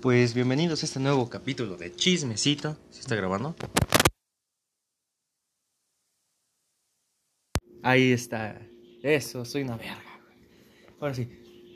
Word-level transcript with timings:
Pues 0.00 0.32
bienvenidos 0.32 0.80
a 0.82 0.86
este 0.86 1.00
nuevo 1.00 1.28
capítulo 1.28 1.76
de 1.76 1.92
Chismecito. 1.92 2.76
¿Se 2.88 3.00
está 3.00 3.16
grabando? 3.16 3.56
Ahí 7.82 8.12
está. 8.12 8.60
Eso, 9.02 9.44
soy 9.44 9.62
una 9.62 9.76
verga. 9.76 10.20
Ahora 11.00 11.14
sí. 11.14 11.28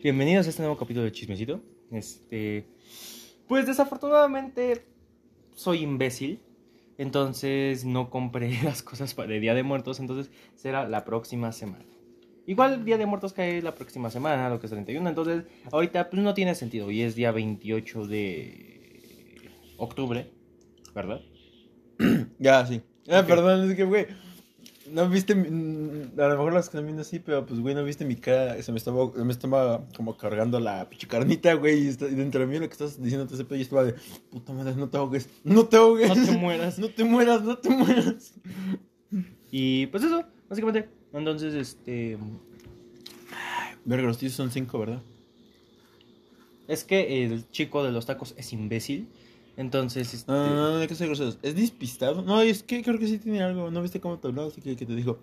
Bienvenidos 0.05 0.47
a 0.47 0.51
este 0.51 0.63
nuevo 0.63 0.77
capítulo 0.77 1.05
de 1.05 1.11
Chismecito. 1.11 1.65
Este. 1.91 2.69
Pues 3.49 3.67
desafortunadamente 3.67 4.87
soy 5.57 5.83
imbécil. 5.83 6.41
Entonces 6.99 7.85
no 7.85 8.09
compré 8.09 8.57
las 8.63 8.85
cosas 8.85 9.17
el 9.19 9.41
Día 9.41 9.55
de 9.55 9.65
Muertos. 9.65 9.99
Entonces 9.99 10.31
será 10.55 10.89
la 10.89 11.05
próxima 11.05 11.51
semana. 11.51 11.85
Igual 12.47 12.85
Día 12.85 12.99
de 12.99 13.07
Muertos 13.07 13.33
cae 13.33 13.63
la 13.63 13.75
próxima 13.75 14.11
semana, 14.11 14.49
lo 14.49 14.59
que 14.61 14.67
es 14.67 14.73
31. 14.73 15.09
Entonces 15.09 15.45
ahorita 15.71 16.11
pues 16.11 16.23
no 16.23 16.35
tiene 16.35 16.55
sentido. 16.55 16.91
Y 16.91 17.03
es 17.03 17.15
día 17.15 17.31
28 17.33 18.07
de 18.07 19.51
octubre. 19.77 20.31
¿Verdad? 20.95 21.21
Ya, 22.39 22.67
sí. 22.67 22.81
Ah, 23.09 23.25
perdón, 23.27 23.71
es 23.71 23.77
que, 23.77 23.85
güey. 23.85 24.07
No 24.91 25.09
viste. 25.09 25.35
mi- 25.37 25.49
mm, 25.49 26.19
A 26.21 26.25
lo 26.27 26.31
mejor 26.31 26.53
las 26.53 26.65
están 26.67 26.85
viendo 26.85 27.03
así, 27.03 27.21
pero 27.21 27.47
pues, 27.47 27.61
güey, 27.61 27.75
no 27.75 27.85
viste 27.85 28.05
mi 28.05 28.17
cara. 28.17 28.61
Se 28.63 28.73
me 28.73 28.79
estaba, 28.79 29.11
se 29.15 29.25
me 29.25 29.33
estaba 29.33 29.87
como 29.97 30.17
cargando 30.17 30.59
la 30.59 30.89
pinche 30.89 31.07
carnita, 31.07 31.55
güey. 31.55 31.85
Y, 31.85 31.89
está- 31.89 32.09
y 32.09 32.15
dentro 32.17 32.41
de 32.41 32.47
mí 32.49 32.59
lo 32.59 32.67
que 32.67 32.73
estás 32.73 33.01
diciendo 33.01 33.33
ese 33.33 33.45
pedo, 33.45 33.57
yo 33.57 33.63
estaba 33.63 33.85
de. 33.85 33.95
Puta 34.31 34.53
madre, 34.53 34.75
no 34.75 34.89
te 34.91 34.97
ahogues. 34.99 35.29
No 35.45 35.65
te 35.67 35.77
ahogues. 35.77 36.09
No 36.09 36.25
te 36.27 36.33
mueras. 36.33 36.79
no 36.81 36.89
te 36.89 37.05
mueras, 37.05 37.43
no 37.43 37.57
te 37.59 37.71
mueras. 37.71 38.35
Y 39.51 39.87
pues 39.87 40.03
eso, 40.03 40.25
básicamente. 40.49 40.89
Entonces, 41.13 41.55
este. 41.55 42.19
Verga, 43.85 44.07
los 44.07 44.19
tíos 44.19 44.33
son 44.33 44.51
cinco, 44.51 44.79
¿verdad? 44.79 45.03
Es 46.69 46.85
que 46.85 47.25
el 47.25 47.51
chico 47.51 47.83
de 47.85 47.93
los 47.93 48.07
tacos 48.07 48.35
es 48.37 48.53
imbécil. 48.53 49.09
Entonces, 49.57 50.15
este. 50.15 50.31
No, 50.33 50.47
no, 50.47 50.55
no, 50.73 50.81
no 50.81 50.89
que 50.89 50.95
ser 50.95 51.09
groseros. 51.09 51.39
¿Es 51.43 51.55
despistado? 51.55 52.23
No, 52.23 52.41
es 52.41 52.63
que 52.63 52.83
creo 52.83 52.99
que 52.99 53.07
sí 53.07 53.19
tiene 53.19 53.43
algo. 53.43 53.71
¿No 53.71 53.83
viste 53.83 54.01
cómo 54.01 54.19
te 54.19 54.29
hablaba? 54.29 54.49
Así 54.49 54.61
que, 54.61 54.77
que 54.77 54.87
te 54.87 54.95
dijo. 54.95 55.19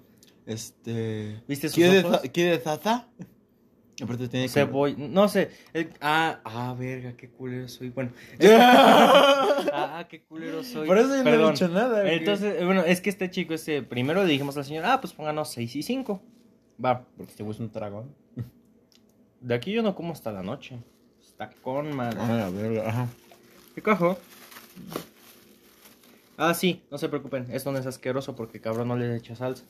Este. 0.46 1.42
¿Viste 1.48 1.68
sus 1.70 1.76
¿Quiere 1.76 2.00
ojos? 2.00 2.22
za- 2.22 2.28
¿Quiere 2.30 2.60
zaza? 2.60 3.08
Aparte 4.04 4.28
tiene 4.28 4.48
Se 4.48 4.62
como- 4.62 4.74
voy. 4.74 4.96
No 4.98 5.28
sé. 5.28 5.52
el- 5.74 5.92
ah, 6.02 6.40
ah, 6.44 6.76
verga, 6.78 7.14
qué 7.18 7.30
culero 7.30 7.68
soy. 7.68 7.90
Bueno. 7.90 8.12
ah, 8.42 10.06
qué 10.10 10.22
culero 10.24 10.64
soy. 10.64 10.88
Por 10.88 10.98
eso 10.98 11.08
yo 11.10 11.16
no 11.16 11.22
he 11.22 11.24
Perdón. 11.24 11.54
dicho 11.54 11.68
nada. 11.68 12.12
Entonces, 12.12 12.62
eh, 12.62 12.66
bueno, 12.66 12.82
es 12.84 13.02
que 13.02 13.10
este 13.10 13.30
chico, 13.30 13.54
este, 13.54 13.82
primero 13.84 14.24
le 14.24 14.30
dijimos 14.32 14.56
al 14.58 14.66
señor, 14.66 14.86
ah, 14.86 15.00
pues 15.02 15.14
pónganos 15.14 15.50
6 15.52 15.76
y 15.76 15.84
5. 15.84 16.22
Va, 16.84 17.06
Porque 17.18 17.32
este 17.32 17.44
güey 17.44 17.54
es 17.56 17.60
un 17.60 17.72
dragón. 17.72 18.14
de 19.42 19.54
aquí 19.56 19.72
yo 19.72 19.82
no 19.84 19.96
como 19.96 20.14
hasta 20.14 20.32
la 20.32 20.44
noche. 20.44 20.78
Está 21.22 21.50
con 21.62 21.96
madre. 21.96 22.18
Ah, 22.22 22.34
la 22.34 22.50
verga, 22.50 22.90
ajá. 22.90 23.08
¿Qué 23.76 23.82
cojo? 23.82 24.18
Ah, 26.38 26.54
sí, 26.54 26.84
no 26.90 26.98
se 26.98 27.10
preocupen, 27.10 27.48
esto 27.52 27.72
no 27.72 27.78
es 27.80 27.86
asqueroso 27.86 28.36
porque 28.36 28.62
cabrón 28.62 28.88
no 28.88 28.96
le 28.96 29.16
echa 29.16 29.36
salsa. 29.36 29.66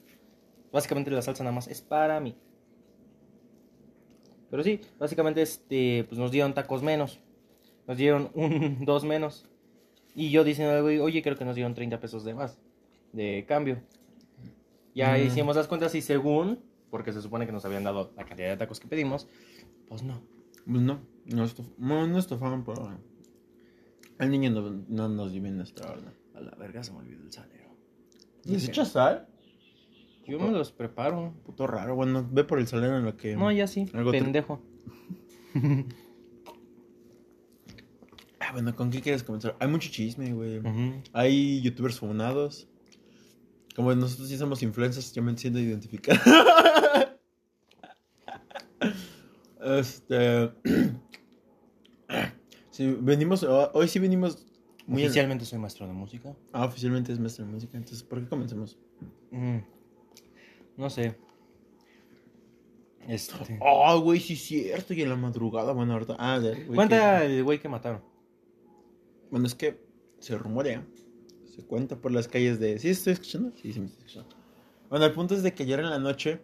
Básicamente 0.72 1.10
la 1.10 1.22
salsa 1.24 1.44
nada 1.44 1.56
más 1.56 1.68
es 1.68 1.82
para 1.82 2.20
mí. 2.20 2.36
Pero 4.50 4.64
sí, 4.64 4.82
básicamente 4.98 5.42
este, 5.42 6.06
pues 6.10 6.18
nos 6.20 6.32
dieron 6.32 6.54
tacos 6.54 6.82
menos. 6.84 7.20
Nos 7.88 7.98
dieron 7.98 8.30
un 8.34 8.84
dos 8.86 9.04
menos. 9.04 9.46
Y 10.16 10.32
yo 10.32 10.44
diciendo, 10.44 10.84
oye, 11.04 11.22
creo 11.22 11.38
que 11.38 11.46
nos 11.46 11.56
dieron 11.56 11.74
30 11.76 12.00
pesos 12.00 12.24
de 12.24 12.34
más. 12.34 12.60
De 13.14 13.46
cambio. 13.48 13.80
Ya 14.96 15.14
Mm. 15.18 15.28
hicimos 15.28 15.56
las 15.56 15.68
cuentas 15.68 15.94
y 15.96 16.02
según, 16.02 16.60
porque 16.90 17.14
se 17.14 17.22
supone 17.22 17.46
que 17.46 17.52
nos 17.52 17.64
habían 17.66 17.84
dado 17.84 18.12
la 18.18 18.26
cantidad 18.26 18.50
de 18.50 18.58
tacos 18.58 18.80
que 18.80 18.88
pedimos, 18.88 19.28
pues 19.88 20.04
no. 20.04 20.22
Pues 20.66 20.82
no, 20.82 21.00
no, 21.26 21.46
estof- 21.46 21.74
no, 21.78 22.06
no 22.08 22.64
por 22.64 22.80
ahora. 22.80 23.00
El 24.20 24.32
niño 24.32 24.50
no, 24.52 24.84
no 24.88 25.08
nos 25.10 25.32
dio 25.32 25.42
bien 25.42 25.58
nuestra 25.58 25.92
orden. 25.92 26.12
A 26.36 26.42
la 26.42 26.52
verga 26.56 26.84
se 26.84 26.92
me 26.92 27.00
olvidó 27.00 27.24
el 27.24 27.32
salero. 27.32 27.70
¿Les 28.46 28.68
echas 28.68 28.90
sal? 28.90 29.28
Yo 30.30 30.40
me 30.40 30.52
los 30.52 30.72
preparo. 30.72 31.34
Puto 31.44 31.68
raro, 31.68 31.96
bueno, 31.96 32.28
ve 32.32 32.44
por 32.44 32.60
el 32.60 32.68
salero 32.68 32.98
en 32.98 33.06
lo 33.06 33.18
que... 33.18 33.36
No, 33.36 33.52
ya 33.52 33.68
sí, 33.68 33.88
Algo 33.94 34.12
pendejo. 34.12 34.62
Ah, 38.42 38.54
bueno, 38.54 38.76
¿con 38.76 38.90
qué 38.90 39.00
quieres 39.00 39.22
comenzar? 39.22 39.56
Hay 39.60 39.68
mucho 39.68 39.92
chisme, 39.92 40.34
güey. 40.34 40.60
Hay 41.14 41.62
youtubers 41.62 42.00
funados. 42.00 42.68
Como 43.76 43.94
nosotros 43.94 44.28
sí 44.28 44.38
somos 44.38 44.64
influencers, 44.64 45.14
yo 45.14 45.22
me 45.22 45.38
siento 45.38 45.60
identificado. 45.60 46.20
este... 49.78 50.52
Sí, 52.72 52.98
venimos, 53.02 53.44
hoy 53.44 53.90
sí 53.90 54.00
venimos 54.00 54.48
muy... 54.88 55.04
Oficialmente 55.04 55.44
soy 55.44 55.60
maestro 55.60 55.86
de 55.86 55.92
música. 55.92 56.34
Ah, 56.54 56.66
oficialmente 56.66 57.12
es 57.12 57.20
maestro 57.20 57.46
de 57.46 57.52
música, 57.52 57.78
entonces, 57.78 58.04
¿por 58.04 58.22
qué 58.22 58.30
comencemos? 58.30 58.80
Mm, 59.32 59.58
No 60.80 60.90
sé. 60.90 61.16
Este. 63.08 63.60
Ah, 63.62 63.96
güey, 64.02 64.20
sí 64.20 64.34
es 64.34 64.42
cierto, 64.44 64.94
y 64.94 65.02
en 65.02 65.10
la 65.10 65.16
madrugada, 65.16 65.74
bueno, 65.74 65.94
ahorita... 65.94 66.16
Ah, 66.20 66.40
de, 66.40 66.54
güey, 66.66 66.76
Cuenta 66.76 67.20
que- 67.20 67.38
el 67.38 67.44
güey 67.44 67.60
que 67.60 67.68
mataron. 67.68 68.02
Bueno, 69.30 69.46
es 69.48 69.56
que 69.56 69.84
se 70.20 70.38
rumorea, 70.38 70.86
se 71.54 71.64
cuenta 71.66 71.98
por 71.98 72.12
las 72.12 72.28
calles 72.28 72.60
de... 72.60 72.80
¿Sí 72.80 72.90
estoy 72.90 73.14
escuchando? 73.14 73.52
Sí, 73.62 73.74
sí 73.74 73.80
me 73.80 73.88
estoy 73.88 74.06
escuchando. 74.06 74.36
Bueno, 74.90 75.06
el 75.06 75.12
punto 75.14 75.36
es 75.36 75.44
de 75.44 75.54
que 75.54 75.64
ayer 75.64 75.80
en 75.80 75.90
la 75.90 76.00
noche 76.00 76.42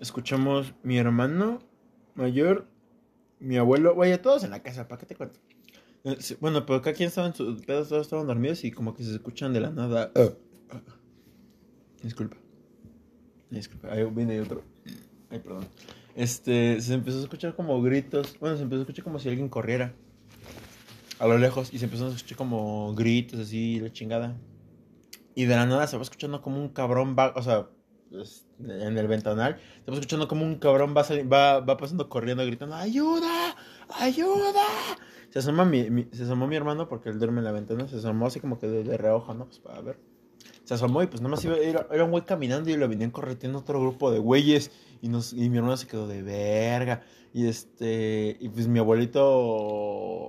escuchamos 0.00 0.72
mi 0.82 0.96
hermano 0.98 1.58
mayor, 2.14 2.68
mi 3.40 3.56
abuelo, 3.56 3.94
güey, 3.94 4.16
todos 4.22 4.44
en 4.44 4.50
la 4.50 4.62
casa, 4.62 4.88
¿para 4.88 4.98
qué 5.00 5.06
te 5.06 5.14
cuento? 5.16 5.40
Eh, 6.04 6.16
Bueno, 6.40 6.64
pero 6.64 6.80
cada 6.80 6.94
quien 6.96 7.08
estaba 7.08 7.26
en 7.26 7.34
su 7.34 7.60
pedo, 7.66 7.84
todos 7.86 8.02
estaban 8.06 8.26
dormidos 8.26 8.64
y 8.64 8.70
como 8.70 8.94
que 8.94 9.02
se 9.04 9.12
escuchan 9.12 9.52
de 9.52 9.60
la 9.60 9.70
nada. 9.70 10.10
ah, 10.14 10.30
ah. 10.70 10.80
Disculpa. 12.02 12.36
Ahí 13.90 14.04
viene 14.10 14.40
otro. 14.40 14.62
Ay, 15.30 15.38
perdón. 15.38 15.66
Este, 16.14 16.80
se 16.80 16.94
empezó 16.94 17.18
a 17.18 17.22
escuchar 17.22 17.54
como 17.54 17.80
gritos. 17.82 18.36
Bueno, 18.40 18.56
se 18.56 18.62
empezó 18.62 18.80
a 18.80 18.82
escuchar 18.82 19.04
como 19.04 19.18
si 19.18 19.28
alguien 19.28 19.48
corriera. 19.48 19.94
A 21.18 21.26
lo 21.26 21.38
lejos. 21.38 21.72
Y 21.72 21.78
se 21.78 21.84
empezó 21.86 22.06
a 22.06 22.10
escuchar 22.10 22.36
como 22.38 22.94
gritos 22.94 23.40
así, 23.40 23.80
la 23.80 23.92
chingada. 23.92 24.36
Y 25.34 25.44
de 25.44 25.54
la 25.54 25.66
nada 25.66 25.86
se 25.86 25.96
va 25.96 26.02
escuchando 26.02 26.42
como 26.42 26.60
un 26.60 26.68
cabrón 26.70 27.14
va, 27.16 27.32
o 27.36 27.42
sea, 27.42 27.68
en 28.58 28.98
el 28.98 29.06
ventanal, 29.06 29.60
se 29.84 29.90
va 29.90 29.96
escuchando 29.96 30.26
como 30.26 30.44
un 30.44 30.56
cabrón 30.56 30.94
va, 30.96 31.04
sali- 31.04 31.22
va, 31.22 31.60
va 31.60 31.76
pasando 31.76 32.08
corriendo, 32.08 32.44
gritando, 32.44 32.74
¡ayuda! 32.74 33.54
¡ayuda! 34.00 34.64
Se 35.30 35.38
asoma 35.38 35.64
mi, 35.64 35.90
mi- 35.90 36.08
se 36.10 36.24
asomó 36.24 36.48
mi 36.48 36.56
hermano 36.56 36.88
porque 36.88 37.10
él 37.10 37.18
duerme 37.20 37.38
en 37.38 37.44
la 37.44 37.52
ventana, 37.52 37.86
se 37.86 37.96
asomó 37.96 38.26
así 38.26 38.40
como 38.40 38.58
que 38.58 38.66
de, 38.66 38.82
de 38.82 38.96
reojo, 38.96 39.32
¿no? 39.34 39.44
Pues 39.46 39.60
para 39.60 39.80
ver. 39.80 39.98
Se 40.68 40.74
asomó 40.74 41.02
y 41.02 41.06
pues 41.06 41.22
nada 41.22 41.30
más 41.30 41.42
iba, 41.46 41.56
era, 41.56 41.86
era 41.90 42.04
un 42.04 42.10
güey 42.10 42.24
caminando 42.26 42.68
y 42.68 42.76
lo 42.76 42.86
venían 42.90 43.10
correteando 43.10 43.60
otro 43.60 43.80
grupo 43.80 44.10
de 44.10 44.18
güeyes 44.18 44.70
y, 45.00 45.08
nos, 45.08 45.32
y 45.32 45.48
mi 45.48 45.56
hermano 45.56 45.78
se 45.78 45.86
quedó 45.86 46.06
de 46.06 46.20
verga. 46.22 47.00
Y 47.32 47.46
este, 47.46 48.36
y 48.38 48.50
pues 48.50 48.68
mi 48.68 48.78
abuelito 48.78 49.24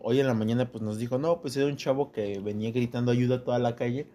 hoy 0.01 0.22
en 0.22 0.27
la 0.27 0.33
mañana 0.33 0.72
pues 0.72 0.81
nos 0.81 0.97
dijo, 0.97 1.17
no, 1.17 1.41
pues 1.41 1.57
era 1.57 1.66
un 1.67 1.75
chavo 1.75 2.13
que 2.13 2.39
venía 2.39 2.72
gritando 2.72 3.11
ayuda 3.11 3.35
a 3.35 3.44
toda 3.44 3.59
la 3.59 3.75
calle. 3.75 4.07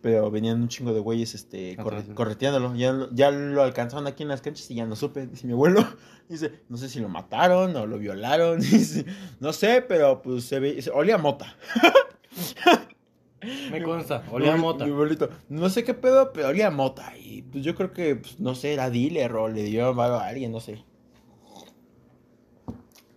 Pero 0.00 0.30
venían 0.30 0.62
un 0.62 0.68
chingo 0.68 0.92
de 0.94 1.00
güeyes 1.00 1.34
este, 1.34 1.76
corre- 1.76 2.14
correteándolo. 2.14 2.76
Ya, 2.76 2.92
lo- 2.92 3.12
ya 3.12 3.32
lo 3.32 3.62
alcanzaron 3.64 4.06
aquí 4.06 4.22
en 4.22 4.28
las 4.28 4.42
canchas 4.42 4.70
y 4.70 4.76
ya 4.76 4.86
no 4.86 4.94
supe. 4.94 5.26
Dice 5.26 5.46
mi 5.48 5.54
abuelo. 5.54 5.84
Dice, 6.28 6.52
no 6.68 6.76
sé 6.76 6.88
si 6.88 7.00
lo 7.00 7.08
mataron 7.08 7.74
o 7.74 7.84
lo 7.86 7.98
violaron. 7.98 8.60
Dice, 8.60 9.04
no 9.40 9.52
sé, 9.52 9.84
pero 9.86 10.22
pues 10.22 10.44
se 10.44 10.60
ve. 10.60 10.74
dice, 10.74 10.90
Olía 10.90 11.18
mota. 11.18 11.56
Me 13.70 13.82
consta, 13.82 14.22
olía 14.30 14.54
a 14.54 14.56
mota. 14.56 14.84
Mi 14.84 14.92
abuelito, 14.92 15.28
no 15.48 15.68
sé 15.68 15.82
qué 15.82 15.94
pedo, 15.94 16.32
pero 16.32 16.48
olía 16.48 16.68
a 16.68 16.70
mota. 16.70 17.12
Y 17.18 17.42
pues 17.42 17.64
yo 17.64 17.74
creo 17.74 17.92
que, 17.92 18.16
pues, 18.16 18.38
no 18.38 18.54
sé, 18.54 18.72
era 18.72 18.90
dealer 18.90 19.32
o 19.34 19.48
le 19.48 19.64
dio 19.64 20.00
a 20.00 20.26
alguien, 20.26 20.52
no 20.52 20.60
sé. 20.60 20.84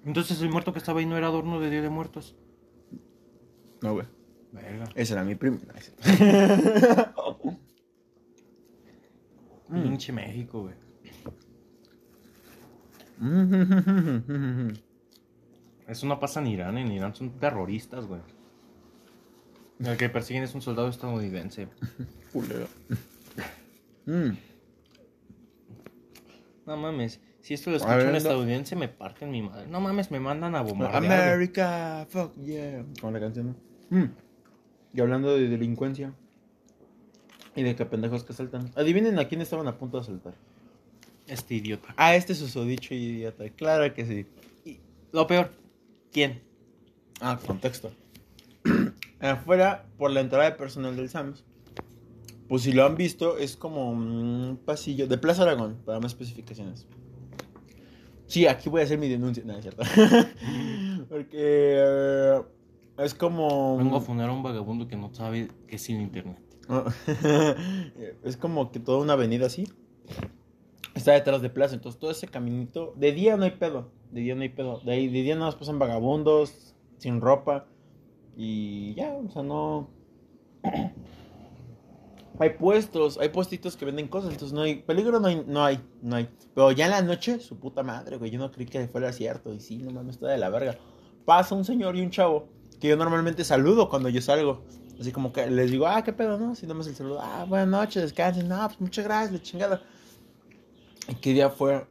Entonces 0.05 0.41
el 0.41 0.49
muerto 0.49 0.73
que 0.73 0.79
estaba 0.79 0.99
ahí 0.99 1.05
no 1.05 1.17
era 1.17 1.27
adorno 1.27 1.59
de 1.59 1.69
Día 1.69 1.81
de 1.81 1.89
Muertos. 1.89 2.35
No, 3.81 3.93
güey. 3.93 4.05
Verga. 4.51 4.85
Ese 4.95 5.13
era 5.13 5.23
mi 5.23 5.35
primo. 5.35 5.57
Mm. 9.67 9.81
Pinche 9.83 10.11
México, 10.11 10.61
güey. 10.61 10.75
Eso 15.87 16.05
no 16.07 16.19
pasa 16.19 16.39
en 16.39 16.47
Irán. 16.47 16.77
En 16.77 16.91
Irán 16.91 17.15
son 17.15 17.31
terroristas, 17.31 18.05
güey. 18.05 18.21
El 19.79 19.97
que 19.97 20.09
persiguen 20.09 20.43
es 20.43 20.55
un 20.55 20.61
soldado 20.61 20.87
estadounidense. 20.87 21.67
Culero. 22.33 22.67
Mm. 24.05 24.31
No 26.65 26.77
mames. 26.77 27.19
Si 27.41 27.53
esto 27.53 27.69
lo 27.69 27.75
A 27.75 27.77
escucha 27.77 27.97
ver, 27.97 28.07
un 28.07 28.15
estadounidense, 28.15 28.75
me 28.75 28.87
parten 28.87 29.29
mi 29.29 29.41
madre. 29.41 29.67
No 29.67 29.79
mames, 29.79 30.09
me 30.09 30.19
mandan 30.19 30.55
a 30.55 30.61
bombardear. 30.61 31.29
America, 31.29 32.07
fuck 32.09 32.35
yeah. 32.43 32.83
Con 32.99 33.13
la 33.13 33.19
canción. 33.19 33.55
Mm. 33.89 34.05
Y 34.93 35.01
hablando 35.01 35.35
de 35.35 35.47
delincuencia. 35.47 36.13
Y 37.55 37.63
de 37.63 37.75
que 37.75 37.85
pendejos 37.85 38.23
que 38.23 38.33
saltan. 38.33 38.71
Adivinen 38.75 39.19
a 39.19 39.27
quién 39.27 39.41
estaban 39.41 39.67
a 39.67 39.77
punto 39.77 39.97
de 39.97 40.03
asaltar. 40.03 40.33
Este 41.27 41.55
idiota. 41.55 41.93
Ah, 41.97 42.15
este 42.15 42.33
susodicho 42.33 42.93
idiota. 42.93 43.47
Claro 43.49 43.93
que 43.93 44.05
sí. 44.05 44.25
Lo 45.11 45.27
peor, 45.27 45.51
¿quién? 46.11 46.41
Ah, 47.21 47.39
contexto. 47.45 47.91
Afuera, 49.19 49.87
por 49.97 50.11
la 50.11 50.21
entrada 50.21 50.45
de 50.45 50.51
personal 50.51 50.95
del 50.95 51.09
SAMS, 51.09 51.43
pues 52.47 52.61
si 52.63 52.73
lo 52.73 52.85
han 52.85 52.95
visto, 52.95 53.37
es 53.37 53.57
como 53.57 53.89
un 53.89 54.59
pasillo 54.63 55.07
de 55.07 55.17
Plaza 55.17 55.43
Aragón, 55.43 55.77
para 55.85 55.99
más 55.99 56.11
especificaciones. 56.11 56.87
Sí, 58.27 58.47
aquí 58.47 58.69
voy 58.69 58.81
a 58.81 58.83
hacer 58.83 58.97
mi 58.97 59.07
denuncia. 59.07 59.43
No, 59.45 59.53
es 59.53 59.61
cierto. 59.61 59.83
Porque 61.09 61.29
eh, 61.31 62.41
es 62.97 63.13
como. 63.13 63.77
Vengo 63.77 63.97
a 63.97 64.01
fundar 64.01 64.29
a 64.29 64.33
un 64.33 64.43
vagabundo 64.43 64.87
que 64.87 64.95
no 64.95 65.13
sabe 65.13 65.49
qué 65.67 65.75
es 65.75 65.81
sin 65.81 66.01
internet. 66.01 66.39
es 68.23 68.37
como 68.37 68.71
que 68.71 68.79
toda 68.79 68.99
una 68.99 69.13
avenida 69.13 69.45
así. 69.45 69.67
Está 70.95 71.13
detrás 71.13 71.41
de 71.41 71.49
plaza. 71.49 71.75
Entonces 71.75 71.99
todo 71.99 72.11
ese 72.11 72.27
caminito. 72.27 72.93
De 72.95 73.11
día 73.11 73.37
no 73.37 73.43
hay 73.43 73.51
pedo. 73.51 73.91
De 74.11 74.21
día 74.21 74.35
no 74.35 74.41
hay 74.41 74.49
pedo. 74.49 74.79
De, 74.79 74.91
ahí, 74.91 75.07
de 75.07 75.21
día 75.21 75.35
nada 75.35 75.47
más 75.47 75.55
pasan 75.55 75.77
vagabundos. 75.77 76.75
Sin 76.97 77.21
ropa. 77.21 77.67
Y 78.35 78.93
ya, 78.95 79.13
o 79.13 79.29
sea, 79.29 79.43
no. 79.43 79.89
hay 82.39 82.49
puestos, 82.51 83.17
hay 83.17 83.29
puestitos 83.29 83.77
que 83.77 83.85
venden 83.85 84.07
cosas, 84.07 84.31
entonces 84.31 84.53
no 84.53 84.61
hay 84.61 84.75
peligro, 84.75 85.19
no 85.19 85.27
hay, 85.27 85.43
no 85.47 85.63
hay, 85.63 85.79
no 86.01 86.15
hay. 86.17 86.29
Pero 86.53 86.71
ya 86.71 86.85
en 86.85 86.91
la 86.91 87.01
noche, 87.01 87.39
su 87.39 87.57
puta 87.59 87.83
madre, 87.83 88.17
güey, 88.17 88.31
yo 88.31 88.39
no 88.39 88.51
creí 88.51 88.65
que 88.65 88.87
fuera 88.87 89.11
cierto. 89.13 89.53
Y 89.53 89.59
sí, 89.59 89.77
no 89.77 89.91
mames, 89.91 90.15
está 90.15 90.27
de 90.27 90.37
la 90.37 90.49
verga. 90.49 90.77
Pasa 91.25 91.55
un 91.55 91.65
señor 91.65 91.95
y 91.95 92.01
un 92.01 92.11
chavo 92.11 92.49
que 92.79 92.89
yo 92.89 92.97
normalmente 92.97 93.43
saludo 93.43 93.89
cuando 93.89 94.09
yo 94.09 94.21
salgo. 94.21 94.63
Así 94.99 95.11
como 95.11 95.33
que 95.33 95.49
les 95.49 95.71
digo, 95.71 95.87
ah, 95.87 96.03
qué 96.03 96.13
pedo, 96.13 96.37
¿no? 96.37 96.55
Si 96.55 96.65
no 96.67 96.73
me 96.73 96.85
el 96.85 96.95
saludo, 96.95 97.19
ah, 97.21 97.45
buenas 97.47 97.67
noches, 97.67 98.03
descansen, 98.03 98.47
no, 98.47 98.65
pues 98.67 98.79
muchas 98.79 99.03
gracias, 99.03 99.33
la 99.33 99.41
chingada. 99.41 99.81
¿Y 101.09 101.15
qué 101.15 101.33
día 101.33 101.49
fue? 101.49 101.85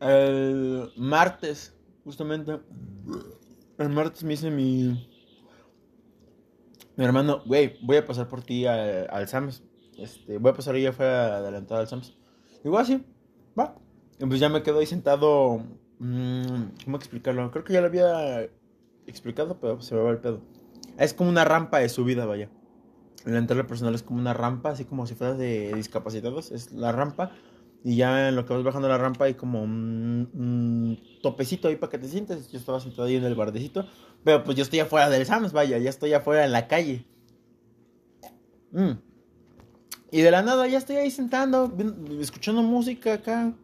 El 0.00 0.90
martes, 0.96 1.74
justamente. 2.04 2.58
El 3.78 3.88
martes 3.90 4.24
me 4.24 4.34
hice 4.34 4.50
mi. 4.50 5.09
Mi 7.00 7.06
hermano, 7.06 7.40
güey, 7.46 7.78
voy 7.80 7.96
a 7.96 8.04
pasar 8.04 8.28
por 8.28 8.42
ti 8.42 8.66
al, 8.66 9.08
al 9.08 9.26
Sams. 9.26 9.62
Este, 9.96 10.36
voy 10.36 10.50
a 10.50 10.54
pasar 10.54 10.74
ahí 10.74 10.84
afuera 10.84 11.38
adelantado 11.38 11.80
al 11.80 11.88
Sams. 11.88 12.14
Digo, 12.62 12.78
así, 12.78 13.02
ah, 13.02 13.58
va. 13.58 13.74
Y 14.18 14.26
pues 14.26 14.38
ya 14.38 14.50
me 14.50 14.62
quedo 14.62 14.80
ahí 14.80 14.84
sentado. 14.84 15.62
Mmm, 15.98 16.74
¿Cómo 16.84 16.98
explicarlo? 16.98 17.50
Creo 17.52 17.64
que 17.64 17.72
ya 17.72 17.80
lo 17.80 17.86
había 17.86 18.50
explicado, 19.06 19.58
pero 19.58 19.80
se 19.80 19.94
me 19.94 20.02
va 20.02 20.10
el 20.10 20.18
pedo. 20.18 20.42
Es 20.98 21.14
como 21.14 21.30
una 21.30 21.46
rampa 21.46 21.78
de 21.78 21.88
subida, 21.88 22.26
vaya. 22.26 22.50
La 23.24 23.38
entrada 23.38 23.66
personal 23.66 23.94
es 23.94 24.02
como 24.02 24.20
una 24.20 24.34
rampa, 24.34 24.68
así 24.68 24.84
como 24.84 25.06
si 25.06 25.14
fuera 25.14 25.32
de 25.32 25.72
discapacitados. 25.72 26.52
Es 26.52 26.70
la 26.70 26.92
rampa. 26.92 27.32
Y 27.82 27.96
ya 27.96 28.28
en 28.28 28.36
lo 28.36 28.44
que 28.44 28.52
vas 28.52 28.62
bajando 28.62 28.88
la 28.88 28.98
rampa 28.98 29.24
hay 29.24 29.34
como 29.34 29.62
un, 29.62 30.28
un, 30.34 31.00
topecito 31.22 31.68
ahí 31.68 31.76
para 31.76 31.90
que 31.90 31.98
te 31.98 32.08
sientes. 32.08 32.50
Yo 32.52 32.58
estaba 32.58 32.80
sentado 32.80 33.04
ahí 33.04 33.16
en 33.16 33.24
el 33.24 33.34
bardecito. 33.34 33.86
Pero 34.22 34.44
pues 34.44 34.56
yo 34.56 34.62
estoy 34.62 34.80
afuera 34.80 35.08
del 35.08 35.24
Sams, 35.24 35.52
vaya. 35.52 35.78
Ya 35.78 35.88
estoy 35.88 36.12
afuera 36.12 36.44
en 36.44 36.52
la 36.52 36.68
calle. 36.68 37.06
Mm. 38.72 38.92
Y 40.12 40.20
de 40.20 40.30
la 40.30 40.42
nada 40.42 40.66
ya 40.66 40.78
estoy 40.78 40.96
ahí 40.96 41.10
sentando, 41.10 41.72
escuchando 42.20 42.62
música 42.62 43.14
acá, 43.14 43.54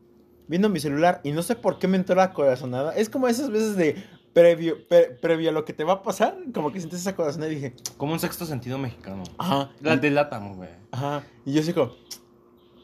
viendo 0.48 0.68
mi 0.68 0.80
celular. 0.80 1.20
Y 1.24 1.32
no 1.32 1.42
sé 1.42 1.56
por 1.56 1.78
qué 1.78 1.88
me 1.88 1.96
entró 1.98 2.16
la 2.16 2.32
corazonada. 2.32 2.94
Es 2.94 3.10
como 3.10 3.28
esas 3.28 3.50
veces 3.50 3.76
de 3.76 4.02
previo, 4.32 4.86
pre, 4.86 5.10
previo 5.10 5.50
a 5.50 5.52
lo 5.52 5.64
que 5.64 5.72
te 5.72 5.82
va 5.82 5.94
a 5.94 6.02
pasar, 6.02 6.36
como 6.54 6.72
que 6.72 6.78
sientes 6.78 7.00
esa 7.00 7.16
corazonada 7.16 7.50
y 7.50 7.54
dije... 7.56 7.74
Como 7.96 8.12
un 8.12 8.20
sexto 8.20 8.46
sentido 8.46 8.78
mexicano. 8.78 9.24
Ajá. 9.38 9.70
La 9.80 9.96
delátamo, 9.96 10.54
güey. 10.54 10.70
Ajá. 10.90 11.24
Y 11.44 11.52
yo 11.52 11.60
así 11.60 11.72
como... 11.72 11.92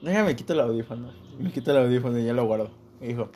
Déjame, 0.02 0.34
quito 0.34 0.52
el 0.52 0.60
audífono. 0.60 1.12
Me 1.38 1.52
quito 1.52 1.70
el 1.70 1.76
audífono 1.78 2.18
y 2.18 2.24
ya 2.24 2.32
lo 2.32 2.44
guardo. 2.44 2.70
Y 3.00 3.08
dijo, 3.08 3.30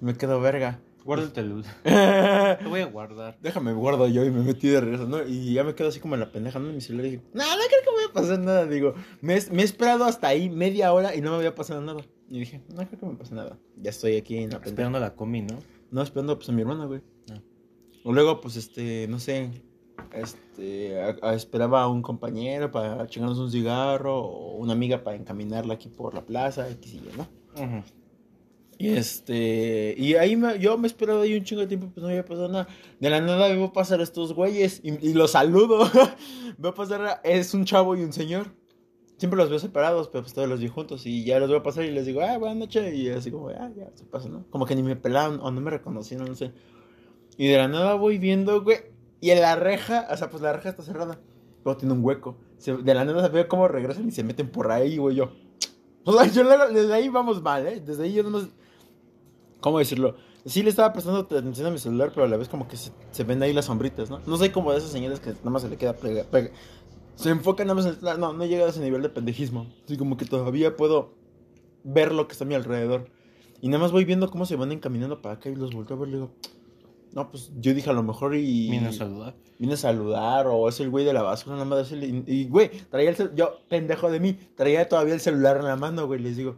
me 0.00 0.14
quedo 0.14 0.40
verga. 0.40 0.80
Guárdate 1.04 1.42
luz. 1.42 1.66
Te 1.82 2.64
voy 2.68 2.80
a 2.80 2.86
guardar. 2.86 3.36
Déjame, 3.42 3.72
guardo 3.72 4.06
yo 4.06 4.24
y 4.24 4.30
me 4.30 4.40
metí 4.42 4.68
de 4.68 4.80
regreso, 4.80 5.08
¿no? 5.08 5.26
Y 5.26 5.52
ya 5.52 5.64
me 5.64 5.74
quedo 5.74 5.88
así 5.88 5.98
como 5.98 6.14
en 6.14 6.20
la 6.20 6.30
pendeja, 6.30 6.60
¿no? 6.60 6.68
En 6.68 6.76
mi 6.76 6.80
celular 6.80 7.06
y 7.06 7.10
dije, 7.10 7.22
no, 7.34 7.42
no 7.42 7.62
creo 7.68 7.82
que 7.82 7.90
me 7.90 7.96
vaya 7.96 8.08
a 8.08 8.12
pasar 8.12 8.38
nada. 8.38 8.66
Digo, 8.66 8.94
me, 9.20 9.36
me, 9.50 9.62
he 9.62 9.64
esperado 9.64 10.04
hasta 10.04 10.28
ahí 10.28 10.48
media 10.48 10.92
hora 10.92 11.16
y 11.16 11.20
no 11.20 11.30
me 11.32 11.38
había 11.38 11.56
pasado 11.56 11.80
nada. 11.80 12.02
Y 12.30 12.38
dije, 12.38 12.62
no 12.68 12.86
creo 12.86 13.00
que 13.00 13.06
me 13.06 13.14
pase 13.16 13.34
nada. 13.34 13.58
Ya 13.76 13.90
estoy 13.90 14.16
aquí 14.16 14.36
en 14.36 14.50
la 14.50 14.58
pendeja. 14.58 14.70
Esperando 14.70 15.00
la 15.00 15.16
combi, 15.16 15.42
¿no? 15.42 15.58
No, 15.90 16.02
esperando 16.02 16.36
pues 16.36 16.48
a 16.48 16.52
mi 16.52 16.62
hermana, 16.62 16.84
güey. 16.84 17.02
Ah. 17.32 17.40
Luego, 18.04 18.40
pues, 18.40 18.56
este, 18.56 19.08
no 19.08 19.18
sé, 19.18 19.50
este, 20.14 21.00
a, 21.00 21.16
a 21.22 21.34
esperaba 21.34 21.82
a 21.82 21.88
un 21.88 22.02
compañero 22.02 22.70
para 22.70 23.06
chingarnos 23.06 23.38
un 23.38 23.50
cigarro 23.50 24.18
o 24.18 24.56
una 24.56 24.72
amiga 24.72 25.02
para 25.02 25.16
encaminarla 25.16 25.74
aquí 25.74 25.88
por 25.88 26.14
la 26.14 26.22
plaza, 26.22 26.68
X 26.70 26.94
y 26.94 26.96
Y, 26.96 27.10
¿no? 27.16 27.26
Uh 27.56 27.66
-huh. 27.66 27.84
Y 28.78 28.88
este, 28.88 29.94
y 29.96 30.14
ahí 30.14 30.34
me, 30.34 30.58
yo 30.58 30.76
me 30.76 30.88
esperaba 30.88 31.22
ahí 31.22 31.36
un 31.36 31.44
chingo 31.44 31.60
de 31.60 31.68
tiempo, 31.68 31.88
pues 31.94 32.02
no 32.02 32.08
había 32.08 32.24
pasado 32.24 32.48
nada. 32.48 32.66
De 32.98 33.10
la 33.10 33.20
nada 33.20 33.46
veo 33.46 33.72
pasar 33.72 34.00
a 34.00 34.02
estos 34.02 34.32
güeyes 34.32 34.80
y, 34.82 35.08
y 35.08 35.14
los 35.14 35.32
saludo. 35.32 35.88
veo 36.58 36.74
pasar, 36.74 37.04
a, 37.04 37.20
es 37.22 37.54
un 37.54 37.64
chavo 37.64 37.94
y 37.94 38.02
un 38.02 38.12
señor. 38.12 38.48
Siempre 39.18 39.38
los 39.38 39.50
veo 39.50 39.60
separados, 39.60 40.08
pero 40.08 40.22
pues 40.22 40.34
todos 40.34 40.48
los 40.48 40.58
vi 40.58 40.66
juntos. 40.66 41.06
Y 41.06 41.24
ya 41.24 41.38
los 41.38 41.48
veo 41.48 41.62
pasar 41.62 41.84
y 41.84 41.92
les 41.92 42.06
digo, 42.06 42.22
ah, 42.22 42.38
buenas 42.38 42.58
noches. 42.58 42.92
Y 42.92 43.08
así 43.08 43.30
como, 43.30 43.50
ah, 43.50 43.70
ya, 43.76 43.88
se 43.94 44.04
pasa, 44.04 44.28
¿no? 44.28 44.46
Como 44.50 44.66
que 44.66 44.74
ni 44.74 44.82
me 44.82 44.96
pelaron 44.96 45.38
o 45.40 45.52
no 45.52 45.60
me 45.60 45.70
reconocieron, 45.70 46.26
no 46.26 46.34
sé. 46.34 46.50
Y 47.36 47.46
de 47.46 47.58
la 47.58 47.68
nada 47.68 47.94
voy 47.94 48.18
viendo, 48.18 48.64
güey. 48.64 48.78
Y 49.22 49.30
en 49.30 49.40
la 49.40 49.54
reja, 49.54 50.08
o 50.10 50.16
sea, 50.16 50.28
pues 50.28 50.42
la 50.42 50.52
reja 50.52 50.70
está 50.70 50.82
cerrada. 50.82 51.20
Pero 51.62 51.76
tiene 51.76 51.94
un 51.94 52.04
hueco. 52.04 52.36
Se, 52.58 52.76
de 52.76 52.92
la 52.92 53.04
nada 53.04 53.28
veo 53.28 53.46
cómo 53.46 53.68
regresan 53.68 54.08
y 54.08 54.10
se 54.10 54.24
meten 54.24 54.50
por 54.50 54.70
ahí, 54.70 54.98
güey. 54.98 55.16
Yo. 55.16 55.30
O 56.04 56.12
sea, 56.12 56.26
yo 56.26 56.42
desde 56.70 56.92
ahí 56.92 57.08
vamos 57.08 57.40
mal, 57.40 57.64
¿eh? 57.64 57.80
Desde 57.80 58.02
ahí 58.02 58.14
yo 58.14 58.24
no 58.24 58.40
¿Cómo 59.60 59.78
decirlo? 59.78 60.16
Sí 60.44 60.64
le 60.64 60.70
estaba 60.70 60.92
prestando 60.92 61.20
atención 61.20 61.68
a 61.68 61.70
mi 61.70 61.78
celular, 61.78 62.10
pero 62.12 62.26
a 62.26 62.28
la 62.28 62.36
vez 62.36 62.48
como 62.48 62.66
que 62.66 62.76
se, 62.76 62.90
se 63.12 63.22
ven 63.22 63.40
ahí 63.44 63.52
las 63.52 63.66
sombritas, 63.66 64.10
¿no? 64.10 64.20
No 64.26 64.36
sé 64.36 64.50
como 64.50 64.72
de 64.72 64.78
esas 64.78 64.90
señales 64.90 65.20
que 65.20 65.30
nada 65.30 65.50
más 65.50 65.62
se 65.62 65.68
le 65.68 65.76
queda 65.76 65.94
pega. 65.94 66.26
Se 67.14 67.30
enfoca 67.30 67.62
nada 67.64 67.76
más 67.76 67.86
en 67.86 67.92
el... 67.92 68.18
No, 68.18 68.32
no 68.32 68.42
he 68.42 68.48
llegado 68.48 68.66
a 68.66 68.70
ese 68.70 68.80
nivel 68.80 69.02
de 69.02 69.10
pendejismo. 69.10 69.68
Así 69.84 69.96
como 69.96 70.16
que 70.16 70.24
todavía 70.24 70.76
puedo 70.76 71.14
ver 71.84 72.12
lo 72.12 72.26
que 72.26 72.32
está 72.32 72.44
a 72.44 72.48
mi 72.48 72.56
alrededor. 72.56 73.08
Y 73.60 73.68
nada 73.68 73.78
más 73.78 73.92
voy 73.92 74.04
viendo 74.04 74.28
cómo 74.28 74.44
se 74.44 74.56
van 74.56 74.72
encaminando 74.72 75.22
para 75.22 75.36
acá 75.36 75.48
y 75.48 75.54
los 75.54 75.72
volteo 75.72 75.96
a 75.96 76.00
ver 76.00 76.08
y 76.08 76.12
digo... 76.14 76.32
No, 77.12 77.30
pues 77.30 77.50
yo 77.58 77.74
dije 77.74 77.90
a 77.90 77.92
lo 77.92 78.02
mejor 78.02 78.34
y... 78.34 78.70
Viene 78.70 78.88
a 78.88 78.92
saludar. 78.92 79.34
Viene 79.58 79.74
a 79.74 79.76
saludar 79.76 80.46
o 80.46 80.68
es 80.68 80.80
el 80.80 80.90
güey 80.90 81.04
de 81.04 81.12
la 81.12 81.22
basura, 81.22 81.56
nada 81.56 81.66
más. 81.66 81.92
Y, 81.92 82.24
y 82.26 82.48
güey, 82.48 82.70
traía 82.90 83.10
el 83.10 83.16
celular... 83.16 83.36
Yo, 83.36 83.60
pendejo 83.68 84.10
de 84.10 84.20
mí, 84.20 84.38
traía 84.54 84.88
todavía 84.88 85.14
el 85.14 85.20
celular 85.20 85.58
en 85.58 85.64
la 85.64 85.76
mano, 85.76 86.06
güey. 86.06 86.20
Les 86.20 86.36
digo... 86.36 86.56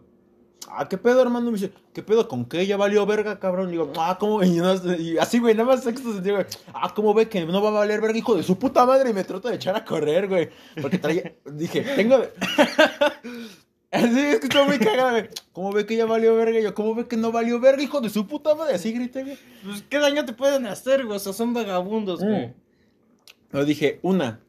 Ah, 0.68 0.88
¿qué 0.88 0.96
pedo, 0.96 1.20
hermano? 1.20 1.50
Me 1.50 1.58
dice, 1.58 1.72
¿qué 1.92 2.02
pedo? 2.02 2.26
¿Con 2.26 2.46
qué? 2.46 2.66
Ya 2.66 2.76
valió 2.76 3.04
verga, 3.06 3.38
cabrón. 3.38 3.68
Y 3.68 3.72
digo, 3.72 3.92
ah, 3.98 4.16
¿cómo? 4.18 4.42
Y, 4.42 4.50
no, 4.56 4.74
y 4.96 5.18
así, 5.18 5.38
güey, 5.38 5.54
nada 5.54 5.68
más 5.68 5.84
sexto 5.84 6.12
sentido, 6.12 6.36
güey. 6.36 6.46
Ah, 6.72 6.92
¿cómo 6.94 7.12
ve 7.14 7.28
que 7.28 7.44
no 7.44 7.62
va 7.62 7.68
a 7.68 7.72
valer 7.72 8.00
verga, 8.00 8.18
hijo 8.18 8.34
de 8.34 8.42
su 8.42 8.58
puta 8.58 8.86
madre? 8.86 9.10
Y 9.10 9.12
me 9.12 9.24
trato 9.24 9.48
de 9.48 9.56
echar 9.56 9.76
a 9.76 9.84
correr, 9.84 10.29
güey. 10.29 10.48
Porque 10.81 10.98
traía, 10.98 11.34
dije, 11.44 11.82
tengo... 11.82 12.17
Así, 13.90 14.20
es 14.20 14.40
que 14.40 14.46
estoy 14.46 14.67
muy 14.67 14.79
cagado, 14.79 15.10
güey. 15.10 15.29
¿Cómo 15.55 15.73
ve 15.73 15.87
que 15.87 15.94
ya 15.94 16.05
valió 16.05 16.34
verga? 16.34 16.58
Yo, 16.58 16.75
¿cómo 16.75 16.96
ve 16.96 17.06
que 17.06 17.17
no 17.17 17.31
valió 17.31 17.61
verga, 17.61 17.81
hijo 17.81 18.01
de 18.01 18.11
su 18.11 18.27
puta 18.27 18.56
madre? 18.56 18.75
Así 18.75 18.93
grité, 18.93 19.23
güey. 19.23 19.39
Pues, 19.65 19.84
¿qué 19.89 20.01
daño 20.01 20.25
te 20.25 20.32
pueden 20.32 20.67
hacer, 20.67 21.06
güey? 21.06 21.17
O 21.17 21.20
sea, 21.20 21.32
son 21.32 21.55
vagabundos, 21.55 22.20
güey. 22.20 22.49
Mm. 22.49 22.55
Lo 23.53 23.65
dije, 23.65 24.01
una. 24.03 24.41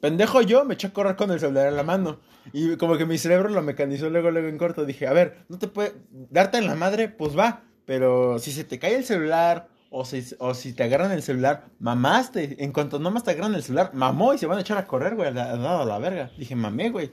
Pendejo 0.00 0.42
yo, 0.42 0.66
me 0.66 0.74
eché 0.74 0.88
a 0.88 0.92
correr 0.92 1.16
con 1.16 1.30
el 1.30 1.40
celular 1.40 1.68
en 1.68 1.76
la 1.76 1.82
mano. 1.82 2.20
Y 2.52 2.76
como 2.76 2.98
que 2.98 3.06
mi 3.06 3.16
cerebro 3.16 3.48
lo 3.48 3.62
mecanizó 3.62 4.10
luego, 4.10 4.30
luego 4.30 4.48
en 4.48 4.58
corto. 4.58 4.84
Dije, 4.84 5.06
a 5.06 5.14
ver, 5.14 5.38
no 5.48 5.58
te 5.58 5.66
puede... 5.66 5.94
Darte 6.10 6.58
en 6.58 6.66
la 6.66 6.74
madre, 6.74 7.08
pues 7.08 7.36
va. 7.36 7.62
Pero 7.86 8.38
si 8.38 8.52
se 8.52 8.64
te 8.64 8.78
cae 8.78 8.96
el 8.96 9.04
celular 9.04 9.68
o 9.88 10.04
si, 10.04 10.22
o 10.40 10.52
si 10.52 10.74
te 10.74 10.82
agarran 10.82 11.10
el 11.12 11.22
celular, 11.22 11.68
mamaste. 11.78 12.62
En 12.62 12.72
cuanto 12.72 12.98
nomás 12.98 13.24
te 13.24 13.30
agarran 13.30 13.54
el 13.54 13.62
celular, 13.62 13.92
mamó 13.94 14.34
y 14.34 14.38
se 14.38 14.44
van 14.44 14.58
a 14.58 14.60
echar 14.60 14.76
a 14.76 14.86
correr, 14.86 15.14
güey, 15.14 15.28
a 15.28 15.30
la, 15.30 15.80
a 15.80 15.84
la 15.86 15.98
verga. 15.98 16.30
Dije, 16.36 16.54
mamé, 16.54 16.90
güey. 16.90 17.10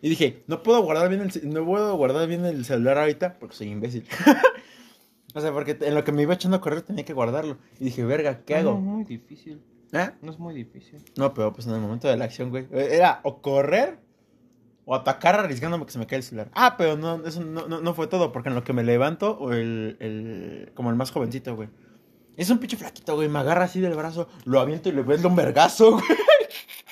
Y 0.00 0.08
dije, 0.08 0.44
no 0.46 0.62
puedo 0.62 0.82
guardar 0.82 1.08
bien 1.08 1.22
el, 1.22 1.50
no 1.50 1.64
puedo 1.64 1.96
guardar 1.96 2.28
bien 2.28 2.44
el 2.44 2.64
celular 2.64 2.98
ahorita 2.98 3.38
porque 3.38 3.56
soy 3.56 3.68
imbécil. 3.68 4.06
o 5.34 5.40
sea, 5.40 5.52
porque 5.52 5.76
en 5.80 5.94
lo 5.94 6.04
que 6.04 6.12
me 6.12 6.22
iba 6.22 6.34
echando 6.34 6.56
a 6.56 6.60
correr 6.60 6.82
tenía 6.82 7.04
que 7.04 7.12
guardarlo. 7.12 7.58
Y 7.80 7.86
dije, 7.86 8.04
verga, 8.04 8.42
¿qué 8.44 8.56
hago? 8.56 8.72
No, 8.72 8.80
muy 8.80 9.04
difícil. 9.04 9.60
¿Eh? 9.92 10.10
No 10.22 10.30
es 10.30 10.38
muy 10.38 10.54
difícil. 10.54 11.02
No, 11.16 11.34
pero 11.34 11.52
pues 11.52 11.66
en 11.66 11.74
el 11.74 11.80
momento 11.80 12.08
de 12.08 12.16
la 12.16 12.26
acción, 12.26 12.50
güey. 12.50 12.66
Era 12.70 13.20
o 13.24 13.40
correr 13.40 13.98
o 14.84 14.94
atacar 14.94 15.34
arriesgándome 15.34 15.84
que 15.84 15.92
se 15.92 15.98
me 15.98 16.06
cae 16.06 16.18
el 16.18 16.22
celular. 16.22 16.50
Ah, 16.54 16.76
pero 16.78 16.96
no, 16.96 17.24
eso 17.26 17.42
no, 17.44 17.68
no, 17.68 17.80
no 17.80 17.94
fue 17.94 18.06
todo, 18.06 18.32
porque 18.32 18.48
en 18.48 18.54
lo 18.54 18.64
que 18.64 18.72
me 18.72 18.84
levanto, 18.84 19.36
o 19.38 19.52
el, 19.52 19.96
el 20.00 20.72
como 20.74 20.90
el 20.90 20.96
más 20.96 21.10
jovencito, 21.10 21.56
güey. 21.56 21.68
Es 22.36 22.48
un 22.50 22.58
pinche 22.58 22.76
flaquito, 22.76 23.16
güey. 23.16 23.28
Me 23.28 23.40
agarra 23.40 23.64
así 23.64 23.80
del 23.80 23.94
brazo, 23.94 24.28
lo 24.44 24.60
aviento 24.60 24.88
y 24.88 24.92
le 24.92 25.02
ves 25.02 25.24
un 25.24 25.34
vergazo, 25.34 25.90
güey. 25.98 26.04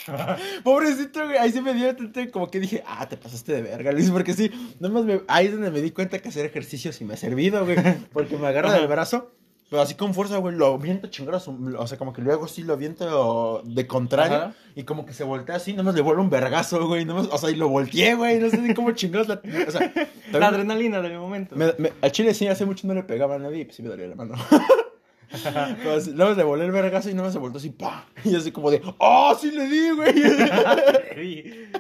Pobrecito, 0.65 1.25
güey. 1.25 1.37
Ahí 1.37 1.53
se 1.53 1.63
me 1.63 1.75
dio 1.75 1.95
como 2.33 2.51
que 2.51 2.61
dije, 2.61 2.83
ah, 2.87 3.09
te 3.09 3.17
pasaste 3.17 3.53
de 3.53 3.63
verga, 3.63 3.93
Luis. 3.93 4.11
Porque 4.11 4.35
sí, 4.35 4.51
nomás 4.81 5.05
me, 5.05 5.23
ahí 5.29 5.47
es 5.47 5.53
donde 5.53 5.71
me 5.71 5.81
di 5.81 5.91
cuenta 5.91 6.19
que 6.21 6.29
hacer 6.29 6.47
ejercicio 6.47 6.93
sí 6.93 7.05
me 7.05 7.15
ha 7.15 7.17
servido, 7.17 7.65
güey. 7.65 7.77
Porque 8.13 8.37
me 8.37 8.47
agarra 8.47 8.73
del 8.73 8.87
brazo, 8.87 9.33
pero 9.71 9.83
así 9.83 9.95
con 9.95 10.15
fuerza, 10.15 10.39
güey. 10.39 10.55
Lo 10.55 10.75
aviento 10.75 11.09
chingados. 11.09 11.49
O 11.49 11.87
sea, 11.87 11.99
como 11.99 12.13
que 12.13 12.23
luego 12.23 12.47
sí 12.49 12.63
lo 12.63 12.75
aviento 12.75 13.63
de 13.65 13.87
contrario. 13.87 14.37
Ajá. 14.37 14.55
Y 14.75 14.85
como 14.85 15.07
que 15.07 15.13
se 15.13 15.25
voltea 15.25 15.57
así, 15.57 15.73
nomás 15.73 15.95
le 15.95 16.03
vuelve 16.03 16.23
un 16.23 16.31
vergazo, 16.31 16.87
güey. 16.87 17.05
Nomás, 17.05 17.29
o 17.31 17.39
sea, 17.39 17.51
y 17.51 17.57
lo 17.57 17.69
volteé, 17.69 18.15
güey. 18.15 18.39
No 18.39 18.51
sé 18.51 18.59
ni 18.59 18.75
cómo 18.75 18.93
chingados 18.93 19.29
la. 19.29 19.41
O 19.67 19.71
sea, 19.71 19.93
la 20.33 20.49
adrenalina 20.49 21.01
del 21.01 21.19
momento. 21.19 21.57
Me, 21.57 21.73
me, 21.79 21.93
a 22.01 22.11
Chile 22.11 22.35
sí, 22.35 22.47
hace 22.47 22.65
mucho 22.65 22.87
no 22.87 22.95
le 22.95 23.03
pegaba 23.03 23.37
a 23.37 23.39
nadie 23.39 23.61
y 23.61 23.65
pues 23.65 23.77
sí 23.77 23.83
me 23.83 23.89
dolía 23.89 24.07
la 24.07 24.15
mano. 24.15 24.35
Luego 26.15 26.35
le 26.35 26.45
volé 26.45 26.65
el 26.65 26.71
vergazo 26.71 27.11
y 27.11 27.15
no 27.15 27.25
me 27.25 27.33
se 27.33 27.39
voltó 27.39 27.59
así, 27.59 27.71
pa. 27.71 28.07
Y 28.25 28.35
así 28.35 28.53
como 28.53 28.71
de, 28.71 28.83
¡oh, 28.99 29.37
sí 29.41 29.51
le 29.51 29.69
di, 29.69 29.91
güey! 29.91 30.15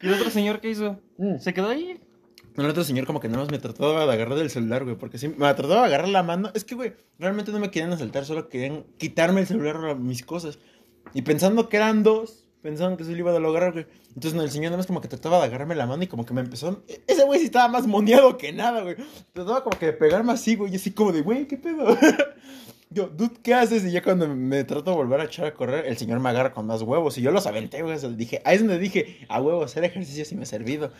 ¿Y 0.00 0.06
el 0.06 0.14
otro 0.14 0.30
señor 0.30 0.60
qué 0.60 0.70
hizo? 0.70 0.98
Mm. 1.16 1.38
¿Se 1.38 1.52
quedó 1.52 1.68
ahí? 1.68 2.00
El 2.56 2.66
otro 2.66 2.82
señor 2.82 3.06
como 3.06 3.20
que 3.20 3.28
nada 3.28 3.42
más 3.42 3.52
me 3.52 3.58
trataba 3.58 4.04
de 4.04 4.12
agarrar 4.12 4.36
del 4.36 4.50
celular, 4.50 4.82
güey, 4.82 4.96
porque 4.96 5.16
sí, 5.18 5.28
me 5.28 5.54
trataba 5.54 5.82
de 5.82 5.86
agarrar 5.86 6.08
la 6.08 6.24
mano. 6.24 6.50
Es 6.54 6.64
que, 6.64 6.74
güey, 6.74 6.94
realmente 7.18 7.52
no 7.52 7.60
me 7.60 7.70
querían 7.70 7.92
asaltar, 7.92 8.24
solo 8.24 8.48
querían 8.48 8.84
quitarme 8.98 9.42
el 9.42 9.46
celular 9.46 9.76
o 9.76 9.94
mis 9.94 10.24
cosas. 10.24 10.58
Y 11.14 11.22
pensando 11.22 11.68
que 11.68 11.76
eran 11.76 12.02
dos, 12.02 12.46
pensaban 12.60 12.96
que 12.96 13.04
se 13.04 13.12
lo 13.12 13.18
iba 13.18 13.34
a 13.34 13.38
lograr, 13.38 13.72
güey. 13.72 13.86
Entonces 14.08 14.34
no, 14.34 14.42
el 14.42 14.50
señor 14.50 14.70
nada 14.70 14.78
más 14.78 14.86
como 14.86 15.00
que 15.00 15.06
trataba 15.06 15.38
de 15.38 15.44
agarrarme 15.44 15.76
la 15.76 15.86
mano 15.86 16.02
y 16.02 16.08
como 16.08 16.26
que 16.26 16.34
me 16.34 16.40
empezó... 16.40 16.82
Ese 17.06 17.24
güey 17.24 17.38
sí 17.38 17.46
estaba 17.46 17.68
más 17.68 17.86
moneado 17.86 18.36
que 18.36 18.52
nada, 18.52 18.82
güey. 18.82 18.96
Trataba 19.32 19.62
como 19.62 19.78
que 19.78 19.86
de 19.86 19.92
pegarme 19.92 20.32
así, 20.32 20.56
güey, 20.56 20.72
y 20.72 20.76
así 20.76 20.90
como 20.90 21.12
de, 21.12 21.22
güey, 21.22 21.46
¿qué 21.46 21.58
pedo? 21.58 21.86
Yo, 22.90 23.06
dude, 23.08 23.36
¿qué 23.42 23.54
haces? 23.54 23.84
Y 23.84 23.90
ya 23.90 24.02
cuando 24.02 24.26
me 24.28 24.64
trato 24.64 24.90
de 24.90 24.96
volver 24.96 25.20
a 25.20 25.24
echar 25.24 25.46
a 25.46 25.54
correr, 25.54 25.86
el 25.86 25.98
señor 25.98 26.20
me 26.20 26.30
agarra 26.30 26.52
con 26.52 26.66
más 26.66 26.80
huevos. 26.82 27.18
Y 27.18 27.22
yo 27.22 27.30
los 27.30 27.46
aventé, 27.46 27.82
güey. 27.82 27.98
dije, 28.16 28.40
ahí 28.44 28.56
es 28.56 28.62
donde 28.62 28.78
dije, 28.78 29.26
a 29.28 29.40
huevo, 29.40 29.62
hacer 29.62 29.84
ejercicio 29.84 30.24
sí 30.24 30.34
me 30.34 30.44
ha 30.44 30.46
servido. 30.46 30.90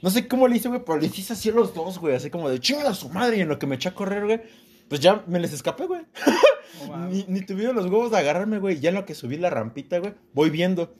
No 0.00 0.10
sé 0.10 0.26
cómo 0.28 0.48
le 0.48 0.56
hice, 0.56 0.68
güey, 0.68 0.82
pero 0.84 0.98
le 0.98 1.06
hice 1.06 1.32
así 1.32 1.50
a 1.50 1.52
los 1.52 1.74
dos, 1.74 1.98
güey. 1.98 2.14
Así 2.14 2.30
como 2.30 2.48
de 2.48 2.58
chingada 2.58 2.90
a 2.90 2.94
su 2.94 3.10
madre. 3.10 3.36
Y 3.36 3.40
en 3.40 3.48
lo 3.48 3.58
que 3.58 3.66
me 3.66 3.74
eché 3.76 3.90
a 3.90 3.94
correr, 3.94 4.24
güey, 4.24 4.40
pues 4.88 5.00
ya 5.00 5.24
me 5.26 5.38
les 5.38 5.52
escapé, 5.52 5.86
güey. 5.86 6.02
ni, 7.10 7.24
ni 7.28 7.42
tuvieron 7.42 7.76
los 7.76 7.86
huevos 7.86 8.10
de 8.10 8.18
agarrarme, 8.18 8.58
güey. 8.58 8.80
Ya 8.80 8.88
en 8.88 8.94
lo 8.94 9.04
que 9.04 9.14
subí 9.14 9.36
la 9.36 9.50
rampita, 9.50 9.98
güey, 9.98 10.14
voy 10.32 10.48
viendo. 10.50 10.94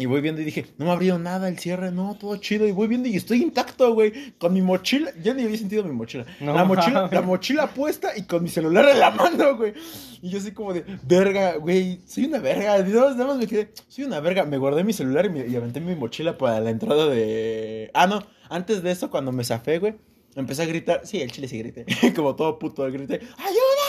Y 0.00 0.06
voy 0.06 0.20
viendo 0.20 0.40
y 0.40 0.44
dije, 0.44 0.64
no 0.78 0.84
me 0.86 0.92
abrió 0.92 1.18
nada 1.18 1.48
el 1.48 1.58
cierre, 1.58 1.90
no, 1.90 2.16
todo 2.20 2.36
chido. 2.36 2.64
Y 2.68 2.70
voy 2.70 2.86
viendo 2.86 3.08
y 3.08 3.16
estoy 3.16 3.42
intacto, 3.42 3.92
güey. 3.94 4.32
Con 4.38 4.52
mi 4.52 4.62
mochila, 4.62 5.10
ya 5.20 5.34
ni 5.34 5.42
había 5.42 5.58
sentido 5.58 5.82
mi 5.82 5.90
mochila. 5.90 6.24
No 6.38 6.54
la 6.54 6.64
mochila, 6.64 7.08
la 7.10 7.20
mochila 7.22 7.66
puesta 7.74 8.16
y 8.16 8.22
con 8.22 8.44
mi 8.44 8.48
celular 8.48 8.88
en 8.88 9.00
la 9.00 9.10
mano, 9.10 9.56
güey. 9.56 9.74
Y 10.22 10.30
yo 10.30 10.38
así 10.38 10.52
como 10.52 10.72
de, 10.72 10.84
verga, 11.02 11.56
güey, 11.56 12.00
soy 12.06 12.26
una 12.26 12.38
verga. 12.38 12.78
Y 12.78 12.82
nada 12.92 13.26
más- 13.26 13.38
me 13.38 13.48
quedé, 13.48 13.72
soy 13.88 14.04
una 14.04 14.20
verga. 14.20 14.44
Me 14.44 14.56
guardé 14.56 14.84
mi 14.84 14.92
celular 14.92 15.26
y, 15.26 15.30
me- 15.30 15.46
y 15.48 15.56
aventé 15.56 15.80
mi 15.80 15.96
mochila 15.96 16.38
para 16.38 16.60
la 16.60 16.70
entrada 16.70 17.06
de... 17.08 17.90
Ah, 17.92 18.06
no, 18.06 18.24
antes 18.50 18.84
de 18.84 18.92
eso, 18.92 19.10
cuando 19.10 19.32
me 19.32 19.42
zafé, 19.42 19.80
güey, 19.80 19.96
empecé 20.36 20.62
a 20.62 20.66
gritar. 20.66 21.00
Sí, 21.06 21.20
el 21.20 21.32
chile 21.32 21.48
sí 21.48 21.58
grité. 21.58 21.86
como 22.14 22.36
todo 22.36 22.56
puto, 22.60 22.84
grité, 22.84 23.14
¡ayuda! 23.14 23.88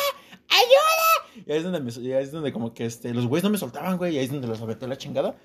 ¡ayuda! 0.49 1.43
Y 1.45 1.51
ahí 1.51 1.57
es 1.59 1.63
donde, 1.63 1.79
me, 1.79 1.91
ahí 2.15 2.23
es 2.23 2.31
donde 2.31 2.51
como 2.51 2.73
que 2.73 2.85
este, 2.85 3.13
los 3.13 3.27
güeyes 3.27 3.43
no 3.43 3.49
me 3.51 3.57
soltaban, 3.59 3.97
güey. 3.97 4.15
Y 4.15 4.17
ahí 4.17 4.25
es 4.25 4.31
donde 4.31 4.47
los 4.47 4.59
aventé 4.59 4.87
la 4.87 4.97
chingada. 4.97 5.35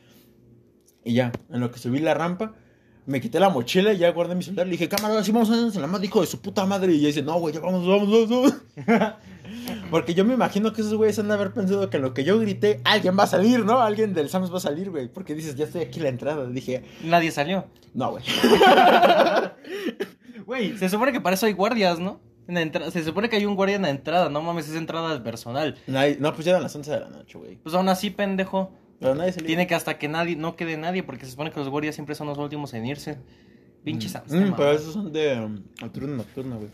Y 1.04 1.14
ya, 1.14 1.32
en 1.50 1.61
lo 1.61 1.70
que 1.70 1.78
subí 1.78 1.99
la 1.99 2.14
rampa, 2.14 2.52
me 3.06 3.20
quité 3.20 3.38
la 3.38 3.50
mochila 3.50 3.92
y 3.92 3.99
ya 3.99 4.11
guardé 4.12 4.34
mi 4.34 4.42
celular. 4.42 4.66
Le 4.66 4.73
dije, 4.73 4.88
cámara, 4.88 5.18
así 5.18 5.30
vamos 5.32 5.50
a 5.50 5.54
en 5.76 5.80
la 5.80 5.87
madre, 5.87 6.06
hijo 6.06 6.20
de 6.23 6.26
su 6.26 6.40
puta 6.40 6.64
madre. 6.64 6.92
Y 6.94 6.99
ella 6.99 7.08
dice, 7.08 7.23
no, 7.23 7.38
güey, 7.38 7.54
ya 7.54 7.61
vamos, 7.61 7.87
vamos, 7.87 8.11
vamos, 8.11 8.28
vamos. 8.87 9.14
Porque 9.90 10.14
yo 10.14 10.25
me 10.25 10.34
imagino 10.34 10.73
que 10.73 10.80
esos 10.80 10.94
güeyes 10.94 11.18
han 11.18 11.28
de 11.28 11.34
haber 11.34 11.52
pensado 11.52 11.88
que 11.90 11.99
en 11.99 12.02
lo 12.02 12.14
que 12.14 12.25
yo 12.25 12.38
grité, 12.40 12.80
alguien 12.84 13.16
va 13.18 13.25
a 13.25 13.26
salir, 13.26 13.64
¿no? 13.64 13.80
Alguien 13.80 14.14
del 14.14 14.28
Sams 14.30 14.50
va 14.52 14.56
a 14.56 14.61
salir, 14.61 14.90
güey. 14.90 15.08
Porque 15.08 15.34
dices, 15.34 15.54
ya 15.54 15.64
estoy 15.66 15.82
aquí 15.82 15.99
en 15.99 16.04
la 16.04 16.08
entrada. 16.08 16.46
Dije, 16.46 16.82
Nadie 17.04 17.30
salió. 17.30 17.66
no, 17.92 18.12
güey. 18.12 18.25
Güey, 20.46 20.76
se 20.76 20.88
supone 20.90 21.12
que 21.12 21.20
para 21.23 21.34
eso 21.34 21.46
hay 21.46 21.52
guardias, 21.52 21.99
¿no? 21.99 22.20
En 22.46 22.54
la 22.73 22.90
Se 22.90 23.02
supone 23.02 23.30
que 23.30 23.37
hay 23.37 23.46
un 23.46 23.56
guardia 23.56 23.76
en 23.76 23.82
la 23.82 23.88
entrada, 23.90 24.28
no 24.28 24.42
mames, 24.42 24.68
esa 24.68 24.76
entrada 24.76 25.14
es 25.14 25.20
personal. 25.20 25.76
Nadie- 25.87 26.18
no, 26.20 26.34
pues 26.34 26.44
ya 26.44 26.50
eran 26.50 26.62
las 26.62 26.76
11 26.76 26.90
de 26.90 27.00
la 27.00 27.08
noche, 27.08 27.38
güey. 27.38 27.56
Pues 27.56 27.75
aún 27.75 27.88
así, 27.88 28.11
pendejo. 28.11 28.70
Pero 29.01 29.15
nadie 29.15 29.33
salió. 29.33 29.47
Tiene 29.47 29.67
que 29.67 29.75
hasta 29.75 29.99
que 29.99 30.09
nadie, 30.09 30.37
no 30.37 30.57
quede 30.57 30.77
nadie, 30.77 31.03
porque 31.03 31.25
se 31.25 31.33
supone 31.33 31.51
que 31.51 31.61
los 31.61 31.69
guardias 31.69 31.95
siempre 31.95 32.15
son 32.15 32.27
los 32.29 32.39
últimos 32.39 32.73
en 32.75 32.87
irse. 32.87 33.19
Pinches 33.85 34.13
Sams, 34.13 34.33
Mm, 34.33 34.51
no 34.51 34.57
pero 34.57 34.73
esos 34.73 34.95
son 34.95 35.13
de 35.13 35.39
um, 35.39 35.63
turno 35.93 36.17
nocturno, 36.17 36.57
güey. 36.57 36.71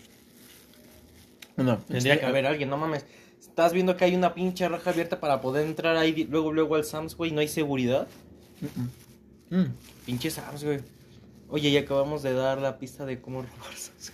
No, 1.57 1.79
Tendría 1.79 2.15
este, 2.15 2.25
que 2.25 2.27
haber 2.31 2.47
alguien, 2.47 2.71
no 2.71 2.77
mames. 2.77 3.05
Estás 3.41 3.73
viendo 3.73 3.97
que 3.97 4.05
hay 4.05 4.15
una 4.15 4.33
pinche 4.33 4.69
raja 4.69 4.91
abierta 4.91 5.19
para 5.19 5.41
poder 5.41 5.67
entrar 5.67 5.97
ahí 5.97 6.27
luego, 6.31 6.53
luego 6.53 6.77
al 6.77 6.85
Sams, 6.85 7.17
güey, 7.17 7.33
no 7.33 7.41
hay 7.41 7.49
seguridad. 7.49 8.07
mm, 9.50 9.57
mm. 9.57 9.75
Pinche 10.07 10.31
Sams, 10.31 10.62
güey. 10.65 10.81
Oye, 11.49 11.69
y 11.69 11.77
acabamos 11.77 12.23
de 12.23 12.33
dar 12.33 12.61
la 12.61 12.79
pista 12.79 13.05
de 13.05 13.21
cómo 13.21 13.43
robar 13.43 13.75
Sams. 13.75 14.12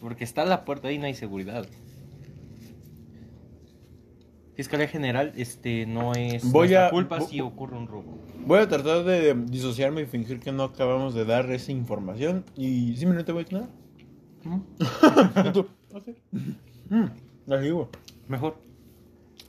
Porque 0.00 0.24
está 0.24 0.46
la 0.46 0.64
puerta 0.64 0.88
ahí 0.88 0.94
y 0.94 0.98
no 0.98 1.04
hay 1.04 1.14
seguridad. 1.14 1.66
Fiscalía 4.60 4.88
General, 4.88 5.32
este, 5.36 5.86
no 5.86 6.12
es 6.14 6.44
Voy 6.52 6.74
a- 6.74 6.90
culpa 6.90 7.20
si 7.22 7.40
ocurre 7.40 7.78
un 7.78 7.86
robo. 7.88 8.18
Voy 8.44 8.58
a 8.58 8.68
tratar 8.68 9.04
de 9.04 9.34
disociarme 9.46 10.02
y 10.02 10.06
fingir 10.06 10.38
que 10.38 10.52
no 10.52 10.64
acabamos 10.64 11.14
de 11.14 11.24
dar 11.24 11.50
esa 11.50 11.72
información. 11.72 12.44
Y 12.56 12.94
simplemente 12.96 13.32
voy 13.32 13.46
a 13.50 13.54
nada. 13.54 13.68
La. 17.46 17.60
Mejor. 18.28 18.56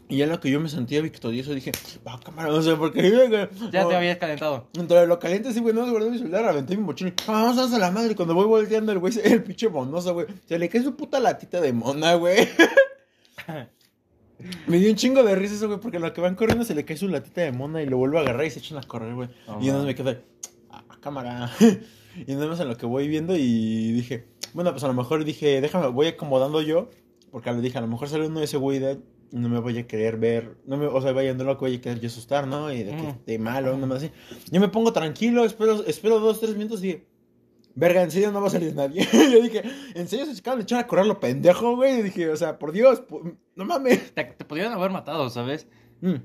Y 0.08 0.18
ya 0.18 0.24
en 0.26 0.30
lo 0.32 0.40
que 0.40 0.50
yo 0.52 0.60
me 0.60 0.68
sentía 0.70 1.02
victorioso 1.02 1.54
dije, 1.54 1.72
va, 2.08 2.20
cámara, 2.20 2.50
no 2.50 2.62
sé 2.62 2.76
por 2.76 2.92
qué. 2.94 3.48
Ya 3.72 3.86
Oh, 3.86 3.90
te 3.90 3.96
habías 3.96 4.18
calentado. 4.18 4.68
Entre 4.78 5.08
lo 5.08 5.20
caliente, 5.20 5.54
sí, 5.54 5.60
güey, 5.62 5.74
no 5.74 5.86
me 5.86 5.92
guardé 5.92 6.10
mi 6.12 6.18
celular, 6.18 6.46
aventé 6.46 6.76
mi 6.78 6.84
mochila. 6.84 7.14
Ah, 7.28 7.54
Vamos 7.56 7.74
a 7.74 7.80
la 7.80 7.92
madre. 7.92 8.16
Cuando 8.16 8.34
voy 8.34 8.46
volteando, 8.46 8.92
el 8.92 9.00
güey, 9.00 9.14
se- 9.14 9.26
el 9.34 9.44
pinche 9.44 9.70
monoso, 9.70 10.14
güey. 10.14 10.28
Se 10.48 10.58
le 10.60 10.68
cae 10.70 10.84
su 10.84 10.96
puta 10.96 11.20
latita 11.20 11.60
de 11.62 11.74
mona, 11.74 12.16
güey. 12.16 12.48
Me 14.68 14.78
dio 14.80 14.90
un 14.90 14.96
chingo 14.96 15.24
de 15.24 15.36
risa 15.36 15.56
eso, 15.56 15.68
güey, 15.68 15.80
porque 15.80 16.00
lo 16.00 16.12
que 16.14 16.22
van 16.22 16.36
corriendo 16.36 16.66
se 16.66 16.76
le 16.76 16.86
cae 16.86 16.98
su 16.98 17.08
latita 17.08 17.42
de 17.42 17.52
mona 17.52 17.82
y 17.82 17.86
lo 17.86 17.98
vuelve 17.98 18.18
a 18.18 18.22
agarrar 18.22 18.46
y 18.46 18.50
se 18.52 18.60
echan 18.60 18.78
a 18.78 18.84
correr, 18.84 19.14
güey. 19.16 19.30
Oh, 19.48 19.58
y 19.62 19.68
entonces 19.68 19.86
me 19.86 19.96
quedé, 19.96 20.22
ah, 20.70 20.84
cámara. 21.00 21.52
y 22.28 22.34
nada 22.34 22.48
más 22.48 22.60
en 22.60 22.68
lo 22.68 22.78
que 22.78 22.86
voy 22.86 23.08
viendo 23.08 23.36
y 23.36 23.92
dije, 23.92 24.26
bueno, 24.54 24.72
pues 24.72 24.84
a 24.84 24.88
lo 24.88 24.94
mejor 24.94 25.24
dije, 25.26 25.62
déjame, 25.62 25.88
voy 25.88 26.08
acomodando 26.08 26.62
yo, 26.62 26.90
porque 27.32 27.52
le 27.52 27.62
dije, 27.62 27.78
a 27.78 27.82
lo 27.82 27.88
mejor 27.88 28.10
sale 28.10 28.28
uno 28.28 28.40
de 28.40 28.48
seguridad 28.48 28.98
no 29.32 29.48
me 29.48 29.60
voy 29.60 29.78
a 29.78 29.88
querer 29.88 30.18
ver, 30.18 30.58
no 30.66 30.76
me, 30.76 30.88
o 30.88 31.02
sea, 31.02 31.14
vaya 31.14 31.34
no 31.34 31.46
lo 31.46 31.56
voy 31.56 31.76
a 31.76 31.80
querer 31.82 32.02
yo 32.02 32.08
asustar, 32.08 32.48
¿no? 32.48 32.70
Y 32.74 32.84
de 32.84 32.92
que 32.98 33.02
Mm. 33.04 33.08
esté 33.08 33.40
malo, 33.40 33.74
nada 33.76 33.88
más 33.88 34.00
así. 34.00 34.12
Yo 34.52 34.60
me 34.60 34.68
pongo 34.68 34.92
tranquilo, 34.92 35.46
espero, 35.46 35.86
espero 35.86 36.20
dos, 36.20 36.42
tres 36.42 36.58
minutos 36.58 36.84
y 36.84 37.02
verga, 37.76 38.02
en 38.02 38.12
serio 38.12 38.32
no 38.32 38.42
va 38.42 38.48
a 38.48 38.52
salir 38.52 38.76
nadie. 38.76 39.08
yo 39.14 39.42
dije, 39.42 39.64
en 39.94 40.08
serio 40.08 40.26
se 40.26 40.40
acaban 40.40 40.60
de 40.60 40.64
echar 40.64 40.80
a 40.80 40.88
correr 40.88 41.06
lo 41.06 41.20
pendejo, 41.20 41.76
güey. 41.76 42.00
Y 42.00 42.04
dije, 42.04 42.30
o 42.30 42.36
sea, 42.36 42.60
por 42.60 42.72
Dios, 42.72 43.04
no 43.56 43.66
mames. 43.66 44.14
Te, 44.14 44.24
te 44.24 44.46
podrían 44.46 44.74
haber 44.74 44.92
matado, 44.92 45.30
¿sabes? 45.30 45.68
Mm. 46.02 46.18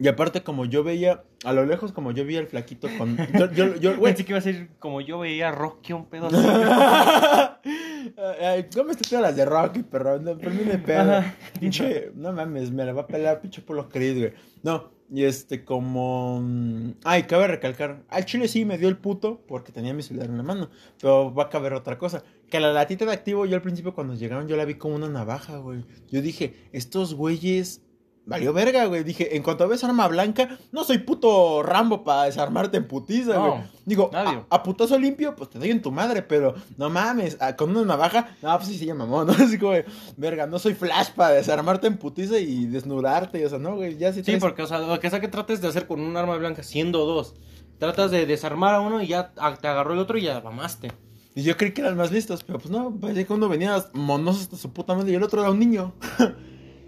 Y 0.00 0.08
aparte, 0.08 0.42
como 0.42 0.64
yo 0.64 0.82
veía, 0.82 1.24
a 1.44 1.52
lo 1.52 1.66
lejos, 1.66 1.92
como 1.92 2.12
yo 2.12 2.24
veía 2.24 2.40
el 2.40 2.46
flaquito 2.46 2.88
con. 2.96 3.18
Yo, 3.38 3.52
yo, 3.52 3.76
yo, 3.76 3.90
güey. 3.98 4.14
Pensé 4.14 4.24
que 4.24 4.32
iba 4.32 4.38
a 4.38 4.42
ser 4.42 4.70
como 4.78 5.02
yo 5.02 5.18
veía 5.18 5.50
a 5.50 5.52
Rocky 5.52 5.92
un 5.92 6.06
pedo 6.06 6.28
así. 6.28 6.36
Ay, 8.42 8.66
¿Cómo 8.74 8.94
todas 8.94 9.22
las 9.22 9.36
de 9.36 9.44
Rocky, 9.44 9.82
perro? 9.82 10.18
No, 10.18 10.38
por 10.38 10.50
mí 10.52 10.62
me 10.64 10.78
pedo. 10.78 11.00
Ajá. 11.00 11.34
Pinche, 11.60 12.12
no 12.14 12.32
mames, 12.32 12.70
me 12.70 12.86
la 12.86 12.94
va 12.94 13.02
a 13.02 13.06
pelar 13.06 13.42
pinche 13.42 13.60
Polo 13.60 13.90
Creed, 13.90 14.18
güey. 14.18 14.32
No, 14.62 14.90
y 15.10 15.24
este, 15.24 15.64
como. 15.64 16.40
mm, 16.42 16.92
Ay, 17.04 17.24
cabe 17.24 17.46
recalcar. 17.48 18.04
Al 18.08 18.24
chile 18.24 18.48
sí 18.48 18.64
me 18.64 18.78
dio 18.78 18.88
el 18.88 18.96
puto 18.96 19.42
porque 19.46 19.72
tenía 19.72 19.92
mi 19.94 20.02
celular 20.02 20.28
en 20.30 20.36
la 20.36 20.42
mano. 20.42 20.70
Pero 21.00 21.34
va 21.34 21.44
a 21.44 21.48
caber 21.48 21.72
otra 21.74 21.98
cosa. 21.98 22.22
Que 22.48 22.60
la 22.60 22.72
latita 22.72 23.04
de 23.04 23.12
activo, 23.12 23.46
yo 23.46 23.56
al 23.56 23.62
principio 23.62 23.94
cuando 23.94 24.14
llegaron, 24.14 24.48
yo 24.48 24.56
la 24.56 24.64
vi 24.64 24.74
como 24.74 24.94
una 24.96 25.08
navaja, 25.08 25.58
güey. 25.58 25.84
Yo 26.10 26.22
dije, 26.22 26.68
estos 26.72 27.14
güeyes. 27.14 27.82
Valió 28.30 28.52
verga, 28.52 28.84
güey. 28.86 29.02
Dije, 29.04 29.36
en 29.36 29.42
cuanto 29.42 29.66
ves 29.68 29.82
arma 29.84 30.06
blanca, 30.08 30.56
no 30.72 30.84
soy 30.84 30.98
puto 30.98 31.62
Rambo 31.62 32.04
para 32.04 32.22
desarmarte 32.24 32.76
en 32.78 32.86
putiza, 32.88 33.34
No, 33.34 33.48
güey. 33.50 33.62
Digo, 33.84 34.10
a, 34.14 34.44
a 34.48 34.62
putazo 34.62 34.98
limpio, 34.98 35.34
pues 35.34 35.50
te 35.50 35.58
doy 35.58 35.70
en 35.70 35.82
tu 35.82 35.90
madre, 35.90 36.22
pero 36.22 36.54
no 36.76 36.88
mames, 36.90 37.36
a- 37.40 37.56
con 37.56 37.70
una 37.70 37.84
navaja, 37.84 38.36
no, 38.40 38.56
pues 38.56 38.68
sí 38.68 38.78
se 38.78 38.86
llama 38.86 39.04
mamón, 39.04 39.26
¿no? 39.26 39.32
Así 39.32 39.58
como, 39.58 39.72
verga, 40.16 40.46
no 40.46 40.58
soy 40.60 40.74
flash 40.74 41.08
para 41.10 41.30
desarmarte 41.34 41.88
en 41.88 41.96
putiza 41.98 42.38
y 42.38 42.66
desnudarte, 42.66 43.44
o 43.44 43.48
sea, 43.48 43.58
no, 43.58 43.74
güey, 43.76 43.98
ya 43.98 44.12
Sí, 44.12 44.22
traes- 44.22 44.38
porque, 44.40 44.62
o 44.62 44.66
sea, 44.66 44.78
lo 44.78 45.00
que 45.00 45.10
sea 45.10 45.20
que 45.20 45.28
trates 45.28 45.60
de 45.60 45.68
hacer 45.68 45.86
con 45.86 46.00
un 46.00 46.16
arma 46.16 46.36
blanca, 46.36 46.62
siendo 46.62 47.04
dos, 47.04 47.34
tratas 47.78 48.10
de 48.12 48.26
desarmar 48.26 48.74
a 48.76 48.80
uno 48.80 49.02
y 49.02 49.08
ya 49.08 49.32
ah, 49.38 49.56
te 49.60 49.66
agarró 49.66 49.92
el 49.94 49.98
otro 49.98 50.16
y 50.18 50.22
ya 50.22 50.40
mamaste. 50.40 50.92
Y 51.34 51.42
yo 51.42 51.56
creí 51.56 51.72
que 51.72 51.80
eran 51.80 51.96
más 51.96 52.10
listos, 52.12 52.44
pero 52.44 52.58
pues 52.58 52.70
no, 52.70 52.94
parecía 53.00 53.24
que 53.24 53.32
uno 53.32 53.48
venía 53.48 53.84
monoso 53.92 54.40
hasta 54.40 54.56
su 54.56 54.72
puta 54.72 54.94
madre 54.94 55.12
y 55.12 55.14
el 55.16 55.22
otro 55.22 55.40
era 55.40 55.50
un 55.50 55.58
niño. 55.58 55.94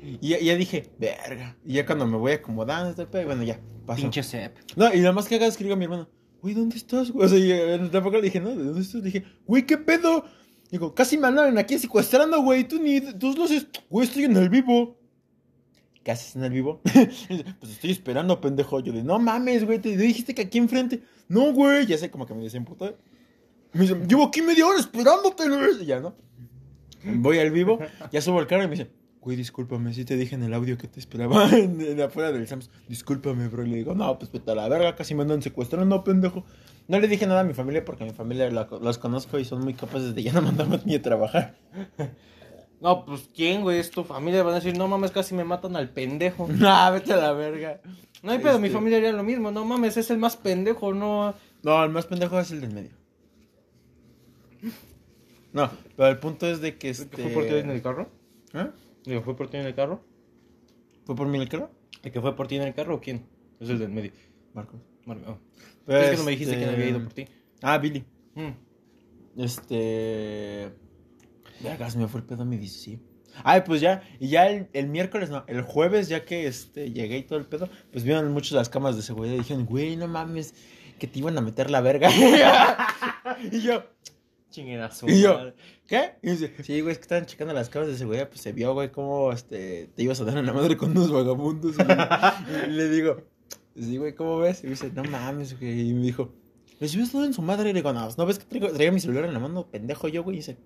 y 0.03 0.29
ya, 0.29 0.41
ya 0.41 0.57
dije, 0.57 0.91
verga. 0.99 1.57
Y 1.65 1.75
ya 1.75 1.87
cuando 1.87 2.07
me 2.07 2.17
voy 2.17 2.33
acomodando, 2.33 2.91
este 2.91 3.25
bueno, 3.25 3.43
ya, 3.43 3.61
pasó. 3.87 4.03
Pinche 4.03 4.23
Sep. 4.23 4.57
No, 4.77 4.93
y 4.93 4.99
nada 4.99 5.13
más 5.13 5.29
que 5.29 5.37
hagas 5.37 5.51
es 5.51 5.57
que 5.57 5.65
digo 5.65 5.75
a 5.75 5.77
mi 5.77 5.85
hermano, 5.85 6.09
güey, 6.41 6.55
¿dónde 6.55 6.77
estás? 6.77 7.11
güey? 7.11 7.27
O 7.27 7.29
sea, 7.29 7.39
y 7.39 7.53
eh, 7.53 7.89
tampoco 7.91 8.17
le 8.17 8.23
dije, 8.23 8.41
no, 8.41 8.51
¿de 8.51 8.65
dónde 8.65 8.81
estás? 8.81 8.97
Le 8.97 9.11
dije, 9.11 9.25
güey, 9.47 9.65
¿qué 9.65 9.79
pedo? 9.79 10.25
Digo, 10.71 10.95
casi 10.95 11.19
me 11.19 11.29
andan 11.29 11.57
aquí 11.59 11.79
secuestrando, 11.79 12.43
güey, 12.43 12.67
tú 12.67 12.81
ni, 12.81 13.01
tú 13.01 13.35
lo 13.37 13.45
haces, 13.45 13.67
güey, 13.89 14.07
estoy 14.07 14.25
en 14.25 14.37
el 14.37 14.49
vivo. 14.49 14.99
¿Qué 16.03 16.11
haces 16.11 16.35
en 16.35 16.43
el 16.45 16.51
vivo? 16.53 16.81
Pues 17.61 17.73
estoy 17.73 17.93
esperando, 17.93 18.41
pendejo. 18.41 18.81
Yo 18.81 18.93
de, 18.93 19.05
no 19.05 19.21
mames, 19.21 19.65
güey, 19.65 19.79
te 19.79 19.97
dijiste 19.97 20.35
que 20.35 20.43
aquí 20.43 20.59
enfrente. 20.59 21.03
No, 21.29 21.53
güey, 21.53 21.87
ya 21.87 21.97
sé, 21.97 22.11
como 22.11 22.27
que 22.27 22.35
me 22.35 22.43
dicen 22.43 22.65
puta. 22.65 22.95
Me 23.73 23.83
dice, 23.83 23.95
llevo 24.09 24.25
aquí 24.25 24.43
media 24.43 24.67
hora 24.67 24.81
esperándote, 24.81 25.49
güey. 25.49 25.83
Y 25.83 25.87
ya, 25.87 26.01
¿no? 26.01 26.15
Voy 27.05 27.39
al 27.39 27.51
vivo, 27.51 27.79
ya 28.11 28.21
subo 28.21 28.41
el 28.41 28.47
carro 28.47 28.65
y 28.65 28.69
me 28.69 28.77
dice, 28.77 28.91
güey, 29.23 29.37
discúlpame, 29.37 29.95
sí 29.95 30.05
te 30.05 30.17
dije 30.17 30.35
en 30.35 30.43
el 30.43 30.53
audio 30.53 30.77
que 30.77 30.89
te 30.89 31.01
esperaba 31.01 31.49
en, 31.57 31.81
en 31.81 32.01
afuera 32.01 32.31
del 32.33 32.47
Sams. 32.47 32.71
Discúlpame, 32.89 33.49
bro. 33.49 33.65
Y 33.65 33.71
le 33.71 33.77
digo, 33.77 33.95
no, 33.95 34.19
pues 34.19 34.31
vete 34.33 34.51
a 34.51 34.55
la 34.55 34.69
verga, 34.69 34.95
casi 34.97 35.15
me 35.15 35.23
andan 35.23 35.41
secuestrando, 35.43 36.03
pendejo. 36.05 36.45
No 36.89 36.99
le 37.01 37.09
dije 37.09 37.27
nada 37.27 37.41
a 37.41 37.45
mi 37.45 37.55
familia 37.55 37.85
porque 37.85 38.05
mi 38.05 38.11
familia 38.11 38.51
la- 38.51 38.69
los 38.83 38.99
conozco 38.99 39.39
y 39.39 39.45
son 39.45 39.63
muy 39.63 39.75
capaces 39.75 40.15
de 40.15 40.23
ya 40.23 40.33
no 40.33 40.43
mandarme 40.43 40.81
ni 40.85 40.97
a 40.97 41.01
trabajar. 41.03 41.57
No, 42.81 43.05
pues 43.05 43.31
¿quién, 43.35 43.63
güey? 43.63 43.79
Es 43.79 43.93
tu 43.93 44.03
familia. 44.03 44.43
Van 44.43 44.55
a 44.55 44.57
decir, 44.57 44.77
no 44.77 44.89
mames, 44.89 45.13
casi 45.13 45.35
me 45.37 45.45
matan 45.45 45.77
al 45.77 45.89
pendejo. 45.91 46.49
Ah, 46.63 46.91
vete 46.91 47.13
a 47.13 47.17
la 47.17 47.33
verga. 47.33 47.81
No 48.25 48.33
hay 48.33 48.41
pedo, 48.41 48.59
mi 48.59 48.67
Este- 48.67 48.77
familia 48.77 48.99
haría 48.99 49.13
lo 49.13 49.23
mismo. 49.23 49.51
No 49.53 49.65
mames, 49.65 49.97
es 49.97 50.11
el 50.11 50.19
más 50.19 50.37
pendejo, 50.37 50.93
no. 50.93 51.35
No, 51.63 51.85
el 51.85 51.91
más 51.91 52.07
pendejo 52.07 52.41
es 52.41 52.51
el 52.51 52.61
del 52.61 52.73
medio. 52.75 52.91
No, 55.53 55.71
pero 55.97 56.09
el 56.09 56.19
punto 56.19 56.47
es 56.47 56.61
de 56.61 56.77
que 56.79 56.91
este... 56.91 57.05
¿El 57.05 57.11
que 57.11 57.23
fue 57.23 57.43
por 57.43 57.45
ti 57.45 57.55
en 57.59 57.71
el 57.71 57.83
carro? 57.83 58.09
¿Eh? 58.55 58.71
¿El 59.07 59.19
que 59.19 59.21
fue 59.21 59.37
por 59.37 59.49
ti 59.51 59.57
en 59.57 59.67
el 59.67 59.75
carro? 59.75 60.05
¿Fue 61.05 61.17
por 61.17 61.27
mí 61.27 61.39
el 61.39 61.49
carro? 61.49 61.71
¿El 62.03 62.13
que 62.13 62.21
fue 62.21 62.37
por 62.37 62.49
ti 62.49 62.57
en 62.57 62.63
el 62.63 62.75
carro 62.75 62.97
o 62.97 63.01
quién? 63.01 63.27
Es 63.61 63.69
el 63.69 63.79
del 63.79 63.91
medio. 63.91 64.13
Marcos. 64.55 64.81
Mar- 65.07 65.19
oh. 65.27 65.39
Pero 65.87 65.99
es 65.99 66.11
que 66.11 66.17
no 66.17 66.25
me 66.25 66.31
dijiste 66.33 66.53
este- 66.55 66.65
quién 66.65 66.75
había 66.75 66.89
ido 66.91 67.03
por 67.03 67.13
ti. 67.13 67.27
Ah, 67.61 67.79
Billy. 67.79 68.05
Mm. 68.35 69.41
Este. 69.41 70.73
Se 71.63 71.99
me 71.99 72.09
fue 72.09 72.21
el 72.21 72.27
pedo, 72.27 72.45
me 72.45 72.59
dice 72.59 72.79
sí. 72.79 73.01
Ay, 73.45 73.63
pues 73.65 73.81
ya, 73.81 74.03
y 74.21 74.29
ya 74.29 74.49
el, 74.49 74.69
el 74.75 74.89
miércoles, 74.89 75.31
no, 75.31 75.45
el 75.47 75.63
jueves, 75.63 76.09
ya 76.09 76.25
que 76.25 76.47
este, 76.47 76.91
llegué 76.93 77.19
y 77.19 77.23
todo 77.23 77.39
el 77.39 77.47
pedo, 77.47 77.69
pues 77.91 78.05
vieron 78.05 78.31
muchos 78.33 78.53
las 78.53 78.69
camas 78.69 78.95
de 78.97 79.03
seguridad 79.03 79.35
y 79.35 79.39
dijeron, 79.39 79.65
güey, 79.65 79.97
no 79.97 80.07
mames, 80.07 80.55
que 80.99 81.07
te 81.07 81.19
iban 81.19 81.39
a 81.39 81.41
meter 81.41 81.71
la 81.71 81.81
verga. 81.81 82.11
y 83.51 83.61
yo, 83.61 83.85
Chinguenazo. 84.53 85.09
y 85.09 85.21
yo, 85.21 85.53
¿qué? 85.89 86.13
Y 86.23 86.31
dice, 86.31 86.55
sí, 86.63 86.81
güey, 86.81 86.93
es 86.93 86.99
que 86.99 87.03
estaban 87.03 87.27
checando 87.27 87.53
las 87.53 87.69
camas 87.69 87.89
de 87.89 87.97
seguridad, 87.97 88.29
pues 88.29 88.41
se 88.41 88.53
vio, 88.53 88.73
güey, 88.75 88.93
cómo 88.93 89.33
este, 89.33 89.91
te 89.97 90.03
ibas 90.05 90.21
a 90.21 90.25
dar 90.25 90.39
en 90.39 90.47
la 90.47 90.53
madre 90.53 90.77
con 90.77 90.93
unos 90.93 91.11
vagabundos. 91.11 91.77
güey. 91.77 91.89
y 92.69 92.71
le 92.71 92.89
digo, 92.89 93.17
sí, 93.75 93.97
güey, 93.97 94.15
¿cómo 94.15 94.39
ves? 94.39 94.61
Y 94.63 94.67
me 94.67 94.71
dice, 94.71 94.93
no 94.95 95.03
mames, 95.03 95.59
güey. 95.59 95.89
Y 95.91 95.95
me 95.95 96.03
dijo, 96.03 96.33
¿les 96.79 96.95
ibas 96.95 97.13
dado 97.13 97.25
en 97.25 97.35
su 97.35 97.43
madre? 97.43 97.71
Y 97.71 97.73
le 97.73 97.81
digo, 97.81 97.93
no, 97.93 98.09
¿no 98.17 98.27
ves 98.27 98.39
que 98.39 98.45
traigo, 98.45 98.71
traía 98.71 98.93
mi 98.93 99.01
celular 99.01 99.25
en 99.25 99.33
la 99.33 99.41
mano, 99.41 99.67
pendejo 99.67 100.07
yo, 100.07 100.23
güey? 100.23 100.37
Y 100.37 100.39
dice, 100.41 100.59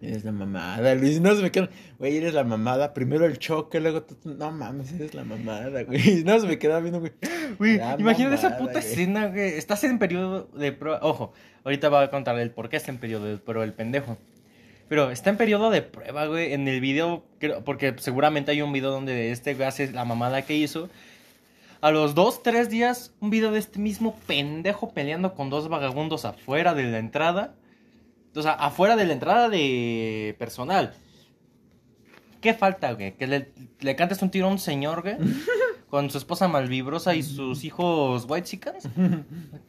eres 0.00 0.24
la 0.24 0.32
mamada, 0.32 0.94
Luis. 0.94 1.20
No 1.20 1.34
se 1.34 1.42
me 1.42 1.50
queda, 1.50 1.68
güey, 1.98 2.16
eres 2.16 2.34
la 2.34 2.44
mamada. 2.44 2.94
Primero 2.94 3.24
el 3.26 3.38
choque, 3.38 3.80
luego 3.80 4.02
tú, 4.02 4.16
no 4.24 4.50
mames, 4.52 4.92
eres 4.92 5.14
la 5.14 5.24
mamada, 5.24 5.82
güey. 5.84 6.22
No 6.24 6.38
se 6.38 6.46
me 6.46 6.58
queda 6.58 6.80
viendo, 6.80 7.00
güey. 7.00 7.80
Imagínate 7.98 8.34
esa 8.36 8.56
puta 8.58 8.72
güey. 8.72 8.84
escena, 8.84 9.28
güey. 9.28 9.54
Estás 9.54 9.82
en 9.84 9.98
periodo 9.98 10.48
de 10.54 10.72
prueba. 10.72 11.00
Ojo, 11.02 11.32
ahorita 11.64 11.88
voy 11.88 12.04
a 12.04 12.10
contar 12.10 12.38
el 12.38 12.50
por 12.50 12.68
qué 12.68 12.76
está 12.76 12.90
en 12.90 12.98
periodo 12.98 13.24
de 13.26 13.38
prueba 13.38 13.64
el 13.64 13.72
pendejo. 13.74 14.16
Pero 14.88 15.10
está 15.10 15.28
en 15.30 15.36
periodo 15.36 15.70
de 15.70 15.82
prueba, 15.82 16.26
güey. 16.26 16.52
En 16.54 16.66
el 16.66 16.80
video, 16.80 17.24
creo- 17.38 17.62
porque 17.64 17.94
seguramente 17.98 18.52
hay 18.52 18.62
un 18.62 18.72
video 18.72 18.90
donde 18.90 19.32
este 19.32 19.54
güey 19.54 19.68
hace 19.68 19.92
la 19.92 20.04
mamada 20.04 20.42
que 20.42 20.54
hizo. 20.56 20.88
A 21.80 21.90
los 21.90 22.14
dos, 22.14 22.42
tres 22.42 22.70
días, 22.70 23.12
un 23.20 23.30
video 23.30 23.52
de 23.52 23.58
este 23.58 23.78
mismo 23.78 24.18
pendejo 24.26 24.92
peleando 24.92 25.34
con 25.34 25.48
dos 25.50 25.68
vagabundos 25.68 26.24
afuera 26.24 26.74
de 26.74 26.84
la 26.84 26.98
entrada. 26.98 27.54
O 28.38 28.42
sea, 28.42 28.52
afuera 28.52 28.96
de 28.96 29.04
la 29.04 29.12
entrada 29.12 29.48
de 29.48 30.36
personal. 30.38 30.94
¿Qué 32.40 32.54
falta, 32.54 32.92
güey? 32.92 33.16
Que 33.16 33.26
le, 33.26 33.52
le 33.80 33.96
cantes 33.96 34.22
un 34.22 34.30
tiro 34.30 34.46
a 34.46 34.50
un 34.50 34.58
señor, 34.58 35.02
güey. 35.02 35.16
con 35.88 36.10
su 36.10 36.18
esposa 36.18 36.48
malvibrosa 36.48 37.14
y 37.14 37.22
sus 37.22 37.64
hijos 37.64 38.26
white 38.28 38.60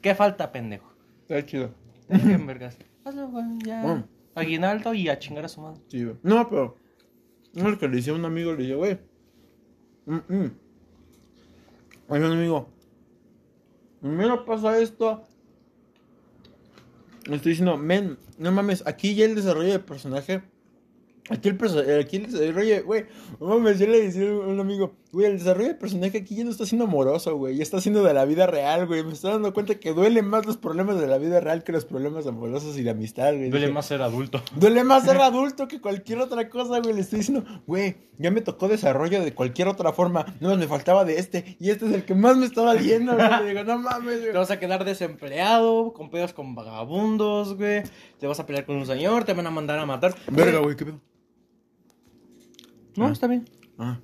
¿Qué 0.02 0.16
falta, 0.16 0.52
pendejo? 0.52 0.92
Está 1.22 1.46
chido. 1.46 1.72
Dejen, 2.08 2.46
vergas. 2.46 2.78
Hazlo, 3.06 3.30
güey, 3.30 3.46
ya. 3.66 4.06
Aguinaldo 4.36 4.94
y 4.94 5.10
a 5.10 5.20
chingar 5.20 5.46
a 5.46 5.50
su 5.50 5.62
madre. 5.62 5.82
Sí, 5.88 6.04
güey. 6.04 6.18
No, 6.24 6.48
pero. 6.50 6.78
No, 7.54 7.70
lo 7.72 7.80
que 7.80 7.88
le 7.88 7.98
decía 7.98 8.14
a 8.14 8.16
un 8.16 8.26
amigo, 8.26 8.54
le 8.54 8.64
dije, 8.64 8.76
güey. 8.76 9.00
Mm, 10.06 10.16
mm. 10.28 10.52
Un 12.10 12.24
amigo. 12.24 12.70
Mira, 14.02 14.46
pasa 14.46 14.80
esto. 14.80 15.28
Le 17.30 17.36
estoy 17.36 17.52
diciendo, 17.52 17.78
men, 17.78 18.18
no 18.38 18.52
mames, 18.52 18.84
aquí 18.88 19.16
ya 19.16 19.26
el 19.26 19.36
desarrollo 19.36 19.72
de 19.72 19.80
personaje. 19.80 20.42
Aquí 21.30 21.48
el, 21.50 21.58
perso- 21.60 21.86
aquí 22.02 22.18
el 22.18 22.32
desarrollo, 22.32 22.84
güey, 22.86 23.06
no 23.40 23.48
mames, 23.48 23.78
yo 23.80 23.86
le 23.88 24.02
decía 24.02 24.28
a 24.30 24.34
un 24.34 24.60
amigo, 24.60 24.96
güey, 25.12 25.26
el 25.26 25.40
desarrollo 25.40 25.70
de 25.70 25.76
personaje 25.76 26.20
aquí 26.20 26.36
ya 26.36 26.44
no 26.44 26.52
está 26.52 26.66
siendo 26.66 26.86
amoroso, 26.86 27.36
güey, 27.38 27.56
ya 27.58 27.64
está 27.64 27.82
siendo 27.82 28.04
de 28.04 28.14
la 28.14 28.26
vida 28.26 28.46
real, 28.48 28.86
güey. 28.88 29.04
Me 29.04 29.14
estoy 29.14 29.32
dando 29.32 29.54
cuenta 29.54 29.76
que 29.76 29.94
duelen 29.94 30.26
más 30.28 30.46
los 30.46 30.58
problemas 30.58 31.00
de 31.00 31.08
la 31.08 31.18
vida 31.18 31.40
real 31.40 31.64
que 31.64 31.72
los 31.72 31.86
problemas 31.86 32.28
amorosos 32.28 32.78
y 32.78 32.84
la 32.84 32.92
amistad, 32.92 33.34
güey. 33.34 33.50
Duele 33.50 33.68
Dije, 33.68 33.74
más 33.74 33.86
ser 33.88 34.02
adulto. 34.02 34.42
Duele 34.56 34.84
más 34.84 35.04
ser 35.06 35.18
adulto 35.22 35.68
que 35.68 35.82
cualquier 35.82 36.20
otra 36.20 36.48
cosa, 36.50 36.80
güey. 36.80 36.94
Le 36.94 37.02
estoy 37.02 37.20
diciendo, 37.20 37.44
güey, 37.66 37.96
ya 38.18 38.30
me 38.32 38.42
tocó 38.42 38.68
desarrollo 38.68 39.24
de 39.24 39.34
cualquier 39.34 39.68
otra 39.68 39.94
forma. 39.94 40.26
No 40.40 40.56
me 40.56 40.68
faltaba 40.68 41.06
de 41.06 41.18
este. 41.20 41.58
Y 41.60 41.70
este 41.72 41.88
es 41.88 41.94
el 41.94 42.06
que 42.06 42.14
más 42.16 42.38
me 42.38 42.46
está 42.46 42.62
valiendo, 42.62 43.16
güey. 43.16 43.28
Le 43.44 43.50
digo, 43.50 43.64
no 43.64 43.80
mames, 43.80 44.16
Te 44.16 44.22
güey. 44.28 44.34
vas 44.38 44.52
a 44.52 44.60
quedar 44.60 44.86
desempleado, 44.86 45.94
con 45.94 46.10
pedos 46.12 46.34
con 46.34 46.54
vagabundos, 46.56 47.56
güey. 47.56 47.84
Te 48.20 48.28
vas 48.28 48.40
a 48.40 48.46
pelear 48.46 48.66
con 48.66 48.76
un 48.76 48.86
señor, 48.86 49.24
te 49.24 49.34
van 49.34 49.48
a 49.48 49.52
mandar 49.52 49.80
a 49.80 49.86
matar. 49.86 50.14
Verga, 50.32 50.60
güey, 50.60 50.76
¿qué 50.76 50.86
pedo? 50.86 51.00
No, 52.96 53.08
Ah. 53.08 53.12
está 53.12 53.28
bien. 53.28 53.50
Ah. 53.78 54.00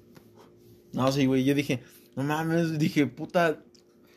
No, 0.96 1.12
sí, 1.12 1.26
güey. 1.26 1.44
Yo 1.44 1.54
dije, 1.54 1.82
no 2.16 2.24
mames. 2.24 2.80
Dije, 2.80 3.06
puta. 3.08 3.60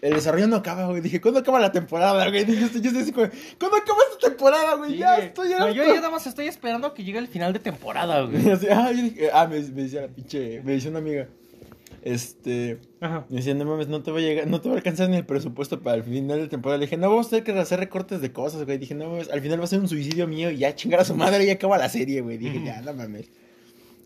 El 0.00 0.14
desarrollo 0.14 0.46
no 0.46 0.56
acaba, 0.56 0.86
güey. 0.86 1.00
Dije, 1.00 1.20
¿cuándo 1.20 1.40
acaba 1.40 1.58
la 1.58 1.72
temporada, 1.72 2.28
güey? 2.28 2.44
Dije, 2.44 2.60
yo 2.60 2.66
estoy, 2.66 2.86
así, 2.86 3.10
güey. 3.10 3.30
¿Cuándo 3.58 3.76
acaba 3.78 3.98
esta 4.12 4.28
temporada, 4.28 4.74
güey? 4.76 4.92
Sí, 4.92 4.98
ya 4.98 5.16
güey. 5.16 5.26
estoy 5.26 5.48
No, 5.50 5.56
harto. 5.56 5.74
yo 5.74 5.84
ya 5.84 5.94
nada 5.96 6.10
más 6.10 6.26
estoy 6.26 6.46
esperando 6.46 6.86
a 6.86 6.94
que 6.94 7.02
llegue 7.02 7.18
el 7.18 7.26
final 7.26 7.52
de 7.52 7.58
temporada, 7.58 8.22
güey. 8.26 8.48
Así, 8.48 8.68
ah, 8.70 8.92
yo 8.92 9.02
dije, 9.02 9.28
ah, 9.32 9.48
me, 9.48 9.58
me 9.60 9.82
decía 9.82 10.02
la 10.02 10.08
pinche. 10.08 10.62
Me 10.62 10.72
decía 10.72 10.90
una 10.90 11.00
amiga. 11.00 11.26
Este. 12.02 12.78
Ajá. 13.00 13.26
Me 13.28 13.38
decían, 13.38 13.58
no 13.58 13.64
mames, 13.64 13.88
no 13.88 14.00
te 14.02 14.12
va 14.12 14.18
a 14.18 14.20
llegar, 14.20 14.46
no 14.46 14.60
te 14.60 14.68
va 14.68 14.76
a 14.76 14.78
alcanzar 14.78 15.10
ni 15.10 15.16
el 15.16 15.26
presupuesto 15.26 15.80
para 15.80 15.96
el 15.96 16.04
final 16.04 16.38
de 16.38 16.46
temporada. 16.48 16.78
Le 16.78 16.86
dije, 16.86 16.96
no, 16.96 17.08
vamos 17.10 17.26
a 17.26 17.30
tener 17.30 17.44
que 17.44 17.52
hacer 17.58 17.80
recortes 17.80 18.20
de 18.20 18.32
cosas, 18.32 18.64
güey. 18.64 18.78
Dije, 18.78 18.94
no 18.94 19.10
mames, 19.10 19.28
al 19.30 19.40
final 19.40 19.58
va 19.60 19.64
a 19.64 19.66
ser 19.66 19.80
un 19.80 19.88
suicidio 19.88 20.28
mío 20.28 20.50
y 20.52 20.58
ya 20.58 20.76
chingar 20.76 21.00
a 21.00 21.04
su 21.04 21.16
madre 21.16 21.44
y 21.44 21.50
acaba 21.50 21.76
la 21.76 21.88
serie, 21.88 22.20
güey. 22.20 22.38
Dije, 22.38 22.62
ya, 22.64 22.80
no 22.82 22.94
mames. 22.94 23.30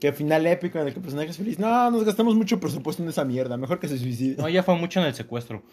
Que 0.03 0.13
final 0.13 0.45
épico 0.49 0.81
en 0.81 0.89
el 0.89 0.93
que 0.93 0.99
el 0.99 1.03
personaje 1.05 1.31
es 1.31 1.37
feliz. 1.37 1.61
No, 1.61 1.89
nos 1.93 2.03
gastamos 2.03 2.35
mucho 2.35 2.59
presupuesto 2.59 3.05
en 3.05 3.09
esa 3.11 3.25
mierda. 3.25 3.57
Mejor 3.57 3.79
que 3.79 3.87
se 3.87 3.97
suicide. 3.97 4.35
No, 4.37 4.49
ya 4.49 4.65
fue 4.65 4.75
mucho 4.77 4.99
en 4.99 5.07
el 5.07 5.15
secuestro. 5.15 5.63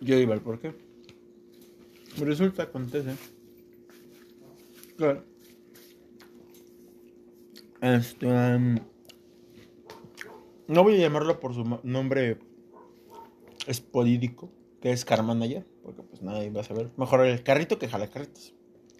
Yo 0.00 0.16
iba 0.18 0.34
al 0.34 0.40
por 0.40 0.58
qué. 0.60 0.74
Resulta, 2.18 2.64
acontece. 2.64 3.14
Claro. 4.96 5.24
Este. 7.80 8.26
um, 8.26 8.76
no 10.66 10.82
voy 10.82 10.96
a 10.96 10.98
llamarlo 10.98 11.38
por 11.40 11.54
su 11.54 11.64
ma- 11.64 11.80
nombre 13.68 13.72
espodídico, 13.72 14.50
que 14.80 14.92
es 14.92 15.04
Car 15.04 15.22
Manager, 15.22 15.66
porque 15.82 16.02
pues 16.02 16.22
nadie 16.22 16.50
va 16.50 16.60
a 16.60 16.64
saber. 16.64 16.90
Mejor 16.96 17.26
el 17.26 17.42
carrito 17.42 17.78
que 17.78 17.88
jala 17.88 18.08
carritos. 18.08 18.54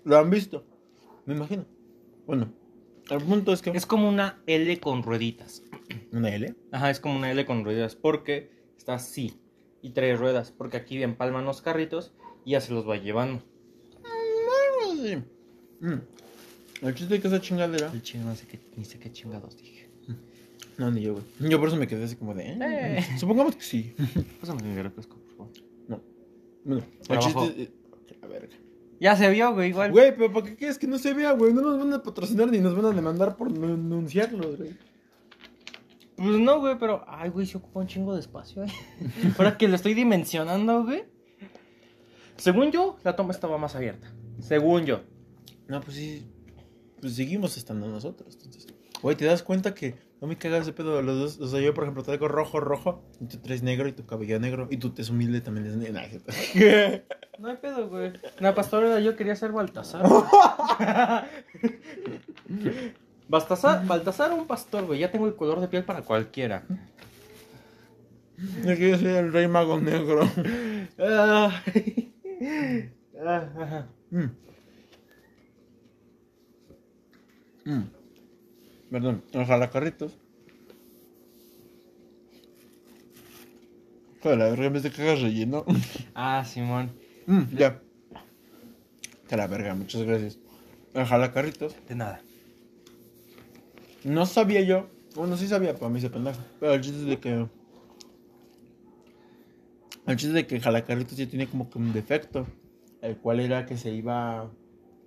Lo 0.04 0.18
han 0.18 0.30
visto, 0.30 0.64
me 1.26 1.34
imagino. 1.34 1.66
Bueno, 2.26 2.52
el 3.10 3.22
punto 3.22 3.52
es 3.52 3.62
que. 3.62 3.70
Es 3.70 3.86
como 3.86 4.08
una 4.08 4.42
L 4.46 4.78
con 4.80 5.02
rueditas. 5.02 5.62
¿Una 6.12 6.34
L? 6.34 6.54
Ajá, 6.72 6.90
es 6.90 7.00
como 7.00 7.16
una 7.16 7.30
L 7.30 7.44
con 7.46 7.64
ruedas 7.64 7.96
porque 7.96 8.50
está 8.76 8.94
así 8.94 9.40
y 9.82 9.90
trae 9.90 10.16
ruedas. 10.16 10.52
Porque 10.52 10.76
aquí 10.76 11.02
empalman 11.02 11.44
los 11.44 11.62
carritos 11.62 12.12
y 12.44 12.52
ya 12.52 12.60
se 12.60 12.72
los 12.72 12.88
va 12.88 12.96
llevando. 12.96 13.42
Sí. 15.02 15.16
Mm. 15.80 16.00
El 16.82 16.94
chiste 16.94 17.16
es 17.16 17.20
que 17.20 17.28
esa 17.28 17.40
chingadera. 17.40 17.90
El 17.92 18.02
chino 18.02 18.24
no 18.24 18.34
sé 18.34 18.46
qué, 18.46 18.60
ni 18.76 18.84
sé 18.84 18.98
qué 18.98 19.10
chingados 19.12 19.56
dije. 19.56 19.87
No, 20.78 20.90
ni 20.90 21.02
yo, 21.02 21.14
güey. 21.14 21.24
Yo 21.50 21.58
por 21.58 21.68
eso 21.68 21.76
me 21.76 21.86
quedé 21.86 22.04
así 22.04 22.16
como 22.16 22.34
de. 22.34 22.44
eh, 22.52 22.58
Eh. 23.00 23.18
Supongamos 23.18 23.56
que 23.56 23.62
sí. 23.62 23.94
Pásame 24.40 24.62
mi 24.62 24.80
refresco, 24.80 25.16
por 25.16 25.36
favor. 25.36 25.52
No. 25.88 26.00
Bueno, 26.64 26.82
el 27.10 27.18
chiste. 27.18 27.62
eh, 27.62 27.70
A 28.22 28.26
ver. 28.26 28.48
Ya 29.00 29.16
se 29.16 29.28
vio, 29.30 29.52
güey, 29.54 29.70
igual. 29.70 29.90
Güey, 29.92 30.14
pero 30.16 30.32
¿para 30.32 30.46
qué 30.46 30.56
quieres 30.56 30.78
que 30.78 30.86
no 30.86 30.98
se 30.98 31.12
vea, 31.14 31.32
güey? 31.32 31.52
No 31.52 31.62
nos 31.62 31.78
van 31.78 31.92
a 31.92 32.02
patrocinar 32.02 32.50
ni 32.50 32.58
nos 32.58 32.74
van 32.76 32.86
a 32.86 32.90
demandar 32.92 33.36
por 33.36 33.50
no 33.50 33.66
anunciarlos, 33.74 34.56
güey. 34.56 34.70
Pues 36.16 36.38
no, 36.40 36.58
güey, 36.60 36.76
pero. 36.78 37.04
Ay, 37.06 37.30
güey, 37.30 37.46
se 37.46 37.58
ocupa 37.58 37.80
un 37.80 37.86
chingo 37.86 38.14
de 38.14 38.20
espacio, 38.20 38.62
güey. 38.62 38.74
Ahora 39.38 39.56
que 39.56 39.68
lo 39.68 39.76
estoy 39.76 39.94
dimensionando, 39.94 40.84
güey. 40.84 41.04
Según 42.36 42.70
yo, 42.70 42.96
la 43.04 43.16
toma 43.16 43.32
estaba 43.32 43.58
más 43.58 43.74
abierta. 43.74 44.12
Según 44.40 44.84
yo. 44.86 45.00
No, 45.68 45.80
pues 45.80 45.96
sí. 45.96 46.24
Pues 47.00 47.14
seguimos 47.14 47.56
estando 47.56 47.88
nosotros. 47.88 48.36
Entonces, 48.36 48.66
güey, 49.02 49.16
¿te 49.16 49.24
das 49.24 49.42
cuenta 49.42 49.74
que 49.74 49.94
no 50.20 50.26
me 50.26 50.36
cagas 50.36 50.62
ese 50.62 50.72
pedo? 50.72 51.00
Los 51.02 51.38
dos, 51.38 51.40
o 51.40 51.48
sea, 51.48 51.60
yo, 51.60 51.74
por 51.74 51.84
ejemplo, 51.84 52.02
traigo 52.02 52.26
rojo, 52.28 52.58
rojo, 52.60 53.04
y 53.20 53.26
tú 53.26 53.38
traes 53.38 53.62
negro 53.62 53.88
y 53.88 53.92
tu 53.92 54.04
cabello 54.04 54.40
negro, 54.40 54.66
y 54.70 54.78
tú 54.78 54.90
te 54.90 55.02
es 55.02 55.10
humilde 55.10 55.40
también 55.40 55.66
es 55.66 55.76
negro. 55.76 56.00
No 57.38 57.48
hay 57.50 57.56
pedo, 57.58 57.88
güey. 57.88 58.14
La 58.40 58.52
pastora 58.52 58.98
yo 58.98 59.14
quería 59.14 59.36
ser 59.36 59.52
Baltasar. 59.52 60.04
Baltasar, 63.28 63.86
Baltasar 63.86 64.32
un 64.32 64.48
pastor, 64.48 64.86
güey. 64.86 64.98
Ya 64.98 65.12
tengo 65.12 65.28
el 65.28 65.36
color 65.36 65.60
de 65.60 65.68
piel 65.68 65.84
para 65.84 66.02
cualquiera. 66.02 66.64
Yo 68.64 68.76
quiero 68.76 68.98
ser 68.98 69.24
el 69.24 69.32
rey 69.32 69.46
mago 69.46 69.78
negro. 69.78 70.28
Ah. 70.98 71.62
Ah, 73.24 73.48
ajá. 73.56 73.86
Mm. 74.10 74.30
Mm. 77.64 77.97
Perdón, 78.90 79.22
ojalá 79.34 79.70
carritos. 79.70 80.18
Hijo 84.18 84.30
de 84.30 84.36
la 84.36 84.46
verga, 84.46 84.66
en 84.66 84.72
vez 84.72 84.82
de 84.82 84.90
cagas 84.90 85.20
relleno. 85.20 85.64
Ah, 86.14 86.44
Simón. 86.44 86.90
Mm, 87.26 87.56
ya. 87.56 87.80
Que 89.28 89.36
la 89.36 89.46
verga, 89.46 89.74
muchas 89.74 90.02
gracias. 90.02 90.38
Ojalá 90.94 91.32
carritos. 91.32 91.76
De 91.86 91.94
nada. 91.94 92.22
No 94.04 94.26
sabía 94.26 94.62
yo. 94.62 94.88
Bueno, 95.14 95.36
sí 95.36 95.46
sabía, 95.46 95.74
para 95.74 95.90
mí 95.90 96.00
se 96.00 96.10
pendejo. 96.10 96.40
Pero 96.58 96.74
el 96.74 96.80
chiste 96.80 97.00
es 97.00 97.06
de 97.06 97.18
que. 97.18 97.46
El 100.06 100.16
chiste 100.16 100.28
es 100.28 100.34
de 100.34 100.46
que 100.46 100.60
Jalacarritos 100.60 101.16
ya 101.16 101.28
tiene 101.28 101.46
como 101.46 101.68
que 101.68 101.78
un 101.78 101.92
defecto. 101.92 102.46
El 103.02 103.18
cual 103.18 103.40
era 103.40 103.66
que 103.66 103.76
se 103.76 103.92
iba 103.92 104.50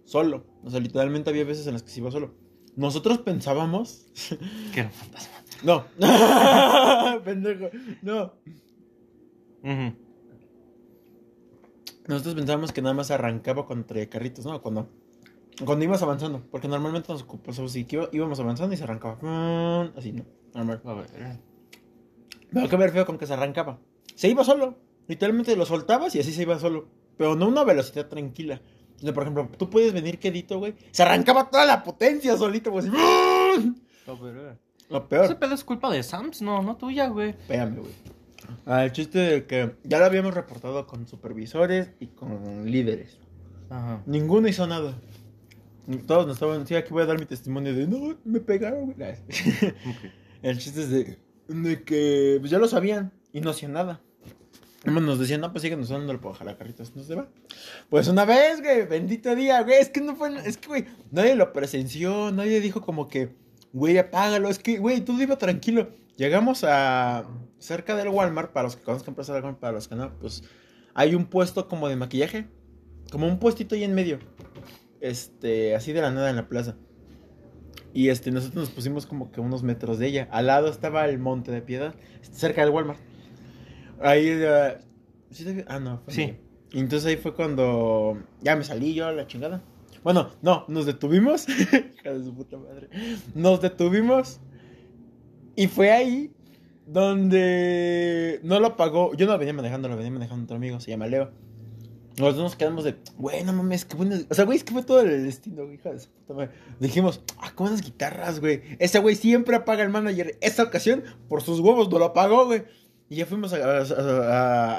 solo. 0.05 0.45
O 0.63 0.69
sea, 0.69 0.79
literalmente 0.79 1.29
había 1.29 1.43
veces 1.43 1.65
en 1.67 1.73
las 1.73 1.83
que 1.83 1.89
se 1.89 1.99
iba 1.99 2.11
solo. 2.11 2.33
Nosotros 2.75 3.17
pensábamos. 3.19 4.05
Que 4.73 4.79
era 4.81 4.89
un 4.89 4.93
fantasma. 4.93 5.37
No. 5.63 5.85
Pendejo. 7.23 7.69
No. 8.01 8.33
Nosotros 12.07 12.35
pensábamos 12.35 12.71
que 12.71 12.81
nada 12.81 12.93
más 12.95 13.11
arrancaba 13.11 13.65
cuando 13.65 13.85
traía 13.85 14.09
carritos, 14.09 14.45
¿no? 14.45 14.61
Cuando, 14.61 14.89
cuando 15.65 15.85
ibas 15.85 16.01
avanzando. 16.01 16.41
Porque 16.49 16.67
normalmente 16.67 17.11
nos 17.11 17.21
ocupamos 17.23 17.59
así 17.59 17.85
que 17.85 17.97
iba- 17.97 18.09
íbamos 18.11 18.39
avanzando 18.39 18.73
y 18.73 18.77
se 18.77 18.83
arrancaba. 18.83 19.17
Mm, 19.21 19.97
Así, 19.97 20.11
¿no? 20.11 20.23
Normal. 20.53 20.81
A 20.83 20.93
ver. 20.93 21.07
Pero 22.51 22.67
qué 22.69 22.75
ver 22.77 22.91
feo 22.91 23.05
con 23.05 23.17
que 23.17 23.27
se 23.27 23.33
arrancaba. 23.33 23.79
Se 24.15 24.27
iba 24.29 24.43
solo. 24.43 24.77
Literalmente 25.07 25.55
lo 25.55 25.65
soltabas 25.65 26.15
y 26.15 26.19
así 26.19 26.33
se 26.33 26.41
iba 26.41 26.57
solo. 26.59 26.87
Pero 27.17 27.35
no 27.35 27.45
a 27.45 27.49
una 27.49 27.63
velocidad 27.63 28.07
tranquila. 28.07 28.61
Por 29.01 29.23
ejemplo, 29.23 29.49
tú 29.57 29.69
puedes 29.69 29.93
venir 29.93 30.19
quedito, 30.19 30.59
güey. 30.59 30.75
Se 30.91 31.03
arrancaba 31.03 31.49
toda 31.49 31.65
la 31.65 31.83
potencia 31.83 32.37
solito, 32.37 32.71
güey. 32.71 32.87
A 32.87 34.13
ver. 34.21 34.57
Lo 34.89 34.97
Ese 34.99 35.07
peor. 35.07 35.39
pedo 35.39 35.53
es 35.55 35.63
culpa 35.63 35.89
de 35.89 36.03
Sams, 36.03 36.41
no, 36.41 36.61
no 36.61 36.75
tuya, 36.75 37.07
güey. 37.07 37.29
Espérame, 37.29 37.77
güey. 37.77 37.93
Ah, 38.65 38.83
el 38.83 38.91
chiste 38.91 39.19
de 39.19 39.45
que 39.45 39.75
ya 39.83 39.99
lo 39.99 40.05
habíamos 40.05 40.33
reportado 40.33 40.85
con 40.85 41.07
supervisores 41.07 41.91
y 41.99 42.07
con 42.07 42.69
líderes. 42.69 43.17
Ajá. 43.69 44.01
Ninguno 44.05 44.47
hizo 44.47 44.67
nada. 44.67 44.95
Todos 46.05 46.27
nos 46.27 46.35
estaban. 46.35 46.67
Sí, 46.67 46.75
aquí 46.75 46.91
voy 46.91 47.03
a 47.03 47.05
dar 47.05 47.19
mi 47.19 47.25
testimonio 47.25 47.73
de 47.73 47.87
no, 47.87 48.17
me 48.25 48.39
pegaron, 48.39 48.93
güey. 48.93 49.15
El 50.41 50.57
chiste 50.57 50.81
es 50.81 50.89
de, 50.89 51.19
de 51.47 51.83
que 51.83 52.37
pues, 52.39 52.51
ya 52.51 52.59
lo 52.59 52.67
sabían 52.67 53.11
y 53.31 53.41
no 53.41 53.51
hacían 53.51 53.73
nada. 53.73 54.01
Nos 54.83 55.19
decían, 55.19 55.41
no, 55.41 55.51
pues 55.51 55.61
siguen 55.61 55.79
usándolo 55.79 56.19
para 56.19 56.35
jalar 56.35 56.57
carritos. 56.57 56.95
No 56.95 57.03
se 57.03 57.13
va. 57.13 57.27
Pues 57.89 58.07
una 58.07 58.25
vez, 58.25 58.61
güey, 58.61 58.87
bendito 58.87 59.35
día, 59.35 59.61
güey. 59.61 59.79
Es 59.79 59.89
que 59.89 60.01
no 60.01 60.15
fue. 60.15 60.35
Es 60.47 60.57
que, 60.57 60.67
güey, 60.67 60.85
nadie 61.11 61.35
lo 61.35 61.53
presenció. 61.53 62.31
Nadie 62.31 62.59
dijo 62.61 62.81
como 62.81 63.07
que, 63.07 63.35
güey, 63.73 63.99
apágalo. 63.99 64.49
Es 64.49 64.57
que, 64.57 64.79
güey, 64.79 65.01
tú 65.01 65.19
iba 65.21 65.37
tranquilo. 65.37 65.89
Llegamos 66.17 66.63
a. 66.63 67.25
cerca 67.59 67.95
del 67.95 68.09
Walmart, 68.09 68.53
para 68.53 68.63
los 68.63 68.75
que 68.75 68.83
conozcan 68.83 69.13
Plaza 69.13 69.33
Walmart, 69.33 69.59
para 69.59 69.73
los 69.73 69.87
que 69.87 69.95
no, 69.95 70.17
pues 70.17 70.43
hay 70.95 71.13
un 71.13 71.25
puesto 71.25 71.67
como 71.67 71.87
de 71.87 71.95
maquillaje. 71.95 72.47
Como 73.11 73.27
un 73.27 73.37
puestito 73.37 73.75
ahí 73.75 73.83
en 73.83 73.93
medio. 73.93 74.19
Este, 74.99 75.75
así 75.75 75.93
de 75.93 76.01
la 76.01 76.11
nada 76.11 76.31
en 76.31 76.37
la 76.37 76.49
plaza. 76.49 76.75
Y 77.93 78.09
este, 78.09 78.31
nosotros 78.31 78.63
nos 78.63 78.73
pusimos 78.73 79.05
como 79.05 79.31
que 79.31 79.41
unos 79.41 79.61
metros 79.61 79.99
de 79.99 80.07
ella. 80.07 80.27
Al 80.31 80.47
lado 80.47 80.69
estaba 80.69 81.05
el 81.05 81.19
Monte 81.19 81.51
de 81.51 81.61
Piedad, 81.61 81.93
cerca 82.21 82.61
del 82.61 82.71
Walmart. 82.71 83.10
Ahí, 84.01 84.27
eh, 84.27 84.77
¿sí 85.29 85.45
te 85.45 85.65
Ah, 85.67 85.79
no, 85.79 86.01
fue 86.05 86.13
Sí. 86.13 86.33
Y 86.71 86.79
entonces 86.79 87.07
ahí 87.07 87.17
fue 87.17 87.33
cuando 87.33 88.17
ya 88.41 88.55
me 88.55 88.63
salí 88.63 88.93
yo 88.93 89.07
a 89.07 89.11
la 89.11 89.27
chingada. 89.27 89.61
Bueno, 90.03 90.29
no, 90.41 90.65
nos 90.67 90.85
detuvimos. 90.85 91.47
Hija 91.49 92.13
de 92.13 92.23
su 92.23 92.33
puta 92.33 92.57
madre. 92.57 92.89
Nos 93.35 93.61
detuvimos. 93.61 94.39
Y 95.55 95.67
fue 95.67 95.91
ahí 95.91 96.31
donde 96.87 98.39
no 98.43 98.59
lo 98.59 98.75
pagó. 98.77 99.13
Yo 99.15 99.25
no 99.25 99.33
lo 99.33 99.37
venía 99.37 99.53
manejando, 99.53 99.89
lo 99.89 99.97
venía 99.97 100.11
manejando 100.11 100.45
otro 100.45 100.55
amigo, 100.55 100.79
se 100.79 100.91
llama 100.91 101.07
Leo. 101.07 101.31
Nosotros 102.17 102.43
nos 102.43 102.55
quedamos 102.55 102.83
de, 102.83 102.95
güey, 103.17 103.43
no 103.43 103.53
mames, 103.53 103.85
qué 103.85 103.95
bueno. 103.95 104.15
O 104.29 104.33
sea, 104.33 104.45
güey, 104.45 104.57
es 104.57 104.63
que 104.63 104.73
fue 104.73 104.83
todo 104.83 105.01
el 105.01 105.23
destino, 105.23 105.63
güey, 105.63 105.75
hija 105.75 105.91
de 105.91 105.99
su 105.99 106.09
puta 106.09 106.33
madre. 106.33 106.51
Dijimos, 106.79 107.21
ah, 107.37 107.49
qué 107.49 107.63
buenas 107.63 107.81
guitarras, 107.81 108.39
güey. 108.39 108.61
Ese 108.79 108.99
güey 108.99 109.15
siempre 109.15 109.55
apaga 109.55 109.83
el 109.83 109.89
manager. 109.89 110.37
Esta 110.41 110.63
ocasión, 110.63 111.03
por 111.29 111.41
sus 111.41 111.59
huevos, 111.59 111.89
no 111.89 111.99
lo 111.99 112.05
apagó, 112.05 112.45
güey. 112.45 112.63
Y 113.11 113.17
ya 113.17 113.25
fuimos 113.25 113.51
a, 113.53 113.57
a- 113.57 113.81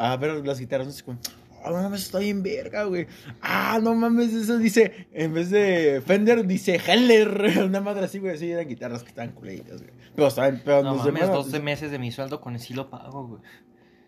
a- 0.09 0.13
a 0.13 0.17
ver 0.17 0.45
las 0.45 0.59
guitarras. 0.59 0.87
No 0.87 0.93
sé 0.95 1.03
cómo, 1.05 1.19
ah, 1.63 1.71
no 1.71 1.83
mames, 1.83 2.03
estoy 2.05 2.31
en 2.31 2.43
verga, 2.43 2.85
güey. 2.85 3.07
Ah, 3.43 3.79
no 3.83 3.95
mames, 3.95 4.33
eso 4.33 4.57
dice, 4.57 5.07
en 5.13 5.35
vez 5.35 5.51
de 5.51 6.03
Fender, 6.07 6.47
dice 6.47 6.81
Heller. 6.85 7.59
Una 7.67 7.83
madre 7.83 8.07
así, 8.07 8.19
güey, 8.21 8.35
así 8.35 8.51
eran 8.51 8.67
guitarras 8.67 9.03
que 9.03 9.11
estaban 9.11 9.33
culeritas, 9.33 9.83
güey. 9.83 9.93
Pero 10.17 10.29
estaban, 10.29 10.63
pero 10.65 10.83
No 10.83 10.95
mames, 10.97 11.13
llamaron- 11.23 11.45
12 11.45 11.61
meses 11.61 11.91
de 11.91 11.99
mi 11.99 12.11
sueldo 12.11 12.41
con 12.41 12.55
el 12.55 12.61
sí 12.61 12.73
lo 12.73 12.89
pago, 12.89 13.27
güey. 13.29 13.43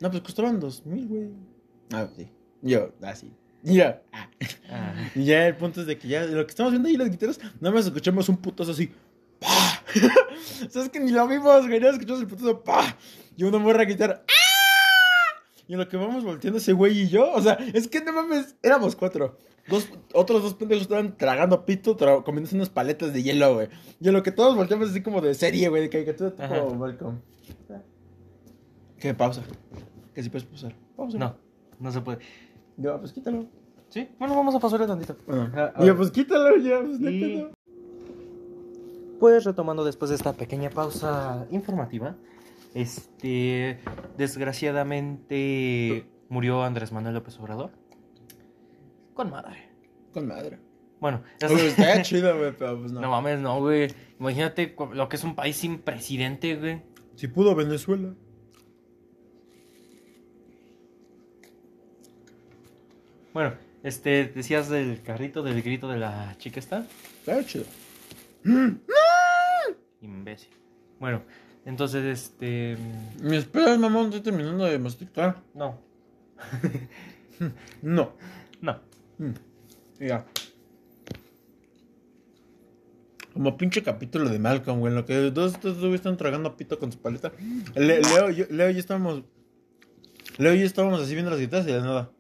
No, 0.01 0.11
pues 0.11 0.23
costaban 0.23 0.59
dos 0.59 0.87
mil, 0.87 1.07
güey. 1.07 1.29
Ah, 1.93 2.09
sí. 2.17 2.27
Yo, 2.63 2.93
así. 3.03 3.31
Ya. 3.63 4.03
Ah. 4.11 4.29
Ah. 4.71 4.95
Y 5.15 5.25
ya 5.27 5.47
el 5.47 5.57
punto 5.57 5.83
es 5.83 5.87
de 5.87 5.99
que 5.99 6.09
ya 6.09 6.25
lo 6.25 6.47
que 6.47 6.51
estamos 6.51 6.73
viendo 6.73 6.89
ahí 6.89 6.97
las 6.97 7.11
guitarras, 7.11 7.39
nada 7.61 7.75
más 7.75 7.85
escuchamos 7.85 8.27
un 8.31 8.39
putazo 8.39 8.71
así. 8.73 8.91
¡Pah! 9.39 9.83
o 10.67 10.71
sea, 10.71 10.83
es 10.83 10.89
que 10.89 10.99
ni 10.99 11.11
lo 11.13 11.29
vimos, 11.29 11.67
güey. 11.67 11.79
Nada 11.79 11.93
escuchamos 11.93 12.23
el 12.23 12.27
putazo. 12.27 12.63
¡Pah! 12.65 12.97
Y 13.37 13.45
una 13.45 13.59
morra 13.59 13.85
guitarra. 13.85 14.23
¡Ah! 14.29 15.43
Y 15.67 15.73
en 15.73 15.79
lo 15.79 15.89
que 15.89 15.97
vamos 15.97 16.23
volteando 16.25 16.59
ese 16.59 16.73
güey 16.73 17.03
y 17.03 17.09
yo, 17.09 17.33
o 17.33 17.41
sea, 17.41 17.55
es 17.73 17.89
que 17.89 18.01
no 18.03 18.13
mames, 18.13 18.55
éramos 18.63 18.95
cuatro. 18.97 19.37
Dos, 19.67 19.89
otros 20.13 20.43
dos 20.43 20.53
pendejos 20.55 20.83
estaban 20.83 21.17
tragando 21.17 21.65
pito, 21.65 21.97
tra 21.97 22.21
comiéndose 22.23 22.55
unas 22.55 22.69
paletas 22.69 23.15
de 23.15 23.23
hielo, 23.23 23.55
güey. 23.55 23.69
Y 23.99 24.09
en 24.09 24.13
lo 24.15 24.23
que 24.23 24.31
todos 24.31 24.55
volteamos 24.57 24.91
así 24.91 25.03
como 25.03 25.23
de 25.23 25.33
serie, 25.35 25.69
güey, 25.71 25.81
de 25.83 25.89
caricatura 25.91 26.31
tipo 26.33 26.43
Ajá. 26.43 26.65
Malcolm. 26.75 27.21
¿Qué? 28.99 29.15
Pausa. 29.15 29.43
Que 30.15 30.23
si 30.23 30.29
puedes 30.29 30.47
pausar. 30.47 30.75
Pausa. 30.97 31.19
No, 31.19 31.35
no 31.81 31.91
se 31.93 32.01
puede. 32.03 32.19
Ya, 32.77 32.99
pues 32.99 33.13
quítalo. 33.13 33.47
Sí, 33.89 34.09
bueno, 34.19 34.35
vamos 34.37 34.55
a 34.55 34.59
pasarle 34.61 34.87
tantito. 34.87 35.17
Bueno, 35.27 35.51
Ah, 35.55 35.73
a 35.75 35.79
ya, 35.81 35.87
ver. 35.87 35.97
pues 35.97 36.11
quítalo, 36.11 36.57
ya, 36.59 36.81
pues 36.83 37.01
no 37.01 37.11
Y-. 37.11 37.49
Pues 39.19 39.45
retomando 39.45 39.85
después 39.85 40.11
de 40.11 40.17
esta 40.17 40.33
pequeña 40.35 40.69
pausa 40.71 41.47
informativa, 41.51 42.17
este, 42.75 43.79
desgraciadamente 44.19 46.07
murió 46.29 46.63
Andrés 46.65 46.93
Manuel 46.93 47.15
López 47.15 47.39
Obrador. 47.39 47.71
Con 49.15 49.31
madre. 49.31 49.69
Con 50.13 50.27
madre. 50.27 50.59
Bueno, 51.01 51.23
Pues 51.41 51.53
sé- 51.53 51.69
está 51.69 52.03
chido, 52.03 52.37
güey, 52.39 52.53
pero 52.59 52.79
pues 52.81 52.93
no. 52.93 53.01
no 53.01 53.11
mames, 53.11 53.39
no, 53.41 53.59
güey. 53.61 53.89
Imagínate 54.19 54.75
lo 54.93 55.09
que 55.09 55.17
es 55.17 55.25
un 55.25 55.35
país 55.35 55.57
sin 55.57 55.79
presidente, 55.79 56.57
güey. 56.57 56.83
Si 57.15 57.29
pudo 57.29 57.55
Venezuela. 57.55 58.15
Bueno, 63.33 63.55
este, 63.83 64.27
decías 64.29 64.69
del 64.69 65.03
carrito, 65.03 65.43
del 65.43 65.63
grito 65.63 65.89
de 65.89 65.99
la 65.99 66.37
chica 66.39 66.61
esta. 66.61 66.87
Está 67.21 67.45
chido. 67.45 67.65
Imbécil. 70.01 70.51
Bueno, 71.01 71.23
entonces, 71.65 72.05
este... 72.05 72.77
Me 73.23 73.37
esperas, 73.37 73.79
mamón, 73.79 74.07
estoy 74.07 74.21
terminando 74.21 74.65
de 74.65 74.79
masticar. 74.79 75.43
No, 75.55 75.79
No. 77.83 78.13
no. 78.61 78.81
Mm. 79.19 79.33
Ya. 80.01 80.25
Como 83.33 83.57
pinche 83.57 83.83
capítulo 83.83 84.29
de 84.31 84.39
Malcolm, 84.39 84.79
güey, 84.79 84.93
en 84.93 84.97
lo 84.97 85.05
que 85.07 85.15
dos 85.31 85.55
estos 85.55 85.79
güeyes 85.79 85.97
están 85.97 86.17
tragando 86.17 86.57
pito 86.57 86.79
con 86.79 86.93
su 86.93 86.99
paleta. 86.99 87.33
Le- 87.75 88.01
Leo, 88.01 88.31
yo, 88.31 88.45
Leo 88.51 88.71
y 88.71 88.75
yo 88.75 88.79
estábamos. 88.81 89.25
Leo 90.39 90.55
y 90.55 90.61
yo 90.61 90.67
estábamos 90.67 91.01
así 91.01 91.15
viendo 91.15 91.31
las 91.33 91.41
guitarras 91.41 91.67
y 91.67 91.73
de 91.73 91.81
nada. 91.81 92.11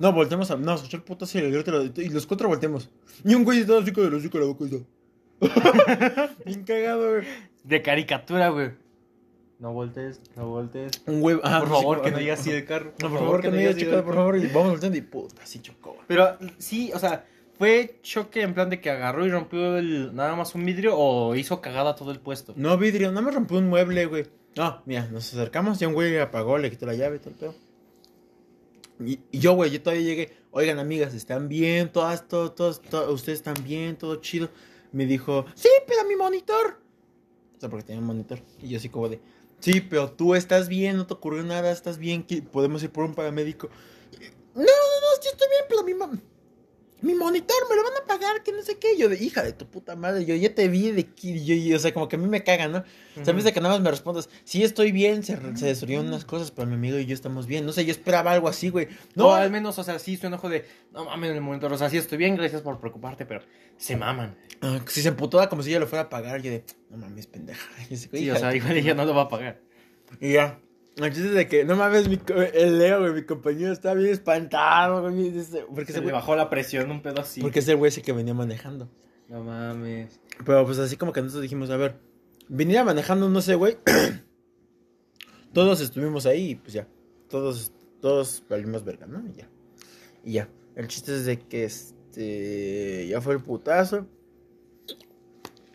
No, 0.00 0.12
volteamos 0.12 0.50
a. 0.50 0.56
No, 0.56 0.74
escuché 0.74 0.96
el 0.96 1.04
puto 1.04 1.24
así 1.26 1.38
el 1.38 1.52
grito 1.52 1.84
y 1.84 2.06
y 2.06 2.08
los 2.08 2.26
cuatro 2.26 2.48
volteamos. 2.48 2.90
Y 3.24 3.34
un 3.34 3.44
güey 3.44 3.60
estaba 3.60 3.80
así 3.80 3.92
con 3.92 4.04
el 4.06 4.14
hocico 4.14 4.38
de 4.38 4.44
la 4.44 4.52
boca 4.52 4.64
y. 4.64 4.84
Bien 6.44 6.64
cagado, 6.64 7.10
güey. 7.10 7.24
De 7.66 7.82
caricatura, 7.82 8.48
güey. 8.50 8.70
No 9.58 9.72
voltees, 9.72 10.20
no 10.36 10.48
voltees. 10.48 11.02
Un 11.06 11.20
güey. 11.20 11.38
ajá, 11.42 11.60
por 11.60 11.68
sí, 11.68 11.74
favor, 11.74 12.02
que 12.02 12.10
no 12.10 12.18
digas 12.18 12.40
así 12.40 12.52
de 12.52 12.64
carro. 12.64 12.92
No, 13.02 13.08
por 13.08 13.18
favor, 13.18 13.40
que 13.40 13.50
no 13.50 13.56
digas 13.56 13.76
chica, 13.76 14.04
por 14.04 14.14
favor. 14.14 14.36
Y 14.36 14.46
vamos 14.48 14.70
volteando 14.70 14.98
y 14.98 15.00
puta, 15.00 15.42
así 15.42 15.60
chocó, 15.60 15.94
güey. 15.94 16.04
Pero 16.06 16.36
sí, 16.58 16.92
o 16.94 16.98
sea, 16.98 17.26
¿fue 17.58 17.98
choque 18.02 18.42
en 18.42 18.54
plan 18.54 18.68
de 18.68 18.80
que 18.80 18.90
agarró 18.90 19.24
y 19.24 19.30
rompió 19.30 19.78
el, 19.78 20.14
nada 20.14 20.36
más 20.36 20.54
un 20.54 20.64
vidrio 20.64 20.96
o 20.96 21.34
hizo 21.34 21.60
cagada 21.60 21.96
todo 21.96 22.12
el 22.12 22.20
puesto? 22.20 22.52
No, 22.54 22.76
vidrio, 22.76 23.08
nada 23.08 23.22
más 23.22 23.34
rompió 23.34 23.58
un 23.58 23.68
mueble, 23.68 24.04
güey. 24.06 24.26
No, 24.56 24.82
mira, 24.84 25.08
nos 25.10 25.32
acercamos 25.32 25.80
y 25.80 25.86
un 25.86 25.94
güey 25.94 26.18
apagó, 26.18 26.58
le 26.58 26.70
quitó 26.70 26.84
la 26.86 26.94
llave 26.94 27.16
y 27.16 27.18
todo 27.18 27.30
el 27.30 27.36
pedo. 27.36 27.54
Y, 29.00 29.20
y 29.30 29.38
yo, 29.38 29.54
güey, 29.54 29.70
yo 29.70 29.82
todavía 29.82 30.04
llegué. 30.04 30.36
Oigan, 30.50 30.78
amigas, 30.78 31.14
¿están 31.14 31.48
bien? 31.48 31.90
Todas, 31.90 32.28
todos, 32.28 32.54
todos, 32.54 32.80
todos, 32.82 33.12
ustedes 33.12 33.38
están 33.38 33.56
bien, 33.64 33.96
todo 33.96 34.16
chido. 34.16 34.50
Me 34.92 35.06
dijo, 35.06 35.46
sí, 35.54 35.68
pero 35.86 36.06
mi 36.06 36.16
monitor. 36.16 36.85
O 37.56 37.60
sea, 37.60 37.68
porque 37.68 37.84
tenía 37.84 38.00
un 38.00 38.06
monitor. 38.06 38.40
Y 38.62 38.68
yo 38.68 38.78
así 38.78 38.88
como 38.88 39.08
de, 39.08 39.20
sí, 39.60 39.80
pero 39.80 40.10
tú 40.10 40.34
estás 40.34 40.68
bien, 40.68 40.96
no 40.96 41.06
te 41.06 41.14
ocurrió 41.14 41.42
nada, 41.42 41.70
estás 41.70 41.98
bien, 41.98 42.26
podemos 42.52 42.82
ir 42.82 42.90
por 42.90 43.04
un 43.04 43.14
paramédico. 43.14 43.68
No, 44.54 44.62
no, 44.62 44.64
no, 44.64 45.22
yo 45.22 45.30
estoy 45.30 45.48
bien, 45.48 45.64
pero 45.68 45.82
mi 45.82 45.94
mamá. 45.94 46.20
Mi 47.02 47.14
monitor 47.14 47.56
me 47.68 47.76
lo 47.76 47.82
van 47.84 47.92
a 48.02 48.06
pagar, 48.06 48.42
que 48.42 48.52
no 48.52 48.62
sé 48.62 48.78
qué. 48.78 48.96
Yo 48.96 49.08
de 49.08 49.22
hija 49.22 49.42
de 49.42 49.52
tu 49.52 49.66
puta 49.66 49.96
madre, 49.96 50.24
yo 50.24 50.34
ya 50.34 50.54
te 50.54 50.68
vi 50.68 50.90
de 50.90 51.02
aquí, 51.02 51.44
yo, 51.44 51.54
yo, 51.54 51.76
o 51.76 51.78
sea, 51.78 51.92
como 51.92 52.08
que 52.08 52.16
a 52.16 52.18
mí 52.18 52.26
me 52.26 52.42
cagan, 52.42 52.72
¿no? 52.72 52.84
Sabes 53.22 53.44
de 53.44 53.52
que 53.52 53.60
nada 53.60 53.74
más 53.74 53.82
me 53.82 53.90
respondas, 53.90 54.28
sí 54.44 54.62
estoy 54.62 54.92
bien, 54.92 55.22
se, 55.22 55.36
se 55.56 55.66
destruyeron 55.66 56.06
unas 56.06 56.24
cosas, 56.24 56.50
pero 56.50 56.66
mi 56.66 56.74
amigo 56.74 56.98
y 56.98 57.06
yo 57.06 57.14
estamos 57.14 57.46
bien. 57.46 57.66
No 57.66 57.72
sé, 57.72 57.84
yo 57.84 57.90
esperaba 57.90 58.32
algo 58.32 58.48
así, 58.48 58.68
güey. 58.68 58.88
No, 59.14 59.24
No, 59.24 59.34
al 59.34 59.50
menos, 59.50 59.78
o 59.78 59.84
sea, 59.84 59.98
sí 59.98 60.16
su 60.16 60.26
enojo 60.26 60.48
de, 60.48 60.64
no 60.92 61.04
mames, 61.04 61.30
en 61.30 61.36
el 61.36 61.42
momento, 61.42 61.66
o 61.66 61.78
sea, 61.78 61.90
sí 61.90 61.98
estoy 61.98 62.18
bien, 62.18 62.36
gracias 62.36 62.62
por 62.62 62.78
preocuparte, 62.80 63.26
pero 63.26 63.42
se 63.76 63.96
maman. 63.96 64.36
Ah, 64.60 64.80
si 64.86 65.02
se 65.02 65.08
emputó 65.08 65.46
como 65.48 65.62
si 65.62 65.70
ella 65.70 65.80
lo 65.80 65.86
fuera 65.86 66.04
a 66.04 66.08
pagar, 66.08 66.40
yo 66.42 66.50
de, 66.50 66.64
no 66.90 66.96
mames, 66.96 67.26
pendeja. 67.26 67.66
Y, 67.90 67.94
así, 67.94 68.08
Sí, 68.10 68.24
hija 68.24 68.34
o 68.34 68.38
sea, 68.38 68.54
igual 68.54 68.76
ella 68.76 68.94
no 68.94 69.04
lo 69.04 69.14
va 69.14 69.22
a 69.22 69.28
pagar. 69.28 69.60
Y 70.20 70.32
ya. 70.32 70.60
El 70.96 71.12
chiste 71.12 71.28
es 71.28 71.34
de 71.34 71.46
que, 71.46 71.64
no 71.64 71.76
mames, 71.76 72.08
mi, 72.08 72.18
el 72.54 72.78
Leo, 72.78 73.00
güey, 73.00 73.12
mi 73.12 73.22
compañero 73.22 73.70
estaba 73.70 73.94
bien 73.94 74.10
espantado, 74.12 75.02
güey. 75.02 75.30
Porque 75.30 75.92
Se 75.92 75.92
ese 75.92 75.92
le 75.94 76.00
güey, 76.00 76.12
bajó 76.12 76.34
la 76.36 76.48
presión 76.48 76.90
un 76.90 77.02
pedo 77.02 77.20
así. 77.20 77.42
porque 77.42 77.58
ese 77.58 77.74
güey 77.74 77.90
ese 77.90 78.00
que 78.00 78.12
venía 78.12 78.32
manejando. 78.32 78.88
No 79.28 79.42
mames. 79.44 80.18
Pero 80.44 80.64
pues 80.64 80.78
así 80.78 80.96
como 80.96 81.12
que 81.12 81.20
nosotros 81.20 81.42
dijimos, 81.42 81.68
a 81.68 81.76
ver, 81.76 81.96
venía 82.48 82.82
manejando, 82.82 83.28
no 83.28 83.42
sé, 83.42 83.56
güey. 83.56 83.76
todos 85.52 85.80
estuvimos 85.80 86.24
ahí 86.26 86.50
y 86.50 86.54
pues 86.54 86.72
ya. 86.72 86.88
Todos, 87.28 87.72
todos 88.00 88.42
valimos 88.48 88.84
verga, 88.84 89.06
¿no? 89.06 89.22
Y 89.28 89.32
ya. 89.34 89.48
Y 90.24 90.32
ya. 90.34 90.48
El 90.76 90.88
chiste 90.88 91.14
es 91.14 91.26
de 91.26 91.38
que 91.38 91.64
este. 91.64 93.06
Ya 93.08 93.20
fue 93.20 93.34
el 93.34 93.40
putazo. 93.40 94.06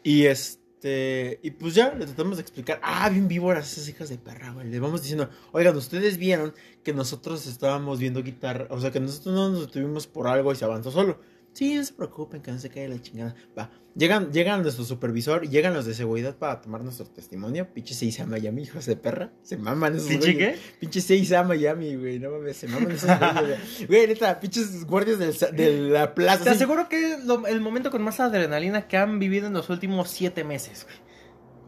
Y 0.03 0.25
este. 0.25 0.60
Y 0.83 1.51
pues 1.51 1.75
ya 1.75 1.93
le 1.93 2.05
tratamos 2.05 2.37
de 2.37 2.41
explicar. 2.41 2.79
Ah, 2.83 3.09
bien 3.09 3.27
víboras 3.27 3.71
esas 3.71 3.87
hijas 3.87 4.09
de 4.09 4.17
perra, 4.17 4.51
güey. 4.51 4.69
Le 4.69 4.79
vamos 4.79 5.01
diciendo, 5.01 5.29
oigan, 5.51 5.75
ustedes 5.75 6.17
vieron 6.17 6.53
que 6.83 6.93
nosotros 6.93 7.45
estábamos 7.47 7.99
viendo 7.99 8.23
guitarra. 8.23 8.67
O 8.69 8.79
sea, 8.79 8.91
que 8.91 8.99
nosotros 8.99 9.35
no 9.35 9.49
nos 9.49 9.67
detuvimos 9.67 10.07
por 10.07 10.27
algo 10.27 10.51
y 10.51 10.55
se 10.55 10.65
avanzó 10.65 10.91
solo. 10.91 11.19
Sí, 11.53 11.75
no 11.75 11.83
se 11.83 11.93
preocupen, 11.93 12.41
que 12.41 12.51
no 12.51 12.59
se 12.59 12.69
caiga 12.69 12.95
la 12.95 13.01
chingada. 13.01 13.35
Va. 13.57 13.69
Llegan, 13.93 14.31
llegan 14.31 14.61
nuestro 14.61 14.85
supervisor 14.85 15.45
llegan 15.49 15.73
los 15.73 15.85
de 15.85 15.93
seguridad 15.93 16.37
para 16.37 16.61
tomar 16.61 16.81
nuestro 16.81 17.05
testimonio. 17.07 17.67
Pinche 17.73 17.93
se 17.93 18.05
dice 18.05 18.21
a 18.21 18.25
Miami, 18.25 18.61
hijos 18.63 18.85
de 18.85 18.95
perra. 18.95 19.33
Se 19.43 19.57
maman 19.57 19.97
esos 19.97 20.07
¿Pinche 20.07 20.37
qué? 20.37 20.55
Pinche 20.79 21.01
se 21.01 21.15
dice 21.15 21.35
a 21.35 21.43
Miami, 21.43 21.97
güey. 21.97 22.17
No 22.17 22.31
mames, 22.31 22.55
se 22.55 22.67
maman 22.69 22.91
esos 22.91 23.09
güeyes. 23.19 23.87
güey. 23.89 24.07
Neta, 24.07 24.39
pinches 24.39 24.85
guardias 24.85 25.19
del 25.19 25.33
de 25.57 25.71
la 25.89 26.15
plaza. 26.15 26.43
Te 26.45 26.49
así. 26.51 26.57
aseguro 26.59 26.87
que 26.87 27.15
es 27.15 27.25
lo- 27.25 27.45
el 27.45 27.59
momento 27.59 27.91
con 27.91 28.01
más 28.01 28.21
adrenalina 28.21 28.87
que 28.87 28.95
han 28.95 29.19
vivido 29.19 29.47
en 29.47 29.53
los 29.53 29.69
últimos 29.69 30.09
siete 30.09 30.45
meses, 30.45 30.85
güey. 30.85 30.95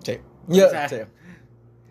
Sí. 0.06 0.22
Yo, 0.48 0.68
O 0.68 0.70
sea, 0.70 0.88
sí. 0.88 0.96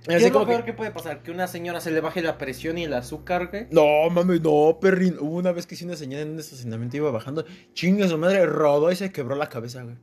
¿Qué 0.07 0.17
Así 0.17 0.25
es 0.27 0.33
lo 0.33 0.41
que- 0.41 0.47
peor 0.47 0.65
que 0.65 0.73
puede 0.73 0.91
pasar? 0.91 1.23
Que 1.23 1.31
una 1.31 1.47
señora 1.47 1.81
se 1.81 1.91
le 1.93 2.01
baje 2.01 2.23
la 2.23 2.37
presión 2.38 2.77
y 2.79 2.85
el 2.85 2.93
azúcar, 2.95 3.49
güey. 3.51 3.69
No, 3.71 4.11
mami, 4.11 4.41
no, 4.41 4.79
perrín. 4.81 5.17
Hubo 5.21 5.37
una 5.37 5.53
vez 5.53 5.67
que 5.67 5.77
sí 5.77 5.85
una 5.85 5.97
señora 5.97 6.23
en 6.23 6.31
un 6.31 6.41
estacionamiento 6.41 6.97
iba 6.97 7.11
bajando. 7.12 7.45
Chinga 7.73 8.09
su 8.09 8.19
madre, 8.19 8.45
rodó 8.47 8.91
y 8.91 8.97
se 8.97 9.12
quebró 9.12 9.37
la 9.37 9.49
cabeza, 9.49 9.83
güey. 9.85 9.97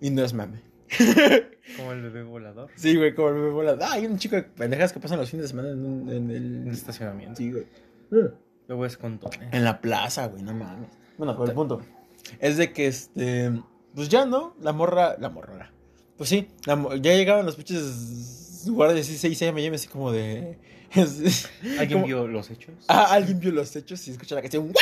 Y 0.00 0.10
no 0.10 0.24
es 0.24 0.32
mame. 0.34 0.60
Como 1.76 1.92
el 1.92 2.02
bebé 2.02 2.22
volador. 2.24 2.68
Sí, 2.74 2.96
güey, 2.96 3.14
como 3.14 3.28
el 3.28 3.34
bebé 3.34 3.50
vola. 3.50 3.78
Ah, 3.80 3.92
hay 3.92 4.06
un 4.06 4.18
chico 4.18 4.34
de 4.34 4.42
pendejas 4.42 4.92
que 4.92 4.98
pasan 4.98 5.18
los 5.18 5.30
fines 5.30 5.44
de 5.44 5.48
semana 5.50 5.68
en, 5.70 5.84
un- 5.86 6.08
en 6.10 6.30
En 6.30 6.66
el 6.66 6.74
estacionamiento. 6.74 7.36
Sí, 7.36 7.52
güey. 7.52 7.64
Luego 8.66 8.86
es 8.86 8.96
con 8.96 9.20
Tone. 9.20 9.50
En 9.52 9.62
la 9.62 9.80
plaza, 9.80 10.26
güey, 10.26 10.42
no 10.42 10.52
mames. 10.52 10.88
Bueno, 11.16 11.34
pero 11.36 11.44
el 11.48 11.54
punto 11.54 11.80
es 12.40 12.56
de 12.56 12.72
que 12.72 12.88
este. 12.88 13.52
Pues 13.94 14.08
ya, 14.08 14.26
¿no? 14.26 14.56
La 14.60 14.72
morra. 14.72 15.16
La 15.20 15.28
morra. 15.30 15.72
Pues 16.20 16.28
sí, 16.28 16.48
ya 16.66 17.14
llegaban 17.14 17.46
los 17.46 17.56
pinches 17.56 18.66
guardias 18.66 19.08
y 19.08 19.16
6 19.16 19.40
AM 19.40 19.72
así 19.72 19.88
como 19.88 20.12
de. 20.12 20.58
¿Alguien 21.78 21.88
como- 21.92 22.04
vio 22.04 22.26
los 22.28 22.50
hechos? 22.50 22.74
Ah, 22.88 23.06
alguien 23.14 23.40
vio 23.40 23.52
los 23.52 23.74
hechos 23.74 24.06
y 24.06 24.10
escucha 24.10 24.34
la 24.34 24.42
canción. 24.42 24.66
¡Wow! 24.66 24.74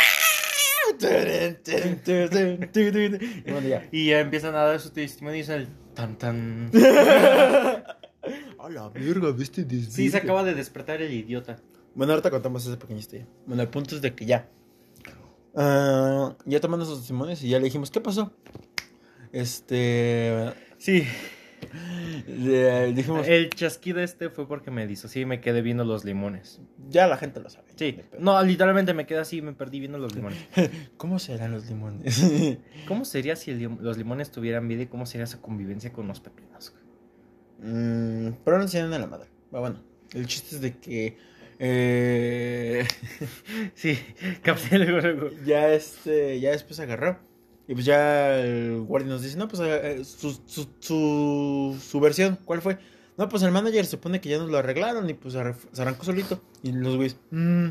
Y 3.46 3.52
bueno, 3.52 3.68
ya. 3.68 3.88
Y 3.92 4.06
ya 4.08 4.18
empiezan 4.18 4.56
a 4.56 4.64
dar 4.64 4.80
su 4.80 4.90
testimonio 4.90 5.36
y 5.38 5.42
es 5.42 5.48
el 5.48 5.68
tan 5.94 6.18
tan. 6.18 6.72
A 8.58 8.68
la 8.68 8.88
verga, 8.88 9.30
viste 9.30 9.64
Sí, 9.88 10.10
se 10.10 10.16
acaba 10.16 10.42
de 10.42 10.56
despertar 10.56 11.00
el 11.00 11.12
idiota. 11.12 11.60
Bueno, 11.94 12.14
ahorita 12.14 12.32
contamos 12.32 12.66
ese 12.66 12.76
pequeño 12.78 12.98
historia. 12.98 13.28
Bueno, 13.46 13.62
el 13.62 13.68
punto 13.68 13.94
es 13.94 14.02
de 14.02 14.12
que 14.12 14.26
ya. 14.26 14.48
ah, 15.54 16.34
ya 16.46 16.58
tomando 16.58 16.84
esos 16.84 16.98
testimonios 16.98 17.44
y 17.44 17.50
ya 17.50 17.58
le 17.58 17.66
dijimos, 17.66 17.92
¿qué 17.92 18.00
pasó? 18.00 18.32
Este. 19.30 20.52
Sí. 20.78 21.04
le 22.26 22.92
dijimos, 22.92 23.26
El 23.26 23.50
chasquido 23.50 24.00
este 24.00 24.30
fue 24.30 24.46
porque 24.46 24.70
me 24.70 24.86
disocié 24.86 25.22
y 25.22 25.26
me 25.26 25.40
quedé 25.40 25.60
viendo 25.62 25.84
los 25.84 26.04
limones. 26.04 26.60
ya 26.88 27.06
la 27.06 27.16
gente 27.16 27.40
lo 27.40 27.50
sabe. 27.50 27.66
Sí. 27.76 28.00
No, 28.18 28.40
literalmente 28.42 28.94
me 28.94 29.06
quedé 29.06 29.18
así 29.18 29.38
y 29.38 29.42
me 29.42 29.52
perdí 29.52 29.80
viendo 29.80 29.98
los 29.98 30.14
limones. 30.14 30.38
¿Cómo 30.96 31.18
serán 31.18 31.52
los 31.52 31.66
limones? 31.68 32.22
¿Cómo 32.88 33.04
sería 33.04 33.36
si 33.36 33.52
lim- 33.52 33.80
los 33.80 33.98
limones 33.98 34.30
tuvieran 34.30 34.68
vida 34.68 34.82
y 34.82 34.86
cómo 34.86 35.04
sería 35.06 35.26
su 35.26 35.40
convivencia 35.40 35.92
con 35.92 36.06
los 36.08 36.20
pepinos? 36.20 36.74
Mm, 37.60 38.30
pero 38.44 38.56
no 38.58 38.62
enseñan 38.62 38.92
a 38.92 38.98
la 38.98 39.06
madre. 39.06 39.28
Pero 39.50 39.60
bueno, 39.60 39.82
el 40.14 40.26
chiste 40.26 40.56
es 40.56 40.60
de 40.62 40.76
que. 40.78 41.18
eh, 41.58 42.86
Sí, 43.74 43.98
capté 44.42 44.78
luego, 44.78 45.00
luego. 45.00 45.30
ya 45.44 45.72
este. 45.72 46.38
Ya 46.40 46.50
después 46.52 46.78
agarró. 46.80 47.18
Y 47.68 47.74
pues 47.74 47.84
ya 47.84 48.38
el 48.40 48.80
guardia 48.80 49.10
nos 49.10 49.22
dice, 49.22 49.36
no, 49.36 49.46
pues 49.46 49.60
eh, 49.62 50.02
su, 50.04 50.32
su, 50.46 50.66
su, 50.80 51.78
su 51.80 52.00
versión, 52.00 52.38
¿cuál 52.44 52.62
fue? 52.62 52.78
No, 53.18 53.28
pues 53.28 53.42
el 53.42 53.52
manager 53.52 53.84
se 53.84 53.92
supone 53.92 54.20
que 54.20 54.30
ya 54.30 54.38
nos 54.38 54.48
lo 54.48 54.58
arreglaron 54.58 55.08
y 55.10 55.14
pues 55.14 55.34
se 55.34 55.82
arrancó 55.82 56.04
solito. 56.04 56.42
Y 56.62 56.72
los 56.72 56.96
güeyes, 56.96 57.16
mmm. 57.30 57.68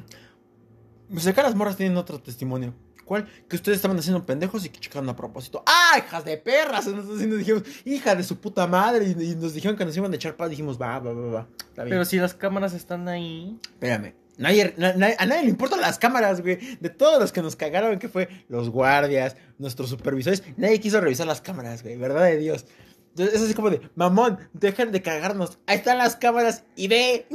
Pues 1.10 1.26
acá 1.26 1.42
las 1.42 1.56
morras 1.56 1.78
tienen 1.78 1.98
otro 1.98 2.20
testimonio. 2.22 2.74
¿Cuál? 3.06 3.26
Que 3.48 3.56
ustedes 3.56 3.78
estaban 3.78 3.98
haciendo 3.98 4.26
pendejos 4.26 4.66
y 4.66 4.70
que 4.70 4.82
checaron 4.82 5.08
a 5.08 5.16
propósito. 5.16 5.64
¡Ah, 5.66 5.98
hijas 5.98 6.26
de 6.26 6.38
perras! 6.38 6.84
Sí 6.84 6.92
nos 7.26 7.38
dijimos, 7.38 7.64
hija 7.86 8.14
de 8.14 8.24
su 8.24 8.38
puta 8.42 8.68
madre. 8.68 9.16
Y, 9.18 9.32
y 9.32 9.36
nos 9.36 9.54
dijeron 9.54 9.78
que 9.78 9.86
nos 9.86 9.96
iban 9.96 10.12
a 10.12 10.16
echar 10.16 10.36
paz. 10.36 10.50
Dijimos, 10.50 10.80
va, 10.80 11.00
va, 11.00 11.14
va, 11.14 11.32
va. 11.32 11.48
Pero 11.76 12.04
si 12.04 12.18
las 12.18 12.34
cámaras 12.34 12.74
están 12.74 13.08
ahí. 13.08 13.58
Espérame. 13.64 14.14
Nadie, 14.38 14.74
na- 14.78 14.94
na- 14.94 15.14
a 15.18 15.26
nadie 15.26 15.44
le 15.44 15.50
importan 15.50 15.82
las 15.82 15.98
cámaras, 15.98 16.42
güey. 16.42 16.58
De 16.80 16.90
todos 16.90 17.20
los 17.20 17.32
que 17.32 17.42
nos 17.42 17.56
cagaron, 17.56 17.98
que 18.00 18.08
fue 18.10 18.30
los 18.50 18.70
guardias, 18.70 19.36
nuestros 19.58 19.90
supervisores, 19.90 20.44
nadie 20.58 20.80
quiso 20.80 21.02
revisar 21.02 21.26
las 21.28 21.42
cámaras, 21.42 21.82
güey. 21.84 21.98
Verdad 21.98 22.26
de 22.26 22.38
Dios. 22.38 22.66
Entonces, 23.10 23.36
es 23.36 23.42
así 23.42 23.54
como 23.56 23.70
de, 23.72 23.82
mamón, 23.96 24.38
dejen 24.54 24.92
de 24.92 25.02
cagarnos. 25.02 25.58
Ahí 25.66 25.78
están 25.78 25.98
las 25.98 26.16
cámaras 26.16 26.64
y 26.76 26.88
ve. 26.88 27.26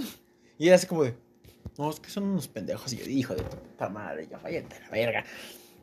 Y 0.58 0.68
era 0.68 0.76
así 0.76 0.86
como 0.86 1.02
de, 1.02 1.14
no, 1.76 1.90
es 1.90 1.98
que 1.98 2.08
son 2.10 2.22
unos 2.24 2.46
pendejos. 2.46 2.92
Y 2.92 2.98
yo, 2.98 3.04
hijo 3.06 3.34
de 3.34 3.42
tu 3.42 3.56
puta 3.56 3.88
madre, 3.88 4.28
ya 4.30 4.36
a 4.36 4.48
la 4.48 4.90
verga. 4.92 5.24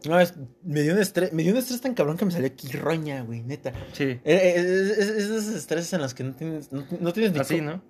No, 0.06 0.18
es- 0.18 0.34
me 0.64 0.82
dio 0.84 0.94
un 0.94 1.00
estrés, 1.00 1.34
me 1.34 1.44
dio 1.44 1.52
un 1.52 1.58
estrés 1.58 1.82
tan 1.82 1.94
cabrón 1.94 2.16
que 2.16 2.24
me 2.24 2.32
salió 2.32 2.48
aquí 2.48 2.70
roña, 2.72 3.22
güey, 3.24 3.42
neta. 3.42 3.74
Sí. 3.92 4.04
Eh, 4.06 4.22
eh, 4.24 4.54
Es, 4.56 4.66
es- 4.66 5.10
es 5.10 5.24
esos 5.26 5.48
estreses 5.56 5.92
en 5.92 6.00
los 6.02 6.14
que 6.14 6.24
no 6.24 6.34
tienes, 6.34 6.72
no, 6.72 6.86
no 7.02 7.12
tienes 7.12 7.34
ni 7.34 7.40
Así, 7.40 7.60
¿no? 7.60 7.82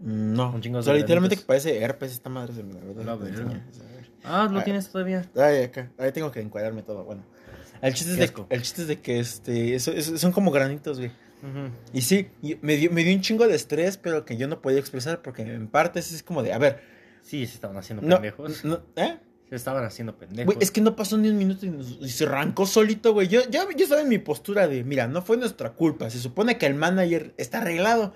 Mm, 0.00 0.34
No, 0.34 0.52
Un 0.52 0.60
chingo 0.60 0.78
o 0.78 0.82
sea, 0.82 0.92
de 0.94 1.00
literalmente 1.00 1.36
que 1.36 1.42
parece 1.42 1.78
herpes 1.82 2.12
esta 2.12 2.30
madre 2.30 2.54
se 2.54 2.62
me 2.62 2.74
la 3.04 3.16
verga. 3.16 3.62
Ah, 4.24 4.48
¿lo 4.50 4.62
tienes 4.62 4.90
todavía? 4.90 5.24
Ay, 5.36 5.62
acá, 5.64 5.90
ahí 5.98 6.12
tengo 6.12 6.30
que 6.30 6.40
encuadrarme 6.40 6.82
todo, 6.82 7.04
bueno. 7.04 7.22
El 7.80 7.94
chiste, 7.94 8.12
es 8.12 8.18
de, 8.18 8.44
el 8.50 8.62
chiste 8.62 8.82
es 8.82 8.88
de 8.88 9.00
que 9.00 9.20
este, 9.20 9.74
eso, 9.76 9.92
eso- 9.92 10.18
son 10.18 10.32
como 10.32 10.50
granitos, 10.50 10.98
güey. 10.98 11.10
Ujú. 11.42 11.70
Y 11.92 12.02
sí, 12.02 12.28
me, 12.60 12.76
dio, 12.76 12.90
me 12.90 13.04
dio 13.04 13.14
un 13.14 13.20
chingo 13.22 13.46
de 13.46 13.54
estrés, 13.54 13.96
pero 13.96 14.24
que 14.24 14.36
yo 14.36 14.48
no 14.48 14.60
podía 14.60 14.80
expresar 14.80 15.22
porque 15.22 15.42
en 15.42 15.68
parte 15.68 16.00
es 16.00 16.22
como 16.24 16.42
de, 16.42 16.52
a 16.52 16.58
ver, 16.58 16.80
Sí, 17.22 17.46
se 17.46 17.54
estaban 17.54 17.76
haciendo 17.76 18.02
no, 18.06 18.16
pendejos. 18.16 18.64
no, 18.64 18.80
¿eh? 18.96 19.18
Se 19.48 19.54
estaban 19.56 19.84
haciendo 19.84 20.16
pendejos. 20.18 20.54
Güey, 20.54 20.62
es 20.64 20.70
que 20.70 20.80
no 20.80 20.96
pasó 20.96 21.16
ni 21.18 21.28
un 21.28 21.36
minuto 21.38 21.64
y, 21.66 21.70
nos- 21.70 21.98
y 22.00 22.08
se 22.08 22.24
arrancó 22.24 22.66
solito, 22.66 23.12
güey. 23.12 23.28
Yo, 23.28 23.42
yo, 23.50 23.70
yo 23.70 23.84
estaba 23.84 24.00
en 24.02 24.08
mi 24.08 24.18
postura 24.18 24.66
de, 24.66 24.82
mira, 24.82 25.06
no 25.08 25.22
fue 25.22 25.36
nuestra 25.36 25.72
culpa. 25.74 26.10
Se 26.10 26.18
supone 26.18 26.58
que 26.58 26.66
el 26.66 26.74
manager 26.74 27.34
está 27.36 27.58
arreglado. 27.58 28.14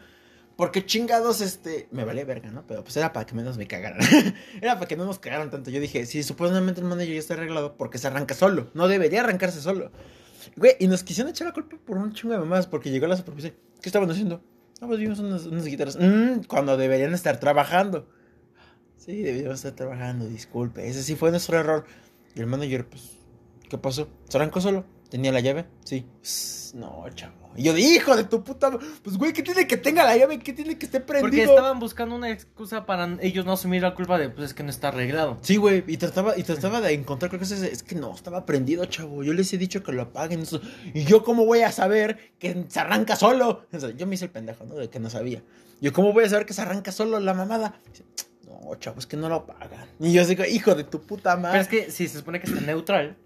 Porque 0.63 0.87
chingados, 0.87 1.41
este, 1.41 1.89
me 1.91 2.05
valía 2.05 2.25
verga, 2.25 2.53
¿no? 2.53 2.65
Pero 2.69 2.85
pues 2.85 2.97
era 2.97 3.13
para 3.13 3.27
que 3.27 3.35
menos 3.35 3.59
me 3.59 3.67
cagaran. 3.67 3.99
era 4.63 4.77
para 4.77 4.87
que 4.87 4.97
no 4.97 5.05
nos 5.05 5.19
cagaran 5.19 5.51
tanto. 5.51 5.73
Yo 5.73 5.81
dije, 5.81 6.07
si 6.07 6.23
supuestamente 6.23 6.81
el 6.81 6.87
manager 6.87 7.15
ya 7.15 7.19
está 7.19 7.35
arreglado, 7.35 7.77
porque 7.77 7.99
se 7.99 8.07
arranca 8.07 8.37
solo. 8.37 8.71
No 8.73 8.87
debería 8.87 9.23
arrancarse 9.23 9.61
solo. 9.61 9.91
Güey, 10.55 10.77
y 10.79 10.87
nos 10.87 11.03
quisieron 11.03 11.33
echar 11.33 11.49
la 11.49 11.53
culpa 11.53 11.79
por 11.85 11.99
un 11.99 12.13
chingo 12.13 12.35
de 12.35 12.39
mamás, 12.39 12.69
porque 12.69 12.93
llegó 12.93 13.09
la 13.09 13.17
superficie. 13.17 13.57
¿Qué 13.81 13.89
estaban 13.89 14.09
haciendo? 14.09 14.41
No, 14.81 14.87
pues 14.87 15.01
vimos 15.01 15.19
unas, 15.19 15.47
unas 15.47 15.65
guitarras. 15.65 15.99
Mm, 15.99 16.45
cuando 16.47 16.77
deberían 16.77 17.13
estar 17.13 17.41
trabajando. 17.41 18.09
Sí, 18.99 19.21
debíamos 19.21 19.57
estar 19.57 19.73
trabajando, 19.73 20.29
disculpe. 20.29 20.87
Ese 20.89 21.03
sí 21.03 21.17
fue 21.17 21.33
nuestro 21.33 21.59
error. 21.59 21.87
Y 22.37 22.41
el 22.41 22.47
manager, 22.47 22.87
pues, 22.87 23.19
¿qué 23.69 23.79
pasó? 23.79 24.09
¿Se 24.29 24.39
arrancó 24.39 24.61
solo? 24.61 24.85
¿Tenía 25.13 25.31
la 25.31 25.41
llave? 25.41 25.67
Sí. 25.85 26.07
Pss, 26.23 26.73
no, 26.75 27.05
chavo. 27.15 27.35
Y 27.55 27.65
yo 27.65 27.75
de 27.75 27.83
hijo 27.83 28.17
de 28.17 28.25
tu 28.25 28.43
puta. 28.43 28.71
Pues, 29.03 29.19
güey, 29.19 29.35
¿qué 29.35 29.43
tiene 29.43 29.67
que 29.67 29.77
tenga 29.77 30.05
la 30.05 30.17
llave? 30.17 30.39
¿Qué 30.39 30.55
tiene 30.55 30.79
que 30.79 30.87
esté 30.87 31.01
prendido? 31.01 31.29
Porque 31.29 31.43
estaban 31.45 31.79
buscando 31.79 32.15
una 32.17 32.31
excusa 32.31 32.87
para 32.87 33.19
ellos 33.21 33.45
no 33.45 33.53
asumir 33.53 33.83
la 33.83 33.95
culpa 33.95 34.17
de, 34.19 34.31
pues 34.31 34.47
es 34.47 34.55
que 34.55 34.63
no 34.63 34.71
está 34.71 34.89
arreglado. 34.89 35.37
Sí, 35.43 35.57
güey, 35.57 35.85
y 35.87 35.99
trataba, 35.99 36.39
y 36.39 36.45
trataba 36.45 36.81
de 36.81 36.95
encontrar, 36.95 37.29
creo 37.29 37.39
que 37.41 37.45
es, 37.45 37.53
es 37.53 37.83
que 37.83 37.95
no, 37.95 38.15
estaba 38.15 38.47
prendido, 38.47 38.87
chavo. 38.87 39.23
Yo 39.23 39.35
les 39.35 39.53
he 39.53 39.59
dicho 39.59 39.83
que 39.83 39.93
lo 39.93 40.01
apaguen. 40.01 40.41
eso- 40.41 40.63
Y 40.95 41.05
yo, 41.05 41.23
¿cómo 41.23 41.45
voy 41.45 41.61
a 41.61 41.71
saber 41.73 42.33
que 42.39 42.65
se 42.69 42.81
arranca 42.81 43.15
solo? 43.17 43.67
O 43.71 43.79
sea, 43.79 43.91
yo 43.91 44.07
me 44.07 44.15
hice 44.15 44.25
el 44.25 44.31
pendejo, 44.31 44.65
¿no? 44.65 44.77
De 44.77 44.89
que 44.89 44.99
no 44.99 45.11
sabía. 45.11 45.43
Yo, 45.83 45.93
¿cómo 45.93 46.15
voy 46.15 46.25
a 46.25 46.31
saber 46.31 46.47
que 46.47 46.55
se 46.55 46.63
arranca 46.63 46.91
solo 46.91 47.21
la 47.21 47.35
mamada? 47.35 47.79
Dice, 47.91 48.05
no, 48.47 48.75
chavo, 48.77 48.99
es 48.99 49.07
que 49.07 49.19
no 49.19 49.29
lo 49.29 49.45
pagan. 49.45 49.89
Y 50.01 50.15
yo 50.15 50.25
digo, 50.27 50.43
hijo 50.47 50.75
de 50.75 50.85
tu 50.85 51.03
puta 51.03 51.37
madre. 51.37 51.67
Pero 51.69 51.81
es 51.81 51.87
que 51.87 51.91
si 51.93 52.09
se 52.09 52.17
supone 52.17 52.41
que 52.41 52.47
está 52.47 52.63
neutral, 52.63 53.19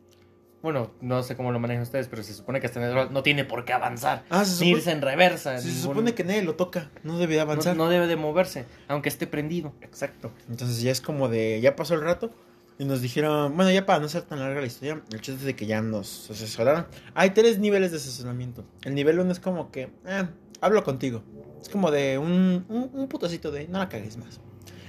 bueno, 0.67 0.91
no 1.01 1.23
sé 1.23 1.37
cómo 1.37 1.53
lo 1.53 1.59
manejan 1.61 1.83
ustedes, 1.83 2.09
pero 2.09 2.23
se 2.25 2.35
supone 2.35 2.61
que 2.61 2.67
está 2.67 2.81
neutral, 2.81 3.13
no 3.13 3.23
tiene 3.23 3.45
por 3.45 3.65
qué 3.65 3.73
avanzar. 3.73 4.25
Ah, 4.31 4.45
se 4.45 4.51
ni 4.65 4.71
supone- 4.73 4.79
irse 4.79 4.91
en 4.91 5.01
reversa. 5.01 5.59
Se 5.59 5.69
ningún- 5.69 5.83
supone 5.83 6.15
que 6.15 6.25
nadie 6.25 6.43
lo 6.43 6.57
toca, 6.57 6.91
no 7.05 7.19
no, 7.19 7.41
avanzar. 7.41 7.77
no 7.77 7.89
debe 7.89 8.07
de 8.09 8.17
moverse, 8.17 8.65
aunque 8.89 9.09
esté 9.09 9.27
prendido. 9.27 9.73
Exacto. 9.81 10.33
Entonces 10.51 10.81
ya 10.83 10.91
es 10.91 11.01
como 11.01 11.29
de, 11.29 11.61
ya 11.61 11.77
pasó 11.77 11.95
el 11.95 12.01
rato 12.03 12.31
y 12.79 12.85
nos 12.85 13.01
dijeron, 13.01 13.55
bueno, 13.57 13.71
ya 13.71 13.87
para 13.87 14.01
no 14.01 14.09
ser 14.09 14.23
tan 14.23 14.41
larga 14.41 14.61
la 14.61 14.67
historia, 14.67 15.01
el 15.13 15.21
chiste 15.21 15.41
es 15.41 15.47
de 15.47 15.55
que 15.57 15.67
ya 15.67 15.81
nos 15.81 16.31
asesoraron. 16.31 16.87
Hay 17.15 17.31
tres 17.31 17.59
niveles 17.61 17.93
de 17.93 17.99
asesoramiento. 17.99 18.65
El 18.83 18.95
nivel 18.97 19.21
uno 19.21 19.31
es 19.33 19.39
como 19.41 19.71
que, 19.71 19.91
eh, 20.05 20.27
hablo 20.61 20.83
contigo. 20.85 21.23
Es 21.63 21.69
como 21.69 21.91
de 21.91 22.19
un, 22.19 22.65
un, 22.69 22.91
un 22.93 23.09
putacito 23.09 23.51
de, 23.51 23.69
no 23.69 23.79
la 23.79 23.89
cagues 23.89 24.17
más. 24.17 24.41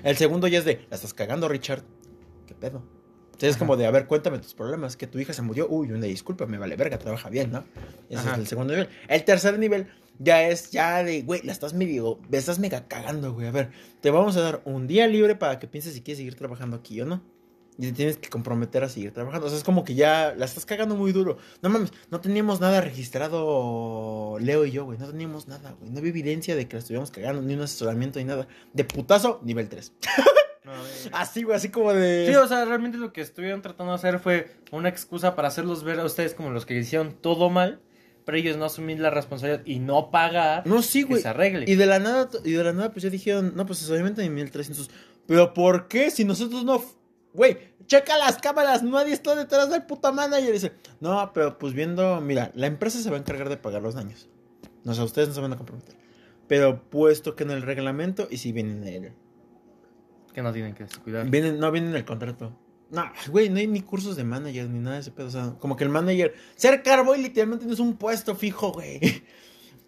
El 0.04 0.18
segundo 0.18 0.48
ya 0.48 0.60
es 0.60 0.66
de, 0.66 0.86
la 0.90 0.96
estás 0.96 1.14
cagando, 1.14 1.48
Richard. 1.48 1.84
¿Qué 2.46 2.54
pedo? 2.56 2.82
Entonces 3.38 3.50
es 3.50 3.56
Ajá. 3.58 3.66
como 3.66 3.78
de, 3.78 3.86
a 3.86 3.92
ver, 3.92 4.08
cuéntame 4.08 4.40
tus 4.40 4.56
problemas. 4.56 4.98
Que 4.98 5.06
tu 5.06 5.20
hija 5.20 5.32
se 5.32 5.44
murió. 5.44 5.68
Uy, 5.70 5.92
una 5.92 6.08
disculpa, 6.08 6.48
me 6.48 6.58
vale 6.58 6.76
verga, 6.76 6.98
trabaja 6.98 7.30
bien, 7.30 7.52
¿no? 7.52 7.64
Ese 8.10 8.22
Ajá. 8.22 8.32
es 8.34 8.40
el 8.40 8.48
segundo 8.48 8.74
nivel. 8.74 8.90
El 9.08 9.24
tercer 9.26 9.60
nivel 9.60 9.88
ya 10.18 10.48
es 10.48 10.72
ya 10.72 11.04
de, 11.04 11.22
güey, 11.22 11.44
la 11.44 11.52
estás 11.52 11.76
medio, 11.76 12.20
me 12.30 12.40
estás 12.40 12.58
mega 12.58 12.88
cagando, 12.88 13.34
güey. 13.36 13.46
A 13.46 13.52
ver, 13.52 13.70
te 14.02 14.10
vamos 14.10 14.36
a 14.38 14.42
dar 14.42 14.62
un 14.66 14.88
día 14.88 15.06
libre 15.06 15.36
para 15.36 15.60
que 15.60 15.68
pienses 15.68 15.94
si 15.94 16.02
quieres 16.02 16.18
seguir 16.18 16.34
trabajando 16.34 16.78
aquí 16.78 17.00
o 17.00 17.06
no. 17.06 17.22
Y 17.78 17.84
te 17.84 17.92
tienes 17.92 18.18
que 18.18 18.28
comprometer 18.30 18.84
a 18.84 18.90
seguir 18.90 19.12
trabajando. 19.14 19.46
O 19.46 19.50
sea, 19.50 19.58
es 19.60 19.64
como 19.64 19.84
que 19.84 19.94
ya 19.94 20.34
la 20.36 20.46
estás 20.46 20.66
cagando 20.66 20.96
muy 20.96 21.12
duro. 21.12 21.38
No 21.62 21.70
mames, 21.70 21.94
no 22.10 22.20
teníamos 22.20 22.60
nada 22.60 22.82
registrado 22.82 24.38
Leo 24.40 24.66
y 24.66 24.72
yo, 24.72 24.86
güey. 24.86 24.98
No 24.98 25.08
teníamos 25.08 25.48
nada, 25.48 25.76
güey. 25.80 25.92
No 25.92 26.00
había 26.00 26.10
evidencia 26.10 26.56
de 26.56 26.68
que 26.68 26.76
la 26.76 26.80
estuviéramos 26.80 27.12
cagando, 27.12 27.44
ni 27.44 27.54
un 27.54 27.62
asesoramiento, 27.62 28.18
ni 28.18 28.26
nada. 28.26 28.48
De 28.74 28.84
putazo, 28.84 29.42
nivel 29.44 29.70
3. 29.70 29.94
Así, 31.12 31.44
güey, 31.44 31.56
así 31.58 31.70
como 31.70 31.94
de... 31.94 32.28
Sí, 32.28 32.36
o 32.36 32.48
sea, 32.48 32.66
realmente 32.66 32.98
lo 32.98 33.14
que 33.14 33.22
estuvieron 33.22 33.62
tratando 33.62 33.94
de 33.94 33.96
hacer 33.98 34.20
fue 34.20 34.52
una 34.72 34.90
excusa 34.90 35.36
para 35.36 35.48
hacerlos 35.48 35.84
ver 35.84 36.00
a 36.00 36.06
ustedes 36.06 36.34
como 36.34 36.50
los 36.52 36.66
que 36.66 36.76
hicieron 36.76 37.14
todo 37.14 37.50
mal, 37.50 37.80
pero 38.26 38.38
ellos 38.38 38.58
no 38.58 38.66
asumir 38.66 39.00
la 39.00 39.10
responsabilidad 39.10 39.64
y 39.66 39.80
no 39.80 40.12
pagar 40.12 40.68
No, 40.68 40.82
sí, 40.82 41.04
que 41.04 41.10
güey. 41.10 41.22
se 41.22 41.30
arregle. 41.30 41.66
Y 41.68 41.76
de 41.76 41.86
la 41.86 42.00
nada, 42.00 42.30
y 42.44 42.52
de 42.52 42.64
la 42.64 42.74
nada, 42.74 42.92
pues 42.92 43.04
ya 43.04 43.10
dijeron, 43.10 43.54
no, 43.56 43.66
pues 43.66 43.80
asesoramiento 43.80 44.22
de 44.22 44.30
1300. 44.30 44.90
Pero 45.26 45.54
¿por 45.54 45.88
qué? 45.88 46.12
Si 46.12 46.24
nosotros 46.26 46.64
no. 46.64 46.84
Güey, 47.34 47.58
checa 47.86 48.18
las 48.18 48.38
cámaras, 48.38 48.84
nadie 48.84 49.14
está 49.14 49.36
detrás 49.36 49.70
del 49.70 49.84
puta 49.84 50.12
manager. 50.12 50.50
Y 50.50 50.54
dice, 50.54 50.72
no, 51.00 51.32
pero 51.34 51.58
pues 51.58 51.74
viendo, 51.74 52.20
mira, 52.22 52.52
la 52.56 52.68
empresa 52.68 53.00
se 53.00 53.10
va 53.10 53.18
a 53.18 53.20
encargar 53.20 53.50
de 53.50 53.58
pagar 53.58 53.82
los 53.82 53.94
daños. 53.96 54.28
No 54.84 54.94
sé, 54.94 55.02
ustedes 55.04 55.28
no 55.30 55.34
se 55.36 55.42
van 55.42 55.54
a 55.54 55.58
comprometer. 55.58 55.96
Pero 56.48 56.82
puesto 56.90 57.36
que 57.36 57.44
en 57.44 57.52
el 57.52 57.62
reglamento, 57.62 58.28
y 58.32 58.38
si 58.38 58.52
viene 58.52 58.96
en 58.96 59.06
el. 59.06 59.14
Que 60.38 60.44
no 60.44 60.54
tienen 60.54 60.76
que 60.76 60.84
descuidar. 60.84 61.28
Viene, 61.28 61.52
no 61.54 61.72
viene 61.72 61.90
en 61.90 61.96
el 61.96 62.06
contrato. 62.06 62.56
No, 62.92 63.04
güey, 63.32 63.50
no 63.50 63.58
hay 63.58 63.66
ni 63.66 63.82
cursos 63.82 64.16
de 64.16 64.24
manager 64.24 64.70
ni 64.70 64.78
nada 64.78 64.98
de 64.98 65.02
ese 65.02 65.10
pedo. 65.10 65.26
O 65.26 65.32
sea, 65.32 65.56
como 65.58 65.76
que 65.76 65.84
el 65.84 65.90
manager. 65.90 66.36
Ser 66.56 66.84
carboy 66.84 67.20
literalmente 67.20 67.66
no 67.66 67.74
es 67.74 67.80
un 67.80 67.98
puesto 67.98 68.36
fijo, 68.36 68.72
güey. 68.72 69.00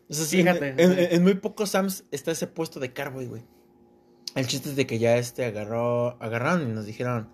O 0.10 0.14
sea, 0.16 0.26
sí, 0.26 0.38
Fíjate. 0.38 0.70
En, 0.70 0.80
en- 0.80 0.98
en 1.14 1.22
muy 1.24 1.36
pocos 1.36 1.70
SAMs 1.70 2.06
está 2.10 2.32
ese 2.32 2.48
puesto 2.48 2.80
de 2.80 2.92
carboy, 2.94 3.28
güey. 3.28 3.44
El 4.34 4.48
chiste 4.48 4.70
es 4.70 4.76
de 4.76 4.88
que 4.88 4.98
ya 4.98 5.18
este 5.18 5.46
agarró. 5.46 6.18
Agarraron 6.20 6.68
y 6.68 6.74
nos 6.74 6.88
dijeron. 6.88 7.30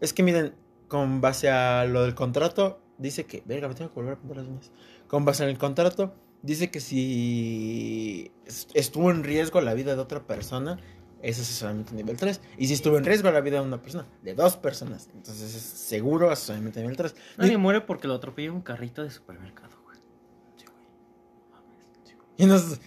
Es 0.00 0.12
que 0.12 0.22
miren, 0.22 0.54
con 0.86 1.20
base 1.20 1.50
a 1.50 1.84
lo 1.86 2.04
del 2.04 2.14
contrato, 2.14 2.80
dice 2.96 3.24
que. 3.26 3.42
Verga, 3.44 3.66
me 3.66 3.74
tengo 3.74 3.90
que 3.90 3.96
volver 3.96 4.12
a 4.14 4.20
pintar 4.20 4.36
las 4.36 4.46
uñas. 4.46 4.70
Con 5.08 5.24
base 5.24 5.42
al 5.42 5.58
contrato, 5.58 6.14
dice 6.42 6.70
que 6.70 6.78
si 6.78 8.30
est- 8.46 8.70
estuvo 8.74 9.10
en 9.10 9.24
riesgo 9.24 9.60
la 9.60 9.74
vida 9.74 9.96
de 9.96 10.00
otra 10.00 10.24
persona, 10.28 10.78
es 11.22 11.38
asesoramiento 11.38 11.94
nivel 11.94 12.16
3. 12.16 12.40
Y 12.58 12.66
si 12.66 12.74
estuvo 12.74 12.98
en 12.98 13.04
riesgo 13.04 13.30
la 13.30 13.40
vida 13.40 13.60
de 13.60 13.66
una 13.66 13.80
persona, 13.80 14.06
de 14.22 14.34
dos 14.34 14.56
personas, 14.56 15.08
entonces 15.14 15.54
es 15.54 15.62
seguro 15.62 16.30
asesoramiento 16.30 16.80
nivel 16.80 16.96
3. 16.96 17.14
Nadie 17.38 17.56
muere 17.56 17.80
porque 17.80 18.08
lo 18.08 18.14
atropella 18.14 18.52
un 18.52 18.60
carrito 18.60 19.02
de 19.04 19.10
supermercado, 19.10 19.70
güey. 19.84 19.98
Sí, 20.56 20.66
güey. 20.66 20.86
Mames, 21.52 21.78
sí, 22.04 22.14
güey. 22.14 22.26
Y 22.36 22.46
nos. 22.46 22.80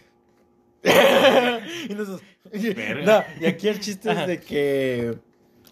y 1.90 1.94
nos. 1.94 2.22
No, 3.06 3.24
y 3.40 3.46
aquí 3.46 3.68
el 3.70 3.80
chiste 3.80 4.12
es 4.12 4.28
de 4.28 4.40
que. 4.40 5.18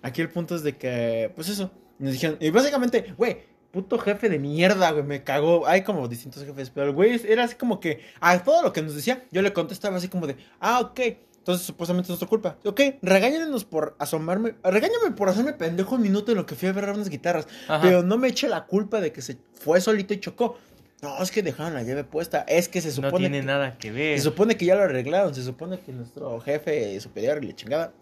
Aquí 0.02 0.21
el 0.21 0.30
punto 0.30 0.56
es 0.56 0.63
de 0.63 0.76
que. 0.78 1.32
Pues 1.36 1.49
eso. 1.49 1.69
Nos 1.99 2.13
dijeron. 2.13 2.38
Y 2.39 2.49
básicamente, 2.49 3.13
güey, 3.17 3.43
puto 3.71 3.99
jefe 3.99 4.30
de 4.30 4.39
mierda, 4.39 4.91
güey, 4.91 5.04
me 5.04 5.23
cagó. 5.23 5.67
Hay 5.67 5.84
como 5.84 6.08
distintos 6.08 6.43
jefes, 6.43 6.69
pero 6.69 6.88
el 6.88 6.93
güey 6.93 7.21
era 7.28 7.43
así 7.43 7.56
como 7.56 7.80
que. 7.80 8.02
A 8.19 8.41
todo 8.41 8.63
lo 8.63 8.73
que 8.73 8.82
nos 8.82 8.95
decía, 8.95 9.26
yo 9.32 9.41
le 9.41 9.54
contestaba 9.54 9.97
así 9.97 10.08
como 10.08 10.28
de. 10.28 10.38
Ah, 10.60 10.80
ok. 10.80 10.99
Entonces 11.44 11.68
supuestamente 11.68 12.06
es 12.06 12.10
nuestra 12.10 12.30
culpa. 12.30 12.56
Ok, 12.64 12.80
regáñanos 13.02 13.66
por 13.66 13.98
asomarme. 14.00 14.56
Regáñame 14.64 15.12
por 15.14 15.28
hacerme 15.28 15.52
pendejo 15.52 15.96
un 15.96 16.02
minuto 16.02 16.32
en 16.32 16.38
lo 16.38 16.46
que 16.46 16.56
fui 16.56 16.70
a 16.70 16.72
ver 16.72 16.90
unas 16.90 17.10
guitarras. 17.10 17.50
Ajá. 17.68 17.82
Pero 17.82 18.02
no 18.02 18.18
me 18.18 18.30
eche 18.30 18.48
la 18.48 18.66
culpa 18.66 19.02
de 19.02 19.12
que 19.12 19.22
se 19.22 19.38
fue 19.60 19.82
solito 19.82 20.14
y 20.14 20.22
chocó. 20.22 20.58
No, 21.02 21.22
es 21.22 21.32
que 21.32 21.44
dejaron 21.44 21.74
la 21.74 21.84
llave 21.84 22.06
puesta. 22.06 22.46
Es 22.48 22.70
que 22.70 22.80
se 22.80 22.88
no 22.88 22.94
supone. 23.10 23.18
tiene 23.28 23.42
que- 23.42 23.46
nada 23.46 23.78
que 23.78 23.92
ver. 23.92 24.18
se 24.18 24.24
supone 24.24 24.56
que 24.56 24.64
ya 24.66 24.76
lo 24.76 24.84
arreglaron, 24.84 25.36
se 25.36 25.44
supone 25.44 25.82
que 25.82 25.92
nuestro 25.92 26.40
jefe 26.40 26.98
superior 27.02 27.44
y 27.44 27.48
la 27.48 27.56
chingada 27.58 27.94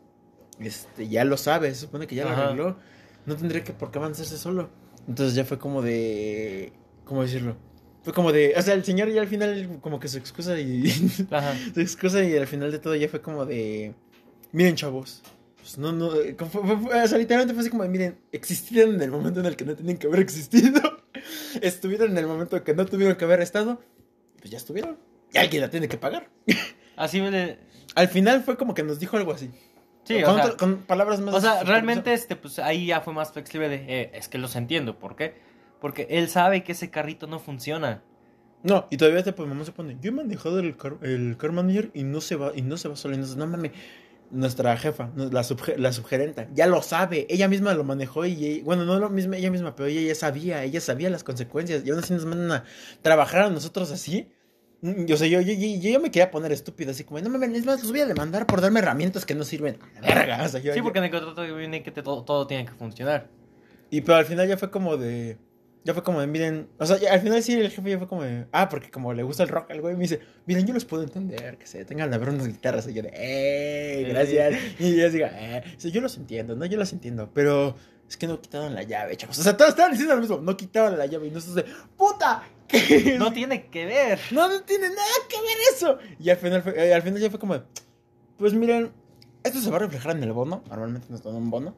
este, 0.59 1.07
ya 1.07 1.25
lo 1.25 1.35
sabe, 1.35 1.73
se 1.73 1.81
supone 1.81 2.05
que 2.05 2.13
ya 2.13 2.25
lo 2.25 2.29
arregló. 2.31 2.77
No 3.25 3.35
tendría 3.35 3.63
que 3.63 3.73
por 3.73 3.89
qué 3.89 3.97
avanzarse 3.97 4.37
solo. 4.37 4.69
Entonces 5.07 5.33
ya 5.33 5.45
fue 5.45 5.57
como 5.57 5.81
de. 5.81 6.73
¿Cómo 7.05 7.23
decirlo? 7.23 7.55
Fue 8.03 8.13
como 8.13 8.31
de. 8.31 8.53
O 8.57 8.61
sea, 8.61 8.73
el 8.73 8.83
señor 8.83 9.09
ya 9.09 9.21
al 9.21 9.27
final, 9.27 9.77
como 9.81 9.99
que 9.99 10.07
su 10.07 10.17
excusa 10.17 10.59
y. 10.59 10.91
Ajá. 11.31 11.53
su 11.73 11.79
excusa 11.81 12.23
y 12.23 12.35
al 12.35 12.47
final 12.47 12.71
de 12.71 12.79
todo 12.79 12.95
ya 12.95 13.07
fue 13.07 13.21
como 13.21 13.45
de. 13.45 13.93
Miren, 14.51 14.75
chavos. 14.75 15.21
Pues 15.59 15.77
no, 15.77 15.91
no. 15.91 16.09
como 16.37 16.49
fue- 16.51 16.61
fue- 16.63 16.77
fue- 16.77 17.03
o 17.03 17.07
sea, 17.07 17.17
literalmente 17.17 17.53
fue 17.53 17.61
así 17.61 17.69
como 17.69 17.83
de: 17.83 17.89
Miren, 17.89 18.17
existieron 18.31 18.95
en 18.95 19.01
el 19.01 19.11
momento 19.11 19.39
en 19.39 19.45
el 19.45 19.55
que 19.55 19.65
no 19.65 19.75
tenían 19.75 19.97
que 19.97 20.07
haber 20.07 20.19
existido. 20.21 20.81
Estuvieron 21.61 22.11
en 22.11 22.17
el 22.17 22.27
momento 22.27 22.57
en 22.57 22.63
que 22.63 22.73
no 22.73 22.85
tuvieron 22.85 23.15
que 23.17 23.25
haber 23.25 23.41
estado. 23.41 23.79
Pues 24.39 24.49
ya 24.49 24.57
estuvieron. 24.57 24.97
Y 25.33 25.37
alguien 25.37 25.61
la 25.61 25.69
tiene 25.69 25.87
que 25.87 25.97
pagar. 25.97 26.27
Así 26.95 27.21
me... 27.21 27.57
Al 27.95 28.07
final 28.07 28.43
fue 28.43 28.57
como 28.57 28.73
que 28.73 28.83
nos 28.83 28.99
dijo 28.99 29.17
algo 29.17 29.33
así. 29.33 29.49
Sí, 30.03 30.21
con, 30.23 30.33
o 30.33 30.35
sea, 30.37 30.45
otra- 30.45 30.57
con 30.57 30.77
palabras 30.83 31.19
más. 31.19 31.35
O 31.35 31.41
sea, 31.41 31.63
realmente, 31.63 32.13
este, 32.13 32.35
pues 32.35 32.57
ahí 32.59 32.87
ya 32.87 33.01
fue 33.01 33.13
más 33.13 33.31
flexible 33.31 33.69
de, 33.69 33.75
eh, 33.87 34.11
es 34.13 34.27
que 34.27 34.37
los 34.37 34.55
entiendo, 34.55 34.97
¿por 34.97 35.15
qué? 35.15 35.35
Porque 35.81 36.07
él 36.09 36.29
sabe 36.29 36.63
que 36.63 36.71
ese 36.71 36.89
carrito 36.89 37.27
no 37.27 37.39
funciona. 37.39 38.03
No, 38.63 38.87
y 38.91 38.97
todavía 38.97 39.23
te, 39.23 39.33
pues, 39.33 39.49
mamá 39.49 39.65
se 39.65 39.71
pone. 39.73 39.97
Yo 39.99 40.11
he 40.11 40.13
manejado 40.13 40.59
el 40.59 40.77
car, 40.77 40.97
el 41.01 41.35
car 41.37 41.51
manager 41.51 41.89
y 41.93 42.03
no 42.03 42.21
se 42.21 42.35
va, 42.37 42.51
y 42.55 42.61
no 42.61 42.77
se 42.77 42.87
va 42.87 42.95
solo. 42.95 43.15
Y 43.15 43.17
no 43.17 43.47
mames. 43.47 43.71
Nuestra 44.29 44.77
jefa, 44.77 45.09
la, 45.17 45.41
subge- 45.41 45.75
la 45.75 45.91
subgerenta, 45.91 46.47
ya 46.53 46.65
lo 46.65 46.81
sabe. 46.81 47.27
Ella 47.29 47.49
misma 47.49 47.73
lo 47.73 47.83
manejó 47.83 48.25
y 48.25 48.61
bueno, 48.61 48.85
no 48.85 48.97
lo 48.97 49.09
mismo 49.09 49.33
ella 49.33 49.51
misma, 49.51 49.75
pero 49.75 49.89
ella 49.89 49.99
ya 50.07 50.15
sabía, 50.15 50.63
ella 50.63 50.79
sabía 50.79 51.09
las 51.09 51.25
consecuencias. 51.25 51.83
Y 51.85 51.89
aún 51.89 51.99
así 51.99 52.13
nos 52.13 52.25
mandan 52.25 52.49
a 52.51 52.63
trabajar 53.01 53.41
a 53.41 53.49
nosotros 53.49 53.91
así. 53.91 54.29
Mm, 54.81 55.11
O 55.11 55.17
sea, 55.17 55.27
yo, 55.27 55.41
yo, 55.41 55.51
yo, 55.53 55.89
yo 55.89 55.99
me 55.99 56.11
quería 56.11 56.31
poner 56.31 56.53
estúpido, 56.53 56.91
así 56.91 57.03
como, 57.03 57.19
no 57.19 57.29
mames, 57.29 57.49
es 57.57 57.65
más, 57.65 57.81
los 57.81 57.91
voy 57.91 57.99
a 57.99 58.05
demandar 58.05 58.45
por 58.47 58.61
darme 58.61 58.79
herramientas 58.79 59.25
que 59.25 59.35
no 59.35 59.43
sirven. 59.43 59.79
A 59.97 60.01
la 60.07 60.15
verga. 60.15 60.43
O 60.45 60.47
sea, 60.47 60.61
yo- 60.61 60.73
Sí, 60.73 60.81
porque 60.81 60.99
en 60.99 61.05
el 61.05 61.11
contrato 61.11 61.41
viene 61.57 61.83
que 61.83 61.91
te- 61.91 62.01
todo, 62.01 62.23
todo 62.23 62.47
tiene 62.47 62.65
que 62.65 62.71
funcionar. 62.71 63.27
Y 63.89 63.99
pero 63.99 64.17
al 64.19 64.25
final 64.25 64.47
ya 64.47 64.55
fue 64.55 64.71
como 64.71 64.95
de. 64.95 65.37
Ya 65.83 65.93
fue 65.95 66.03
como 66.03 66.21
de, 66.21 66.27
miren. 66.27 66.69
O 66.77 66.85
sea, 66.85 66.97
ya- 66.97 67.11
al 67.13 67.21
final 67.21 67.41
sí 67.41 67.53
el 67.53 67.69
jefe 67.71 67.89
ya 67.89 67.97
fue 67.97 68.07
como 68.07 68.23
de. 68.23 68.45
Ah, 68.51 68.69
porque 68.69 68.91
como 68.91 69.13
le 69.13 69.23
gusta 69.23 69.41
el 69.43 69.49
rock 69.49 69.71
al 69.71 69.81
güey, 69.81 69.95
me 69.95 70.01
dice, 70.01 70.19
miren, 70.45 70.67
yo 70.67 70.73
los 70.75 70.85
puedo 70.85 71.01
entender, 71.03 71.57
que 71.57 71.65
se 71.65 71.83
tengan 71.85 72.13
a 72.13 72.17
ver 72.19 72.29
unas 72.29 72.47
guitarras. 72.47 72.87
Y 72.87 72.93
yo 72.93 73.01
de, 73.01 73.11
¡eh! 73.13 74.05
Gracias. 74.09 74.53
Y 74.79 74.95
yo 74.95 75.09
digo, 75.09 75.27
¡eh! 75.31 75.63
Yo 75.79 76.01
los 76.01 76.17
entiendo, 76.17 76.55
¿no? 76.55 76.65
Yo 76.65 76.77
los 76.77 76.93
entiendo. 76.93 77.31
Pero 77.33 77.75
es 78.07 78.15
que 78.17 78.27
no 78.27 78.39
quitaron 78.39 78.75
la 78.75 78.83
llave, 78.83 79.17
chavos. 79.17 79.39
O 79.39 79.43
sea, 79.43 79.57
todos 79.57 79.69
estaban 79.71 79.91
diciendo 79.91 80.13
lo 80.15 80.21
mismo. 80.21 80.37
No 80.37 80.55
quitaron 80.55 80.97
la 80.99 81.07
llave. 81.07 81.27
Y 81.27 81.31
nosotros 81.31 81.55
de, 81.65 81.73
¡puta! 81.97 82.43
¿Qué? 82.67 83.15
No 83.17 83.33
tiene 83.33 83.65
que 83.67 83.85
ver. 83.85 84.19
No, 84.31 84.47
no 84.47 84.61
tiene 84.61 84.87
nada 84.89 85.01
que 85.27 85.37
ver 85.41 85.57
eso. 85.73 85.97
Y 86.19 86.29
al 86.29 86.37
final, 86.37 86.61
fue- 86.61 86.77
eh, 86.89 86.93
al 86.93 87.01
final 87.01 87.19
ya 87.19 87.29
fue 87.31 87.39
como, 87.39 87.55
de, 87.55 87.63
pues 88.37 88.53
miren, 88.53 88.91
esto 89.43 89.59
se 89.59 89.69
va 89.71 89.77
a 89.77 89.79
reflejar 89.79 90.15
en 90.15 90.21
el 90.23 90.31
bono. 90.31 90.63
Normalmente 90.69 91.07
nos 91.09 91.23
dan 91.23 91.33
un 91.35 91.49
bono. 91.49 91.75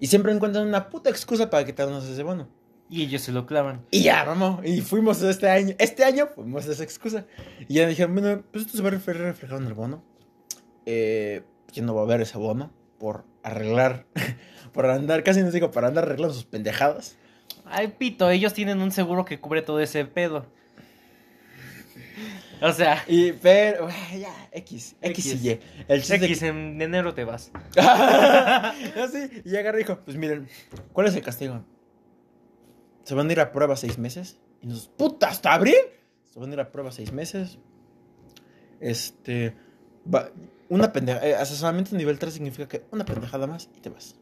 Y 0.00 0.06
siempre 0.06 0.32
encuentran 0.32 0.66
una 0.66 0.88
puta 0.88 1.10
excusa 1.10 1.50
para 1.50 1.64
quitarnos 1.66 2.04
ese 2.06 2.22
bono. 2.22 2.48
Y 2.94 3.04
ellos 3.04 3.22
se 3.22 3.32
lo 3.32 3.46
clavan. 3.46 3.86
Y 3.90 4.02
ya, 4.02 4.22
vamos. 4.24 4.60
Y 4.66 4.82
fuimos 4.82 5.22
este 5.22 5.48
año. 5.48 5.74
Este 5.78 6.04
año 6.04 6.28
fuimos 6.34 6.68
a 6.68 6.72
esa 6.72 6.84
excusa. 6.84 7.24
Y 7.66 7.74
ya 7.76 7.86
dijeron, 7.88 8.12
bueno, 8.12 8.42
pues 8.52 8.66
esto 8.66 8.76
se 8.76 8.82
va 8.82 8.90
a 8.90 8.92
ref- 8.92 9.06
reflejar 9.06 9.60
en 9.62 9.66
el 9.66 9.72
bono. 9.72 10.04
Eh, 10.84 11.42
ya 11.72 11.82
no 11.82 11.94
va 11.94 12.02
a 12.02 12.04
haber 12.04 12.20
ese 12.20 12.36
bono 12.36 12.70
por 12.98 13.24
arreglar, 13.42 14.04
por 14.74 14.84
andar, 14.90 15.22
casi 15.24 15.40
nos 15.40 15.54
digo, 15.54 15.70
para 15.70 15.88
andar 15.88 16.04
arreglando 16.04 16.34
sus 16.34 16.44
pendejadas. 16.44 17.16
Ay, 17.64 17.88
pito, 17.98 18.28
ellos 18.28 18.52
tienen 18.52 18.82
un 18.82 18.90
seguro 18.92 19.24
que 19.24 19.40
cubre 19.40 19.62
todo 19.62 19.80
ese 19.80 20.04
pedo. 20.04 20.44
O 22.60 22.72
sea, 22.72 23.02
Y, 23.08 23.32
pero, 23.32 23.88
ay, 23.88 24.20
ya, 24.20 24.48
X, 24.52 24.96
X, 25.00 25.26
y 25.26 25.30
X. 25.30 25.44
Y. 25.44 25.60
El 25.88 26.00
X, 26.24 26.42
en 26.42 26.80
enero 26.82 27.14
te 27.14 27.24
vas. 27.24 27.50
Así, 27.76 29.42
y 29.44 29.56
agarra 29.56 29.78
y 29.78 29.82
dijo, 29.82 29.98
pues 30.04 30.16
miren, 30.16 30.46
¿cuál 30.92 31.06
es 31.08 31.14
el 31.16 31.22
castigo? 31.22 31.64
Se 33.04 33.14
van 33.14 33.28
a 33.28 33.32
ir 33.32 33.40
a 33.40 33.52
prueba 33.52 33.76
seis 33.76 33.98
meses. 33.98 34.38
Y 34.60 34.66
nos, 34.66 34.88
puta, 34.88 35.28
¿hasta 35.28 35.52
abril? 35.54 35.74
Se 36.32 36.38
van 36.40 36.50
a 36.50 36.54
ir 36.54 36.60
a 36.60 36.70
prueba 36.72 36.92
seis 36.92 37.12
meses. 37.12 37.58
Este, 38.80 39.54
va- 40.12 40.30
una 40.68 40.92
pendejada. 40.92 41.26
Eh, 41.26 41.34
asesoramiento 41.34 41.94
nivel 41.96 42.18
3 42.18 42.32
significa 42.34 42.66
que 42.68 42.84
una 42.90 43.04
pendejada 43.04 43.46
más 43.46 43.68
y 43.76 43.80
te 43.80 43.90
vas. 43.90 44.16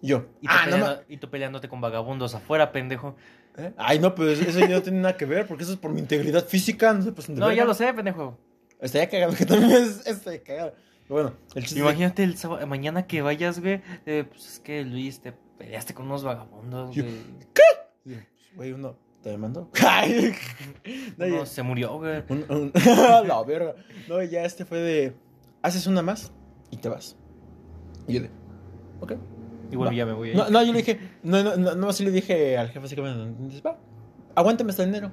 Y 0.00 0.08
yo. 0.08 0.26
Y 0.40 0.46
tú, 0.48 0.52
ah, 0.52 0.66
no 0.66 0.72
peleando- 0.72 0.86
ma- 0.96 1.02
y 1.08 1.16
tú 1.18 1.30
peleándote 1.30 1.68
con 1.68 1.80
vagabundos 1.80 2.34
afuera, 2.34 2.72
pendejo. 2.72 3.16
¿Eh? 3.56 3.72
Ay, 3.76 3.98
no, 3.98 4.14
pues 4.14 4.40
eso 4.40 4.58
ya 4.60 4.68
no 4.68 4.82
tiene 4.82 5.00
nada 5.00 5.16
que 5.16 5.26
ver, 5.26 5.46
porque 5.46 5.64
eso 5.64 5.72
es 5.74 5.78
por 5.78 5.92
mi 5.92 6.00
integridad 6.00 6.46
física, 6.46 6.92
no 6.94 7.14
pasen 7.14 7.34
de 7.34 7.40
No, 7.40 7.52
ya 7.52 7.64
lo 7.64 7.74
sé, 7.74 7.92
pendejo. 7.92 8.38
Estaría 8.80 9.08
cagado, 9.08 9.34
que 9.34 9.44
también 9.46 9.70
es, 9.72 10.06
estaría 10.06 10.42
cagado. 10.42 10.72
Pero 11.06 11.14
bueno, 11.22 11.32
el 11.54 11.62
chiste 11.64 11.80
Imagínate 11.80 12.24
el 12.24 12.36
sábado, 12.36 12.66
mañana 12.66 13.06
que 13.06 13.20
vayas, 13.22 13.60
güey. 13.60 13.82
eh, 14.06 14.24
pues 14.28 14.46
es 14.54 14.58
que 14.60 14.82
Luis, 14.84 15.20
te 15.20 15.32
peleaste 15.58 15.94
con 15.94 16.06
unos 16.06 16.24
vagabundos, 16.24 16.94
Yo- 16.94 17.04
güey. 17.04 17.14
Güey, 18.54 18.72
uno 18.72 18.96
te 19.22 19.36
mandó. 19.38 19.70
No, 21.16 21.26
ya- 21.26 21.46
se 21.46 21.62
murió, 21.62 21.98
güey. 21.98 22.22
un- 22.28 22.44
un- 22.48 22.72
la 23.26 23.42
verga. 23.46 23.74
No, 24.08 24.22
ya 24.22 24.44
este 24.44 24.64
fue 24.64 24.78
de. 24.78 25.16
Haces 25.62 25.86
una 25.86 26.02
más 26.02 26.32
y 26.70 26.76
te 26.76 26.88
vas. 26.88 27.16
Y 28.08 28.14
yo 28.14 28.22
de. 28.22 28.30
Ok. 29.00 29.12
Igual 29.70 29.88
Va. 29.90 29.94
ya 29.94 30.06
me 30.06 30.12
voy 30.12 30.28
a 30.28 30.32
ir. 30.32 30.36
No, 30.36 30.50
no, 30.50 30.62
yo 30.62 30.72
le 30.72 30.78
dije. 30.78 30.98
No, 31.22 31.42
no, 31.42 31.56
no, 31.56 31.74
no, 31.74 31.88
así 31.88 32.04
le 32.04 32.10
dije 32.10 32.58
al 32.58 32.68
jefe, 32.70 32.84
así 32.86 32.94
que 32.96 33.02
me. 33.02 33.14
Dices, 33.46 33.62
va, 33.64 33.78
aguántame 34.34 34.70
hasta 34.70 34.82
enero. 34.82 35.10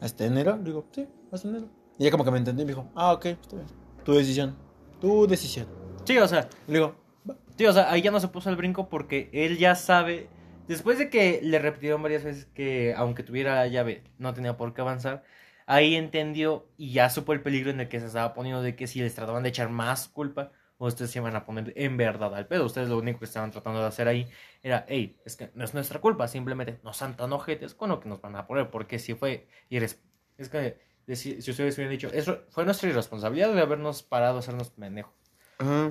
¿Hasta 0.00 0.24
enero? 0.26 0.56
Le 0.56 0.64
digo, 0.64 0.84
sí, 0.90 1.06
hasta 1.30 1.48
enero. 1.48 1.68
Y 1.98 2.02
ella 2.02 2.10
como 2.10 2.24
que 2.24 2.30
me 2.32 2.38
entendió 2.38 2.62
y 2.64 2.66
me 2.66 2.72
dijo, 2.72 2.88
ah, 2.94 3.12
ok, 3.12 3.26
está 3.26 3.56
bien. 3.56 3.68
Tu 4.04 4.12
decisión. 4.14 4.56
Tu 5.00 5.26
decisión. 5.28 5.66
Sí, 6.04 6.18
o 6.18 6.26
sea, 6.26 6.48
Le 6.66 6.74
digo, 6.74 6.96
va. 7.28 7.36
Sí, 7.56 7.64
o 7.66 7.72
sea, 7.72 7.90
ahí 7.92 8.02
ya 8.02 8.10
no 8.10 8.18
se 8.18 8.28
puso 8.28 8.50
el 8.50 8.56
brinco 8.56 8.88
porque 8.88 9.30
él 9.32 9.56
ya 9.58 9.74
sabe. 9.76 10.28
Después 10.68 10.98
de 10.98 11.10
que 11.10 11.40
le 11.42 11.58
repitieron 11.58 12.02
varias 12.02 12.24
veces 12.24 12.46
que 12.46 12.94
aunque 12.96 13.22
tuviera 13.22 13.56
la 13.56 13.66
llave 13.66 14.04
no 14.18 14.32
tenía 14.32 14.56
por 14.56 14.72
qué 14.72 14.80
avanzar, 14.80 15.22
ahí 15.66 15.94
entendió 15.94 16.68
y 16.76 16.92
ya 16.92 17.10
supo 17.10 17.32
el 17.32 17.42
peligro 17.42 17.70
en 17.70 17.80
el 17.80 17.88
que 17.88 18.00
se 18.00 18.06
estaba 18.06 18.34
poniendo 18.34 18.62
de 18.62 18.76
que 18.76 18.86
si 18.86 19.00
les 19.00 19.14
trataban 19.14 19.42
de 19.42 19.50
echar 19.50 19.68
más 19.68 20.08
culpa, 20.08 20.52
ustedes 20.78 21.10
se 21.10 21.18
iban 21.18 21.36
a 21.36 21.44
poner 21.44 21.72
en 21.76 21.96
verdad 21.96 22.34
al 22.34 22.46
pedo. 22.46 22.64
Ustedes 22.64 22.88
lo 22.88 22.98
único 22.98 23.20
que 23.20 23.24
estaban 23.26 23.50
tratando 23.50 23.80
de 23.80 23.86
hacer 23.86 24.08
ahí 24.08 24.28
era, 24.62 24.84
hey, 24.88 25.16
es 25.24 25.36
que 25.36 25.50
no 25.54 25.64
es 25.64 25.74
nuestra 25.74 26.00
culpa, 26.00 26.28
simplemente 26.28 26.78
no 26.82 26.92
sean 26.92 27.16
tan 27.16 27.32
ojetes 27.32 27.74
con 27.74 27.90
lo 27.90 28.00
que 28.00 28.08
nos 28.08 28.20
van 28.20 28.36
a 28.36 28.46
poner, 28.46 28.70
porque 28.70 28.98
si 28.98 29.14
fue, 29.14 29.48
y 29.68 29.76
eres, 29.76 30.02
es 30.38 30.48
que 30.48 30.78
si 31.14 31.38
ustedes 31.38 31.76
hubieran 31.76 31.92
dicho, 31.92 32.08
eso 32.12 32.44
fue 32.50 32.64
nuestra 32.64 32.88
irresponsabilidad 32.88 33.52
de 33.54 33.60
habernos 33.60 34.02
parado 34.02 34.36
a 34.36 34.38
hacernos 34.40 34.70
pendejo. 34.70 35.14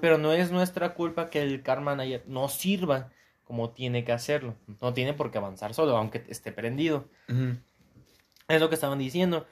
Pero 0.01 0.17
no 0.17 0.33
es 0.33 0.51
nuestra 0.51 0.93
culpa 0.95 1.29
que 1.29 1.41
el 1.41 1.63
car 1.63 1.79
manager 1.79 2.23
no 2.27 2.49
sirva 2.49 3.11
como 3.51 3.71
tiene 3.71 4.05
que 4.05 4.13
hacerlo. 4.13 4.55
No 4.81 4.93
tiene 4.93 5.13
por 5.13 5.29
qué 5.29 5.37
avanzar 5.39 5.73
solo, 5.73 5.97
aunque 5.97 6.23
esté 6.29 6.53
prendido. 6.53 7.09
Ujú. 7.27 7.57
Es 8.47 8.61
lo 8.61 8.69
que 8.69 8.75
estaban 8.75 8.97
diciendo. 8.97 9.45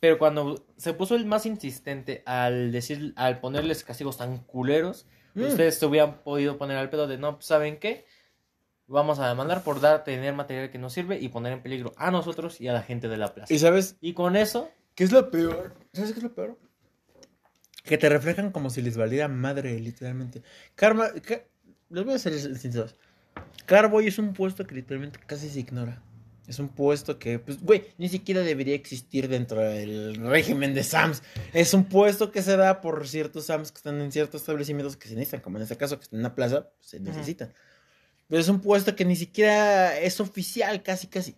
Pero 0.00 0.16
cuando 0.16 0.64
se 0.78 0.94
puso 0.94 1.16
el 1.16 1.26
más 1.26 1.44
insistente 1.44 2.22
al 2.24 2.72
decir, 2.72 3.12
al 3.14 3.38
ponerles 3.40 3.84
castigos 3.84 4.16
tan 4.16 4.38
culeros, 4.38 5.06
Mm. 5.34 5.42
ustedes 5.48 5.78
se 5.78 5.84
hubieran 5.84 6.22
podido 6.22 6.56
poner 6.56 6.78
al 6.78 6.88
pedo 6.88 7.06
de 7.06 7.18
no, 7.18 7.34
pues, 7.34 7.44
¿saben 7.44 7.78
qué? 7.78 8.06
Vamos 8.86 9.18
a 9.18 9.28
demandar 9.28 9.62
por 9.62 9.82
dar, 9.82 10.02
tener 10.02 10.32
material 10.32 10.70
que 10.70 10.78
no 10.78 10.88
sirve 10.88 11.18
y 11.20 11.28
poner 11.28 11.52
en 11.52 11.60
peligro 11.62 11.92
a 11.98 12.10
nosotros 12.10 12.58
y 12.58 12.68
a 12.68 12.72
la 12.72 12.82
gente 12.82 13.06
de 13.06 13.18
la 13.18 13.34
plaza. 13.34 13.52
Y 13.52 13.58
sabes, 13.58 13.96
Y 14.00 14.14
con 14.14 14.34
eso, 14.34 14.70
¿qué 14.94 15.04
es 15.04 15.12
lo 15.12 15.30
peor? 15.30 15.74
¿Sabes 15.92 16.12
qué 16.12 16.20
es 16.20 16.22
lo 16.22 16.34
peor? 16.34 16.58
Que 17.84 17.98
te 17.98 18.08
reflejan 18.08 18.50
como 18.50 18.70
si 18.70 18.80
les 18.80 18.96
valiera 18.96 19.28
madre, 19.28 19.78
literalmente. 19.78 20.42
Karma, 20.74 21.08
les 21.90 22.04
voy 22.04 22.14
a 22.14 22.18
ser 22.18 22.32
sinceros. 22.56 22.96
Carboy 23.66 24.06
es 24.06 24.18
un 24.18 24.32
puesto 24.32 24.66
que 24.66 24.74
literalmente 24.74 25.18
casi 25.26 25.48
se 25.48 25.60
ignora. 25.60 26.02
Es 26.46 26.60
un 26.60 26.68
puesto 26.68 27.18
que, 27.18 27.40
pues, 27.40 27.60
güey, 27.60 27.86
ni 27.98 28.08
siquiera 28.08 28.40
debería 28.42 28.76
existir 28.76 29.28
dentro 29.28 29.60
del 29.60 30.14
régimen 30.16 30.74
de 30.74 30.84
SAMS. 30.84 31.22
Es 31.52 31.74
un 31.74 31.84
puesto 31.86 32.30
que 32.30 32.40
se 32.40 32.56
da 32.56 32.80
por 32.80 33.08
ciertos 33.08 33.46
SAMS 33.46 33.72
que 33.72 33.78
están 33.78 34.00
en 34.00 34.12
ciertos 34.12 34.42
establecimientos 34.42 34.96
que 34.96 35.08
se 35.08 35.14
necesitan, 35.16 35.40
como 35.40 35.56
en 35.56 35.64
este 35.64 35.76
caso, 35.76 35.96
que 35.98 36.04
están 36.04 36.20
en 36.20 36.26
una 36.26 36.36
plaza, 36.36 36.68
pues, 36.78 36.88
se 36.90 37.00
necesitan. 37.00 37.52
Pero 38.28 38.40
es 38.40 38.48
un 38.48 38.60
puesto 38.60 38.94
que 38.94 39.04
ni 39.04 39.16
siquiera 39.16 39.98
es 39.98 40.20
oficial, 40.20 40.84
casi, 40.84 41.08
casi. 41.08 41.34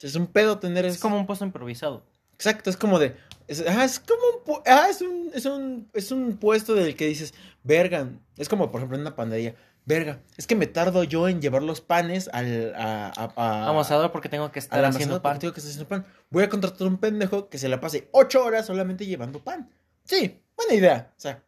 Es 0.00 0.14
un 0.14 0.26
pedo 0.26 0.58
tener 0.58 0.86
es 0.86 0.94
ese- 0.94 1.02
como 1.02 1.18
un 1.18 1.26
puesto 1.26 1.44
improvisado. 1.44 2.06
Exacto, 2.32 2.70
es 2.70 2.76
como 2.78 2.98
de. 2.98 3.14
Es, 3.48 3.66
ajá, 3.66 3.84
es 3.84 3.98
como 4.00 4.20
un. 4.46 4.62
ajá, 4.66 4.88
es 4.90 5.00
un, 5.02 5.30
es, 5.34 5.44
un, 5.46 5.88
es 5.94 6.10
un 6.12 6.36
puesto 6.38 6.74
del 6.74 6.96
que 6.96 7.06
dices, 7.06 7.32
verga. 7.62 8.08
Es 8.38 8.48
como, 8.48 8.70
por 8.70 8.80
ejemplo, 8.80 8.96
en 8.96 9.02
una 9.02 9.16
panadería. 9.16 9.54
Verga, 9.88 10.20
es 10.36 10.46
que 10.48 10.56
me 10.56 10.66
tardo 10.66 11.04
yo 11.04 11.28
en 11.28 11.40
llevar 11.40 11.62
los 11.62 11.80
panes 11.80 12.28
al. 12.32 12.74
A, 12.74 13.06
a, 13.16 13.32
a- 13.36 13.68
Amasador 13.70 14.10
porque 14.12 14.28
tengo 14.28 14.50
que 14.50 14.58
estar 14.58 14.84
haciendo 14.84 15.22
pan. 15.22 15.38
tengo 15.38 15.54
que 15.54 15.60
estar 15.60 15.70
haciendo 15.70 15.88
pan. 15.88 16.04
Voy 16.28 16.42
a 16.42 16.48
contratar 16.48 16.86
un 16.88 16.98
pendejo 16.98 17.48
que 17.48 17.56
se 17.56 17.68
la 17.68 17.80
pase 17.80 18.08
ocho 18.12 18.44
horas 18.44 18.66
solamente 18.66 19.06
llevando 19.06 19.42
pan. 19.44 19.70
Sí, 20.04 20.42
buena 20.56 20.74
idea. 20.74 21.12
O 21.16 21.20
sea. 21.20 21.42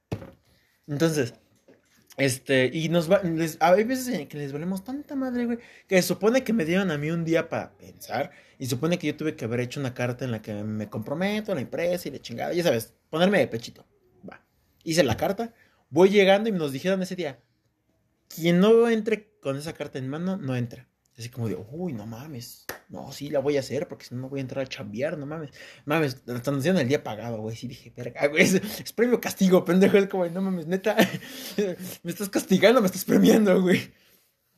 Entonces. 0.87 1.35
Este, 2.17 2.69
y 2.73 2.89
nos 2.89 3.09
va, 3.11 3.23
les, 3.23 3.57
hay 3.61 3.85
veces 3.85 4.09
en 4.09 4.27
que 4.27 4.39
les 4.39 4.53
valemos 4.53 4.83
tanta 4.83 5.15
madre, 5.15 5.47
güey, 5.47 5.59
que 5.87 6.03
se 6.03 6.09
supone 6.09 6.43
que 6.43 6.53
me 6.53 6.65
dieron 6.65 6.91
a 6.91 6.99
mí 6.99 7.13
un 7.13 7.25
día 7.25 7.49
para 7.49 7.71
pensar, 7.77 8.33
y 8.59 8.67
supone 8.67 8.99
que 8.99 9.07
yo 9.07 9.17
tuve 9.17 9.37
que 9.37 9.45
haber 9.45 9.61
hecho 9.61 9.79
una 9.79 9.95
carta 9.95 10.25
en 10.25 10.33
la 10.33 10.43
que 10.43 10.53
me 10.65 10.89
comprometo 10.89 11.53
a 11.53 11.55
la 11.55 11.61
empresa 11.61 12.09
y 12.09 12.11
la 12.11 12.19
chingada, 12.19 12.53
ya 12.53 12.65
sabes, 12.65 12.93
ponerme 13.09 13.39
de 13.39 13.47
pechito. 13.47 13.87
Va. 14.29 14.45
Hice 14.83 15.05
la 15.05 15.17
carta, 15.17 15.55
voy 15.91 16.09
llegando 16.09 16.49
y 16.49 16.53
nos 16.53 16.73
dijeron 16.73 17.01
ese 17.03 17.15
día, 17.15 17.39
quien 18.35 18.61
no 18.61 18.89
entre 18.89 19.39
con 19.41 19.57
esa 19.57 19.73
carta 19.73 19.99
en 19.99 20.09
mano, 20.09 20.37
no 20.37 20.57
entra. 20.57 20.89
Así 21.19 21.31
como 21.31 21.49
de, 21.49 21.57
uy, 21.73 21.93
no 21.93 22.07
mames. 22.07 22.65
No, 22.89 23.11
sí, 23.13 23.29
la 23.29 23.41
voy 23.41 23.57
a 23.57 23.61
hacer 23.61 23.89
porque 23.89 24.05
si 24.05 24.15
no, 24.15 24.21
no 24.23 24.29
voy 24.29 24.39
a 24.39 24.43
entrar 24.43 24.65
a 24.65 24.69
chambear, 24.69 25.19
no 25.19 25.27
mames. 25.27 25.51
Mames, 25.85 26.23
haciendo 26.29 26.81
el 26.81 26.87
día 26.89 27.03
pagado, 27.03 27.39
güey. 27.39 27.57
Sí, 27.57 27.67
dije, 27.67 27.93
verga, 27.97 28.27
güey, 28.29 28.45
es, 28.45 28.55
es 28.55 28.93
premio 28.93 29.21
castigo, 29.21 29.65
pendejo. 29.65 29.97
Él 29.99 30.09
como, 30.09 30.27
no 30.27 30.41
mames, 30.43 30.67
neta, 30.69 30.97
me 32.05 32.11
estás 32.11 32.29
castigando, 32.29 32.81
me 32.81 32.87
estás 32.87 33.05
premiando, 33.05 33.61
güey. 33.61 33.91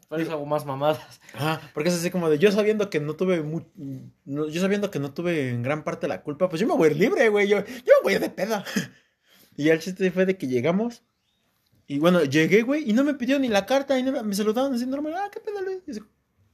Por 0.09 0.21
eso 0.21 0.33
hago 0.33 0.45
más 0.45 0.67
mamadas. 0.67 1.21
Ajá, 1.35 1.61
porque 1.73 1.89
es 1.89 1.95
así 1.95 2.11
como 2.11 2.29
de, 2.29 2.39
yo 2.39 2.51
sabiendo 2.53 2.91
que 2.91 3.01
no 3.01 3.15
tuve, 3.15 3.43
mu- 3.43 3.65
no- 4.25 4.49
yo 4.49 4.61
sabiendo 4.61 4.91
que 4.91 4.99
no 4.99 5.15
tuve 5.15 5.51
en 5.51 5.63
gran 5.63 5.83
parte 5.85 6.09
la 6.09 6.23
culpa, 6.23 6.49
pues 6.49 6.61
yo 6.61 6.67
me 6.67 6.75
voy 6.75 6.89
a 6.89 6.91
ir 6.91 6.97
libre, 6.99 7.29
güey. 7.31 7.49
Yo, 7.49 7.65
yo 7.65 7.65
me 8.01 8.03
voy 8.03 8.13
a 8.13 8.17
ir 8.17 8.23
de 8.23 8.31
peda. 8.31 8.65
Y 9.57 9.69
el 9.69 9.79
chiste 9.81 10.11
fue 10.11 10.25
de 10.27 10.39
que 10.39 10.47
llegamos. 10.47 11.03
Y 11.93 11.99
bueno, 11.99 12.23
llegué, 12.23 12.63
güey, 12.63 12.89
y 12.89 12.93
no 12.93 13.03
me 13.03 13.15
pidió 13.15 13.39
ni 13.41 13.49
la 13.49 13.67
carta, 13.67 13.99
y 13.99 14.03
no, 14.05 14.23
me 14.23 14.35
saludaban 14.35 14.73
así 14.75 14.87
normal. 14.87 15.13
Ah, 15.17 15.29
qué 15.33 15.41
pedo, 15.41 15.61
Luis. 15.61 15.79
Y 15.89 15.91
así, 15.91 16.01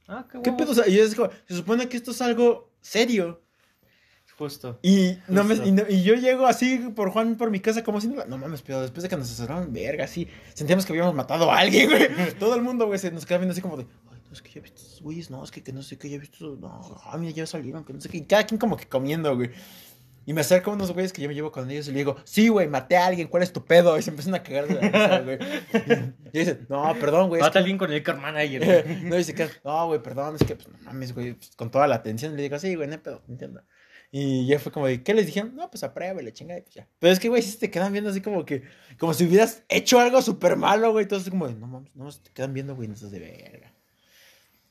Ah, 0.07 0.25
qué, 0.31 0.41
¿Qué 0.41 0.51
pedo? 0.53 0.71
O 0.71 0.73
sea, 0.73 0.87
y 0.87 0.97
como, 1.13 1.29
se 1.47 1.55
supone 1.55 1.87
que 1.87 1.97
esto 1.97 2.09
es 2.11 2.21
algo 2.21 2.71
serio. 2.81 3.43
Justo. 4.37 4.79
Y, 4.81 5.17
no 5.27 5.43
me- 5.43 5.55
y, 5.55 5.71
no- 5.71 5.83
y 5.89 6.01
yo 6.03 6.15
llego 6.15 6.45
así 6.47 6.77
por 6.95 7.09
Juan 7.11 7.35
por 7.37 7.49
mi 7.51 7.59
casa 7.59 7.83
como 7.83 7.99
si 8.01 8.07
no, 8.07 8.23
no 8.25 8.37
mames, 8.37 8.61
pero 8.63 8.81
después 8.81 9.03
de 9.03 9.09
que 9.09 9.17
nos 9.17 9.27
asesoraron, 9.27 9.71
verga, 9.73 10.07
sí, 10.07 10.27
sentíamos 10.55 10.85
que 10.85 10.93
habíamos 10.93 11.13
matado 11.13 11.51
a 11.51 11.57
alguien, 11.59 11.89
güey. 11.89 12.07
Todo 12.39 12.55
el 12.55 12.61
mundo, 12.63 12.85
güey, 12.87 12.97
se 12.99 13.11
nos 13.11 13.25
queda 13.25 13.37
viendo 13.39 13.51
así 13.53 13.61
como 13.61 13.77
de, 13.77 13.85
ay, 14.11 14.19
no, 14.25 14.31
es 14.33 14.41
que 14.41 14.51
ya 14.51 14.59
he 14.59 14.63
visto 14.63 14.81
esos 14.81 15.01
güeyes, 15.01 15.29
no, 15.29 15.43
es 15.43 15.51
que, 15.51 15.61
que 15.63 15.73
no 15.73 15.81
sé 15.83 15.97
qué, 15.97 16.09
ya 16.09 16.15
he 16.15 16.19
visto, 16.19 16.37
esos- 16.37 16.59
no, 16.59 16.69
ah, 17.03 17.17
mira, 17.19 17.31
ya 17.31 17.45
salieron, 17.45 17.83
que 17.83 17.93
no 17.93 17.99
sé 18.01 18.09
qué, 18.09 18.17
y 18.17 18.25
cada 18.25 18.45
quien 18.45 18.59
como 18.59 18.75
que 18.77 18.87
comiendo, 18.87 19.35
güey. 19.35 19.49
Y 20.27 20.33
me 20.33 20.41
acerco 20.41 20.71
a 20.71 20.73
unos 20.73 20.91
güeyes 20.91 21.13
que 21.13 21.21
yo 21.21 21.29
me 21.29 21.33
llevo 21.35 21.53
con 21.53 21.71
ellos 21.71 21.87
y 21.87 21.91
le 21.91 21.99
digo, 21.99 22.17
sí, 22.25 22.49
güey, 22.49 22.67
maté 22.67 22.97
a 22.97 23.05
alguien, 23.05 23.29
¿cuál 23.29 23.43
es 23.43 23.53
tu 23.53 23.63
pedo? 23.63 23.97
Y 23.97 24.01
se 24.01 24.09
empiezan 24.09 24.35
a 24.35 24.43
cagar 24.43 24.67
de 24.67 24.73
la 24.73 24.81
risa, 24.81 25.19
güey. 25.21 25.39
Y 26.33 26.39
dicen, 26.39 26.65
no, 26.67 26.93
perdón, 26.99 27.29
güey. 27.29 27.39
Mata 27.39 27.53
que- 27.53 27.59
alguien 27.59 27.77
con 27.77 27.93
el 27.93 28.03
car 28.03 28.17
manager. 28.19 28.85
no, 29.03 29.15
dice 29.15 29.33
que, 29.33 29.47
no, 29.63 29.87
güey, 29.87 30.03
perdón, 30.03 30.35
es 30.35 30.45
que, 30.45 30.55
pues, 30.57 30.67
no 30.67 30.77
mames, 30.83 31.13
güey, 31.15 31.33
pues, 31.35 31.55
con 31.55 31.71
toda 31.71 31.87
la 31.87 31.95
atención, 31.95 32.35
le 32.35 32.43
digo, 32.43 32.59
sí, 32.59 32.75
güey, 32.75 32.89
no 32.89 33.01
pedo, 33.01 33.23
entiendo. 33.29 33.63
Y 34.11 34.45
ya 34.47 34.59
fue 34.59 34.73
como 34.73 34.87
de, 34.87 35.01
¿qué 35.01 35.13
les 35.13 35.27
dijeron? 35.27 35.55
No, 35.55 35.69
pues 35.71 35.83
aprueba, 35.83 36.21
la 36.21 36.33
chingada, 36.33 36.59
y 36.59 36.63
pues 36.63 36.75
ya. 36.75 36.89
Pero 36.99 37.13
es 37.13 37.19
que, 37.21 37.29
güey, 37.29 37.41
sí 37.41 37.57
te 37.57 37.71
quedan 37.71 37.93
viendo 37.93 38.09
así 38.09 38.19
como 38.19 38.43
que, 38.43 38.63
como 38.99 39.13
si 39.13 39.23
hubieras 39.25 39.63
hecho 39.69 39.97
algo 39.97 40.21
súper 40.21 40.57
malo, 40.57 40.91
güey, 40.91 41.03
entonces 41.03 41.29
como 41.29 41.47
de, 41.47 41.55
no 41.55 41.67
mames, 41.67 41.95
no, 41.95 42.11
te 42.11 42.31
quedan 42.33 42.53
viendo, 42.53 42.75
güey, 42.75 42.89
no 42.89 42.95
estás 42.95 43.11
de 43.11 43.19
verga. 43.19 43.71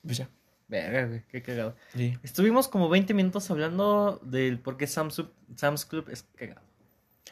Pues 0.02 0.18
ya. 0.18 0.28
Verga, 0.68 1.06
güey, 1.06 1.22
qué 1.28 1.42
cagado. 1.42 1.76
Sí. 1.94 2.18
Estuvimos 2.22 2.66
como 2.68 2.88
20 2.88 3.14
minutos 3.14 3.50
hablando 3.50 4.20
del 4.22 4.58
por 4.58 4.76
qué 4.76 4.86
Sam's, 4.86 5.22
Sam's 5.54 5.84
Club 5.84 6.08
es 6.10 6.24
cagado. 6.34 6.60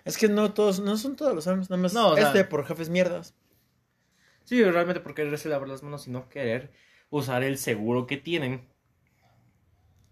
Es 0.05 0.19
que 0.19 0.29
no 0.29 0.53
todos, 0.53 0.81
no 0.81 0.97
son 0.97 1.17
todos 1.17 1.35
los 1.35 1.47
años, 1.49 1.71
nada 1.71 1.83
más 1.83 1.95
No, 1.95 2.11
o 2.11 2.15
sea- 2.17 2.27
este 2.29 2.45
por 2.45 2.65
jefes 2.67 2.89
mierdas. 2.91 3.35
Sí, 4.45 4.63
realmente 4.63 5.01
por 5.01 5.15
quererse 5.15 5.49
lavar 5.49 5.69
las 5.69 5.83
manos 5.83 6.07
y 6.07 6.11
no 6.11 6.29
querer 6.29 6.71
usar 7.11 7.43
el 7.43 7.57
seguro 7.59 8.07
que 8.07 8.17
tienen. 8.19 8.69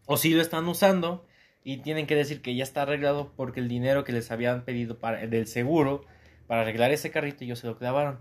O 0.06 0.16
si 0.16 0.30
lo 0.34 0.40
están 0.42 0.66
usando 0.66 1.26
y 1.62 1.78
tienen 1.78 2.06
que 2.06 2.16
decir 2.16 2.42
que 2.42 2.56
ya 2.56 2.64
está 2.64 2.82
arreglado 2.82 3.32
porque 3.36 3.60
el 3.60 3.68
dinero 3.68 4.02
que 4.04 4.12
les 4.12 4.30
habían 4.32 4.64
pedido 4.64 4.98
para, 4.98 5.26
del 5.26 5.46
seguro 5.46 6.04
para 6.48 6.62
arreglar 6.62 6.90
ese 6.90 7.10
carrito 7.10 7.44
ellos 7.44 7.58
se 7.60 7.66
lo 7.68 7.78
clavaron. 7.78 8.20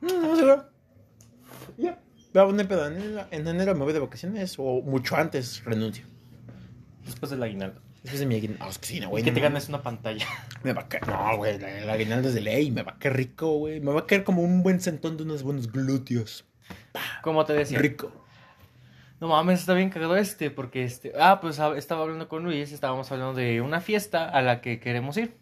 No, 0.00 0.20
no, 0.20 0.34
seguro. 0.36 0.70
Va, 2.36 2.50
no 2.50 2.58
hay 2.60 2.66
pedo, 2.66 2.86
en 2.88 2.96
enero, 2.96 3.26
en 3.30 3.46
enero 3.48 3.74
me 3.74 3.84
voy 3.84 3.92
de 3.92 4.00
vacaciones 4.00 4.56
o 4.58 4.82
mucho 4.82 5.16
antes 5.16 5.62
renuncio. 5.64 6.04
Después 7.04 7.30
del 7.30 7.42
aguinaldo. 7.42 7.80
Después 8.02 8.20
de 8.20 8.26
mi 8.26 8.34
aguinaldo. 8.34 8.64
Ah, 8.64 8.68
es 8.70 8.78
que 8.78 8.86
sí, 8.86 9.00
no, 9.00 9.08
güey. 9.10 9.22
y 9.22 9.24
que 9.24 9.30
no 9.30 9.34
te 9.36 9.40
ganes 9.40 9.68
una 9.68 9.82
pantalla. 9.82 10.26
Me 10.64 10.72
va 10.72 10.82
a 10.82 10.88
caer. 10.88 11.06
No, 11.06 11.36
güey, 11.36 11.58
la- 11.58 11.78
el 11.78 11.88
aguinaldo 11.88 12.28
es 12.28 12.34
de 12.34 12.40
ley. 12.40 12.70
Me 12.70 12.82
va 12.82 12.92
a 12.92 12.98
caer 12.98 13.16
rico, 13.16 13.58
güey. 13.58 13.80
Me 13.80 13.92
va 13.92 14.00
a 14.00 14.06
caer 14.06 14.24
como 14.24 14.42
un 14.42 14.62
buen 14.62 14.80
sentón 14.80 15.16
de 15.16 15.22
unos 15.22 15.42
buenos 15.42 15.70
glúteos. 15.70 16.44
Como 17.22 17.44
te 17.44 17.52
decía. 17.52 17.78
Rico. 17.78 18.10
No 19.20 19.28
mames, 19.28 19.60
está 19.60 19.74
bien 19.74 19.90
cagado 19.90 20.16
este, 20.16 20.50
porque 20.50 20.84
este. 20.84 21.12
Ah, 21.18 21.38
pues 21.40 21.60
ah, 21.60 21.72
estaba 21.76 22.02
hablando 22.02 22.28
con 22.28 22.42
Luis, 22.42 22.72
estábamos 22.72 23.10
hablando 23.12 23.34
de 23.34 23.60
una 23.60 23.80
fiesta 23.80 24.28
a 24.28 24.42
la 24.42 24.60
que 24.60 24.80
queremos 24.80 25.16
ir. 25.16 25.36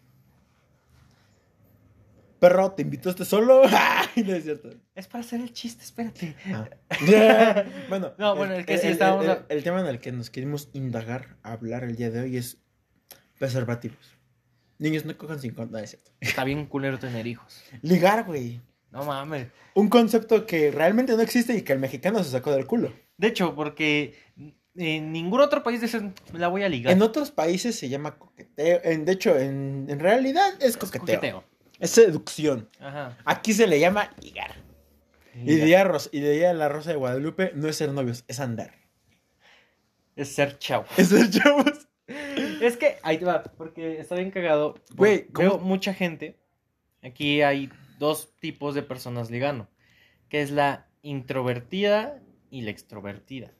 perro, 2.39 2.71
te 2.71 2.81
invitaste 2.83 3.25
solo. 3.25 3.63
No 4.25 4.33
es 4.35 4.43
cierto. 4.43 4.69
Es 4.95 5.07
para 5.07 5.23
hacer 5.23 5.41
el 5.41 5.53
chiste, 5.53 5.83
espérate. 5.83 6.35
Ah. 6.47 6.69
bueno, 7.89 8.13
No, 8.17 8.35
bueno, 8.35 8.53
es 8.55 8.65
que 8.65 8.77
sí 8.77 8.87
el, 8.87 8.93
estábamos 8.93 9.25
el- 9.25 9.31
a- 9.31 9.45
el 9.49 9.63
tema 9.63 9.79
en 9.81 9.87
el 9.87 9.99
que 9.99 10.11
nos 10.11 10.29
queremos 10.29 10.69
indagar, 10.73 11.37
hablar 11.43 11.83
el 11.83 11.95
día 11.95 12.09
de 12.11 12.21
hoy 12.21 12.37
es 12.37 12.57
preservativos. 13.39 13.97
Niños, 14.79 15.05
no 15.05 15.17
cojan 15.17 15.39
sin 15.39 15.53
condón, 15.53 15.73
no 15.73 15.77
es 15.79 15.91
cierto. 15.91 16.11
Está 16.19 16.43
bien 16.43 16.65
culero 16.65 16.99
tener 16.99 17.25
hijos. 17.27 17.63
Ligar, 17.81 18.25
güey. 18.25 18.61
No 18.91 19.03
mames. 19.03 19.47
Un 19.75 19.89
concepto 19.89 20.45
que 20.45 20.71
realmente 20.71 21.15
no 21.15 21.21
existe 21.21 21.55
y 21.55 21.61
que 21.61 21.73
el 21.73 21.79
mexicano 21.79 22.23
se 22.23 22.31
sacó 22.31 22.51
del 22.51 22.67
culo. 22.67 22.91
De 23.17 23.27
hecho, 23.27 23.55
porque 23.55 24.15
en 24.75 25.11
ningún 25.11 25.41
otro 25.41 25.63
país 25.63 25.81
dicen, 25.81 26.13
la 26.33 26.47
voy 26.47 26.63
a 26.63 26.69
ligar. 26.69 26.91
En 26.93 27.01
otros 27.01 27.31
países 27.31 27.77
se 27.77 27.89
llama 27.89 28.17
coqueteo. 28.17 28.81
En, 28.83 29.05
de 29.05 29.11
hecho, 29.13 29.37
en, 29.37 29.85
en 29.89 29.99
realidad 29.99 30.53
es 30.59 30.69
Es 30.69 30.77
coqueteo. 30.77 31.01
coqueteo. 31.05 31.43
Es 31.83 31.91
seducción. 31.91 32.69
Ajá. 32.79 33.17
Aquí 33.25 33.51
se 33.51 33.67
le 33.67 33.77
llama 33.77 34.09
ligar. 34.21 34.55
Y 35.35 35.55
diría, 35.55 35.85
y 36.13 36.19
diría 36.21 36.53
la 36.53 36.69
Rosa 36.69 36.91
de 36.91 36.95
Guadalupe, 36.95 37.51
no 37.55 37.67
es 37.67 37.75
ser 37.75 37.91
novios, 37.91 38.23
es 38.29 38.39
andar. 38.39 38.73
Es 40.15 40.29
ser 40.29 40.57
chavo. 40.59 40.85
Es 40.95 41.09
ser 41.09 41.29
chavos. 41.29 41.89
Es 42.07 42.77
que, 42.77 42.99
ahí 43.03 43.17
te 43.17 43.25
va, 43.25 43.43
porque 43.43 43.99
está 43.99 44.15
bien 44.15 44.31
cagado. 44.31 44.75
Güey, 44.95 45.27
Veo 45.31 45.57
mucha 45.57 45.93
gente. 45.93 46.39
Aquí 47.01 47.41
hay 47.41 47.69
dos 47.99 48.33
tipos 48.39 48.75
de 48.75 48.83
personas 48.83 49.29
ligando. 49.29 49.67
Que 50.29 50.41
es 50.41 50.51
la 50.51 50.87
introvertida 51.01 52.21
y 52.49 52.61
la 52.61 52.71
extrovertida. 52.71 53.51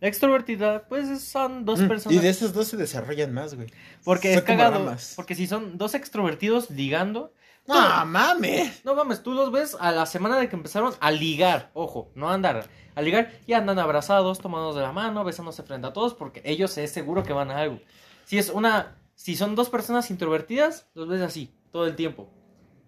La 0.00 0.08
extrovertida, 0.08 0.86
pues 0.88 1.22
son 1.22 1.64
dos 1.64 1.80
Mm, 1.80 1.88
personas. 1.88 2.16
Y 2.18 2.20
de 2.20 2.28
esos 2.28 2.52
dos 2.52 2.68
se 2.68 2.76
desarrollan 2.76 3.32
más, 3.32 3.54
güey. 3.54 3.68
Porque 4.04 4.34
Son 4.34 4.38
es 4.40 4.44
cagado. 4.44 4.78
ramas. 4.78 5.14
Porque 5.16 5.34
si 5.34 5.46
son 5.46 5.78
dos 5.78 5.94
extrovertidos 5.94 6.70
ligando. 6.70 7.32
¡No, 7.66 7.74
tú- 7.74 8.06
mames! 8.06 8.84
No 8.84 8.94
mames, 8.94 9.22
tú 9.22 9.32
los 9.32 9.50
ves 9.50 9.76
a 9.80 9.90
la 9.92 10.06
semana 10.06 10.36
de 10.38 10.48
que 10.48 10.54
empezaron 10.54 10.94
a 11.00 11.10
ligar, 11.10 11.70
ojo, 11.74 12.12
no 12.14 12.28
a 12.30 12.34
andar, 12.34 12.68
a 12.94 13.02
ligar 13.02 13.32
y 13.46 13.54
andan 13.54 13.78
abrazados, 13.80 14.38
tomados 14.38 14.76
de 14.76 14.82
la 14.82 14.92
mano, 14.92 15.24
besándose 15.24 15.64
frente 15.64 15.86
a 15.88 15.92
todos, 15.92 16.14
porque 16.14 16.42
ellos 16.44 16.78
es 16.78 16.92
seguro 16.92 17.24
que 17.24 17.32
van 17.32 17.50
a 17.50 17.58
algo. 17.58 17.80
Si 18.24 18.38
es 18.38 18.50
una, 18.50 18.94
si 19.16 19.34
son 19.34 19.56
dos 19.56 19.68
personas 19.68 20.10
introvertidas, 20.12 20.86
los 20.94 21.08
ves 21.08 21.22
así, 21.22 21.52
todo 21.72 21.86
el 21.86 21.96
tiempo. 21.96 22.30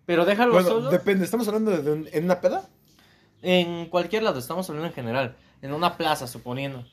Pero 0.07 0.25
déjalo 0.25 0.53
Bueno, 0.53 0.91
depende, 0.91 1.25
¿estamos 1.25 1.49
hablando 1.49 1.71
de 1.83 1.91
un- 1.91 2.09
en 2.13 2.25
una 2.25 2.41
peda? 2.41 2.69
en 3.43 3.87
cualquier 3.87 4.23
lado, 4.23 4.39
estamos 4.39 4.69
hablando 4.69 4.87
en 4.89 4.95
general, 4.95 5.37
en 5.63 5.73
una 5.73 5.97
plaza, 5.97 6.27
suponiendo. 6.29 6.85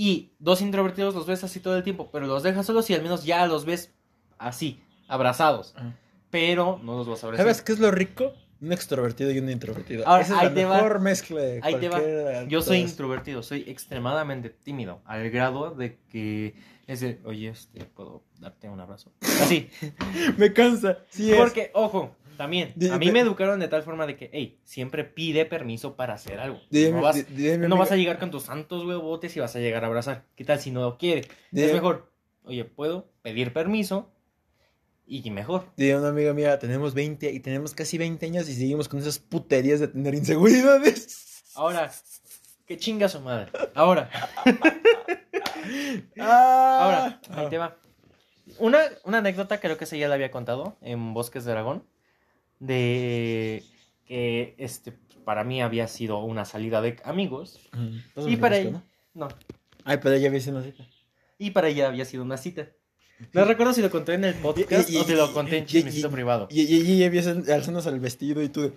Y 0.00 0.30
dos 0.38 0.62
introvertidos 0.62 1.12
los 1.12 1.26
ves 1.26 1.42
así 1.42 1.58
todo 1.58 1.76
el 1.76 1.82
tiempo, 1.82 2.08
pero 2.12 2.28
los 2.28 2.44
dejas 2.44 2.64
solos 2.64 2.88
y 2.88 2.94
al 2.94 3.02
menos 3.02 3.24
ya 3.24 3.48
los 3.48 3.64
ves 3.64 3.92
así, 4.38 4.80
abrazados. 5.08 5.74
Pero 6.30 6.78
no 6.84 6.98
los 6.98 7.08
vas 7.08 7.24
a 7.24 7.26
abrazar. 7.26 7.46
¿Sabes 7.46 7.62
qué 7.62 7.72
es 7.72 7.80
lo 7.80 7.90
rico? 7.90 8.32
Un 8.60 8.72
extrovertido 8.72 9.32
y 9.32 9.40
un 9.40 9.50
introvertido. 9.50 10.06
Ahora, 10.06 10.22
Esa 10.22 10.34
es 10.34 10.38
ahí 10.38 10.48
la 10.50 10.54
te 10.54 10.64
va. 10.66 10.76
mejor 10.76 11.00
mezcla 11.00 11.40
de 11.40 11.60
Ahí 11.64 11.74
te 11.80 11.88
va. 11.88 12.44
Yo 12.44 12.62
soy 12.62 12.78
introvertido, 12.78 13.42
soy 13.42 13.64
extremadamente 13.66 14.50
tímido, 14.50 15.00
al 15.04 15.28
grado 15.30 15.72
de 15.72 15.98
que 16.12 16.54
es 16.86 17.00
de, 17.00 17.18
oye, 17.24 17.48
este, 17.48 17.84
¿puedo 17.84 18.22
darte 18.38 18.68
un 18.68 18.78
abrazo? 18.78 19.10
Así. 19.20 19.68
Me 20.36 20.52
cansa. 20.52 20.98
Sí 21.08 21.32
es. 21.32 21.36
Porque, 21.36 21.72
ojo, 21.74 22.14
también, 22.38 22.74
a 22.90 22.96
mí 22.96 23.12
me 23.12 23.20
educaron 23.20 23.60
de 23.60 23.68
tal 23.68 23.82
forma 23.82 24.06
de 24.06 24.16
que, 24.16 24.30
hey, 24.32 24.58
siempre 24.64 25.04
pide 25.04 25.44
permiso 25.44 25.94
para 25.96 26.14
hacer 26.14 26.40
algo. 26.40 26.58
No 26.70 27.02
vas, 27.02 27.26
no 27.30 27.76
vas 27.76 27.92
a 27.92 27.96
llegar 27.96 28.18
con 28.18 28.30
tus 28.30 28.44
santos 28.44 28.86
huevotes 28.86 29.36
y 29.36 29.40
vas 29.40 29.54
a 29.54 29.58
llegar 29.58 29.84
a 29.84 29.88
abrazar. 29.88 30.24
¿Qué 30.36 30.44
tal 30.44 30.58
si 30.58 30.70
no 30.70 30.80
lo 30.80 30.96
quiere? 30.96 31.28
Es 31.52 31.72
mejor, 31.74 32.10
oye, 32.44 32.64
¿puedo 32.64 33.12
pedir 33.20 33.52
permiso? 33.52 34.10
Y 35.06 35.30
mejor. 35.30 35.66
Diría 35.76 35.98
una 35.98 36.08
amiga 36.08 36.32
mía, 36.32 36.58
tenemos 36.58 36.94
20 36.94 37.30
y 37.32 37.40
tenemos 37.40 37.74
casi 37.74 37.98
20 37.98 38.24
años 38.24 38.48
y 38.48 38.54
seguimos 38.54 38.88
con 38.88 39.00
esas 39.00 39.18
puterías 39.18 39.80
de 39.80 39.88
tener 39.88 40.14
inseguridades. 40.14 41.44
Ahora, 41.54 41.90
qué 42.66 42.76
chinga 42.78 43.08
su 43.08 43.20
madre. 43.20 43.50
Ahora, 43.74 44.10
Ah. 46.18 46.78
Ahora, 46.82 47.20
ahí 47.30 47.48
te 47.48 47.58
va. 47.58 47.76
Una, 48.58 48.78
una 49.04 49.18
anécdota, 49.18 49.60
creo 49.60 49.76
que 49.76 49.84
esa 49.84 49.96
ya 49.96 50.08
la 50.08 50.14
había 50.14 50.30
contado 50.30 50.76
en 50.80 51.14
Bosques 51.14 51.44
de 51.44 51.52
Aragón, 51.52 51.84
de 52.60 53.62
que 54.06 54.54
este, 54.58 54.92
para 55.24 55.44
mí 55.44 55.62
había 55.62 55.86
sido 55.88 56.18
una 56.18 56.44
salida 56.44 56.80
de 56.80 56.96
amigos 57.04 57.60
y 58.26 58.36
para 58.36 58.56
ella. 58.58 58.68
ella, 58.70 58.82
no, 59.14 59.28
Ay, 59.84 59.98
pero 60.02 60.14
ella 60.14 60.28
había 60.28 60.40
sido 60.40 60.56
una 60.56 60.64
cita. 60.64 60.86
y 61.38 61.50
para 61.50 61.68
ella 61.68 61.88
había 61.88 62.04
sido 62.04 62.22
una 62.22 62.36
cita. 62.36 62.68
No 63.32 63.44
recuerdo 63.44 63.72
si 63.72 63.82
lo 63.82 63.90
conté 63.90 64.14
en 64.14 64.24
el 64.24 64.34
podcast 64.34 64.88
Y- 64.88 64.94
y- 64.94 64.96
o 64.98 65.04
te 65.04 65.14
lo 65.16 65.32
conté 65.32 65.58
en 65.58 65.66
chismecito 65.66 66.08
privado. 66.10 66.46
Y, 66.50 66.60
ella 66.92 67.06
había 67.06 67.20
alzándose 67.54 67.88
al 67.88 67.98
vestido 67.98 68.42
y 68.42 68.48
tú. 68.48 68.72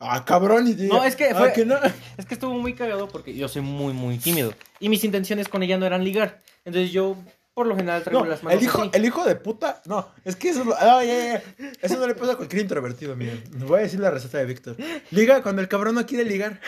Ah, 0.00 0.24
cabrón. 0.24 0.68
Y 0.68 0.86
No, 0.86 1.04
es 1.04 1.16
que 1.16 1.26
"Ah, 1.30 1.34
fue- 1.34 1.52
que 1.52 1.66
no. 1.66 1.76
Es 2.16 2.24
que 2.24 2.34
estuvo 2.34 2.54
muy 2.54 2.72
cagado 2.74 3.08
porque 3.08 3.34
yo 3.34 3.46
soy 3.48 3.60
muy, 3.62 3.92
muy 3.92 4.16
tímido. 4.16 4.54
Y 4.80 4.88
mis 4.88 5.04
intenciones 5.04 5.48
con 5.48 5.62
ella 5.62 5.76
no 5.76 5.84
eran 5.84 6.02
ligar. 6.02 6.40
Entonces 6.64 6.92
yo, 6.92 7.16
por 7.58 7.66
lo 7.66 7.74
general, 7.74 8.04
traigo 8.04 8.20
No, 8.20 8.30
las 8.30 8.44
manos 8.44 8.60
el 8.60 8.64
hijo, 8.64 8.82
así. 8.82 8.90
el 8.92 9.04
hijo 9.04 9.24
de 9.24 9.34
puta. 9.34 9.82
No, 9.84 10.08
es 10.24 10.36
que 10.36 10.50
eso, 10.50 10.62
es 10.62 10.76
ah, 10.78 11.02
ya, 11.02 11.12
ya, 11.12 11.42
ya. 11.58 11.72
eso 11.82 11.98
no 11.98 12.06
le 12.06 12.14
pasa 12.14 12.34
a 12.34 12.36
cualquier 12.36 12.62
introvertido, 12.62 13.16
miren. 13.16 13.42
Voy 13.66 13.80
a 13.80 13.82
decir 13.82 13.98
la 13.98 14.12
receta 14.12 14.38
de 14.38 14.44
Víctor. 14.44 14.76
Liga 15.10 15.42
cuando 15.42 15.60
el 15.60 15.66
cabrón 15.66 15.96
no 15.96 16.06
quiere 16.06 16.24
ligar. 16.24 16.60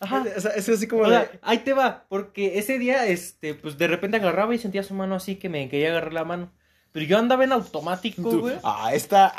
Ajá. 0.00 0.22
Sea, 0.38 0.50
es 0.50 0.68
así 0.68 0.86
como 0.86 1.04
O 1.04 1.08
sea, 1.08 1.20
de. 1.20 1.38
ahí 1.40 1.60
te 1.60 1.72
va, 1.72 2.04
porque 2.10 2.58
ese 2.58 2.78
día, 2.78 3.06
este, 3.06 3.54
pues 3.54 3.78
de 3.78 3.88
repente 3.88 4.18
agarraba 4.18 4.54
y 4.54 4.58
sentía 4.58 4.82
su 4.82 4.92
mano 4.92 5.14
así 5.14 5.36
que 5.36 5.48
me 5.48 5.66
quería 5.70 5.88
agarrar 5.88 6.12
la 6.12 6.24
mano. 6.24 6.52
Pero 6.92 7.06
yo 7.06 7.16
andaba 7.16 7.44
en 7.44 7.52
automático, 7.52 8.38
güey. 8.38 8.56
ah, 8.64 8.90
esta. 8.92 9.34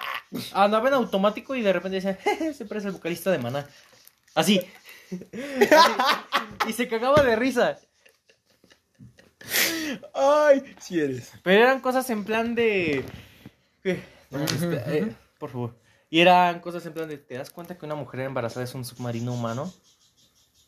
Andaba 0.54 0.88
en 0.88 0.96
automático 0.96 1.54
y 1.56 1.62
de 1.62 1.72
repente 1.72 2.02
decía, 2.02 2.18
se 2.52 2.66
parece 2.66 2.88
el 2.88 2.94
vocalista 2.94 3.30
de 3.30 3.38
Maná. 3.38 3.68
Así. 4.34 4.58
Así. 5.12 5.20
Y 6.68 6.74
se 6.74 6.88
cagaba 6.88 7.22
de 7.22 7.36
risa. 7.36 7.78
Ay, 10.14 10.64
si 10.80 11.00
eres. 11.00 11.34
Pero 11.44 11.64
eran 11.64 11.82
cosas 11.82 12.10
en 12.10 12.24
plan 12.24 12.56
de. 12.56 13.04
No, 14.30 14.44
espera, 14.44 14.94
eh, 14.94 15.16
por 15.38 15.50
favor. 15.50 15.76
Y 16.10 16.20
eran 16.20 16.60
cosas 16.60 16.86
en 16.86 16.94
plan 16.94 17.10
de. 17.10 17.18
¿Te 17.18 17.36
das 17.36 17.50
cuenta 17.50 17.78
que 17.78 17.86
una 17.86 17.96
mujer 17.96 18.22
embarazada 18.22 18.64
es 18.64 18.74
un 18.76 18.86
submarino 18.86 19.34
humano? 19.34 19.74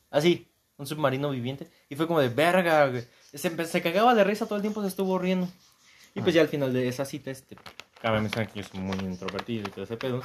Así, 0.10 0.52
un 0.78 0.88
submarino 0.88 1.30
viviente. 1.30 1.68
Y 1.90 1.96
fue 1.96 2.08
como 2.08 2.20
de 2.20 2.30
verga, 2.30 2.88
güey. 2.88 3.06
Se, 3.34 3.82
cagaba 3.82 4.16
de 4.16 4.24
risa 4.24 4.46
todo 4.46 4.56
el 4.56 4.62
tiempo, 4.62 4.82
se 4.82 4.88
estuvo 4.88 5.18
riendo. 5.20 5.48
Y 6.14 6.22
pues 6.22 6.34
ya 6.34 6.42
al 6.42 6.48
final 6.48 6.74
de 6.74 6.88
esa 6.88 7.06
cita, 7.06 7.32
este. 7.32 7.58
Cabe 8.02 8.22
mencionar 8.22 8.52
que 8.52 8.62
yo 8.62 8.68
soy 8.68 8.80
muy 8.80 8.98
introvertido 9.00 9.68
y 9.68 9.72
todo 9.72 9.84
ese 9.84 9.98
pedo. 9.98 10.22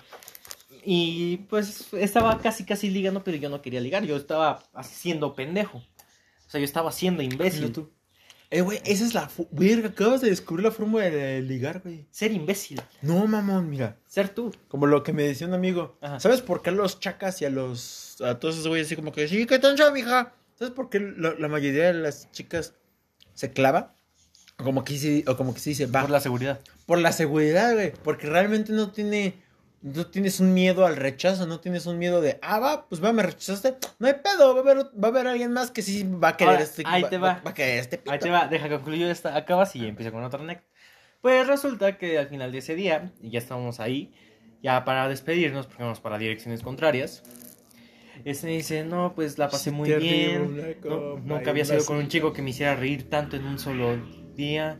Y 0.85 1.39
pues 1.49 1.93
estaba 1.95 2.39
casi, 2.39 2.65
casi 2.65 2.91
ligando, 2.91 3.23
pero 3.25 3.37
yo 3.37 3.49
no 3.49 3.61
quería 3.61 3.81
ligar. 3.81 4.05
Yo 4.05 4.17
estaba 4.17 4.63
haciendo 4.73 5.35
pendejo. 5.35 5.79
O 5.79 6.51
sea, 6.51 6.61
yo 6.61 6.65
estaba 6.65 6.93
siendo 6.93 7.23
imbécil. 7.23 7.73
Tú. 7.73 7.91
Eh, 8.51 8.63
güey, 8.63 8.81
esa 8.85 9.05
es 9.05 9.15
la. 9.15 9.31
Verga, 9.53 9.91
acabas 9.91 10.21
de 10.21 10.31
descubrir 10.31 10.65
la 10.65 10.73
forma 10.73 11.03
de 11.03 11.41
ligar, 11.41 11.83
güey. 11.85 12.07
Ser 12.11 12.33
imbécil. 12.33 12.83
No, 13.01 13.25
mamón, 13.27 13.71
mira. 13.71 13.97
Ser 14.07 14.29
tú. 14.29 14.53
Como 14.67 14.87
lo 14.87 15.05
que 15.05 15.13
me 15.13 15.23
decía 15.23 15.47
un 15.47 15.55
amigo. 15.55 15.97
Ajá. 16.01 16.19
¿Sabes 16.19 16.43
por 16.43 16.61
qué 16.61 16.71
a 16.71 16.73
los 16.73 16.99
chacas 16.99 17.41
y 17.43 17.45
a 17.45 17.51
los. 17.51 18.21
a 18.21 18.41
todos 18.41 18.57
esos 18.57 18.67
güeyes 18.67 18.89
así 18.89 18.97
como 18.97 19.13
que. 19.13 19.29
Sí, 19.29 19.47
¿qué 19.47 19.61
tan 19.61 19.77
chava, 19.77 19.93
mija? 19.93 20.35
¿Sabes 20.59 20.75
por 20.75 20.91
qué 20.91 20.99
la, 20.99 21.35
la 21.39 21.47
mayoría 21.47 21.93
de 21.93 21.95
las 21.95 22.31
chicas 22.33 22.75
se 23.35 23.53
clava? 23.53 23.95
O 24.59 24.65
como 24.65 24.85
que 24.85 24.99
sí, 24.99 25.25
o 25.29 25.37
como 25.37 25.55
que 25.55 25.61
sí 25.61 25.71
dice, 25.71 25.87
va. 25.87 26.01
Por 26.03 26.11
la 26.11 26.21
seguridad. 26.21 26.61
Por 26.87 26.99
la 26.99 27.13
seguridad, 27.13 27.73
güey. 27.75 27.93
Porque 28.03 28.27
realmente 28.27 28.73
no 28.73 28.91
tiene. 28.91 29.35
No 29.83 30.07
tienes 30.07 30.41
un 30.41 30.53
miedo 30.53 30.85
al 30.85 30.97
rechazo, 30.97 31.47
no 31.47 31.61
tienes 31.61 31.87
un 31.87 31.99
miedo 31.99 32.21
de, 32.21 32.39
ah, 32.43 32.59
va, 32.59 32.87
pues 32.87 33.03
va, 33.03 33.13
me 33.15 33.23
rechazaste. 33.23 33.77
No 33.99 34.07
hay 34.09 34.15
pedo, 34.23 34.53
va 34.55 34.61
a 34.61 34.63
haber, 34.63 34.87
va 35.03 35.09
a 35.09 35.11
haber 35.11 35.27
alguien 35.27 35.53
más 35.53 35.71
que 35.71 35.81
sí 35.81 36.03
va 36.05 36.29
a 36.29 36.37
querer 36.37 36.53
Ahora, 36.53 36.65
este. 36.65 36.83
ahí 36.87 37.05
te 37.09 37.17
va. 37.17 37.41
Va, 37.45 37.51
a 37.51 37.55
querer 37.55 37.79
este 37.79 37.97
pito. 37.97 38.11
Ahí 38.11 38.19
te 38.19 38.29
va, 38.31 38.47
deja 38.47 38.69
que 38.69 38.75
concluyo 38.75 39.11
esta, 39.11 39.35
acabas 39.37 39.75
y 39.77 39.87
empiezo 39.87 40.13
con 40.13 40.23
otra 40.23 40.41
anécdota. 40.41 40.69
Pues 41.23 41.47
resulta 41.47 41.97
que 41.97 42.19
al 42.19 42.29
final 42.29 42.53
de 42.53 42.59
ese 42.59 42.75
día, 42.75 43.13
y 43.23 43.31
ya 43.31 43.39
estábamos 43.39 43.81
ahí, 43.81 44.13
ya 44.63 44.85
para 44.85 45.09
despedirnos, 45.09 45.67
porque 45.67 45.83
vamos 45.83 46.01
para 46.01 46.19
direcciones 46.19 46.63
contrarias, 46.63 47.23
este 48.27 48.47
me 48.49 48.53
dice, 48.53 48.85
no, 48.85 49.15
pues 49.15 49.39
la 49.39 49.49
pasé 49.49 49.71
muy 49.71 49.91
bien, 49.95 50.77
no- 50.85 51.17
nunca 51.19 51.51
había 51.51 51.65
sido 51.65 51.85
con 51.87 51.97
un 51.97 52.09
chico 52.09 52.35
que 52.35 52.43
me 52.43 52.51
hiciera 52.51 52.75
reír 52.77 53.09
tanto 53.09 53.37
en 53.37 53.45
un 53.47 53.59
solo 53.59 53.97
día. 54.35 54.79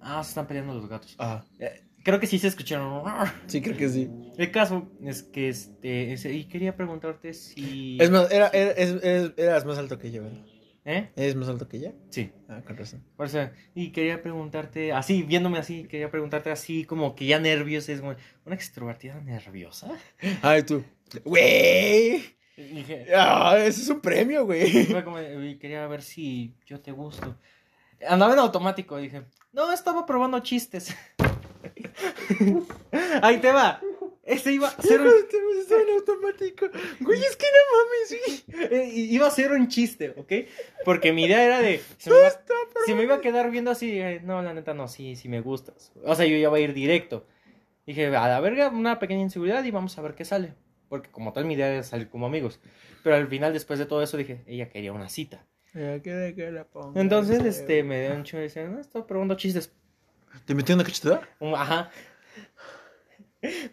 Ah, 0.00 0.22
se 0.22 0.30
están 0.30 0.46
peleando 0.46 0.74
los 0.74 0.88
gatos. 0.88 1.16
Ah, 1.18 1.44
Eh, 1.58 1.82
Creo 2.02 2.18
que 2.20 2.26
sí 2.26 2.38
se 2.38 2.48
escucharon. 2.48 3.02
sí, 3.46 3.60
creo 3.60 3.76
que 3.76 3.88
sí. 3.88 4.08
El 4.38 4.50
caso 4.50 4.88
es 5.04 5.22
que 5.22 5.48
este, 5.50 6.16
y 6.32 6.44
quería 6.44 6.74
preguntarte 6.76 7.34
si... 7.34 7.98
Es 8.00 8.10
más, 8.10 8.30
era, 8.32 8.48
era- 8.48 8.70
es- 8.72 9.02
es- 9.02 9.32
eras 9.36 9.64
más 9.66 9.76
alto 9.78 9.98
que 9.98 10.10
yo, 10.10 10.22
¿verdad? 10.22 10.40
¿Eh? 10.86 11.10
¿Eres 11.14 11.36
más 11.36 11.48
alto 11.48 11.68
que 11.68 11.76
ella? 11.76 11.92
Sí. 12.08 12.32
Ah, 12.48 12.62
con 12.66 12.74
razón. 12.78 13.04
Por 13.16 13.26
eso, 13.26 13.50
y 13.74 13.90
quería 13.92 14.22
preguntarte, 14.22 14.92
así, 14.92 15.22
viéndome 15.22 15.58
así, 15.58 15.84
quería 15.84 16.10
preguntarte 16.10 16.50
así, 16.50 16.84
como 16.84 17.14
que 17.14 17.26
ya 17.26 17.38
nerviosa, 17.38 17.92
es 17.92 18.00
como, 18.00 18.14
¿una 18.46 18.54
extrovertida 18.54 19.20
nerviosa? 19.20 19.88
Ay, 20.40 20.62
tú. 20.62 20.82
Güey. 21.22 22.22
Dije, 22.56 23.06
Ah, 23.14 23.56
ese 23.58 23.82
es 23.82 23.88
un 23.90 24.00
premio, 24.00 24.46
güey. 24.46 24.88
y 25.50 25.58
quería 25.58 25.86
ver 25.86 26.00
si 26.02 26.54
yo 26.66 26.80
te 26.80 26.92
gusto. 26.92 27.36
Andaba 28.08 28.32
en 28.32 28.38
automático, 28.38 28.96
dije, 28.96 29.24
no, 29.52 29.70
estaba 29.72 30.06
probando 30.06 30.40
chistes. 30.40 30.96
Ahí 33.22 33.38
te 33.38 33.52
va. 33.52 33.80
ese 34.24 34.52
iba 34.52 34.68
a 34.68 34.82
ser 34.82 35.00
un, 35.00 35.08
en 35.08 35.94
automático. 35.96 36.66
Güey, 37.00 37.20
es 37.20 37.36
que 37.36 37.46
no 37.46 37.78
mames, 37.78 38.66
güey. 38.68 38.80
eh, 38.80 38.90
iba 38.94 39.26
a 39.26 39.30
ser 39.30 39.52
un 39.52 39.68
chiste, 39.68 40.14
¿ok? 40.16 40.32
Porque 40.84 41.12
mi 41.12 41.24
idea 41.24 41.44
era 41.44 41.60
de, 41.60 41.80
si 41.98 42.10
me 42.10 42.16
iba, 42.18 42.30
si 42.86 42.94
me 42.94 43.02
iba 43.04 43.14
a 43.16 43.20
quedar 43.20 43.50
viendo 43.50 43.70
así, 43.70 43.98
eh, 43.98 44.20
no, 44.22 44.42
la 44.42 44.54
neta 44.54 44.74
no, 44.74 44.88
sí, 44.88 45.16
sí 45.16 45.28
me 45.28 45.40
gustas. 45.40 45.92
O 46.04 46.14
sea, 46.14 46.26
yo 46.26 46.36
ya 46.36 46.48
voy 46.48 46.60
a 46.60 46.64
ir 46.64 46.74
directo. 46.74 47.26
Dije, 47.86 48.06
a 48.06 48.28
la 48.28 48.40
verga, 48.40 48.68
una 48.68 48.98
pequeña 48.98 49.22
inseguridad 49.22 49.64
y 49.64 49.70
vamos 49.70 49.98
a 49.98 50.02
ver 50.02 50.14
qué 50.14 50.24
sale. 50.24 50.54
Porque 50.88 51.10
como 51.10 51.32
tal 51.32 51.44
mi 51.44 51.54
idea 51.54 51.72
era 51.72 51.82
salir 51.82 52.08
como 52.08 52.26
amigos. 52.26 52.60
Pero 53.02 53.16
al 53.16 53.28
final, 53.28 53.52
después 53.52 53.78
de 53.78 53.86
todo 53.86 54.02
eso, 54.02 54.16
dije, 54.16 54.42
ella 54.46 54.68
quería 54.68 54.92
una 54.92 55.08
cita. 55.08 55.46
Entonces, 56.96 57.44
este, 57.44 57.82
me 57.84 58.02
dio 58.02 58.14
un 58.14 58.24
chingo 58.24 58.40
y 58.40 58.44
decía, 58.44 58.64
no, 58.68 58.80
estoy 58.80 59.02
preguntando 59.02 59.36
chistes. 59.40 59.72
¿Te 60.44 60.54
metió 60.54 60.74
una 60.74 60.84
cachetada? 60.84 61.28
Ajá. 61.56 61.90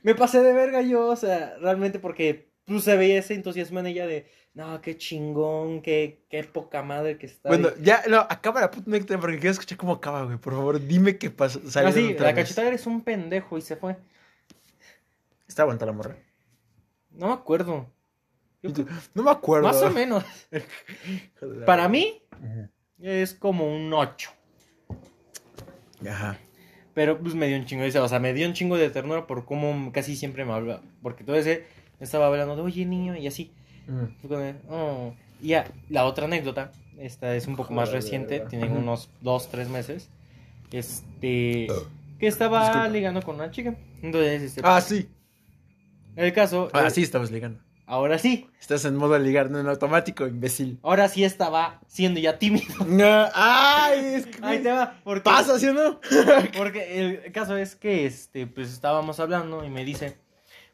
Me 0.01 0.16
pasé 0.16 0.41
de 0.41 0.53
verga 0.53 0.82
yo, 0.82 1.08
o 1.08 1.16
sea, 1.16 1.58
realmente 1.60 1.99
porque 1.99 2.51
pues, 2.66 2.84
se 2.84 2.95
veía 2.95 3.20
ese 3.20 3.34
entusiasmo 3.34 3.80
en 3.80 3.88
ella 3.88 4.08
de, 4.08 4.32
no, 4.53 4.82
qué 4.82 4.97
chingón, 4.97 5.82
qué, 5.82 6.26
qué 6.30 6.43
poca 6.43 6.84
madre 6.84 7.18
que 7.18 7.26
está. 7.26 7.49
Bueno, 7.49 7.70
ya, 7.82 8.03
no, 8.08 8.20
acaba 8.20 8.62
la 8.62 8.72
puta 8.72 8.89
anécdota 8.89 9.20
porque 9.20 9.38
quiero 9.38 9.51
escuchar 9.51 9.78
cómo 9.78 9.93
acaba, 9.93 10.24
güey. 10.24 10.38
Por 10.38 10.53
favor, 10.53 10.86
dime 10.86 11.18
qué 11.18 11.30
pasó. 11.30 11.60
Salió 11.70 11.89
así, 11.89 12.14
otra 12.14 12.28
la 12.28 12.36
cachetada 12.36 12.68
eres 12.68 12.88
un 12.88 13.01
pendejo 13.01 13.58
y 13.58 13.62
se 13.62 13.76
fue. 13.76 13.97
Está 15.47 15.64
aguanta 15.64 15.86
la 15.86 15.91
morra. 15.91 16.16
No 17.12 17.28
me 17.28 17.34
acuerdo. 17.34 17.88
Yo 18.62 18.72
No 19.14 19.24
me 19.24 19.32
acuerdo. 19.32 19.68
Más 19.68 19.82
o 19.82 19.89
menos. 19.89 20.24
Para 21.66 21.88
mí 21.89 22.22
es 22.99 23.34
como 23.34 23.66
un 23.66 23.93
8. 23.93 24.32
Ajá. 26.10 26.38
Pero 26.98 27.20
pues 27.20 27.36
me 27.36 27.45
dio 27.48 27.58
un 27.58 27.66
chingo 27.66 27.84
de 27.84 28.00
o 28.00 28.08
sea, 28.08 28.18
me 28.18 28.34
dio 28.34 28.48
un 28.48 28.56
chingo 28.56 28.76
de 28.76 28.89
ternura 28.89 29.28
por 29.28 29.45
cómo 29.45 29.91
casi 29.91 30.16
siempre 30.16 30.45
me 30.45 30.54
habla. 30.54 30.82
Porque 31.04 31.24
todo 31.24 31.36
ese 31.36 31.64
estaba 32.00 32.26
hablando 32.26 32.56
de, 32.56 32.64
oye 32.64 32.88
niño, 32.88 33.16
y 33.16 33.28
así. 33.28 33.52
Mm. 33.86 34.26
"Oh". 34.72 35.14
Y 35.39 35.50
ya, 35.50 35.68
la 35.89 36.06
otra 36.06 36.26
anécdota, 36.26 36.72
esta 36.98 37.36
es 37.36 37.45
un 37.45 37.56
poco 37.56 37.72
más 37.72 37.91
reciente, 37.91 38.39
tiene 38.50 38.68
unos 38.70 39.12
dos, 39.22 39.48
tres 39.52 39.70
meses. 39.70 40.10
Este, 40.72 41.68
que 42.20 42.26
estaba 42.26 42.62
Disculpa. 42.62 42.88
ligando 42.88 43.22
con 43.22 43.36
una 43.36 43.52
chica. 43.52 43.76
Entonces, 44.02 44.41
este, 44.41 44.62
Ah, 44.64 44.82
sí. 44.82 45.08
el 46.16 46.34
caso, 46.34 46.68
Ah, 46.74 46.89
sí, 46.89 47.04
estabas 47.04 47.30
ligando. 47.30 47.60
Ahora 47.88 48.20
sí, 48.20 48.48
Estás 48.60 48.84
en 48.86 48.96
modo 48.98 49.18
ligar, 49.18 49.50
no 49.50 49.60
en 49.60 49.68
automático, 49.68 50.28
imbécil. 50.28 50.78
ahora 50.84 51.08
sí 51.10 51.24
estaba 51.24 51.80
siendo 51.88 52.20
ya 52.20 52.38
tímido. 52.38 52.66
No, 52.88 53.26
ay, 53.34 54.00
es 54.16 54.28
que. 54.28 54.46
Ahí 54.46 54.62
te 54.62 54.72
va, 54.72 55.00
porque, 55.04 55.24
¿Pasa, 55.24 55.58
sí 55.58 55.68
o 55.68 55.74
no? 55.74 56.00
porque 56.58 57.00
el 57.26 57.32
caso 57.32 57.58
es 57.58 57.76
que, 57.76 58.06
este, 58.06 58.46
pues 58.46 58.72
estábamos 58.72 59.20
hablando 59.20 59.64
y 59.64 59.70
me 59.70 59.84
dice, 59.86 60.18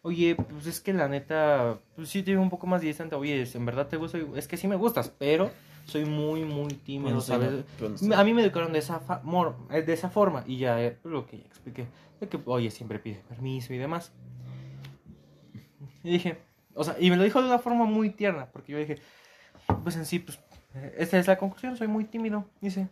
oye, 0.02 0.36
pues 0.36 0.66
es 0.68 0.82
que 0.82 0.92
la 0.94 1.08
neta, 1.08 1.80
pues 1.96 2.10
sí 2.10 2.24
te 2.24 2.32
veo 2.32 2.42
un 2.42 2.50
poco 2.50 2.68
más 2.68 2.82
distante, 2.82 3.16
oye, 3.16 3.48
en 3.54 3.66
verdad 3.66 3.88
te 3.88 3.98
gusto, 3.98 4.18
es 4.36 4.48
que 4.48 4.58
sí 4.58 4.68
me 4.68 4.76
gustas, 4.76 5.10
pero 5.18 5.52
soy 5.86 6.06
muy, 6.06 6.44
muy 6.46 6.74
tímido, 6.74 7.22
¿sabes? 7.22 7.64
A 8.16 8.24
mí 8.24 8.34
me 8.34 8.42
educaron 8.42 8.74
de 8.74 8.80
esa, 8.80 9.00
fa- 9.00 9.22
eh, 9.70 9.82
de 9.82 9.94
esa 9.94 10.10
forma 10.10 10.44
y 10.48 10.58
ya 10.58 10.82
eh, 10.82 10.98
lo 11.04 11.28
que 11.28 11.38
ya 11.40 11.46
expliqué. 11.46 11.86
De 12.20 12.28
que, 12.28 12.40
oye, 12.46 12.72
siempre 12.72 13.00
pide 13.00 13.22
permiso 13.28 13.74
y 13.74 13.78
demás. 13.78 14.12
Y 16.04 16.12
dije, 16.12 16.38
o 16.76 16.84
sea, 16.84 16.96
y 17.00 17.10
me 17.10 17.18
lo 17.18 17.24
dijo 17.24 17.42
de 17.42 17.48
una 17.48 17.60
forma 17.60 17.86
muy 17.86 18.10
tierna, 18.10 18.48
porque 18.52 18.72
yo 18.72 18.78
dije, 18.78 18.98
pues 19.84 19.96
en 19.96 20.06
sí, 20.06 20.20
pues, 20.20 20.40
eh, 20.76 20.96
esta 20.98 21.18
es 21.18 21.28
la 21.28 21.38
conclusión, 21.38 21.78
soy 21.78 21.88
muy 21.88 22.06
tímido. 22.06 22.46
Dice, 22.62 22.88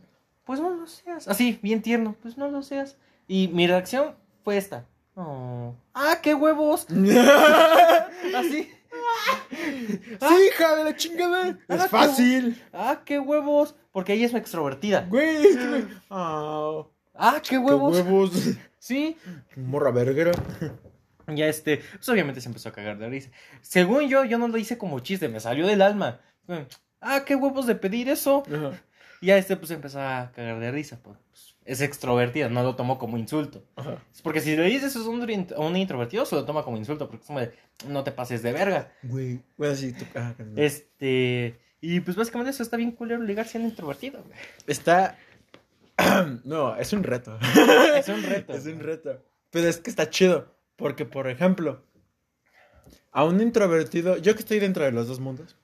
pues 0.45 0.59
no 0.59 0.69
lo 0.71 0.87
seas. 0.87 1.27
Así, 1.27 1.59
bien 1.61 1.81
tierno, 1.81 2.15
pues 2.21 2.37
no 2.37 2.47
lo 2.49 2.63
seas. 2.63 2.97
Y 3.27 3.47
mi 3.49 3.67
reacción 3.67 4.15
fue 4.43 4.57
esta. 4.57 4.85
Oh, 5.15 5.75
¡Ah, 5.93 6.19
qué 6.21 6.33
huevos! 6.33 6.87
Así. 8.35 8.69
Sí, 10.19 10.35
hija 10.47 10.75
de 10.75 10.83
la 10.83 10.95
chingada. 10.95 11.57
Ah, 11.67 11.75
Es 11.75 11.87
fácil. 11.87 12.61
¡Ah, 12.73 13.01
qué 13.05 13.19
huevos! 13.19 13.75
Porque 13.91 14.13
ella 14.13 14.25
es 14.25 14.33
extrovertida. 14.33 15.05
Güey, 15.09 15.45
es 15.47 15.57
que. 15.57 15.67
güey. 15.67 15.87
Ah, 16.09 16.83
¡Ah, 17.15 17.39
qué 17.43 17.49
qué 17.51 17.57
huevos! 17.57 17.93
huevos. 17.93 18.31
Sí, 18.79 19.17
Morra 19.55 19.91
verguera. 19.91 20.31
Ya 21.35 21.47
este, 21.47 21.77
pues 21.77 22.07
obviamente 22.09 22.41
se 22.41 22.47
empezó 22.47 22.69
a 22.69 22.73
cagar 22.73 22.97
de 22.97 23.09
risa. 23.09 23.29
Según 23.61 24.07
yo, 24.09 24.25
yo 24.25 24.37
no 24.37 24.47
lo 24.47 24.57
hice 24.57 24.77
como 24.77 24.99
chiste, 24.99 25.29
me 25.29 25.39
salió 25.39 25.67
del 25.67 25.81
alma. 25.81 26.19
Ah, 26.99 27.23
qué 27.25 27.35
huevos 27.35 27.67
de 27.67 27.75
pedir 27.75 28.09
eso. 28.09 28.43
Ajá. 28.47 28.81
Y 29.21 29.27
ya 29.27 29.37
este, 29.37 29.55
pues 29.55 29.71
empezó 29.71 30.01
a 30.01 30.31
cagar 30.33 30.59
de 30.59 30.71
risa. 30.71 30.99
Pues, 31.01 31.17
es 31.63 31.81
extrovertida, 31.81 32.49
no 32.49 32.63
lo 32.63 32.75
tomó 32.75 32.97
como 32.97 33.17
insulto. 33.17 33.63
Ajá. 33.75 34.03
Es 34.13 34.21
porque 34.21 34.41
si 34.41 34.55
le 34.55 34.63
dices 34.63 34.95
eso 34.95 35.05
a 35.05 35.59
un, 35.61 35.77
introvertido, 35.77 36.25
se 36.25 36.35
lo 36.35 36.43
toma 36.43 36.63
como 36.63 36.77
insulto, 36.77 37.07
porque 37.07 37.21
es 37.21 37.27
como 37.27 37.39
de, 37.39 37.53
no 37.87 38.03
te 38.03 38.11
pases 38.11 38.41
de 38.41 38.51
verga. 38.51 38.91
Güey. 39.03 39.39
Bueno, 39.57 39.75
sí, 39.75 39.93
tú. 39.93 40.05
Ajá, 40.15 40.35
Este, 40.55 41.59
y 41.79 41.99
pues 41.99 42.17
básicamente 42.17 42.49
eso 42.49 42.63
está 42.63 42.77
bien 42.77 42.91
culero 42.91 43.21
ligar 43.21 43.47
siendo 43.47 43.69
introvertido. 43.69 44.23
güey. 44.23 44.37
Está. 44.65 45.17
no, 46.43 46.75
es 46.75 46.91
un 46.93 47.03
reto. 47.03 47.37
Es 47.95 48.09
un 48.09 48.23
reto. 48.23 48.53
es 48.57 48.65
un 48.65 48.79
reto. 48.79 49.23
Pero 49.51 49.67
es 49.67 49.77
que 49.77 49.89
está 49.91 50.09
chido. 50.09 50.55
Porque, 50.81 51.05
por 51.05 51.27
ejemplo, 51.29 51.85
a 53.11 53.23
un 53.23 53.39
introvertido. 53.39 54.17
Yo 54.17 54.33
que 54.33 54.39
estoy 54.39 54.59
dentro 54.59 54.83
de 54.83 54.91
los 54.91 55.07
dos 55.07 55.19
mundos. 55.19 55.55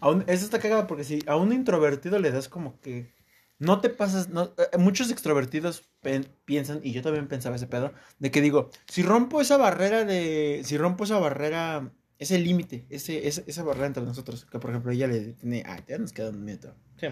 A 0.00 0.10
un, 0.10 0.22
eso 0.26 0.44
está 0.44 0.58
cagado 0.58 0.86
porque 0.86 1.04
si 1.04 1.20
a 1.26 1.36
un 1.36 1.52
introvertido 1.52 2.18
le 2.18 2.32
das 2.32 2.48
como 2.48 2.80
que. 2.80 3.14
No 3.58 3.80
te 3.80 3.90
pasas. 3.90 4.28
No, 4.28 4.52
eh, 4.58 4.76
muchos 4.78 5.10
extrovertidos 5.10 5.88
pen- 6.00 6.26
piensan, 6.46 6.80
y 6.82 6.92
yo 6.92 7.00
también 7.02 7.28
pensaba 7.28 7.56
ese 7.56 7.66
pedo, 7.68 7.92
de 8.18 8.30
que 8.30 8.40
digo, 8.40 8.70
si 8.88 9.02
rompo 9.04 9.40
esa 9.40 9.56
barrera 9.56 10.04
de. 10.04 10.62
Si 10.64 10.76
rompo 10.76 11.04
esa 11.04 11.18
barrera. 11.18 11.92
Ese 12.18 12.38
límite, 12.38 12.84
ese, 12.90 13.26
ese- 13.28 13.44
esa 13.46 13.62
barrera 13.62 13.86
entre 13.86 14.02
nosotros, 14.02 14.44
que 14.44 14.58
por 14.58 14.68
ejemplo 14.70 14.90
ella 14.92 15.06
le 15.06 15.32
tiene. 15.34 15.62
Ah, 15.64 15.80
ya 15.88 15.96
nos 15.96 16.12
queda 16.12 16.28
un 16.30 16.44
minuto. 16.44 16.74
Sí. 16.98 17.06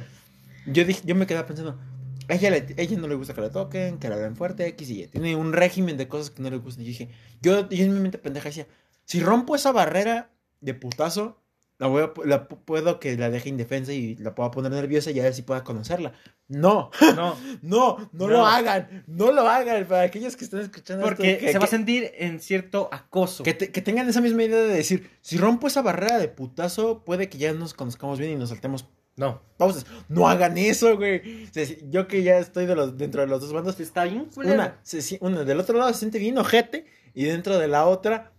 Yo, 0.66 0.84
dije, 0.84 1.00
yo 1.04 1.14
me 1.14 1.26
quedaba 1.26 1.46
pensando, 1.46 1.80
ella, 2.28 2.50
le- 2.50 2.66
ella 2.76 2.98
no 2.98 3.08
le 3.08 3.14
gusta 3.14 3.34
que 3.34 3.40
la 3.40 3.50
toquen, 3.50 3.98
que 3.98 4.08
la 4.08 4.16
hablen 4.16 4.36
fuerte, 4.36 4.66
X 4.68 4.90
y 4.90 5.02
Y. 5.02 5.06
Tiene 5.08 5.34
un 5.36 5.52
régimen 5.52 5.96
de 5.96 6.08
cosas 6.08 6.30
que 6.30 6.42
no 6.42 6.50
le 6.50 6.56
gustan. 6.58 6.84
Y 6.84 6.88
dije, 6.88 7.08
yo, 7.40 7.68
yo 7.68 7.84
en 7.84 7.94
mi 7.94 8.00
mente 8.00 8.18
pendeja 8.18 8.48
decía, 8.48 8.66
si 9.04 9.20
rompo 9.20 9.56
esa 9.56 9.72
barrera 9.72 10.30
de 10.60 10.74
putazo, 10.74 11.40
la, 11.78 11.86
voy 11.86 12.02
a, 12.02 12.12
la 12.26 12.48
pu- 12.48 12.58
puedo 12.64 12.98
que 12.98 13.16
la 13.16 13.30
deje 13.30 13.48
indefensa 13.48 13.92
y 13.92 14.16
la 14.16 14.34
pueda 14.34 14.50
poner 14.50 14.72
nerviosa 14.72 15.12
y 15.12 15.20
a 15.20 15.22
ver 15.22 15.32
si 15.34 15.42
pueda 15.42 15.62
conocerla. 15.62 16.12
No, 16.48 16.90
No, 17.14 17.14
no, 17.14 17.36
no, 17.62 18.08
No. 18.12 18.26
lo 18.26 18.44
hagan, 18.46 19.04
no 19.06 19.30
lo 19.30 19.48
hagan 19.48 19.86
para 19.86 20.02
aquellos 20.02 20.36
que 20.36 20.44
están 20.44 20.60
escuchando 20.60 21.04
esto, 21.04 21.14
porque 21.16 21.38
que- 21.38 21.52
se 21.52 21.58
va 21.58 21.64
a 21.66 21.68
que- 21.68 21.76
sentir 21.76 22.10
en 22.18 22.40
cierto 22.40 22.88
acoso. 22.90 23.44
que, 23.44 23.54
te- 23.54 23.70
que 23.70 23.80
tengan 23.80 24.08
esa 24.08 24.20
misma 24.20 24.42
idea 24.42 24.58
de 24.58 24.74
decir, 24.74 25.08
si 25.20 25.38
rompo 25.38 25.68
esa 25.68 25.80
barrera 25.82 26.18
de 26.18 26.26
putazo, 26.28 27.04
puede 27.04 27.28
que 27.28 27.38
ya 27.38 27.52
nos 27.52 27.74
conozcamos 27.74 28.18
bien 28.18 28.32
y 28.32 28.36
nos 28.36 28.48
saltemos 28.48 28.84
No, 29.18 29.42
pausas. 29.56 29.84
No 30.08 30.28
hagan 30.28 30.56
eso, 30.56 30.96
güey. 30.96 31.48
Yo 31.90 32.06
que 32.06 32.22
ya 32.22 32.38
estoy 32.38 32.66
de 32.66 32.74
los, 32.74 32.96
dentro 32.96 33.20
de 33.20 33.26
los 33.26 33.40
dos 33.40 33.52
bandos, 33.52 33.78
está 33.80 34.04
bien 34.04 34.28
una, 34.36 34.78
se 34.82 35.18
una 35.20 35.44
del 35.44 35.60
otro 35.60 35.76
lado 35.76 35.92
se 35.92 35.98
siente 35.98 36.18
bien 36.18 36.38
ojete 36.38 36.86
y 37.14 37.24
dentro 37.24 37.58
de 37.58 37.66
la 37.68 37.86
otra, 37.86 38.32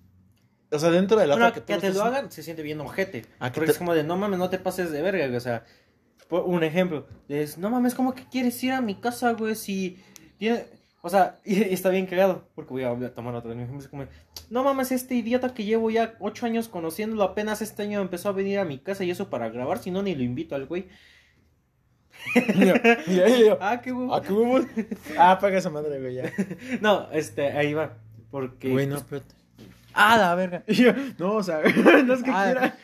o 0.72 0.80
sea, 0.80 0.90
dentro 0.90 1.20
de 1.20 1.28
la 1.28 1.36
Bueno, 1.36 1.48
otra 1.50 1.66
que, 1.66 1.74
tú 1.74 1.80
te 1.82 1.94
lo 1.94 2.04
hagan, 2.04 2.32
se 2.32 2.42
siente 2.44 2.64
bien 2.64 2.80
ojete. 2.80 3.26
Ah, 3.40 3.52
que 3.52 3.56
porque 3.56 3.68
te- 3.68 3.72
es 3.74 3.78
como 3.78 3.94
de, 3.94 4.04
no 4.04 4.16
mames, 4.18 4.40
no 4.40 4.50
te 4.50 4.58
pases 4.58 4.92
de 4.92 5.02
verga, 5.02 5.26
güey. 5.26 5.36
O 5.38 5.42
sea, 5.42 5.66
por 6.30 6.44
un 6.44 6.64
ejemplo, 6.64 7.08
es, 7.28 7.58
no 7.58 7.70
mames, 7.70 7.94
¿cómo 7.94 8.16
que 8.16 8.24
quieres 8.30 8.64
ir 8.64 8.72
a 8.72 8.82
mi 8.82 8.96
casa, 8.96 9.34
güey? 9.34 9.56
Si 9.56 10.02
tiene... 10.38 10.66
O 11.02 11.10
sea, 11.10 11.40
y, 11.46 11.56
y 11.64 11.74
está 11.74 11.90
bien 11.90 12.06
cagado, 12.06 12.48
porque 12.56 12.72
voy 12.74 12.84
a, 12.84 13.14
tomar 13.14 13.34
otro 13.36 13.52
ejemplo. 13.54 13.78
Es 13.80 13.88
como, 13.88 14.06
no 14.50 14.64
mames, 14.64 14.92
este 14.92 15.16
idiota 15.16 15.54
que 15.54 15.64
llevo 15.64 15.90
ya 15.92 16.16
ocho 16.20 16.46
años 16.46 16.68
conociéndolo, 16.68 17.24
apenas 17.24 17.62
este 17.62 17.84
año 17.84 18.02
empezó 18.02 18.30
a 18.30 18.34
venir 18.34 18.60
a 18.60 18.66
mi 18.66 18.80
casa 18.80 19.04
y 19.04 19.12
eso 19.12 19.30
para 19.30 19.50
grabar, 19.50 19.80
si 19.80 19.92
no, 19.92 20.02
ni 20.04 20.16
lo 20.16 20.24
invito 20.24 20.56
al 20.56 20.66
güey. 20.66 20.88
Y 22.36 22.66
yo- 22.66 22.74
y 23.08 23.16
yo- 23.16 23.28
y 23.28 23.40
yo, 23.46 23.58
Ah, 23.62 23.80
qué 23.82 23.94
huevo. 23.94 24.14
ah, 24.14 24.22
qué 24.22 24.34
huevos. 24.34 24.66
Ah, 25.18 25.32
apaga 25.32 25.58
esa 25.58 25.70
madre, 25.70 26.00
güey, 26.02 26.16
ya. 26.16 26.32
No, 26.82 27.10
este, 27.12 27.48
ahí 27.52 27.74
va. 27.74 27.98
Porque... 28.30 28.70
Güey, 28.70 28.88
no, 28.88 28.96
pues, 28.96 29.22
espérate. 29.22 29.36
ah, 29.94 30.18
la 30.18 30.36
verga. 30.36 30.64
Yo, 30.68 30.92
no, 31.18 31.36
o 31.36 31.44
sea, 31.44 31.62
no 32.06 32.14
es 32.14 32.24
que 32.24 32.32
Ah, 32.32 32.44
quiera. 32.46 32.78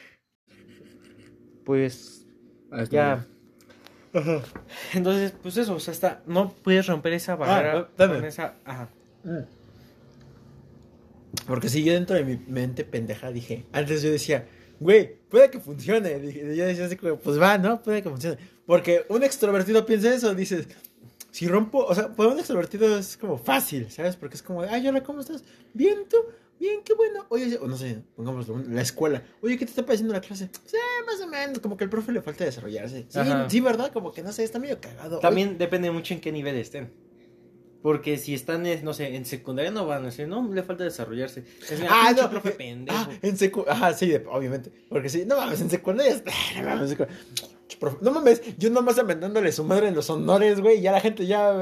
Pues, 1.66 2.26
Ah, 2.72 2.84
ya... 2.90 3.26
Ajá. 4.16 4.42
Entonces, 4.94 5.34
pues 5.42 5.58
eso, 5.58 5.76
o 5.76 5.80
sea, 5.80 5.92
está, 5.94 6.22
no 6.26 6.54
puedes 6.64 6.88
romper 6.88 7.14
esa 7.14 7.36
barrera 7.36 7.80
Ah, 7.80 7.90
dame. 7.98 8.16
con 8.16 8.26
esa, 8.26 8.56
ajá. 8.66 8.90
Mm. 9.24 9.40
Porque 11.48 11.70
si 11.70 11.84
yo 11.84 11.94
dentro 11.94 12.16
de 12.16 12.24
mi 12.24 12.38
mente 12.48 12.86
pendeja 12.86 13.32
dije, 13.32 13.66
antes 13.74 14.02
yo 14.02 14.10
decía, 14.10 14.48
güey, 14.80 15.16
puede 15.30 15.50
que 15.52 15.60
funcione. 15.60 16.18
Dije, 16.20 16.56
yo 16.56 16.66
decía 16.66 16.86
así 16.86 16.96
como, 16.96 17.18
pues 17.18 17.40
va, 17.40 17.58
¿no? 17.58 17.82
Puede 17.84 18.02
que 18.02 18.10
funcione. 18.10 18.38
Porque 18.66 19.06
un 19.10 19.22
extrovertido 19.24 19.86
piensa 19.86 20.14
eso, 20.14 20.34
dices, 20.34 20.68
si 21.32 21.48
rompo, 21.48 21.84
o 21.86 21.94
sea, 21.94 22.08
para 22.16 22.30
un 22.30 22.40
extrovertido 22.40 22.98
es 22.98 23.18
como 23.18 23.38
fácil, 23.38 23.92
¿sabes? 23.92 24.16
Porque 24.16 24.36
es 24.36 24.42
como, 24.42 24.62
ay, 24.62 24.88
hola, 24.88 25.04
¿cómo 25.04 25.20
estás? 25.20 25.44
Bien, 25.74 26.00
tú, 26.10 26.18
bien, 26.60 26.82
qué 26.84 26.94
bueno. 26.94 27.26
Oye, 27.30 27.58
o 27.62 27.68
no 27.68 27.78
sé, 27.78 28.04
pongámoslo, 28.16 28.58
la 28.70 28.82
escuela. 28.82 29.24
Oye, 29.42 29.58
¿qué 29.58 29.66
te 29.66 29.72
está 29.72 29.86
pareciendo 29.86 30.14
la 30.14 30.22
clase? 30.22 30.50
Sí, 30.66 30.78
más 31.06 31.20
o 31.22 31.28
menos, 31.28 31.60
como 31.60 31.76
que 31.78 31.84
al 31.84 31.90
profe 31.90 32.12
le 32.12 32.22
falta 32.22 32.44
desarrollarse. 32.46 33.06
Sí, 33.10 33.20
Ajá. 33.20 33.50
sí, 33.50 33.60
¿verdad? 33.62 33.92
Como 33.92 34.12
que 34.12 34.22
no 34.24 34.32
sé, 34.32 34.44
está 34.44 34.60
medio 34.60 34.80
cagado. 34.80 35.20
También 35.20 35.58
depende 35.58 35.92
mucho 35.92 36.14
en 36.14 36.22
qué 36.22 36.32
nivel 36.32 36.56
estén. 36.56 36.92
Porque 37.82 38.18
si 38.18 38.34
están, 38.34 38.64
no 38.84 38.94
sé, 38.96 39.16
en 39.16 39.26
secundaria 39.26 39.70
no 39.70 39.86
van 39.86 40.02
a 40.02 40.06
decir, 40.06 40.28
no, 40.28 40.52
le 40.52 40.64
falta 40.64 40.84
desarrollarse. 40.84 41.42
Es, 41.70 41.80
Ah, 41.88 42.06
pinche 42.08 42.22
no, 42.24 42.30
profe 42.32 42.52
pendejo. 42.52 42.98
Ah, 42.98 43.10
en 43.22 43.38
secu... 43.38 43.64
Ajá, 43.68 43.94
sí, 43.94 44.08
de- 44.08 44.26
obviamente. 44.28 44.72
Porque 44.90 45.08
sí, 45.08 45.24
no 45.28 45.38
mames, 45.38 45.62
en 45.62 45.70
secundaria. 45.70 46.16
No 46.58 46.64
mames, 46.64 46.92
en 46.92 46.98
secu- 46.98 47.08
Profe- 47.80 48.00
No 48.02 48.12
mames, 48.12 48.42
yo 48.58 48.72
nomás 48.72 48.98
inventándole 48.98 49.52
su 49.52 49.64
madre 49.64 49.90
en 49.90 49.94
los 49.96 50.10
honores, 50.10 50.62
güey. 50.62 50.82
Ya 50.82 50.92
la 50.94 51.00
gente 51.02 51.28
ya. 51.28 51.54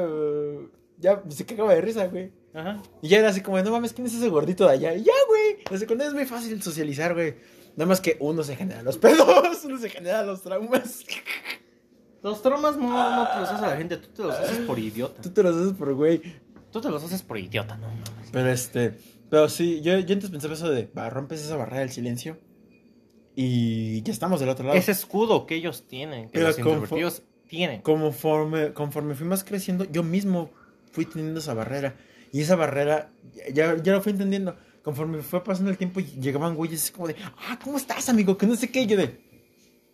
Ya 0.98 1.22
se 1.28 1.46
cagaba 1.46 1.74
de 1.74 1.82
risa, 1.82 2.08
güey. 2.08 2.32
Ajá. 2.54 2.82
Y 3.01 3.08
ya 3.08 3.20
era 3.20 3.30
así 3.30 3.41
como, 3.41 3.62
no 3.62 3.72
mames, 3.72 3.93
¿quién 3.93 4.08
es 4.08 4.14
ese 4.14 4.30
gordito 4.30 4.66
de 4.66 4.74
allá? 4.74 4.95
Y 4.95 5.04
ya, 5.04 5.14
güey. 5.28 5.58
La 5.70 5.78
secundaria 5.78 6.10
es 6.10 6.16
muy 6.16 6.26
fácil 6.26 6.62
socializar, 6.62 7.14
güey. 7.14 7.36
Nada 7.76 7.88
más 7.88 8.01
que 8.01 8.18
uno 8.20 8.43
se 8.43 8.56
genera 8.56 8.84
los 8.84 8.97
pedos, 8.97 9.60
uno 9.66 9.78
se 9.78 9.89
genera 9.89 10.24
los 10.24 10.41
traumas. 10.41 11.06
Los 12.22 12.41
traumas 12.41 12.78
no, 12.78 13.16
no 13.16 13.28
te 13.28 13.39
los 13.39 13.49
hace 13.49 13.62
la 13.62 13.78
gente, 13.78 13.97
tú 13.97 14.10
te 14.10 14.24
los 14.24 14.36
haces 14.36 14.60
por 14.60 14.80
idiota. 14.80 15.22
Tú 15.22 15.30
te 15.32 15.43
los 15.43 15.56
haces 15.56 15.74
por 15.74 15.93
güey. 15.93 16.22
Tú 16.72 16.80
te 16.82 16.89
los 16.89 17.04
haces 17.04 17.22
por 17.22 17.38
idiota, 17.38 17.76
no 17.78 17.88
mames. 17.88 18.30
Pero 18.32 18.49
este, 18.49 18.97
pero 19.30 19.49
sí, 19.49 19.82
yo, 19.82 19.97
yo 19.99 20.14
antes 20.14 20.30
pensaba 20.30 20.54
eso 20.54 20.70
de, 20.70 20.89
va, 20.97 21.10
rompes 21.10 21.43
esa 21.43 21.56
barrera 21.56 21.82
del 21.82 21.91
silencio 21.91 22.38
y 23.36 24.01
ya 24.04 24.14
estamos 24.14 24.39
del 24.39 24.49
otro 24.49 24.66
lado. 24.66 24.78
Ese 24.78 24.91
escudo 24.91 25.45
que 25.45 25.56
ellos 25.56 25.88
tienen, 25.88 26.26
que 26.26 26.34
Pero 26.34 26.47
los 26.47 26.58
introvertidos 26.58 27.24
tienen. 27.47 27.82
Conforme, 27.82 28.74
conforme 28.74 29.16
fui 29.16 29.28
más 29.28 29.43
creciendo, 29.43 29.86
yo 29.86 30.04
mismo 30.04 30.51
fui 30.91 31.06
teniendo 31.06 31.39
esa 31.39 31.54
barrera. 31.54 31.95
Y 32.34 32.41
esa 32.41 32.55
barrera, 32.57 33.11
ya, 33.53 33.77
ya 33.81 33.93
lo 33.93 34.01
fui 34.01 34.11
entendiendo. 34.11 34.57
Conforme 34.84 35.21
fue 35.21 35.41
pasando 35.41 35.71
el 35.71 35.77
tiempo, 35.77 36.01
llegaban 36.01 36.55
güeyes 36.55 36.84
así 36.84 36.91
como 36.91 37.07
de, 37.07 37.15
ah, 37.47 37.57
¿cómo 37.63 37.77
estás, 37.77 38.09
amigo? 38.09 38.38
Que 38.38 38.45
no 38.45 38.55
sé 38.57 38.69
qué. 38.69 38.81
Y 38.81 38.86
yo 38.88 38.97
de, 38.97 39.07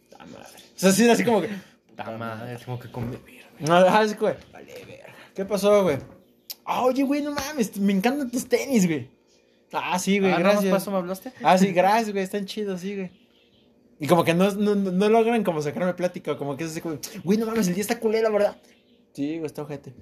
ta 0.10 0.26
madre. 0.26 0.58
O 0.76 0.92
sea, 0.92 1.12
así 1.14 1.24
como 1.24 1.42
que, 1.42 1.50
Puta 1.90 2.10
madre, 2.18 2.58
tengo 2.58 2.80
que 2.80 2.90
convivir. 2.90 3.44
no, 3.60 3.76
ajá, 3.76 4.00
así 4.00 4.16
como, 4.16 4.30
de, 4.32 4.38
vale, 4.52 4.74
verga. 4.88 5.14
¿Qué 5.36 5.46
pasó, 5.46 5.84
güey? 5.84 5.98
Ah, 6.66 6.84
oye, 6.86 7.04
güey, 7.04 7.22
no 7.22 7.32
mames, 7.32 7.78
me 7.78 7.94
encantan 7.94 8.32
tus 8.32 8.48
tenis, 8.48 8.88
güey. 8.88 9.10
Ah, 9.72 10.00
sí, 10.00 10.18
güey, 10.18 10.32
Ah, 10.32 10.40
¿nada 10.40 10.44
más 10.46 10.54
gracias. 10.64 10.72
para 10.72 10.82
eso 10.82 10.92
me 10.92 10.98
hablaste? 10.98 11.34
Ah, 11.44 11.58
sí, 11.58 11.72
gracias, 11.72 12.12
güey, 12.12 12.24
están 12.24 12.46
chidos, 12.46 12.82
sí, 12.82 12.96
güey. 12.96 13.12
Y 14.00 14.08
como 14.08 14.24
que 14.24 14.34
no, 14.34 14.50
no, 14.54 14.74
no- 14.76 14.92
no 14.92 15.10
logran 15.10 15.44
como 15.44 15.62
sacarme 15.62 15.94
plática, 15.94 16.38
como 16.38 16.56
que 16.58 16.64
es 16.64 16.72
así 16.72 16.82
como, 16.82 16.98
güey, 17.24 17.38
no 17.38 17.46
mames, 17.46 17.68
el 17.68 17.76
día 17.76 17.82
está 17.82 18.00
culero, 18.00 18.32
¿verdad? 18.32 18.58
Sí, 19.14 19.34
güey, 19.38 19.46
está 19.46 19.62
ojete. 19.62 19.94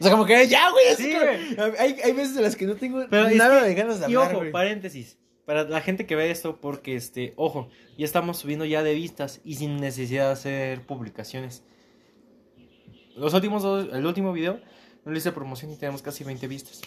O 0.00 0.02
sea, 0.02 0.12
como 0.12 0.24
que 0.24 0.48
ya, 0.48 0.70
güey, 0.70 0.88
así 0.88 1.04
Sí, 1.04 1.14
como- 1.56 1.72
hay, 1.78 1.96
hay 2.02 2.12
veces 2.12 2.36
en 2.36 2.42
las 2.42 2.56
que 2.56 2.64
no 2.66 2.74
tengo 2.74 3.04
Pero 3.10 3.26
es 3.28 3.36
nada 3.36 3.60
que- 3.60 3.68
de 3.68 3.74
ganas 3.74 4.00
de 4.00 4.10
Y 4.10 4.14
hablar, 4.14 4.30
ojo, 4.30 4.38
güey. 4.38 4.50
paréntesis. 4.52 5.18
Para 5.44 5.64
la 5.64 5.80
gente 5.80 6.06
que 6.06 6.14
ve 6.16 6.30
esto, 6.30 6.60
porque 6.60 6.94
este, 6.96 7.32
ojo, 7.36 7.68
ya 7.98 8.04
estamos 8.04 8.38
subiendo 8.38 8.64
ya 8.64 8.82
de 8.82 8.94
vistas 8.94 9.40
y 9.44 9.56
sin 9.56 9.76
necesidad 9.78 10.26
de 10.26 10.32
hacer 10.32 10.86
publicaciones. 10.86 11.64
Los 13.16 13.34
últimos 13.34 13.62
dos, 13.62 13.88
el 13.92 14.06
último 14.06 14.32
video, 14.32 14.60
no 15.04 15.12
le 15.12 15.18
hice 15.18 15.32
promoción 15.32 15.72
y 15.72 15.76
tenemos 15.76 16.02
casi 16.02 16.24
20 16.24 16.46
vistas. 16.46 16.80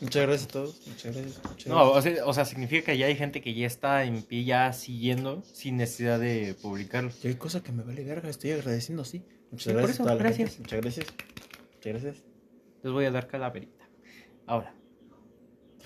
Muchas 0.00 0.22
gracias 0.26 0.48
a 0.48 0.52
todos, 0.52 0.80
muchas 0.86 1.14
gracias. 1.16 1.40
muchas 1.44 1.66
No, 1.68 1.92
gracias. 1.92 2.12
o 2.12 2.16
sea, 2.16 2.26
o 2.26 2.34
sea, 2.34 2.44
significa 2.44 2.92
que 2.92 2.98
ya 2.98 3.06
hay 3.06 3.16
gente 3.16 3.40
que 3.40 3.54
ya 3.54 3.66
está 3.66 4.04
en 4.04 4.22
pie, 4.22 4.44
ya 4.44 4.72
siguiendo, 4.72 5.42
sin 5.52 5.76
necesidad 5.76 6.20
de 6.20 6.54
publicarlo. 6.60 7.10
Y 7.22 7.28
hay 7.28 7.34
cosa 7.34 7.62
que 7.62 7.72
me 7.72 7.82
vale 7.82 8.04
verga, 8.04 8.28
estoy 8.28 8.50
agradeciendo, 8.52 9.04
sí. 9.04 9.22
Muchas 9.50 9.64
Sí, 9.64 9.70
por 9.70 9.76
gracias 9.78 9.94
eso, 9.96 10.02
a 10.02 10.06
toda 10.06 10.14
la 10.16 10.22
gracias. 10.22 10.50
gente, 10.50 10.62
Muchas 10.62 10.80
gracias. 10.82 11.06
Gracias. 11.84 12.24
Les 12.82 12.92
voy 12.92 13.04
a 13.04 13.10
dar 13.10 13.26
calaverita. 13.26 13.88
Ahora. 14.46 14.74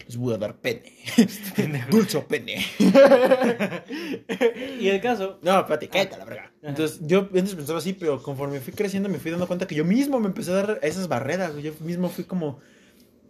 Les 0.07 0.17
voy 0.17 0.35
a 0.35 0.39
dar 0.39 0.57
pene. 0.57 0.97
Dulce 1.91 2.21
pene. 2.23 2.65
y 4.81 4.89
el 4.89 5.01
caso, 5.01 5.39
No, 5.43 5.61
espérate, 5.61 5.89
cállate 5.89 6.15
a 6.15 6.19
la 6.19 6.25
verga. 6.25 6.53
Entonces, 6.63 7.01
yo 7.03 7.29
antes 7.35 7.55
pensaba 7.55 7.79
así, 7.79 7.93
pero 7.93 8.23
conforme 8.23 8.61
fui 8.61 8.73
creciendo 8.73 9.09
me 9.09 9.19
fui 9.19 9.31
dando 9.31 9.47
cuenta 9.47 9.67
que 9.67 9.75
yo 9.75 9.85
mismo 9.85 10.19
me 10.19 10.27
empecé 10.27 10.51
a 10.53 10.55
dar 10.55 10.79
esas 10.83 11.09
barreras. 11.09 11.55
Yo 11.63 11.73
mismo 11.81 12.09
fui 12.09 12.25
como 12.25 12.61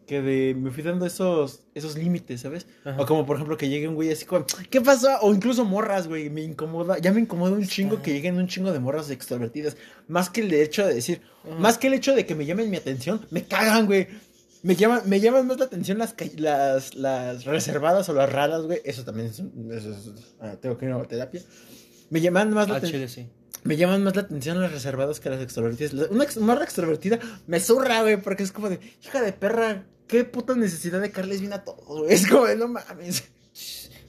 que 0.06 0.20
de, 0.22 0.54
me 0.54 0.70
fui 0.70 0.82
dando 0.82 1.06
esos, 1.06 1.60
esos 1.74 1.96
límites, 1.96 2.40
¿sabes? 2.40 2.66
Ajá. 2.84 3.00
O 3.00 3.06
como, 3.06 3.24
por 3.26 3.36
ejemplo, 3.36 3.56
que 3.56 3.68
llegue 3.68 3.88
un 3.88 3.94
güey 3.94 4.10
así 4.10 4.24
como, 4.24 4.44
¿qué 4.70 4.80
pasó? 4.80 5.08
O 5.22 5.32
incluso 5.34 5.64
morras, 5.64 6.08
güey, 6.08 6.28
me 6.30 6.42
incomoda, 6.42 6.98
ya 6.98 7.12
me 7.12 7.20
incomoda 7.20 7.52
un 7.52 7.66
chingo 7.66 8.02
que 8.02 8.12
lleguen 8.12 8.36
un 8.36 8.48
chingo 8.48 8.72
de 8.72 8.80
morras 8.80 9.10
extrovertidas. 9.10 9.76
Más 10.08 10.28
que 10.30 10.40
el 10.42 10.52
hecho 10.52 10.86
de 10.86 10.94
decir, 10.94 11.22
Ajá. 11.44 11.54
más 11.58 11.78
que 11.78 11.86
el 11.86 11.94
hecho 11.94 12.14
de 12.14 12.26
que 12.26 12.34
me 12.34 12.46
llamen 12.46 12.70
mi 12.70 12.76
atención, 12.76 13.26
me 13.30 13.44
cagan, 13.44 13.86
güey. 13.86 14.08
Me 14.64 14.76
llaman, 14.76 15.02
me 15.06 15.18
llaman 15.18 15.46
más 15.48 15.58
la 15.58 15.64
atención 15.64 15.98
las, 15.98 16.14
las, 16.36 16.94
las 16.94 17.44
reservadas 17.44 18.08
o 18.08 18.12
las 18.12 18.30
raras, 18.30 18.62
güey. 18.62 18.80
Eso 18.84 19.04
también 19.04 19.26
es, 19.26 19.40
eso 19.40 19.90
es- 19.92 20.34
ah, 20.40 20.54
tengo 20.60 20.78
que 20.78 20.86
ir 20.86 20.92
a 20.92 21.02
terapia. 21.02 21.42
Me 22.10 22.20
llaman 22.20 22.52
más 22.52 22.68
la 22.68 22.76
atención. 22.76 23.08
sí. 23.08 23.26
Me 23.64 23.76
llaman 23.76 24.02
más 24.02 24.16
la 24.16 24.22
atención 24.22 24.60
las 24.60 24.72
reservadas 24.72 25.20
que 25.20 25.30
las 25.30 25.40
extrovertidas. 25.40 25.92
Una 26.10 26.24
ex- 26.24 26.36
morra 26.36 26.64
extrovertida 26.64 27.18
me 27.46 27.60
zurra, 27.60 28.02
güey, 28.02 28.16
porque 28.20 28.42
es 28.42 28.50
como 28.52 28.68
de, 28.68 28.80
hija 29.04 29.20
de 29.22 29.32
perra, 29.32 29.84
qué 30.08 30.24
puta 30.24 30.54
necesidad 30.56 31.00
de 31.00 31.10
caerles 31.12 31.40
bien 31.40 31.52
a 31.52 31.62
todos, 31.64 31.86
güey. 31.86 32.12
Es 32.12 32.26
como 32.26 32.46
de, 32.46 32.56
no 32.56 32.68
mames. 32.68 33.24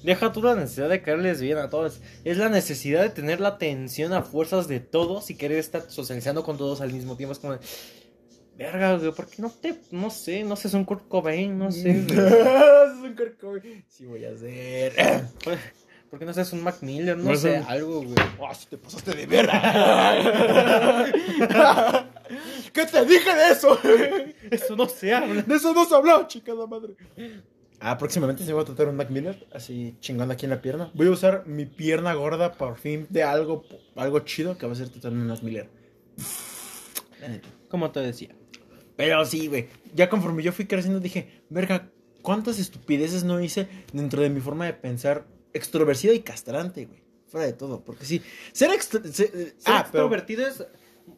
Deja 0.04 0.32
tú 0.34 0.41
la 0.41 0.56
necesidad 0.56 0.89
de 0.89 1.01
caerles 1.01 1.39
bien 1.39 1.58
a 1.60 1.70
todos. 1.70 2.01
Es 2.26 2.38
la 2.38 2.49
necesidad 2.49 3.04
de 3.04 3.10
tener 3.10 3.39
la 3.39 3.49
atención 3.49 4.12
a 4.14 4.22
fuerzas 4.24 4.68
de 4.68 4.80
todos 4.80 5.30
y 5.30 5.36
querer 5.36 5.60
estar 5.60 5.84
socializando 5.89 6.43
con 6.43 6.58
todos 6.58 6.82
al 6.82 6.91
mismo 6.91 7.16
tiempo. 7.16 7.32
Es 7.34 7.39
como 7.39 7.54
de, 7.54 7.60
verga, 8.58 8.97
güey, 8.97 9.12
¿por 9.14 9.28
qué 9.28 9.41
no 9.41 9.49
te, 9.49 9.76
no 9.91 10.10
sé, 10.10 10.43
no 10.43 10.56
sé, 10.56 10.68
es 10.68 10.74
un 10.74 10.84
Kurt 10.84 11.08
Cobain, 11.08 11.58
no 11.58 11.72
sé, 11.72 11.91
es 11.91 12.12
un 13.04 13.16
corco, 13.16 13.51
güey. 13.51 13.86
Sí 13.88 14.06
voy 14.06 14.26
a 14.26 14.32
hacer. 14.32 14.93
¿Por- 16.14 16.20
¿Por 16.20 16.20
qué 16.20 16.26
no 16.28 16.34
seas 16.34 16.53
un 16.53 16.61
Mac 16.61 16.78
Miller? 16.82 17.18
No 17.18 17.32
No 17.32 17.36
sé, 17.36 17.57
algo, 17.57 18.03
güey. 18.03 18.14
Ah, 18.47 18.53
sí 18.53 18.68
te 18.70 18.78
pasaste 18.78 19.16
de 19.16 19.26
verga. 19.26 20.22
¿Qué 22.72 22.86
te 22.86 23.03
dije 23.05 23.36
de 23.36 23.49
eso? 23.51 23.80
Eso 24.51 24.76
no 24.76 24.88
se 24.88 25.11
habla. 25.11 25.41
De 25.41 25.55
eso 25.55 25.74
no 25.74 25.86
se 25.86 25.95
habló, 25.95 26.28
chingada 26.28 26.68
madre. 26.68 26.93
Ah, 27.80 27.97
próximamente 27.97 28.45
se 28.45 28.53
va 28.53 28.61
a 28.61 28.66
tratar 28.66 28.89
un 28.89 28.95
Mac 28.95 29.09
Miller, 29.09 29.47
así 29.55 29.95
chingando 30.01 30.34
aquí 30.36 30.45
en 30.45 30.51
la 30.51 30.61
pierna. 30.61 30.91
Voy 30.93 31.07
a 31.07 31.11
usar 31.11 31.47
mi 31.47 31.66
pierna 31.66 32.14
gorda 32.14 32.51
por 32.53 32.78
fin 32.78 33.07
de 33.09 33.24
algo, 33.24 33.64
algo 33.95 34.20
chido 34.20 34.55
que 34.57 34.68
va 34.68 34.74
a 34.74 34.76
ser 34.76 34.89
tratar 34.89 35.14
un 35.14 35.26
Mac 35.26 35.41
Miller. 35.41 35.68
Como 37.70 37.89
te 37.91 38.01
decía. 38.01 38.30
Pero 38.95 39.26
sí, 39.26 39.47
güey. 39.47 39.68
Ya 39.95 40.09
conforme 40.09 40.43
yo 40.43 40.51
fui 40.51 40.66
creciendo 40.68 40.99
dije, 40.99 41.41
verga, 41.49 41.89
¿cuántas 42.22 42.59
estupideces 42.59 43.24
no 43.24 43.41
hice 43.41 43.68
dentro 43.93 44.22
de 44.22 44.30
mi 44.30 44.41
forma 44.41 44.66
de 44.68 44.74
pensar 44.74 45.26
extroversiva 45.54 46.14
y 46.14 46.20
castrante, 46.22 46.86
güey? 46.86 47.04
Fuera 47.28 47.45
de 47.47 47.54
todo, 47.54 47.84
porque 47.84 48.06
sí. 48.06 48.22
Ser, 48.51 48.72
extro 48.72 49.01
se- 49.04 49.28
Ser 49.30 49.54
ah, 49.66 49.88
pero 49.91 50.06
extrovertido 50.06 50.47
es. 50.47 50.66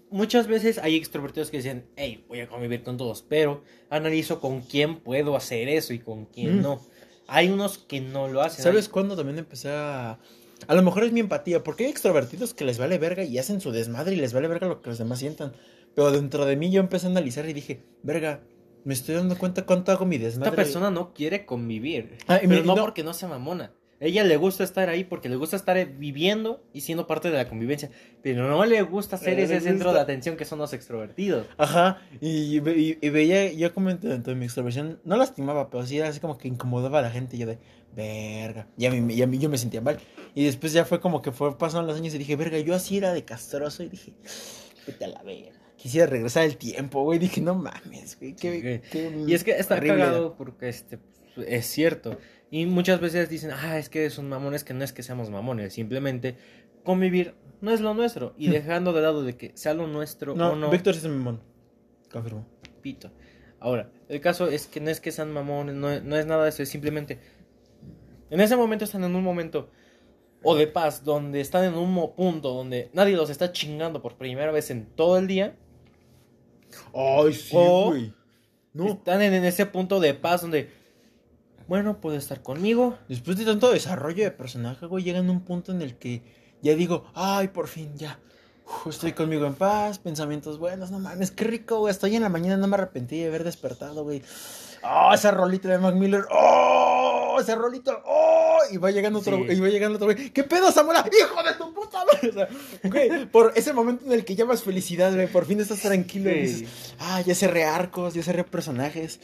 Muchas 0.10 0.48
veces 0.48 0.78
hay 0.80 0.96
extrovertidos 0.96 1.52
que 1.52 1.58
dicen, 1.58 1.88
hey, 1.96 2.24
voy 2.28 2.40
a 2.40 2.48
convivir 2.48 2.84
con 2.84 2.98
todos, 2.98 3.22
pero 3.28 3.64
analizo 3.90 4.40
con 4.40 4.62
quién 4.62 5.00
puedo 5.00 5.36
hacer 5.36 5.68
eso 5.70 5.94
y 5.94 6.00
con 6.00 6.26
quién 6.26 6.60
Mm. 6.60 6.62
no. 6.62 6.82
Hay 7.28 7.50
unos 7.50 7.78
que 7.80 8.02
no 8.02 8.28
lo 8.28 8.42
hacen. 8.42 8.64
¿Sabes 8.64 8.88
cuándo 8.90 9.16
también 9.16 9.38
empecé 9.40 9.70
a... 9.72 10.20
A 10.68 10.74
lo 10.76 10.82
mejor 10.84 11.04
es 11.04 11.12
mi 11.12 11.20
empatía, 11.20 11.64
porque 11.64 11.84
hay 11.86 11.92
extrovertidos 11.92 12.54
que 12.54 12.66
les 12.66 12.78
vale 12.78 12.98
verga 12.98 13.24
y 13.24 13.38
hacen 13.38 13.60
su 13.62 13.72
desmadre 13.72 14.14
y 14.16 14.18
les 14.18 14.32
vale 14.32 14.48
verga 14.48 14.68
lo 14.68 14.82
que 14.82 14.90
los 14.90 14.98
demás 15.00 15.20
sientan. 15.20 15.54
Pero 15.96 16.12
dentro 16.12 16.46
de 16.46 16.56
mí 16.56 16.72
yo 16.72 16.80
empecé 16.80 17.08
a 17.08 17.10
analizar 17.10 17.48
y 17.50 17.54
dije, 17.54 17.84
verga, 18.04 18.42
me 18.86 18.94
estoy 18.94 19.16
dando 19.16 19.38
cuenta 19.38 19.66
cuánto 19.66 19.92
hago 19.92 20.06
mi 20.06 20.18
desmadre. 20.18 20.52
Esta 20.52 20.56
persona 20.56 20.92
no 20.92 21.14
quiere 21.14 21.46
convivir. 21.46 22.18
Ah, 22.28 22.38
pero 22.42 22.48
me- 22.50 22.62
no, 22.62 22.76
no. 22.76 22.82
porque 22.84 23.04
no 23.04 23.14
sea 23.14 23.28
mamona. 23.28 23.74
Ella 24.02 24.24
le 24.26 24.36
gusta 24.38 24.64
estar 24.66 24.90
ahí 24.90 25.04
porque 25.06 25.30
le 25.30 25.38
gusta 25.38 25.56
estar 25.56 25.78
viviendo 25.98 26.62
y 26.74 26.82
siendo 26.82 27.08
parte 27.08 27.32
de 27.32 27.38
la 27.38 27.48
convivencia. 27.48 27.90
Pero 28.22 28.48
no 28.50 28.66
le 28.66 28.82
gusta 28.82 29.18
ser 29.18 29.40
Eh, 29.40 29.44
ese 29.44 29.62
centro 29.62 29.86
gusta. 29.90 29.94
de 30.00 30.00
atención 30.04 30.36
que 30.36 30.44
son 30.46 30.60
los 30.60 30.74
extrovertidos. 30.74 31.48
Ajá, 31.58 32.02
y, 32.20 32.58
y- 32.60 32.98
y 33.02 33.10
veía, 33.10 33.52
yo 33.54 33.74
como 33.74 33.90
dentro 33.90 34.20
de 34.34 34.36
mi 34.36 34.46
extroversión, 34.46 35.00
no 35.06 35.16
lastimaba, 35.16 35.70
pero 35.70 35.86
sí 35.86 35.98
era 35.98 36.10
así 36.10 36.20
como 36.20 36.38
que 36.38 36.48
incomodaba 36.50 37.00
a 37.00 37.04
la 37.04 37.10
gente. 37.12 37.38
Yo 37.38 37.48
de, 37.48 37.58
verga, 37.96 38.68
y 38.78 38.86
a 38.86 38.92
mí, 38.92 39.14
y 39.14 39.22
a 39.22 39.28
mí 39.28 39.40
yo 39.40 39.50
me 39.50 39.58
sentía 39.58 39.80
mal. 39.82 39.98
Y 40.34 40.44
después 40.44 40.74
ya 40.74 40.84
fue 40.84 41.00
como 41.00 41.22
que 41.22 41.32
fue 41.32 41.58
pasando 41.58 41.88
los 41.88 41.98
años 41.98 42.14
y 42.14 42.18
dije, 42.18 42.36
verga, 42.36 42.60
yo 42.60 42.76
así 42.76 42.98
era 42.98 43.14
de 43.14 43.24
castroso. 43.24 43.84
Y 43.84 43.88
dije, 43.90 44.14
vete 44.86 45.06
a 45.06 45.08
la 45.08 45.24
verga. 45.24 45.52
Quisiera 45.78 46.08
regresar 46.08 46.44
el 46.44 46.58
tiempo, 46.58 47.04
güey. 47.04 47.20
Dije, 47.20 47.40
no 47.42 47.56
mames, 47.56 48.18
güey. 48.20 48.36
qué- 48.36 48.52
Sí, 48.56 48.62
güey. 48.62 48.82
qué 48.82 49.24
Y 49.28 49.34
es 49.34 49.44
que 49.46 49.52
está 49.52 49.76
horrible 49.76 50.00
cagado 50.00 50.36
porque 50.36 50.68
este 50.68 51.00
es 51.48 51.66
cierto. 51.68 52.18
Y 52.52 52.66
muchas 52.66 53.00
veces 53.02 53.30
dicen, 53.30 53.52
ah, 53.52 53.78
es 53.78 53.90
que 53.90 54.10
son 54.10 54.30
mamones, 54.30 54.64
que 54.64 54.74
no 54.74 54.84
es 54.84 54.94
que 54.94 55.04
seamos 55.04 55.30
mamones, 55.30 55.74
simplemente 55.74 56.38
convivir 56.84 57.34
no 57.62 57.72
es 57.72 57.82
lo 57.82 57.94
nuestro. 57.94 58.34
Y 58.38 58.50
Hmm. 58.50 58.52
dejando 58.52 58.94
de 58.94 59.02
lado 59.02 59.24
de 59.24 59.36
que 59.36 59.52
sea 59.56 59.74
lo 59.74 59.88
nuestro 59.88 60.36
No, 60.36 60.52
o 60.52 60.56
no, 60.56 60.70
Víctor 60.70 60.94
es 60.96 61.04
un 61.04 61.18
mamón. 61.18 61.42
Confirmo. 62.12 62.46
pito. 62.82 63.12
Ahora, 63.60 63.90
el 64.10 64.22
caso 64.22 64.48
es 64.48 64.68
que 64.68 64.80
no 64.80 64.90
es 64.92 65.00
que 65.00 65.12
sean 65.12 65.32
mamones, 65.32 65.76
no, 65.76 66.00
no 66.02 66.16
es 66.18 66.26
nada 66.28 66.44
de 66.44 66.50
eso, 66.50 66.62
es 66.62 66.70
simplemente. 66.70 67.20
En 68.30 68.40
ese 68.42 68.56
momento 68.56 68.86
están 68.86 69.04
en 69.04 69.16
un 69.16 69.24
momento 69.24 69.70
o 70.44 70.56
de 70.56 70.68
paz, 70.68 71.04
donde 71.04 71.42
están 71.42 71.64
en 71.64 71.74
un 71.74 72.14
punto 72.16 72.54
donde 72.54 72.92
nadie 72.94 73.16
los 73.16 73.32
está 73.32 73.52
chingando 73.52 74.02
por 74.04 74.16
primera 74.18 74.52
vez 74.52 74.70
en 74.70 74.86
todo 74.86 75.18
el 75.18 75.26
día. 75.26 75.56
Ay, 76.94 77.34
sí, 77.34 77.56
güey. 77.56 78.14
No, 78.74 78.88
Están 78.90 79.22
en, 79.22 79.34
en 79.34 79.46
ese 79.46 79.66
punto 79.66 80.00
de 80.00 80.14
paz 80.14 80.42
donde, 80.42 80.70
bueno, 81.68 82.00
puede 82.02 82.18
estar 82.18 82.42
conmigo. 82.42 82.98
después 83.10 83.38
de 83.38 83.46
tanto 83.46 83.72
desarrollo 83.72 84.24
de 84.24 84.32
personaje, 84.32 84.86
güey, 84.86 85.04
llegan 85.04 85.28
a 85.28 85.32
un 85.32 85.42
punto 85.42 85.72
en 85.72 85.82
el 85.82 85.96
que 85.98 86.22
ya 86.62 86.76
digo, 86.76 87.06
ay, 87.14 87.50
por 87.50 87.68
fin, 87.68 87.92
ya. 87.96 88.20
Uf, 88.66 88.88
estoy 88.88 89.14
conmigo 89.14 89.46
en 89.46 89.54
paz, 89.54 90.00
pensamientos 90.00 90.58
buenos, 90.58 90.90
no 90.90 90.98
mames, 91.00 91.30
qué 91.32 91.44
rico, 91.44 91.80
güey. 91.80 91.92
Estoy 91.92 92.16
en 92.16 92.24
la 92.24 92.30
mañana, 92.30 92.58
no 92.58 92.68
me 92.68 92.76
arrepentí 92.76 93.20
de 93.20 93.28
haber 93.28 93.44
despertado, 93.44 94.04
güey. 94.04 94.24
Oh, 94.84 95.12
esa 95.14 95.32
rolita 95.32 95.68
de 95.70 95.78
Mac 95.78 95.94
Miller. 95.96 96.26
Oh, 96.32 97.38
ese 97.40 97.56
rolito. 97.56 97.92
Oh, 98.06 98.58
y 98.72 98.78
va 98.78 98.90
llegando 98.92 99.20
otro, 99.20 99.38
Sí. 99.38 99.54
y 99.54 99.60
va 99.60 99.68
llegando 99.70 99.96
otro 99.98 100.08
güey. 100.14 100.30
¿Qué 100.32 100.44
pedo, 100.44 100.72
Samuela? 100.72 101.06
Hijo 101.20 101.44
de 101.44 101.54
tu 101.54 101.74
puta 101.74 102.00
madre. 102.06 102.30
O 102.30 102.34
sea, 102.34 102.48
güey, 102.90 103.26
por 103.28 103.54
ese 103.56 103.74
momento 103.74 104.06
en 104.06 104.12
el 104.14 104.26
que 104.26 104.36
llamas 104.36 104.64
felicidad, 104.64 105.14
güey, 105.14 105.28
por 105.28 105.46
fin 105.46 105.60
estás 105.60 105.82
tranquilo 105.82 106.30
y 106.32 106.48
Sí. 106.48 106.54
dices, 106.64 106.94
ah, 107.00 107.22
ya 107.22 107.36
cerré 107.36 107.66
arcos, 107.66 108.14
ya 108.16 108.24
cerré 108.24 108.44
personajes. 108.44 109.20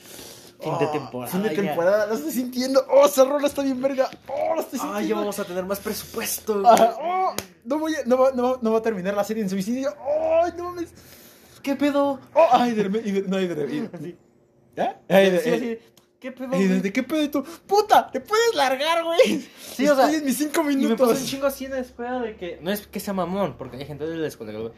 Fin 0.61 0.77
de 0.77 0.85
Oh, 0.85 0.91
temporada, 0.91 1.31
Fin 1.31 1.43
de 1.43 1.49
temporada, 1.49 2.05
lo 2.05 2.13
estoy 2.13 2.31
sintiendo. 2.31 2.85
Oh, 2.89 3.05
esa 3.05 3.25
rola 3.25 3.47
está 3.47 3.63
bien 3.63 3.81
verga. 3.81 4.09
Oh, 4.27 4.55
lo 4.55 4.61
estoy 4.61 4.79
sintiendo. 4.79 4.97
Ay, 4.97 5.07
ya 5.07 5.15
vamos 5.15 5.39
a 5.39 5.43
tener 5.45 5.65
más 5.65 5.79
presupuesto. 5.79 6.61
Ah, 6.65 6.95
oh, 7.01 7.33
no, 7.65 7.79
voy 7.79 7.95
a, 7.95 8.03
no, 8.05 8.17
va, 8.17 8.31
no, 8.31 8.43
va, 8.43 8.59
no 8.61 8.71
va 8.71 8.77
a 8.79 8.81
terminar 8.81 9.15
la 9.15 9.23
serie 9.23 9.41
en 9.43 9.49
suicidio. 9.49 9.93
¡Ay, 10.43 10.51
no 10.57 10.65
mames! 10.65 10.93
¿Qué 11.63 11.75
pedo? 11.75 12.19
Oh, 12.33 12.47
ay, 12.51 12.73
de, 12.73 12.89
de- 12.89 13.21
no, 13.27 13.37
de. 13.37 13.87
¿Eh? 14.75 14.95
Ay, 15.09 15.31
de- 15.31 15.39
Sí, 15.41 15.49
eh, 15.49 15.55
así. 15.55 15.79
¿Qué 16.19 16.31
pedo? 16.31 16.49
güey? 16.49 16.67
¿De 16.67 16.93
qué 16.93 17.01
pedo 17.01 17.23
y 17.23 17.29
tú? 17.29 17.43
¡Puta! 17.65 18.09
¡Te 18.11 18.21
puedes 18.21 18.53
largar, 18.53 19.03
güey! 19.03 19.41
Sí, 19.59 19.87
o 19.87 19.95
sea, 19.95 20.05
Estoy 20.05 20.19
en 20.19 20.25
mis 20.25 20.37
cinco 20.37 20.61
Y 20.69 20.75
me 20.75 20.89
pasó 20.95 21.05
un 21.05 21.09
minutos. 21.09 21.25
chingo 21.25 21.47
así 21.47 21.65
en 21.65 21.71
la 21.71 21.79
escuela 21.79 22.19
de 22.19 22.35
que 22.35 22.59
no 22.61 22.71
es 22.71 22.85
que 22.85 22.99
sea 22.99 23.15
mamón, 23.15 23.57
porque 23.57 23.77
hay 23.77 23.85
gente 23.85 24.05
de 24.05 24.17
la 24.17 24.27
escuela 24.27 24.51
güey, 24.59 24.71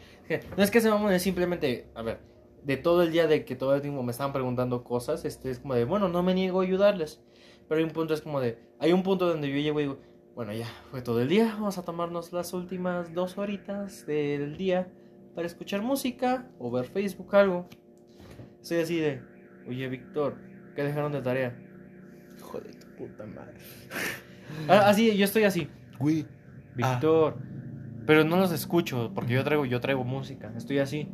no 0.56 0.64
es 0.64 0.70
que 0.70 0.80
sea 0.80 0.90
mamón, 0.92 1.12
es 1.12 1.22
simplemente, 1.22 1.88
a 1.94 2.00
ver, 2.00 2.18
de 2.64 2.76
todo 2.76 3.02
el 3.02 3.12
día 3.12 3.26
de 3.26 3.44
que 3.44 3.54
todo 3.54 3.74
el 3.74 3.82
tiempo 3.82 4.02
me 4.02 4.10
estaban 4.10 4.32
preguntando 4.32 4.82
cosas, 4.84 5.24
este 5.24 5.50
es 5.50 5.60
como 5.60 5.74
de, 5.74 5.84
bueno, 5.84 6.08
no 6.08 6.22
me 6.22 6.34
niego 6.34 6.60
a 6.60 6.64
ayudarles, 6.64 7.22
pero 7.68 7.78
hay 7.78 7.84
un 7.84 7.92
punto 7.92 8.14
es 8.14 8.22
como 8.22 8.40
de, 8.40 8.58
hay 8.80 8.92
un 8.92 9.02
punto 9.02 9.28
donde 9.28 9.48
yo 9.48 9.56
llego 9.56 9.80
y 9.80 9.84
digo, 9.84 9.98
bueno, 10.34 10.52
ya 10.52 10.66
fue 10.90 11.02
todo 11.02 11.20
el 11.20 11.28
día, 11.28 11.52
vamos 11.54 11.78
a 11.78 11.84
tomarnos 11.84 12.32
las 12.32 12.52
últimas 12.52 13.12
dos 13.14 13.38
horitas 13.38 14.06
del 14.06 14.56
día 14.56 14.90
para 15.34 15.46
escuchar 15.46 15.82
música 15.82 16.48
o 16.58 16.70
ver 16.70 16.86
Facebook 16.86 17.34
algo. 17.36 17.68
Soy 18.60 18.78
así 18.78 18.98
de, 18.98 19.22
oye, 19.68 19.88
Víctor, 19.88 20.36
¿qué 20.74 20.82
dejaron 20.82 21.12
de 21.12 21.22
tarea? 21.22 21.56
Hijo 22.38 22.60
de 22.60 22.72
tu 22.72 22.86
puta 22.96 23.26
madre. 23.26 23.54
Ah, 24.68 24.88
así, 24.88 25.16
yo 25.16 25.24
estoy 25.24 25.44
así. 25.44 25.68
Güey. 25.98 26.26
Víctor. 26.74 27.36
Pero 28.06 28.24
no 28.24 28.36
los 28.36 28.52
escucho, 28.52 29.12
porque 29.14 29.34
yo 29.34 29.44
traigo, 29.44 29.64
yo 29.64 29.80
traigo 29.80 30.04
música. 30.04 30.52
Estoy 30.56 30.78
así. 30.78 31.08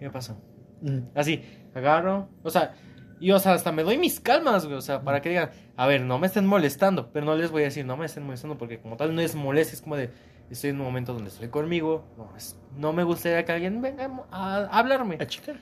¿Qué 0.00 0.10
pasó? 0.10 0.36
Mm. 0.82 1.00
Así, 1.14 1.42
agarro. 1.74 2.28
O 2.42 2.50
sea, 2.50 2.74
y 3.20 3.30
o 3.32 3.38
sea, 3.38 3.52
hasta 3.54 3.70
me 3.72 3.82
doy 3.84 3.98
mis 3.98 4.18
calmas, 4.20 4.64
güey. 4.66 4.78
O 4.78 4.82
sea, 4.82 5.02
para 5.04 5.20
que 5.22 5.28
digan, 5.28 5.50
a 5.76 5.86
ver, 5.86 6.00
no 6.02 6.18
me 6.18 6.26
estén 6.26 6.46
molestando. 6.46 7.12
Pero 7.12 7.26
no 7.26 7.36
les 7.36 7.50
voy 7.50 7.62
a 7.62 7.66
decir, 7.66 7.84
no 7.84 7.96
me 7.98 8.06
estén 8.06 8.24
molestando, 8.24 8.58
porque 8.58 8.80
como 8.80 8.96
tal 8.96 9.14
no 9.14 9.20
es 9.20 9.34
molestia, 9.36 9.74
es 9.74 9.82
como 9.82 9.96
de, 9.96 10.10
estoy 10.50 10.70
en 10.70 10.80
un 10.80 10.86
momento 10.86 11.12
donde 11.14 11.28
estoy 11.30 11.48
conmigo. 11.48 12.04
No, 12.16 12.34
es- 12.36 12.58
no 12.76 12.92
me 12.94 13.04
gustaría 13.04 13.44
que 13.44 13.52
alguien 13.52 13.82
venga 13.82 14.10
a, 14.32 14.56
a 14.56 14.78
hablarme. 14.78 15.18
¿A 15.20 15.26
chica? 15.26 15.60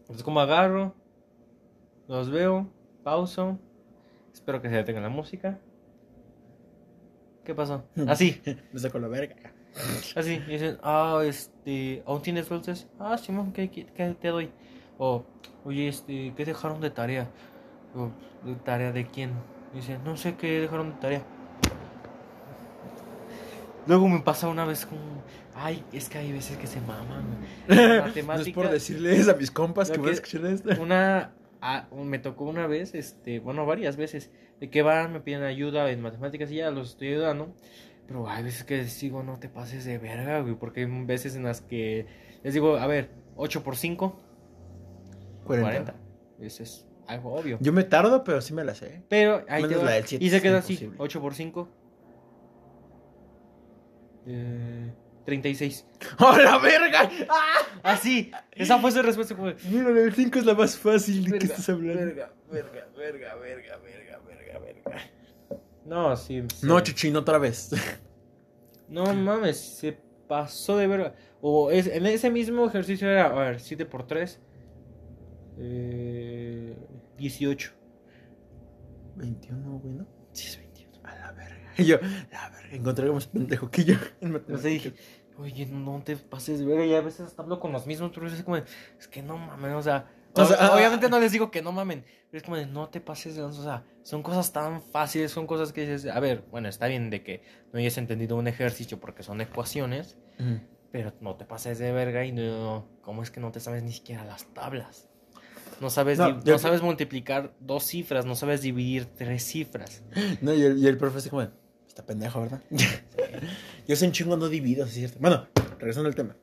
Entonces, 0.00 0.24
como 0.24 0.40
agarro, 0.40 0.94
los 2.08 2.30
veo, 2.30 2.68
pauso, 3.04 3.58
espero 4.32 4.62
que 4.62 4.68
se 4.70 4.76
detenga 4.76 5.00
la 5.00 5.10
música. 5.10 5.58
¿Qué 7.44 7.54
pasó? 7.54 7.84
Así, 8.08 8.40
Me 8.72 8.78
saco 8.80 8.98
la 8.98 9.08
verga. 9.08 9.36
Así. 10.16 10.42
Y 10.46 10.50
dicen, 10.52 10.78
ah, 10.82 11.20
este, 11.24 12.02
¿aún 12.06 12.22
tienes 12.22 12.48
dulces? 12.48 12.86
Ah, 12.98 13.16
Simón, 13.18 13.52
¿qué, 13.52 13.70
qué, 13.70 13.86
qué 13.86 14.16
te 14.20 14.28
doy? 14.28 14.50
O, 14.98 15.24
oye, 15.64 15.88
este, 15.88 16.32
¿qué 16.36 16.44
dejaron 16.44 16.80
de 16.80 16.90
tarea? 16.90 17.28
O, 17.94 18.10
¿de 18.46 18.54
tarea 18.56 18.92
de 18.92 19.06
quién? 19.06 19.32
Y 19.72 19.76
dicen, 19.76 20.00
no 20.04 20.16
sé 20.16 20.36
qué 20.36 20.60
dejaron 20.60 20.90
de 20.92 20.96
tarea. 21.00 21.22
Luego 23.86 24.08
me 24.08 24.20
pasa 24.20 24.46
una 24.48 24.64
vez 24.64 24.84
como, 24.86 25.00
ay, 25.54 25.82
es 25.92 26.08
que 26.08 26.18
hay 26.18 26.32
veces 26.32 26.56
que 26.58 26.66
se 26.66 26.80
maman. 26.80 27.24
No 27.68 28.02
Matemática. 28.02 28.48
es 28.50 28.54
por 28.54 28.70
decirles 28.70 29.28
a 29.28 29.34
mis 29.34 29.50
compas 29.50 29.90
que 29.90 29.98
voy 29.98 30.10
a 30.10 30.12
escuchar 30.12 30.44
esto. 30.46 30.70
una 30.80 31.32
a- 31.62 31.86
me 31.92 32.18
tocó 32.18 32.44
una 32.44 32.66
vez 32.66 32.94
este 32.94 33.38
bueno 33.40 33.66
varias 33.66 33.96
veces 33.96 34.30
de 34.60 34.70
que 34.70 34.82
van 34.82 35.12
me 35.12 35.20
piden 35.20 35.42
ayuda 35.42 35.90
en 35.90 36.00
matemáticas 36.00 36.50
y 36.50 36.56
ya 36.56 36.70
los 36.70 36.90
estoy 36.90 37.08
ayudando 37.08 37.54
pero 38.10 38.28
hay 38.28 38.42
veces 38.42 38.64
que 38.64 38.78
les 38.78 39.00
digo 39.00 39.22
no 39.22 39.38
te 39.38 39.48
pases 39.48 39.84
de 39.84 39.96
verga 39.98 40.40
güey 40.40 40.56
porque 40.56 40.80
hay 40.80 41.04
veces 41.04 41.36
en 41.36 41.44
las 41.44 41.60
que 41.60 42.06
les 42.42 42.54
digo 42.54 42.76
a 42.76 42.86
ver 42.88 43.08
8 43.36 43.62
por 43.62 43.76
5 43.76 44.18
40 45.44 45.94
eso 46.40 46.62
es 46.64 46.86
algo 47.06 47.34
obvio 47.34 47.56
Yo 47.60 47.72
me 47.72 47.84
tardo, 47.84 48.24
pero 48.24 48.40
sí 48.40 48.52
me 48.52 48.64
la 48.64 48.74
sé. 48.74 49.02
pero 49.08 49.44
ahí 49.48 49.62
te 49.62 49.68
Menos 49.68 49.82
va. 49.82 49.90
la 49.90 49.92
del 49.92 50.06
siete, 50.06 50.24
y 50.24 50.30
se 50.30 50.42
queda 50.42 50.58
así 50.58 50.72
imposible. 50.72 50.96
8 50.98 51.20
por 51.20 51.34
5 51.34 51.68
eh, 54.26 54.92
36 55.24 55.86
¡Oh, 56.18 56.36
la 56.44 56.58
verga! 56.58 57.08
¡Ah! 57.28 57.58
así 57.84 58.32
esa 58.52 58.78
fue 58.78 58.90
su 58.90 59.02
respuesta 59.02 59.34
de, 59.34 59.56
Mira, 59.70 59.90
el 59.90 60.12
5 60.14 60.38
es 60.40 60.46
la 60.46 60.54
más 60.54 60.76
fácil. 60.76 61.24
¿De 61.24 61.38
qué 61.38 61.38
Verga, 61.38 61.46
estás 61.46 61.68
hablando? 61.68 62.00
verga, 62.04 62.32
verga, 62.50 62.86
verga, 62.96 63.36
verga, 63.36 63.78
verga, 63.78 64.18
verga, 64.26 64.58
verga. 64.58 65.00
No, 65.84 66.16
sí. 66.16 66.42
sí. 66.54 66.66
No, 66.66 66.80
Chuchín, 66.80 67.16
otra 67.16 67.38
vez. 67.38 67.70
No 68.90 69.14
mames, 69.14 69.56
se 69.56 69.96
pasó 70.26 70.76
de 70.76 70.88
verga. 70.88 71.14
O 71.40 71.70
es, 71.70 71.86
en 71.86 72.06
ese 72.06 72.28
mismo 72.28 72.66
ejercicio 72.66 73.08
era, 73.08 73.26
a 73.26 73.32
ver, 73.32 73.60
7 73.60 73.86
por 73.86 74.04
3. 74.04 74.40
Eh, 75.58 76.76
18. 77.16 77.72
21, 79.14 79.78
güey, 79.78 79.94
¿no? 79.94 80.06
Sí, 80.32 80.48
es 80.48 80.58
21. 80.58 80.98
A 81.04 81.14
la 81.14 81.32
verga. 81.32 81.72
Y 81.78 81.84
yo, 81.86 81.98
la 82.32 82.50
verga, 82.50 82.76
encontré 82.76 83.12
más 83.12 83.28
pendejo 83.28 83.70
que 83.70 83.84
yo. 83.84 83.94
matemáticas. 84.20 84.62
dije, 84.64 84.94
oye, 85.38 85.66
no 85.66 86.02
te 86.04 86.16
pases 86.16 86.58
de 86.58 86.66
verga. 86.66 86.84
Y 86.84 86.94
a 86.94 87.00
veces 87.00 87.32
hablo 87.38 87.60
con 87.60 87.70
los 87.70 87.86
mismos, 87.86 88.10
pero 88.12 88.26
es 88.26 88.42
como, 88.42 88.56
es 88.56 89.08
que 89.08 89.22
no 89.22 89.38
mames, 89.38 89.74
o 89.74 89.82
sea. 89.82 90.10
O 90.34 90.44
sea, 90.44 90.56
ob- 90.56 90.60
ah, 90.60 90.74
obviamente 90.76 91.08
no 91.08 91.18
les 91.18 91.32
digo 91.32 91.50
que 91.50 91.60
no 91.62 91.72
mamen, 91.72 92.04
pero 92.30 92.38
es 92.38 92.42
como 92.44 92.56
de 92.56 92.66
no 92.66 92.88
te 92.88 93.00
pases 93.00 93.34
de 93.34 93.42
lanza, 93.42 93.60
o 93.60 93.64
sea, 93.64 93.84
son 94.02 94.22
cosas 94.22 94.52
tan 94.52 94.80
fáciles, 94.82 95.30
son 95.32 95.46
cosas 95.46 95.72
que 95.72 95.82
dices, 95.82 96.06
a 96.10 96.20
ver, 96.20 96.44
bueno, 96.50 96.68
está 96.68 96.86
bien 96.86 97.10
de 97.10 97.22
que 97.22 97.42
no 97.72 97.78
hayas 97.80 97.98
entendido 97.98 98.36
un 98.36 98.46
ejercicio 98.46 99.00
porque 99.00 99.22
son 99.22 99.40
ecuaciones. 99.40 100.16
Pero 100.92 101.12
no 101.20 101.36
te 101.36 101.44
pases 101.44 101.78
de 101.78 101.92
verga 101.92 102.24
y 102.24 102.32
no. 102.32 102.88
¿Cómo 103.02 103.22
es 103.22 103.30
que 103.30 103.38
no 103.40 103.52
te 103.52 103.60
sabes 103.60 103.82
ni 103.84 103.92
siquiera 103.92 104.24
las 104.24 104.46
tablas? 104.54 105.08
No 105.80 105.88
sabes, 105.88 106.18
No, 106.18 106.40
no 106.44 106.58
sabes 106.58 106.82
multiplicar 106.82 107.54
dos 107.60 107.84
cifras, 107.84 108.24
no 108.26 108.34
sabes 108.34 108.60
dividir 108.62 109.04
tres 109.06 109.44
cifras. 109.44 110.02
No, 110.40 110.52
y 110.52 110.62
el, 110.62 110.78
y 110.78 110.86
el 110.88 110.96
profe 110.98 111.18
así 111.18 111.28
como, 111.30 111.42
de, 111.42 111.50
está 111.86 112.04
pendejo, 112.04 112.40
¿verdad? 112.40 112.62
yo 113.88 113.94
soy 113.96 114.08
un 114.08 114.12
chingo 114.12 114.36
no 114.36 114.48
divido, 114.48 114.84
¿sí 114.86 114.90
es 114.90 114.96
cierto? 115.10 115.18
Bueno, 115.20 115.46
regresando 115.78 116.08
al 116.08 116.14
tema. 116.14 116.36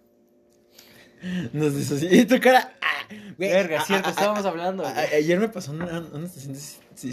Nos 1.51 1.75
dice 1.75 1.95
así, 1.95 2.07
y 2.09 2.25
tu 2.25 2.39
cara, 2.39 2.73
ah, 2.81 2.96
güey, 3.37 3.49
Verga, 3.51 3.81
cierto, 3.85 4.09
estábamos 4.09 4.45
hablando. 4.45 4.83
güey. 4.83 4.95
ayer 5.15 5.39
me 5.39 5.49
pasó 5.49 5.71
una, 5.71 5.99
una 6.13 6.27
situación 6.27 6.55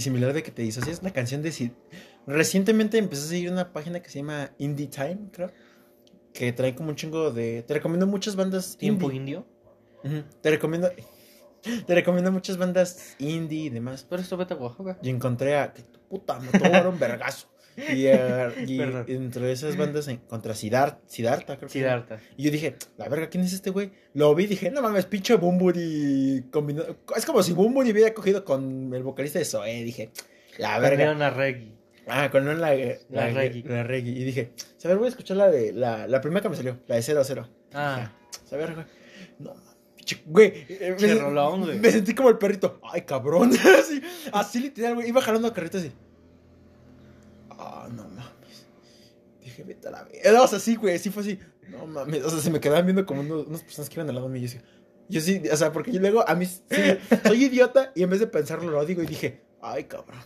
similar 0.01 0.33
de 0.33 0.43
que 0.43 0.51
te 0.51 0.63
hizo 0.65 0.81
así, 0.81 0.91
es 0.91 1.01
una 1.01 1.13
canción 1.13 1.43
de... 1.43 1.53
si- 1.53 1.73
Recientemente 2.27 2.97
empecé 2.99 3.23
a 3.25 3.29
seguir 3.29 3.51
una 3.53 3.73
página 3.73 4.01
que 4.01 4.09
se 4.09 4.21
llama 4.21 4.51
Indie 4.59 4.87
Time, 4.89 5.29
creo, 5.31 5.53
que 6.33 6.53
trae 6.53 6.75
como 6.75 6.89
un 6.91 6.97
chingo 6.97 7.31
de... 7.31 7.63
Te 7.63 7.75
recomiendo 7.75 8.07
muchas 8.07 8.35
bandas 8.35 8.77
Tiempo 8.79 9.11
indie. 9.11 9.37
indio. 10.03 10.25
Te 10.41 10.51
recomiendo... 10.51 10.91
Te 11.87 11.95
recomiendo 11.95 12.31
muchas 12.31 12.59
bandas 12.59 13.15
indie 13.19 13.65
y 13.65 13.71
demás. 13.71 14.07
Pero 14.09 14.21
esto 14.21 14.37
vete 14.37 14.53
a 14.53 14.57
Oaxaca. 14.59 14.99
Y 15.03 15.09
encontré 15.09 15.57
a. 15.57 15.73
Que 15.73 15.83
tu 15.83 15.99
puta, 15.99 16.39
me 16.39 16.49
tomó 16.59 16.91
un 16.91 16.99
vergazo. 16.99 17.49
Y, 17.77 18.07
eh, 18.07 18.49
y 18.67 18.81
entre 19.13 19.51
esas 19.53 19.77
bandas 19.77 20.07
encontré 20.09 20.53
a 20.53 20.55
Sidar- 20.55 20.99
Siddhartha, 21.07 21.57
creo 21.57 21.69
que. 21.69 21.73
Siddhartha. 21.73 22.19
Y 22.37 22.45
yo 22.45 22.51
dije, 22.51 22.77
la 22.97 23.09
verga, 23.09 23.29
¿quién 23.29 23.45
es 23.45 23.53
este 23.53 23.71
güey? 23.71 23.91
Lo 24.13 24.35
vi 24.35 24.45
y 24.45 24.47
dije, 24.49 24.71
no 24.71 24.81
mames, 24.83 25.07
pinche 25.07 25.35
Bumburi 25.37 26.45
combinado. 26.51 26.97
Es 27.17 27.27
como 27.27 27.43
si 27.43 27.53
Bumburi 27.53 27.91
hubiera 27.93 28.15
cogido 28.15 28.45
con 28.45 28.93
el 28.95 29.03
vocalista 29.03 29.39
de 29.39 29.45
Zoé. 29.45 29.83
Dije, 29.83 30.11
la 30.59 30.79
verga. 30.79 30.91
Perdieron 30.91 31.23
a 31.23 31.31
Reggie. 31.31 31.73
Ah, 32.07 32.31
con 32.31 32.45
la, 32.45 32.53
la, 32.55 32.75
La 33.09 33.29
reggae. 33.31 33.65
la 33.67 33.83
reggae. 33.83 34.11
Y 34.11 34.25
dije, 34.25 34.53
a 34.85 34.89
ver, 34.89 34.99
voy 34.99 35.07
a 35.07 35.09
escuchar 35.09 35.37
la 35.39 35.51
de. 35.51 35.73
La, 35.73 36.07
la 36.07 36.21
primera 36.21 36.43
que 36.43 36.49
me 36.51 36.57
salió, 36.57 36.79
la 36.87 36.97
de 36.97 37.03
0 37.03 37.21
a 37.21 37.25
0. 37.25 37.49
Ah, 37.73 38.13
A 38.53 38.57
ver, 38.57 38.75
güey. 38.75 38.87
No, 39.39 39.55
pinche- 39.97 40.23
güey. 40.27 40.53
eh, 40.69 40.95
me, 41.01 41.15
güey. 41.15 41.79
me 41.79 41.91
sentí 41.91 42.15
como 42.15 42.29
el 42.29 42.37
perrito. 42.37 42.79
Ay, 42.93 43.03
cabrón. 43.03 43.51
así, 43.81 44.03
así 44.33 44.61
literal, 44.61 44.97
güey. 44.97 45.09
Iba 45.09 45.23
jalando 45.23 45.51
carrito 45.55 45.79
así. 45.79 45.91
No 47.89 48.09
mames. 48.09 48.67
Dije, 49.41 49.65
vete 49.65 49.89
a 49.89 49.91
la 49.91 50.05
verga. 50.05 50.43
O 50.43 50.49
sea, 50.49 50.77
güey. 50.77 50.99
Sí 50.99 51.11
fue 51.11 51.23
así. 51.23 51.39
No 51.69 51.87
mames. 51.87 52.25
O 52.25 52.31
sea, 52.31 52.41
se 52.41 52.51
me 52.51 52.61
quedaban 52.61 52.87
viendo 52.87 53.07
como 53.07 53.21
unas 53.21 53.63
personas 53.63 53.89
que 53.89 53.97
iban 53.97 54.09
al 54.09 54.15
lado 54.15 54.29
mío. 54.29 54.43
Yo 54.43 54.49
sí, 54.49 54.59
yo 55.09 55.21
sí, 55.21 55.43
o 55.51 55.57
sea, 55.57 55.73
porque 55.73 55.93
yo 55.93 56.01
luego 56.01 56.27
a 56.29 56.35
mí 56.35 56.47
sí, 56.47 56.61
soy 57.25 57.45
idiota 57.45 57.93
y 57.95 58.03
en 58.03 58.11
vez 58.11 58.21
de 58.21 58.27
pensarlo 58.27 58.71
lo 58.71 58.85
digo 58.87 59.03
y 59.03 59.07
dije, 59.07 59.43
ay, 59.61 59.85
cabrón. 59.85 60.21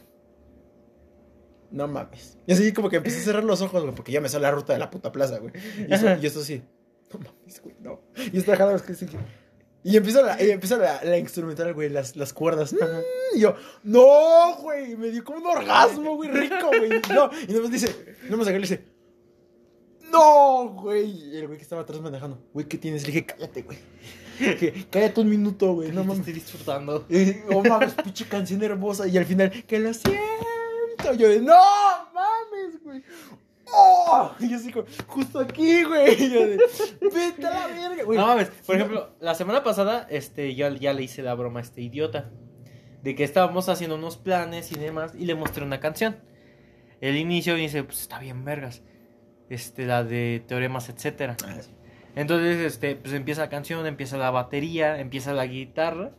No 1.70 1.86
mames. 1.86 2.38
Y 2.46 2.52
así 2.52 2.72
como 2.72 2.88
que 2.88 2.96
empecé 2.96 3.20
a 3.20 3.24
cerrar 3.24 3.44
los 3.44 3.60
ojos, 3.60 3.82
güey, 3.82 3.94
porque 3.94 4.12
ya 4.12 4.20
me 4.20 4.28
sale 4.28 4.42
la 4.42 4.52
ruta 4.52 4.72
de 4.72 4.78
la 4.78 4.90
puta 4.90 5.12
plaza, 5.12 5.38
güey. 5.38 5.52
Y 5.88 5.92
eso, 5.92 6.40
y 6.40 6.44
sí. 6.44 6.62
No 7.12 7.18
mames, 7.18 7.60
güey, 7.62 7.76
no. 7.80 8.00
Y 8.32 8.38
está 8.38 8.56
jalando 8.56 8.74
los 8.74 8.82
que 8.82 8.94
sí. 8.94 9.06
Y 9.84 9.96
empieza 9.96 10.22
la, 10.22 10.42
y 10.42 10.50
empieza 10.50 10.76
la, 10.76 11.02
la 11.04 11.18
instrumental, 11.18 11.72
güey, 11.72 11.88
las, 11.88 12.16
las 12.16 12.32
cuerdas. 12.32 12.74
Ajá. 12.80 13.00
Y 13.34 13.40
yo, 13.40 13.54
no, 13.84 14.56
güey. 14.60 14.96
Me 14.96 15.10
dio 15.10 15.24
como 15.24 15.38
un 15.38 15.46
orgasmo, 15.46 16.16
güey, 16.16 16.30
rico, 16.30 16.68
güey. 16.68 17.00
No, 17.14 17.30
y 17.46 17.52
nomás 17.52 17.70
dice, 17.70 18.16
no 18.28 18.36
me 18.36 18.44
saqué, 18.44 18.58
le 18.58 18.62
dice, 18.62 18.84
no, 20.10 20.70
güey. 20.70 21.10
Y 21.10 21.36
el 21.36 21.46
güey 21.46 21.58
que 21.58 21.62
estaba 21.62 21.82
atrás 21.82 22.00
manejando, 22.00 22.42
güey, 22.52 22.66
¿qué 22.66 22.76
tienes? 22.78 23.02
Le 23.02 23.12
dije, 23.12 23.26
cállate, 23.26 23.62
güey. 23.62 23.78
Dije, 24.38 24.86
cállate 24.90 25.20
un 25.20 25.28
minuto, 25.28 25.74
güey, 25.74 25.90
no 25.90 26.02
mames. 26.02 26.20
estoy 26.20 26.34
disfrutando. 26.34 27.06
Y, 27.08 27.36
oh 27.52 27.62
mames, 27.62 27.94
pinche 27.94 28.26
canción 28.26 28.62
hermosa. 28.62 29.06
Y 29.06 29.16
al 29.16 29.24
final, 29.26 29.50
que 29.66 29.78
lo 29.78 29.92
siento. 29.94 31.14
Yo 31.16 31.28
no 31.40 31.56
mames, 32.12 32.82
güey. 32.82 33.02
Oh, 33.72 34.32
y 34.40 34.48
yo 34.48 34.56
así, 34.56 34.72
como, 34.72 34.86
justo 35.06 35.40
aquí, 35.40 35.84
güey. 35.84 36.14
Y 36.22 36.30
yo 36.30 36.46
de, 36.46 36.58
vete 37.14 37.46
a 37.46 37.50
la 37.50 37.66
verga, 37.66 38.04
güey. 38.04 38.18
No 38.18 38.26
mames, 38.26 38.48
por 38.66 38.76
ejemplo, 38.76 39.10
la 39.20 39.34
semana 39.34 39.62
pasada, 39.62 40.06
este, 40.10 40.54
yo 40.54 40.68
ya 40.74 40.92
le 40.92 41.02
hice 41.02 41.22
la 41.22 41.34
broma 41.34 41.60
a 41.60 41.62
este 41.62 41.82
idiota. 41.82 42.30
De 43.02 43.14
que 43.14 43.22
estábamos 43.24 43.68
haciendo 43.68 43.96
unos 43.96 44.16
planes 44.16 44.72
y 44.72 44.74
demás, 44.74 45.12
y 45.16 45.24
le 45.24 45.34
mostré 45.34 45.64
una 45.64 45.80
canción. 45.80 46.16
El 47.00 47.16
inicio 47.16 47.54
dice, 47.54 47.84
pues 47.84 48.00
está 48.00 48.18
bien, 48.18 48.44
vergas. 48.44 48.82
Este, 49.48 49.86
la 49.86 50.02
de 50.04 50.42
teoremas, 50.46 50.88
etcétera. 50.88 51.36
Ah. 51.44 51.60
Entonces, 52.16 52.58
este, 52.58 52.96
pues 52.96 53.14
empieza 53.14 53.42
la 53.42 53.48
canción, 53.48 53.86
empieza 53.86 54.16
la 54.16 54.30
batería, 54.30 54.98
empieza 55.00 55.32
la 55.32 55.46
guitarra. 55.46 56.10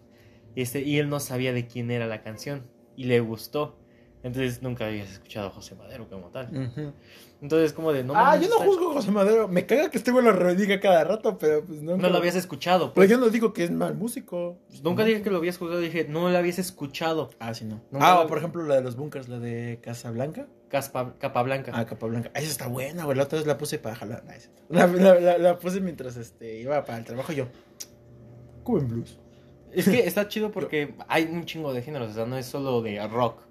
Este, 0.56 0.82
y 0.82 0.98
él 1.00 1.10
no 1.10 1.20
sabía 1.20 1.54
de 1.54 1.68
quién 1.68 1.92
era 1.92 2.08
la 2.08 2.22
canción. 2.22 2.72
Y 2.96 3.06
le 3.06 3.20
gustó. 3.20 3.78
Entonces 4.24 4.62
nunca 4.62 4.86
habías 4.86 5.10
escuchado 5.10 5.48
a 5.48 5.52
José 5.52 5.76
Madero 5.76 6.10
como 6.10 6.30
tal. 6.30 6.48
Ujú. 6.48 6.94
Entonces, 7.42 7.72
como 7.72 7.94
de 7.94 8.04
no 8.04 8.14
ah, 8.16 8.36
yo 8.36 8.50
no 8.50 8.56
está- 8.56 8.66
juzgo 8.66 8.92
a 8.92 8.94
José 8.96 9.12
Madero. 9.12 9.48
Me 9.48 9.66
caga 9.66 9.90
que 9.90 9.98
este 9.98 10.12
güey 10.12 10.26
lo 10.26 10.34
rediga 10.34 10.80
cada 10.82 11.06
rato, 11.06 11.38
pero 11.38 11.64
pues 11.64 11.82
nunca. 11.82 12.02
No 12.04 12.10
lo 12.10 12.18
habías 12.18 12.36
escuchado. 12.36 12.88
Pero 12.88 12.96
Pues. 12.96 13.10
yo 13.10 13.18
no 13.18 13.30
digo 13.30 13.54
que 13.54 13.64
es 13.64 13.72
mal 13.72 13.96
músico. 13.96 14.58
Pues 14.68 14.84
nunca 14.84 15.06
dije 15.06 15.22
que 15.22 15.30
lo 15.30 15.38
habías 15.38 15.58
jugado, 15.58 15.80
dije, 15.80 16.06
no 16.10 16.30
lo 16.30 16.38
habías 16.38 16.60
escuchado. 16.60 17.30
Ah, 17.40 17.54
sí, 17.54 17.64
no. 17.64 17.82
Nunca 17.92 18.12
ah, 18.14 18.24
lo- 18.24 18.28
por 18.28 18.40
ejemplo, 18.40 18.64
la 18.64 18.76
de 18.76 18.82
los 18.82 18.98
bunkers, 18.98 19.30
la 19.30 19.40
de 19.40 19.80
Casablanca. 19.82 20.48
Caspa, 20.68 21.16
capa 21.18 21.42
blanca. 21.42 21.72
Ah, 21.74 21.86
Capablanca. 21.86 22.30
Esa 22.36 22.52
está 22.52 22.68
buena, 22.68 23.06
güey. 23.06 23.18
La 23.18 23.24
otra 23.24 23.38
vez 23.40 23.48
la 23.48 23.58
puse 23.58 23.80
para 23.80 23.96
jalar. 23.96 24.24
La, 24.68 24.86
la, 24.86 25.20
la, 25.20 25.38
la 25.38 25.58
puse 25.60 25.80
mientras 25.82 26.16
este, 26.18 26.60
iba 26.60 26.84
para 26.86 27.00
el 27.00 27.06
trabajo 27.06 27.32
yo. 27.34 27.48
Cuban 28.64 28.88
Blues. 28.88 29.18
Es 29.72 29.88
que 29.88 30.06
está 30.08 30.28
chido 30.28 30.52
porque 30.52 30.94
hay 31.08 31.24
un 31.24 31.46
chingo 31.46 31.74
de 31.74 31.82
géneros, 31.82 32.12
o 32.12 32.14
sea, 32.14 32.26
no 32.26 32.38
es 32.38 32.46
solo 32.46 32.82
de 32.82 33.08
rock. 33.08 33.42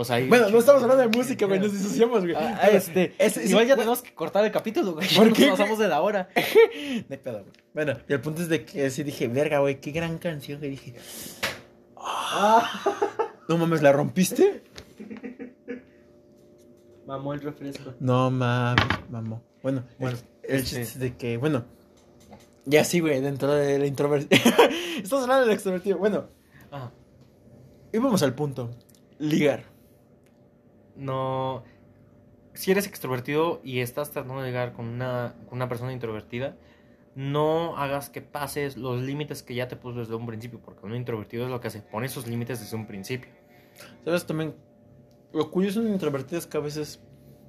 O 0.00 0.04
sea, 0.04 0.24
Bueno, 0.28 0.48
no 0.48 0.58
estamos 0.60 0.80
hablando 0.80 1.02
de 1.08 1.16
música, 1.16 1.44
güey. 1.46 1.58
Nos 1.58 1.72
disociamos, 1.72 2.20
güey. 2.22 2.34
Ah, 2.36 2.68
este, 2.70 3.14
igual 3.44 3.66
ya 3.66 3.74
tenemos 3.74 4.00
que 4.00 4.14
cortar 4.14 4.44
el 4.44 4.52
capítulo, 4.52 4.92
güey. 4.92 5.08
¿Por 5.16 5.26
Nos 5.36 5.48
pasamos 5.58 5.78
de 5.80 5.88
la 5.88 6.00
hora. 6.00 6.28
No 6.36 7.06
hay 7.10 7.16
pedo, 7.18 7.40
güey. 7.40 7.52
Bueno, 7.74 7.94
y 8.08 8.12
el 8.12 8.20
punto 8.20 8.40
es 8.42 8.48
de 8.48 8.64
que 8.64 8.90
sí 8.90 9.02
dije, 9.02 9.26
verga, 9.26 9.58
güey, 9.58 9.80
qué 9.80 9.90
gran 9.90 10.18
canción. 10.18 10.60
Que 10.60 10.68
dije, 10.68 10.94
"Ah". 11.96 12.70
no 13.48 13.58
mames, 13.58 13.82
¿la 13.82 13.90
rompiste? 13.92 14.62
Mamó 17.06 17.34
el 17.34 17.40
refresco. 17.40 17.94
No 18.00 18.30
mames, 18.30 18.84
mamó. 19.10 19.42
Bueno, 19.64 19.82
Bueno, 19.98 20.16
el, 20.44 20.50
el 20.50 20.56
este- 20.60 20.64
chiste 20.76 20.82
es 20.82 20.98
de 21.00 21.16
que, 21.16 21.36
bueno, 21.38 21.64
ya 22.66 22.84
sí, 22.84 23.00
güey, 23.00 23.20
dentro 23.20 23.52
de 23.52 23.78
la 23.80 23.86
introversión. 23.86 24.30
Estamos 25.02 25.24
hablando 25.24 25.46
del 25.46 25.54
extrovertido. 25.54 25.98
Bueno, 25.98 26.26
Ah, 26.70 26.90
íbamos 27.92 28.22
al 28.22 28.34
punto. 28.34 28.70
Ligar. 29.18 29.64
No. 30.98 31.64
Si 32.54 32.70
eres 32.72 32.86
extrovertido 32.86 33.60
y 33.62 33.80
estás 33.80 34.10
tratando 34.10 34.42
de 34.42 34.48
llegar 34.48 34.72
con 34.72 34.86
una, 34.86 35.34
una 35.50 35.68
persona 35.68 35.92
introvertida, 35.92 36.56
no 37.14 37.76
hagas 37.76 38.10
que 38.10 38.20
pases 38.20 38.76
los 38.76 39.00
límites 39.00 39.42
que 39.42 39.54
ya 39.54 39.68
te 39.68 39.76
puso 39.76 40.00
desde 40.00 40.14
un 40.14 40.26
principio, 40.26 40.60
porque 40.60 40.86
un 40.86 40.94
introvertido 40.94 41.44
es 41.44 41.50
lo 41.50 41.60
que 41.60 41.68
hace, 41.68 41.82
pone 41.82 42.06
esos 42.06 42.26
límites 42.26 42.60
desde 42.60 42.76
un 42.76 42.86
principio. 42.86 43.30
¿Sabes 44.04 44.26
también? 44.26 44.54
Lo 45.32 45.50
curioso 45.50 45.82
de 45.82 45.90
introvertido 45.90 46.38
es 46.38 46.46
que 46.46 46.56
a 46.56 46.60
veces, 46.60 47.00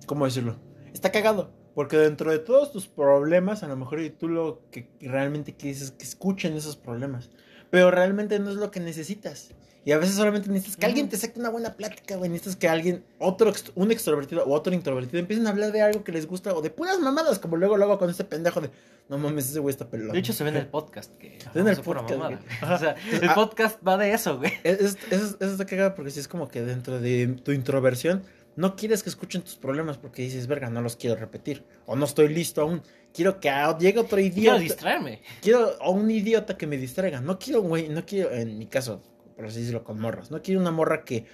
¿cómo 0.05 0.25
decirlo? 0.25 0.57
Está 0.93 1.11
cagado. 1.11 1.51
Porque 1.75 1.97
dentro 1.97 2.31
de 2.31 2.39
todos 2.39 2.71
tus 2.71 2.87
problemas, 2.87 3.63
a 3.63 3.67
lo 3.67 3.77
mejor 3.77 4.01
y 4.01 4.09
tú 4.09 4.27
lo 4.27 4.61
que 4.71 4.89
realmente 4.99 5.55
quieres 5.55 5.81
es 5.81 5.91
que 5.91 6.03
escuchen 6.03 6.53
esos 6.53 6.75
problemas. 6.75 7.29
Pero 7.69 7.91
realmente 7.91 8.39
no 8.39 8.49
es 8.49 8.55
lo 8.55 8.71
que 8.71 8.79
necesitas. 8.79 9.53
Y 9.85 9.91
a 9.93 9.97
veces 9.97 10.15
solamente 10.15 10.49
necesitas 10.49 10.77
que 10.77 10.85
alguien 10.85 11.07
te 11.09 11.17
saque 11.17 11.39
una 11.39 11.49
buena 11.49 11.75
plática, 11.75 12.15
güey. 12.17 12.29
Necesitas 12.29 12.57
que 12.57 12.67
alguien, 12.67 13.03
otro, 13.17 13.51
un 13.75 13.91
extrovertido 13.91 14.43
o 14.43 14.53
otro 14.53 14.73
introvertido, 14.73 15.19
empiecen 15.19 15.47
a 15.47 15.51
hablar 15.51 15.71
de 15.71 15.81
algo 15.81 16.03
que 16.03 16.11
les 16.11 16.27
gusta 16.27 16.53
o 16.53 16.61
de 16.61 16.69
puras 16.69 16.99
mamadas, 16.99 17.39
como 17.39 17.55
luego, 17.55 17.77
luego 17.77 17.97
con 17.97 18.09
este 18.09 18.23
pendejo 18.25 18.59
de, 18.61 18.69
no 19.07 19.17
mames, 19.17 19.49
ese 19.49 19.59
güey 19.59 19.71
está 19.71 19.89
pelón. 19.89 20.11
De 20.11 20.19
hecho, 20.19 20.33
se 20.33 20.43
ve 20.43 20.49
en 20.49 20.57
el 20.57 20.67
podcast 20.67 21.15
que 21.17 21.39
en 21.55 21.67
el 21.67 21.73
eso 21.73 21.81
fue 21.83 21.93
una 21.93 22.05
podcast. 22.05 22.43
O 22.63 22.77
sea, 22.77 22.95
el 23.21 23.29
Ah. 23.29 23.33
podcast 23.35 23.79
va 23.87 23.97
de 23.97 24.11
eso, 24.13 24.37
güey. 24.37 24.51
Es- 24.63 24.79
es- 24.81 24.97
Eso, 25.09 25.37
está 25.39 25.65
cagado 25.65 25.95
porque 25.95 26.11
sí 26.11 26.19
es 26.19 26.27
como 26.27 26.49
que 26.49 26.61
dentro 26.61 26.99
de 26.99 27.27
tu 27.43 27.51
introversión 27.53 28.21
no 28.57 28.75
quieres 28.75 29.01
que 29.01 29.09
escuchen 29.09 29.41
tus 29.41 29.55
problemas 29.55 29.97
porque 29.97 30.21
dices, 30.23 30.45
verga, 30.45 30.69
no 30.69 30.81
los 30.81 30.97
quiero 30.97 31.15
repetir. 31.15 31.63
O 31.85 31.95
no 31.95 32.03
estoy 32.05 32.27
listo 32.27 32.61
aún. 32.61 32.81
Quiero 33.13 33.39
que 33.39 33.49
llegue 33.79 33.99
otro 33.99 34.17
Quiero 34.17 34.35
idiota. 34.35 34.59
distraerme. 34.59 35.21
Quiero 35.41 35.81
a 35.81 35.89
un 35.89 36.11
idiota 36.11 36.57
que 36.57 36.67
me 36.67 36.75
distraiga. 36.77 37.21
No 37.21 37.39
quiero, 37.39 37.61
güey, 37.61 37.87
no 37.87 38.05
quiero, 38.05 38.31
en 38.31 38.57
mi 38.57 38.65
caso, 38.67 39.01
por 39.39 39.47
así 39.47 39.59
decirlo, 39.61 39.85
con 39.85 40.01
morras. 40.01 40.31
No 40.31 40.41
quiero 40.41 40.59
una 40.59 40.69
morra 40.71 41.05
que 41.05 41.25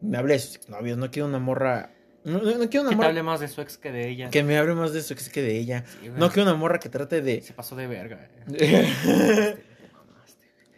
me 0.00 0.16
hable 0.16 0.32
de 0.32 0.38
sus 0.40 0.70
novios. 0.70 0.96
No 0.96 1.10
quiero 1.10 1.28
una 1.28 1.38
morra. 1.38 1.90
No, 2.24 2.38
no- 2.38 2.56
no 2.56 2.70
quiero 2.70 2.80
una 2.80 2.90
Que 2.90 2.96
morra 2.96 3.08
hable 3.10 3.22
más 3.22 3.40
de 3.40 3.48
su 3.48 3.60
ex 3.60 3.76
que 3.76 3.92
de 3.92 4.08
ella. 4.08 4.30
que 4.30 4.42
me 4.42 4.56
hable 4.56 4.72
más 4.74 4.94
de 4.94 5.00
eso 5.00 5.14
que, 5.14 5.22
que 5.30 5.42
de 5.42 5.58
ella. 5.58 5.84
Sí. 6.00 6.08
No 6.16 6.30
quiero 6.30 6.48
una 6.48 6.58
morra 6.58 6.80
que 6.80 6.88
trate 6.88 7.20
de. 7.20 7.42
Se 7.42 7.52
pasó 7.52 7.76
de 7.76 7.86
verga. 7.88 8.26
güey. 8.46 8.58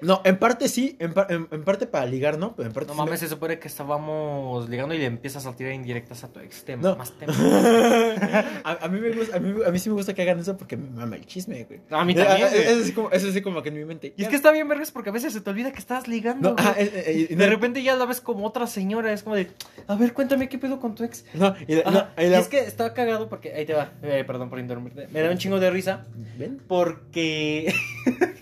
no, 0.05 0.21
en 0.25 0.39
parte 0.39 0.69
sí, 0.69 0.97
en, 0.99 1.13
par- 1.13 1.31
en- 1.31 1.49
en 1.51 1.65
parte 1.65 1.87
para 1.87 2.07
ligar, 2.07 2.39
¿no? 2.39 2.55
Pero 2.57 2.69
en 2.69 2.73
parte 2.75 2.89
No 2.89 2.95
sí 2.95 2.99
mames, 3.01 3.21
se 3.21 3.29
supone 3.29 3.59
que 3.59 3.69
estábamos 3.69 4.69
ligando 4.69 4.95
y 4.95 4.99
le 4.99 5.07
empiezas 5.07 5.47
a 5.47 5.55
tirar 5.57 5.73
indirectas 5.73 6.23
a 6.25 6.29
tu 6.33 6.41
ex. 6.41 6.65
Te 6.65 6.77
No. 6.77 6.97
más 6.97 7.13
a, 8.65 8.79
a 8.85 8.89
mí 8.89 9.01
me 9.01 9.11
gusta, 9.11 9.37
a, 9.37 9.41
mí, 9.41 9.55
a 9.67 9.71
mí 9.71 9.79
sí 9.79 9.89
me 9.89 9.95
gusta 9.97 10.15
que 10.15 10.23
hagan 10.23 10.39
eso 10.41 10.57
porque 10.57 10.77
me 10.77 10.89
mama 10.91 11.17
el 11.17 11.27
chisme, 11.27 11.65
güey. 11.65 11.81
A 11.91 12.05
mí 12.05 12.15
también, 12.15 12.49
güey. 12.49 12.61
Eso 12.63 12.71
es 12.73 12.83
así 12.83 12.93
como, 12.93 13.11
eso 13.11 13.27
es 13.27 13.33
así 13.33 13.43
como 13.43 13.63
que 13.63 13.69
en 13.71 13.75
mi 13.77 13.85
mente. 13.85 14.15
Y 14.17 14.23
es 14.23 14.29
que 14.29 14.37
está 14.37 14.51
bien 14.53 14.69
vergas 14.69 14.91
porque 14.91 15.11
a 15.11 15.13
veces 15.13 15.33
se 15.33 15.41
te 15.41 15.51
olvida 15.51 15.73
que 15.73 15.79
estás 15.79 16.09
ligando. 16.09 16.51
No, 16.51 16.57
ah, 16.59 16.75
eh, 16.77 16.91
eh, 17.31 17.35
no- 17.35 17.39
de 17.45 17.51
repente 17.51 17.83
ya 17.83 17.97
la 17.97 18.05
ves 18.07 18.21
como 18.21 18.47
otra 18.47 18.67
señora. 18.67 19.13
Es 19.13 19.23
como 19.23 19.37
de, 19.37 19.49
a 19.87 19.95
ver, 19.97 20.13
cuéntame 20.13 20.49
qué 20.49 20.59
pedo 20.59 20.81
con 20.81 20.95
tu 20.95 21.05
ex. 21.05 21.25
No, 21.35 21.55
y, 21.67 21.75
la- 21.77 22.13
y 22.19 22.27
la- 22.29 22.39
es 22.39 22.49
que 22.49 22.59
está 22.61 22.93
cagado 22.95 23.29
porque, 23.29 23.53
ahí 23.55 23.65
te 23.67 23.75
va, 23.75 23.93
eh, 24.03 24.25
perdón 24.27 24.51
por 24.51 24.59
interrumpirte, 24.59 25.09
me 25.13 25.21
da 25.21 25.31
un 25.31 25.39
chingo 25.39 25.61
de 25.61 25.71
risa 25.71 26.05
¿Ven? 26.39 26.61
porque, 26.67 27.73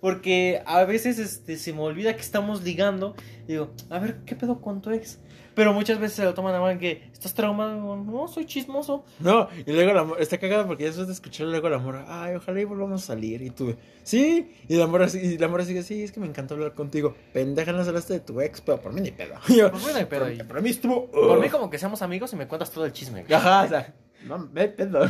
porque 0.00 0.62
a 0.66 0.84
veces 0.84 1.18
este, 1.18 1.56
se 1.56 1.72
me 1.72 1.80
olvida 1.80 2.14
que 2.14 2.20
estamos 2.22 2.62
ligando 2.62 3.14
digo, 3.46 3.72
a 3.90 3.98
ver, 3.98 4.18
¿qué 4.24 4.34
pedo 4.36 4.60
con 4.60 4.80
tu 4.80 4.90
ex? 4.90 5.18
Pero 5.54 5.72
muchas 5.72 6.00
veces 6.00 6.16
se 6.16 6.24
lo 6.24 6.34
toman 6.34 6.52
a 6.56 6.60
mal 6.60 6.78
que 6.80 7.08
estás 7.12 7.32
traumado, 7.32 7.74
Digo, 7.76 7.94
no, 7.96 8.26
soy 8.26 8.44
chismoso. 8.44 9.04
No, 9.20 9.46
y 9.64 9.70
luego 9.72 9.92
la 9.92 10.02
mo- 10.02 10.16
está 10.16 10.38
cagado 10.38 10.66
porque 10.66 10.84
después 10.84 11.06
de 11.06 11.12
escuchar 11.12 11.46
luego 11.46 11.68
la 11.68 11.78
mora, 11.78 12.04
ay, 12.08 12.34
ojalá 12.34 12.60
y 12.60 12.64
volvamos 12.64 13.04
a 13.04 13.06
salir. 13.06 13.40
Y 13.40 13.50
tú, 13.50 13.76
sí, 14.02 14.50
y 14.66 14.74
la 14.74 14.88
mora, 14.88 15.06
y 15.14 15.38
la 15.38 15.46
mora 15.46 15.64
sigue, 15.64 15.84
sí, 15.84 16.02
es 16.02 16.10
que 16.10 16.18
me 16.18 16.26
encantó 16.26 16.54
hablar 16.54 16.74
contigo. 16.74 17.14
Pendeja, 17.32 17.70
no 17.72 17.82
hablaste 17.82 18.14
de 18.14 18.20
tu 18.20 18.40
ex, 18.40 18.60
pero 18.62 18.80
por 18.80 18.92
mí 18.92 19.00
ni 19.00 19.12
pedo. 19.12 19.34
Yo, 19.48 19.70
Por 19.70 19.78
mí 19.80 19.86
no 19.92 19.96
hay 19.98 20.04
pedo 20.06 20.26
por, 20.48 20.60
mí 20.60 20.70
estuvo. 20.70 21.08
Por 21.08 21.38
mí 21.40 21.48
como 21.48 21.70
que 21.70 21.78
seamos 21.78 22.02
amigos 22.02 22.32
y 22.32 22.36
me 22.36 22.48
cuentas 22.48 22.72
todo 22.72 22.84
el 22.84 22.92
chisme. 22.92 23.24
Ajá, 23.32 23.62
o 23.62 23.68
sea, 23.68 23.94
no 24.26 24.38
me 24.38 24.66
pedo. 24.66 25.08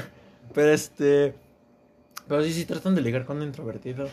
Pero 0.53 0.72
este. 0.72 1.35
Pero 2.29 2.43
sí, 2.43 2.53
sí, 2.53 2.64
tratan 2.64 2.95
de 2.95 3.03
ligar 3.03 3.25
con 3.25 3.37
un 3.39 3.43
introvertido. 3.45 4.09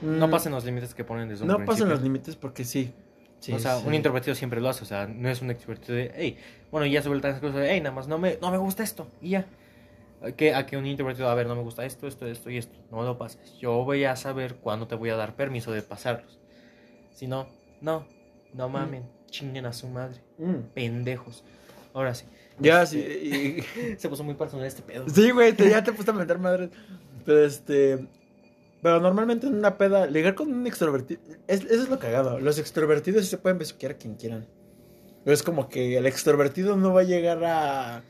No 0.00 0.26
Mm, 0.26 0.30
pasen 0.30 0.52
los 0.52 0.64
límites 0.64 0.94
que 0.94 1.04
ponen 1.04 1.28
desde 1.28 1.42
un 1.44 1.48
No 1.48 1.64
pasen 1.64 1.88
los 1.88 2.02
límites 2.02 2.34
porque 2.34 2.64
sí. 2.64 2.92
sí 3.40 3.52
o 3.52 3.58
sea, 3.58 3.78
sí. 3.78 3.84
un 3.86 3.94
introvertido 3.94 4.34
siempre 4.34 4.60
lo 4.60 4.68
hace, 4.68 4.82
o 4.82 4.86
sea, 4.86 5.06
no 5.06 5.28
es 5.28 5.40
un 5.42 5.50
extrovertido 5.50 5.94
de, 5.96 6.12
hey, 6.16 6.38
bueno, 6.70 6.86
ya 6.86 7.02
se 7.02 7.08
vuelve 7.08 7.22
tan 7.22 7.38
cosas 7.40 7.56
de, 7.56 7.70
hey, 7.72 7.80
nada 7.80 7.94
más, 7.94 8.08
no 8.08 8.18
me, 8.18 8.38
no 8.40 8.50
me 8.50 8.58
gusta 8.58 8.82
esto, 8.82 9.06
y 9.20 9.30
ya. 9.30 9.46
Que, 10.36 10.54
a 10.54 10.66
que 10.66 10.76
un 10.76 10.86
introvertido, 10.86 11.28
a 11.28 11.34
ver, 11.34 11.46
no 11.48 11.54
me 11.56 11.62
gusta 11.62 11.84
esto, 11.84 12.06
esto, 12.06 12.26
esto 12.26 12.48
y 12.50 12.56
esto, 12.56 12.76
no 12.92 13.02
lo 13.02 13.18
pases. 13.18 13.58
Yo 13.58 13.84
voy 13.84 14.04
a 14.04 14.14
saber 14.16 14.54
cuándo 14.56 14.86
te 14.86 14.94
voy 14.94 15.10
a 15.10 15.16
dar 15.16 15.34
permiso 15.34 15.72
de 15.72 15.82
pasarlos. 15.82 16.38
Si 17.12 17.26
no, 17.26 17.48
no, 17.80 18.06
no 18.54 18.68
mamen, 18.68 19.04
chinguen 19.30 19.66
a 19.66 19.72
su 19.72 19.88
madre, 19.88 20.20
Mm. 20.38 20.72
pendejos. 20.74 21.42
Ahora 21.94 22.14
sí. 22.14 22.24
Ya, 22.60 22.82
Este, 22.82 23.02
sí. 23.02 23.64
y- 23.84 23.96
Se 23.98 24.08
puso 24.08 24.22
muy 24.24 24.34
personal 24.34 24.64
este 24.66 24.82
pedo. 24.82 25.08
Sí, 25.08 25.30
güey, 25.32 25.52
te- 25.54 25.68
ya 25.68 25.82
te 25.82 25.92
puse 25.92 26.10
a 26.10 26.14
meter 26.14 26.38
madres. 26.38 26.70
Pero 27.24 27.44
este. 27.44 28.06
Pero 28.82 28.98
normalmente 29.00 29.46
en 29.46 29.54
una 29.54 29.78
peda, 29.78 30.06
ligar 30.06 30.34
con 30.34 30.52
un 30.52 30.66
extrovertido. 30.66 31.20
Es, 31.46 31.60
eso 31.64 31.82
es 31.84 31.88
lo 31.88 31.98
cagado. 31.98 32.40
Los 32.40 32.58
extrovertidos 32.58 33.26
se 33.26 33.38
pueden 33.38 33.58
besuquear 33.58 33.92
a 33.92 33.96
quien 33.96 34.14
quieran. 34.16 34.46
Pero 35.24 35.34
es 35.34 35.42
como 35.44 35.68
que 35.68 35.96
el 35.98 36.06
extrovertido 36.06 36.76
no 36.76 36.92
va 36.92 37.02
a 37.02 37.04
llegar 37.04 37.44
a. 37.44 38.02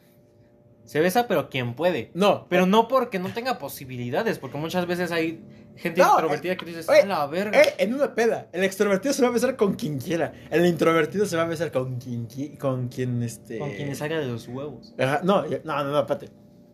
Se 0.84 0.98
besa, 1.00 1.28
pero 1.28 1.48
quien 1.48 1.74
puede. 1.74 2.10
No, 2.14 2.46
Pero 2.48 2.66
no 2.66 2.88
porque 2.88 3.18
no 3.18 3.32
tenga 3.32 3.58
posibilidades, 3.58 4.38
porque 4.38 4.58
muchas 4.58 4.86
veces 4.86 5.12
hay 5.12 5.40
gente 5.76 6.00
No, 6.00 6.10
introvertida 6.14 6.56
que 6.56 6.64
tú 6.64 6.66
dices, 6.66 6.88
oye, 6.88 7.02
a 7.02 7.06
la 7.06 7.26
verga. 7.26 7.62
Eh, 7.62 7.74
en 7.78 7.94
una 7.94 8.14
peda. 8.14 8.48
El 8.52 8.64
extrovertido 8.64 9.14
se 9.14 9.22
va 9.22 9.28
a 9.28 9.30
besar 9.30 9.54
con 9.56 9.74
quien 9.74 9.98
quiera. 9.98 10.32
El 10.50 10.66
introvertido 10.66 11.24
se 11.24 11.36
va 11.36 11.42
a 11.42 11.46
besar 11.46 11.70
con 11.70 11.98
quien 12.00 12.26
qui- 12.28 12.58
con 12.58 12.88
quien 12.88 13.22
este. 13.22 13.58
Con 13.58 13.70
quien 13.70 13.88
le 13.90 13.94
salga 13.94 14.18
de 14.18 14.26
los 14.26 14.48
huevos. 14.48 14.92
Ajá, 14.98 15.20
no, 15.22 15.42
no, 15.44 15.58
no, 15.64 15.84
no, 15.84 16.00
espérate. 16.00 16.30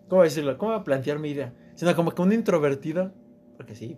¿Cómo 0.08 0.22
decirlo? 0.22 0.56
¿Cómo 0.56 0.72
voy 0.72 0.80
a 0.80 0.84
plantear 0.84 1.18
mi 1.18 1.30
idea? 1.30 1.52
Sino 1.78 1.94
como 1.94 2.12
que 2.12 2.20
un 2.22 2.32
introvertido, 2.32 3.12
porque 3.56 3.76
sí, 3.76 3.96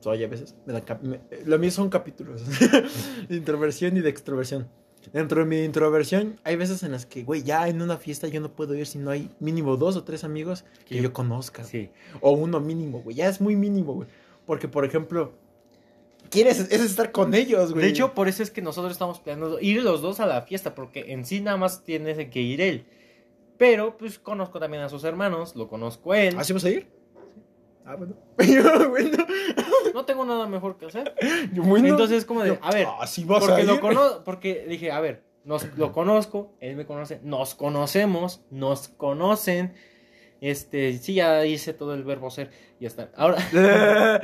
soy 0.00 0.24
a 0.24 0.28
veces, 0.28 0.56
me 0.66 0.74
me- 1.08 1.20
lo 1.46 1.56
mío 1.58 1.70
son 1.70 1.88
capítulos 1.88 2.42
de 3.28 3.36
introversión 3.36 3.96
y 3.96 4.00
de 4.00 4.10
extroversión. 4.10 4.68
Dentro 5.12 5.40
de 5.40 5.46
mi 5.46 5.60
introversión, 5.62 6.40
hay 6.42 6.56
veces 6.56 6.82
en 6.82 6.90
las 6.90 7.06
que, 7.06 7.22
güey, 7.22 7.42
ya 7.44 7.68
en 7.68 7.80
una 7.80 7.96
fiesta 7.96 8.26
yo 8.26 8.40
no 8.40 8.50
puedo 8.56 8.74
ir 8.74 8.86
si 8.86 8.98
no 8.98 9.10
hay 9.12 9.30
mínimo 9.38 9.76
dos 9.76 9.94
o 9.96 10.02
tres 10.02 10.24
amigos 10.24 10.64
que 10.88 10.96
Que- 10.96 11.02
yo 11.02 11.12
conozca. 11.12 11.62
Sí. 11.62 11.90
O 12.20 12.32
uno 12.32 12.58
mínimo, 12.58 13.02
güey. 13.02 13.14
Ya 13.14 13.28
es 13.28 13.40
muy 13.40 13.54
mínimo, 13.54 13.92
güey. 13.94 14.08
Porque, 14.44 14.66
por 14.66 14.84
ejemplo, 14.84 15.32
quieres 16.30 16.58
es 16.58 16.80
estar 16.80 17.12
con 17.12 17.34
ellos, 17.34 17.70
güey. 17.72 17.84
De 17.84 17.90
hecho, 17.90 18.14
por 18.14 18.26
eso 18.28 18.42
es 18.42 18.50
que 18.50 18.62
nosotros 18.62 18.92
estamos 18.92 19.20
planeando 19.20 19.60
ir 19.60 19.80
los 19.82 20.02
dos 20.02 20.18
a 20.20 20.26
la 20.26 20.42
fiesta, 20.42 20.74
porque 20.74 21.12
en 21.12 21.24
sí 21.24 21.40
nada 21.40 21.56
más 21.58 21.84
tiene 21.84 22.30
que 22.30 22.40
ir 22.40 22.60
él. 22.60 22.84
Pero, 23.58 23.96
pues, 23.96 24.18
conozco 24.18 24.58
también 24.58 24.82
a 24.82 24.88
sus 24.88 25.04
hermanos, 25.04 25.54
lo 25.54 25.68
conozco 25.68 26.12
a 26.12 26.20
él. 26.20 26.36
¿así 26.38 26.52
vas 26.52 26.64
a 26.64 26.70
ir? 26.70 26.88
Ah, 27.84 27.96
bueno. 27.96 28.14
bueno. 28.90 29.26
No 29.92 30.04
tengo 30.04 30.24
nada 30.24 30.46
mejor 30.46 30.76
que 30.78 30.86
hacer. 30.86 31.14
Yo, 31.52 31.62
bueno. 31.62 31.88
Entonces, 31.88 32.24
como 32.24 32.42
de, 32.42 32.58
a 32.60 32.70
ver, 32.72 32.88
¿así 33.00 33.24
vas 33.24 33.44
a 33.44 33.46
porque 33.46 33.62
ir? 33.62 33.68
lo 33.68 33.80
conozco, 33.80 34.24
porque 34.24 34.64
dije, 34.66 34.90
a 34.90 35.00
ver, 35.00 35.22
nos, 35.44 35.66
lo 35.76 35.92
conozco, 35.92 36.54
él 36.60 36.76
me 36.76 36.86
conoce, 36.86 37.20
nos 37.22 37.54
conocemos, 37.54 38.42
nos 38.50 38.88
conocen. 38.88 39.74
Este, 40.40 40.98
sí, 40.98 41.14
ya 41.14 41.46
hice 41.46 41.72
todo 41.72 41.94
el 41.94 42.04
verbo 42.04 42.30
ser, 42.30 42.50
ya 42.80 42.88
está. 42.88 43.10
Ahora, 43.16 43.36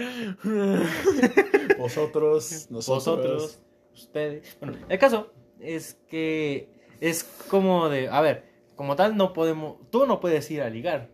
Vosotros, 1.78 2.66
nosotros. 2.70 3.05
vosotros, 3.05 3.61
ustedes. 3.95 4.57
Bueno, 4.61 4.76
el 4.89 4.99
caso 4.99 5.33
es 5.61 5.95
que 6.09 6.68
es 7.01 7.24
como 7.49 7.89
de, 7.89 8.09
a 8.09 8.20
ver, 8.20 8.49
como 8.81 8.97
tal 8.97 9.14
no 9.14 9.35
podemos, 9.35 9.76
tú 9.91 10.07
no 10.07 10.20
puedes 10.20 10.51
ir 10.51 10.62
a 10.62 10.70
ligar. 10.70 11.11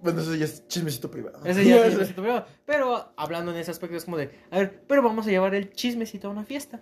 Bueno, 0.00 0.20
eso 0.20 0.34
ya 0.34 0.46
es 0.46 0.66
chismecito 0.66 1.08
privado. 1.08 1.44
Ese 1.44 1.64
ya 1.64 1.76
es 1.76 1.90
chismecito 1.90 2.22
privado. 2.22 2.44
Pero 2.66 3.12
hablando 3.16 3.52
en 3.52 3.58
ese 3.58 3.70
aspecto 3.70 3.96
es 3.96 4.04
como 4.04 4.16
de, 4.16 4.32
a 4.50 4.58
ver, 4.58 4.82
pero 4.88 5.00
vamos 5.00 5.28
a 5.28 5.30
llevar 5.30 5.54
el 5.54 5.72
chismecito 5.72 6.26
a 6.26 6.32
una 6.32 6.44
fiesta. 6.44 6.80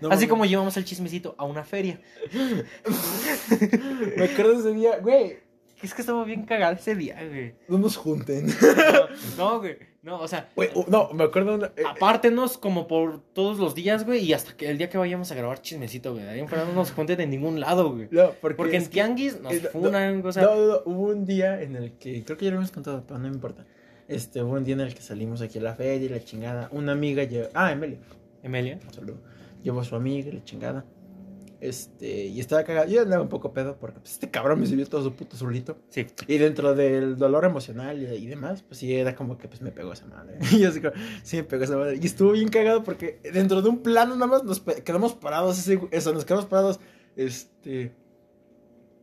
No, 0.00 0.08
Así 0.10 0.28
como 0.28 0.44
llevamos 0.44 0.76
el 0.76 0.84
chismecito 0.84 1.34
a 1.36 1.46
una 1.46 1.64
feria. 1.64 2.00
Me 4.16 4.24
acuerdo 4.26 4.52
de 4.52 4.58
ese 4.60 4.72
día, 4.72 4.98
güey. 4.98 5.38
Es 5.82 5.92
que 5.92 6.02
estaba 6.02 6.22
bien 6.22 6.44
cagado 6.44 6.76
ese 6.76 6.94
día, 6.94 7.16
güey. 7.26 7.56
No 7.66 7.76
nos 7.76 7.96
junten. 7.96 8.46
No, 9.36 9.50
no, 9.50 9.58
güey. 9.58 9.78
No, 10.02 10.18
o 10.18 10.28
sea, 10.28 10.48
no, 10.88 11.10
me 11.12 11.24
acuerdo 11.24 11.54
una. 11.56 11.66
eh, 11.76 11.82
apártenos 11.86 12.56
como 12.56 12.86
por 12.88 13.20
todos 13.34 13.58
los 13.58 13.74
días, 13.74 14.06
güey, 14.06 14.24
y 14.24 14.32
hasta 14.32 14.56
que 14.56 14.70
el 14.70 14.78
día 14.78 14.88
que 14.88 14.96
vayamos 14.96 15.30
a 15.30 15.34
grabar 15.34 15.60
chismecito, 15.60 16.14
güey. 16.14 16.26
Ahí 16.26 16.42
no 16.42 16.72
nos 16.72 16.92
junten 16.92 17.20
en 17.20 17.28
ningún 17.30 17.60
lado, 17.60 17.92
güey. 17.92 18.08
no, 18.10 18.30
porque, 18.40 18.56
Porque 18.56 18.76
en 18.78 18.88
Tianguis 18.88 19.40
nos 19.42 19.52
eh, 19.52 19.60
no, 19.64 19.70
funan, 19.70 20.24
o 20.24 20.32
sea. 20.32 20.44
no, 20.44 20.54
no, 20.56 20.66
no, 20.66 20.82
hubo 20.86 21.08
un 21.08 21.26
día 21.26 21.60
en 21.60 21.76
el 21.76 21.92
que, 21.92 22.24
creo 22.24 22.38
que 22.38 22.46
ya 22.46 22.50
lo 22.50 22.56
hemos 22.56 22.70
contado, 22.70 23.04
pero 23.06 23.18
no 23.18 23.28
me 23.28 23.34
importa. 23.34 23.66
Este, 24.08 24.42
hubo 24.42 24.54
un 24.54 24.64
día 24.64 24.74
en 24.74 24.80
el 24.80 24.94
que 24.94 25.02
salimos 25.02 25.42
aquí 25.42 25.58
a 25.58 25.62
la 25.62 25.74
feria 25.74 26.06
y 26.06 26.08
la 26.08 26.24
chingada. 26.24 26.68
Una 26.72 26.92
amiga 26.92 27.24
llevó, 27.24 27.48
ah, 27.52 27.70
Emilia, 27.70 27.98
Emilia. 28.42 28.78
un 28.82 28.94
saludo. 28.94 29.18
Llevó 29.62 29.80
a 29.80 29.84
su 29.84 29.94
amiga 29.96 30.30
y 30.30 30.32
la 30.32 30.44
chingada. 30.44 30.84
Este, 31.60 32.24
y 32.24 32.40
estaba 32.40 32.64
cagado. 32.64 32.88
Yo 32.88 33.02
andaba 33.02 33.22
un 33.22 33.28
poco 33.28 33.52
pedo 33.52 33.76
porque 33.78 34.00
pues, 34.00 34.12
este 34.12 34.30
cabrón 34.30 34.60
me 34.60 34.66
sirvió 34.66 34.86
todo 34.86 35.02
su 35.02 35.14
puto 35.14 35.36
solito. 35.36 35.76
Sí. 35.90 36.06
Y 36.26 36.38
dentro 36.38 36.74
del 36.74 37.18
dolor 37.18 37.44
emocional 37.44 38.02
y, 38.02 38.06
y 38.06 38.26
demás, 38.26 38.62
pues 38.62 38.78
sí, 38.78 38.94
era 38.94 39.14
como 39.14 39.36
que 39.36 39.46
pues 39.46 39.60
me 39.60 39.70
pegó 39.70 39.92
esa 39.92 40.06
madre. 40.06 40.38
Y 40.52 40.58
yo 40.60 40.70
así 40.70 40.80
como, 40.80 40.94
sí 41.22 41.36
me 41.36 41.44
pegó 41.44 41.64
esa 41.64 41.76
madre. 41.76 41.98
Y 42.00 42.06
estuvo 42.06 42.32
bien 42.32 42.48
cagado 42.48 42.82
porque 42.82 43.20
dentro 43.32 43.60
de 43.60 43.68
un 43.68 43.82
plano 43.82 44.14
nada 44.14 44.26
más 44.26 44.44
nos 44.44 44.60
quedamos 44.60 45.12
parados, 45.14 45.58
ese, 45.58 45.78
eso, 45.90 46.12
nos 46.12 46.24
quedamos 46.24 46.46
parados, 46.46 46.80
este... 47.16 47.92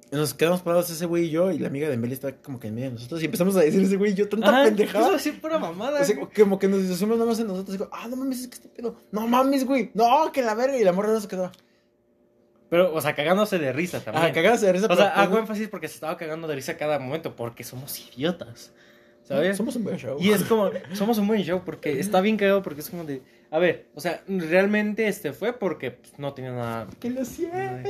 Nos 0.09 0.33
quedamos 0.33 0.61
parados 0.61 0.89
ese 0.89 1.05
güey 1.05 1.25
y 1.25 1.29
yo, 1.31 1.51
y 1.51 1.59
la 1.59 1.67
amiga 1.67 1.89
de 1.89 1.97
Meli 1.97 2.13
estaba 2.13 2.33
como 2.37 2.61
que 2.61 2.69
en 2.69 2.75
medio 2.75 2.87
de 2.87 2.93
nosotros, 2.93 3.21
y 3.21 3.25
empezamos 3.25 3.57
a 3.57 3.59
decir 3.59 3.83
ese 3.83 3.97
güey 3.97 4.13
y 4.13 4.15
yo, 4.15 4.29
tanta 4.29 4.47
Ajá, 4.47 4.63
pendejada. 4.63 5.07
Eso 5.07 5.15
así 5.15 5.31
pura 5.33 5.59
mamada. 5.59 6.01
Güey. 6.01 6.29
como 6.33 6.57
que 6.57 6.69
nos 6.69 6.81
disociamos 6.81 7.17
nada 7.17 7.29
más 7.29 7.39
en 7.41 7.47
nosotros, 7.47 7.75
y 7.75 7.77
digo, 7.77 7.89
ah, 7.91 8.07
no 8.07 8.15
mames, 8.15 8.39
es 8.39 8.47
que 8.47 8.55
este 8.55 8.69
pedo, 8.69 8.95
no 9.11 9.27
mames, 9.27 9.65
güey, 9.65 9.91
no, 9.93 10.31
que 10.31 10.41
la 10.41 10.55
verga, 10.55 10.77
y 10.77 10.85
la 10.85 10.93
morra 10.93 11.11
no 11.11 11.19
se 11.19 11.27
quedó. 11.27 11.51
Pero, 12.69 12.93
o 12.93 13.01
sea, 13.01 13.15
cagándose 13.15 13.59
de 13.59 13.71
risa 13.71 14.01
también. 14.01 14.25
Ah, 14.25 14.33
cagadas 14.33 14.61
de 14.61 14.73
risa. 14.73 14.87
o 14.89 14.95
sea, 14.95 15.09
hago 15.09 15.31
pues, 15.31 15.41
énfasis 15.41 15.67
porque 15.69 15.87
se 15.87 15.95
estaba 15.95 16.17
cagando 16.17 16.47
de 16.47 16.55
risa 16.55 16.77
cada 16.77 16.99
momento, 16.99 17.35
porque 17.35 17.63
somos 17.63 17.97
idiotas. 17.99 18.73
¿Sabes? 19.23 19.57
Somos 19.57 19.75
un 19.75 19.83
buen 19.83 19.97
show. 19.97 20.17
Y 20.21 20.31
es 20.31 20.43
como, 20.43 20.71
somos 20.93 21.17
un 21.17 21.27
buen 21.27 21.43
show 21.43 21.61
porque 21.65 21.99
está 21.99 22.21
bien 22.21 22.37
cagado 22.37 22.63
porque 22.63 22.79
es 22.79 22.89
como 22.89 23.03
de, 23.03 23.21
a 23.51 23.59
ver, 23.59 23.87
o 23.93 23.99
sea, 23.99 24.23
realmente 24.27 25.07
este 25.07 25.33
fue 25.33 25.51
porque 25.51 25.91
pues, 25.91 26.17
no 26.17 26.33
tenía 26.33 26.51
nada. 26.51 26.87
Que 26.99 27.09
lo 27.09 27.25
siento. 27.25 27.89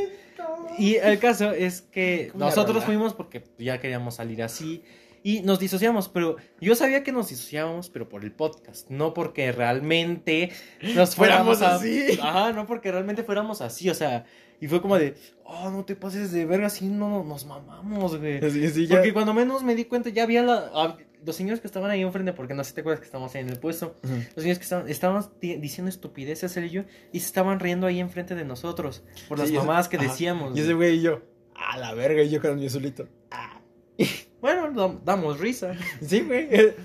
Y 0.79 0.95
el 0.95 1.19
caso 1.19 1.51
es 1.51 1.81
que 1.81 2.31
nosotros 2.33 2.83
fuimos 2.83 3.13
porque 3.13 3.43
ya 3.59 3.79
queríamos 3.79 4.15
salir 4.15 4.41
así 4.41 4.83
y 5.23 5.41
nos 5.41 5.59
disociamos, 5.59 6.09
pero 6.09 6.37
yo 6.61 6.75
sabía 6.75 7.03
que 7.03 7.11
nos 7.11 7.29
disociábamos, 7.29 7.89
pero 7.89 8.07
por 8.09 8.23
el 8.23 8.31
podcast, 8.31 8.89
no 8.89 9.13
porque 9.13 9.51
realmente 9.51 10.51
nos 10.95 11.15
fuéramos 11.15 11.57
Fuéramos 11.57 11.61
a- 11.61 11.75
así. 11.75 12.19
Ajá, 12.21 12.53
no 12.53 12.65
porque 12.65 12.91
realmente 12.91 13.23
fuéramos 13.23 13.61
así, 13.61 13.89
o 13.89 13.93
sea, 13.93 14.25
y 14.59 14.67
fue 14.67 14.81
como 14.81 14.97
de, 14.97 15.15
oh, 15.43 15.69
no 15.69 15.85
te 15.85 15.95
pases 15.95 16.31
de 16.31 16.45
verga, 16.45 16.67
así 16.67 16.87
no 16.87 17.23
nos 17.23 17.45
mamamos, 17.45 18.17
güey. 18.19 18.39
Sí, 18.51 18.69
sí, 18.69 18.87
ya. 18.87 18.95
Porque 18.95 19.13
cuando 19.13 19.33
menos 19.33 19.63
me 19.63 19.75
di 19.75 19.85
cuenta, 19.85 20.09
ya 20.09 20.23
había 20.23 20.41
la, 20.43 20.71
hab- 20.73 20.97
los 21.25 21.35
señores 21.35 21.59
que 21.59 21.67
estaban 21.67 21.91
ahí 21.91 22.01
enfrente, 22.01 22.31
porque 22.33 22.53
no 22.53 22.63
sé 22.63 22.69
si 22.69 22.75
te 22.75 22.81
acuerdas 22.81 22.99
que 23.01 23.05
estábamos 23.05 23.35
ahí 23.35 23.41
en 23.41 23.49
el 23.49 23.59
puesto. 23.59 23.95
Los 24.03 24.43
señores 24.43 24.57
que 24.59 24.63
estaban, 24.63 24.87
estaban 24.87 25.25
di- 25.41 25.57
diciendo 25.57 25.89
estupideces, 25.89 26.55
él 26.57 26.65
y 26.65 26.69
yo, 26.69 26.83
y 27.11 27.19
se 27.19 27.25
estaban 27.27 27.59
riendo 27.59 27.85
ahí 27.85 27.99
enfrente 27.99 28.33
de 28.33 28.45
nosotros, 28.45 29.03
por 29.27 29.37
las 29.37 29.47
Sí, 29.49 29.53
ese- 29.55 29.63
mamadas 29.65 29.89
que 29.89 29.97
ajá. 29.97 30.07
decíamos. 30.07 30.57
Y 30.57 30.61
ese 30.61 30.73
güey. 30.73 30.97
y 30.97 31.01
yo, 31.01 31.21
a 31.55 31.77
la 31.77 31.93
verga, 31.93 32.21
y 32.23 32.29
yo 32.29 32.41
con 32.41 32.55
mi 32.59 32.69
solito. 32.69 33.07
Bueno, 34.53 34.73
dam- 34.73 34.99
damos 35.03 35.39
risa. 35.39 35.73
Sí, 36.01 36.21
güey. 36.21 36.47
eh, 36.51 36.75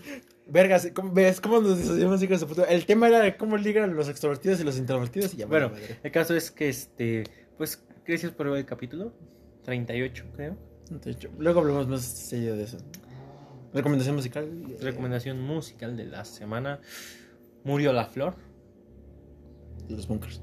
Vergas, 0.47 0.91
¿cómo, 0.95 1.13
¿ves 1.13 1.41
cómo 1.41 1.61
nos 1.61 1.79
disociamos, 1.79 2.23
hijos 2.23 2.41
de 2.41 2.47
puta? 2.47 2.65
El 2.65 2.85
tema 2.85 3.09
era 3.09 3.21
de 3.21 3.37
cómo 3.37 3.57
ligan 3.57 3.95
los 3.95 4.09
extrovertidos 4.09 4.61
y 4.61 4.65
los 4.65 4.77
introvertidos 4.77 5.33
y 5.35 5.39
ya 5.39 5.47
Bueno, 5.47 5.71
madre. 5.71 5.99
el 6.03 6.11
caso 6.11 6.35
es 6.35 6.51
que, 6.51 6.69
este, 6.69 7.25
pues, 7.57 7.83
gracias 8.07 8.33
por 8.33 8.49
ver 8.51 8.59
el 8.59 8.67
capítulo. 8.67 9.13
38, 9.65 10.25
creo. 10.35 10.57
De 10.91 11.11
hecho, 11.13 11.31
Luego 11.39 11.61
hablamos 11.61 11.87
más 11.89 12.03
serio 12.03 12.57
de 12.57 12.65
eso. 12.65 12.77
Recomendación 13.73 14.17
musical. 14.17 14.45
eh, 14.69 14.77
Recomendación 14.83 15.41
musical 15.41 15.97
de 15.97 16.05
la 16.07 16.25
semana. 16.25 16.81
Murió 17.65 17.93
la 17.93 18.07
flor. 18.07 18.35
Los 19.89 20.07
bunkers. 20.09 20.43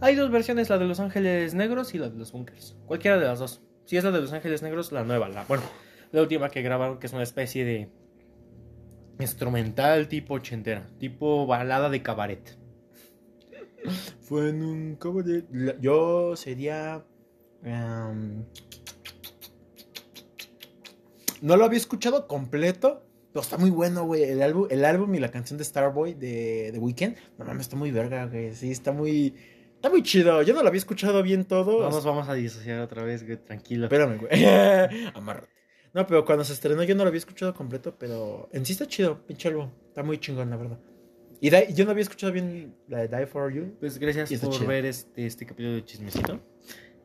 Hay 0.00 0.14
dos 0.14 0.30
versiones, 0.30 0.70
la 0.70 0.78
de 0.78 0.86
Los 0.86 0.98
Ángeles 1.00 1.54
Negros 1.54 1.94
y 1.94 1.98
la 1.98 2.08
de 2.08 2.16
los 2.16 2.32
Bunkers. 2.32 2.74
Cualquiera 2.86 3.18
de 3.18 3.26
las 3.26 3.38
dos. 3.38 3.60
Si 3.84 3.96
es 3.98 4.04
la 4.04 4.10
de 4.10 4.20
Los 4.20 4.32
Ángeles 4.32 4.62
Negros, 4.62 4.92
la 4.92 5.04
nueva, 5.04 5.28
la 5.28 5.44
bueno, 5.44 5.62
la 6.12 6.22
última 6.22 6.48
que 6.50 6.62
grabaron, 6.62 6.98
que 6.98 7.06
es 7.06 7.12
una 7.12 7.22
especie 7.22 7.64
de 7.64 7.88
instrumental 9.18 10.08
tipo 10.08 10.34
ochentera, 10.34 10.86
tipo 10.98 11.46
balada 11.46 11.88
de 11.90 12.02
cabaret. 12.02 12.56
Fue 14.20 14.48
en 14.50 14.62
un 14.62 14.98
de... 15.24 15.44
la- 15.52 15.78
Yo 15.80 16.36
sería... 16.36 17.04
em, 17.64 18.44
no 21.42 21.56
lo 21.56 21.64
había 21.64 21.78
escuchado 21.78 22.26
completo, 22.26 23.02
pero 23.32 23.42
está 23.42 23.56
muy 23.56 23.70
bueno, 23.70 24.04
güey. 24.04 24.24
El 24.24 24.42
álbum, 24.42 24.66
el 24.70 24.84
álbum 24.84 25.14
y 25.14 25.18
la 25.20 25.30
canción 25.30 25.58
de 25.58 25.64
Starboy 25.64 26.14
de 26.14 26.70
The 26.72 26.78
Weeknd. 26.78 27.16
No 27.38 27.44
mames, 27.44 27.62
está 27.62 27.76
muy 27.76 27.90
verga, 27.90 28.26
güey. 28.26 28.54
Sí, 28.54 28.70
está 28.70 28.92
muy... 28.92 29.34
Está 29.76 29.88
muy 29.88 30.02
chido. 30.02 30.42
Yo 30.42 30.52
no 30.52 30.60
lo 30.62 30.68
había 30.68 30.78
escuchado 30.78 31.22
bien 31.22 31.46
todo. 31.46 31.80
No 31.80 31.88
nos 31.90 32.04
vamos 32.04 32.28
a 32.28 32.34
disociar 32.34 32.80
otra 32.80 33.02
vez, 33.02 33.24
güey, 33.24 33.38
tranquilo. 33.38 33.86
Espérame, 33.86 34.18
güey. 34.18 34.44
Amárrate. 35.14 35.48
No, 35.92 36.06
pero 36.06 36.24
cuando 36.24 36.44
se 36.44 36.52
estrenó 36.52 36.82
yo 36.84 36.94
no 36.94 37.02
lo 37.04 37.08
había 37.08 37.18
escuchado 37.18 37.52
completo, 37.54 37.96
pero 37.98 38.48
en 38.52 38.64
sí 38.64 38.72
está 38.72 38.86
chido, 38.86 39.24
pinche 39.26 39.48
álbum. 39.48 39.70
Está 39.88 40.02
muy 40.02 40.18
chingón, 40.18 40.48
la 40.50 40.56
verdad. 40.56 40.78
Y 41.40 41.50
yo 41.72 41.84
no 41.84 41.90
había 41.90 42.02
escuchado 42.02 42.32
bien 42.32 42.74
la 42.86 43.06
de 43.06 43.08
Die 43.16 43.26
For 43.26 43.52
You. 43.52 43.74
Pues 43.80 43.98
gracias 43.98 44.30
por 44.40 44.50
chido. 44.52 44.66
ver 44.68 44.84
este, 44.86 45.26
este 45.26 45.46
capítulo 45.46 45.74
de 45.74 45.84
Chismecito. 45.84 46.38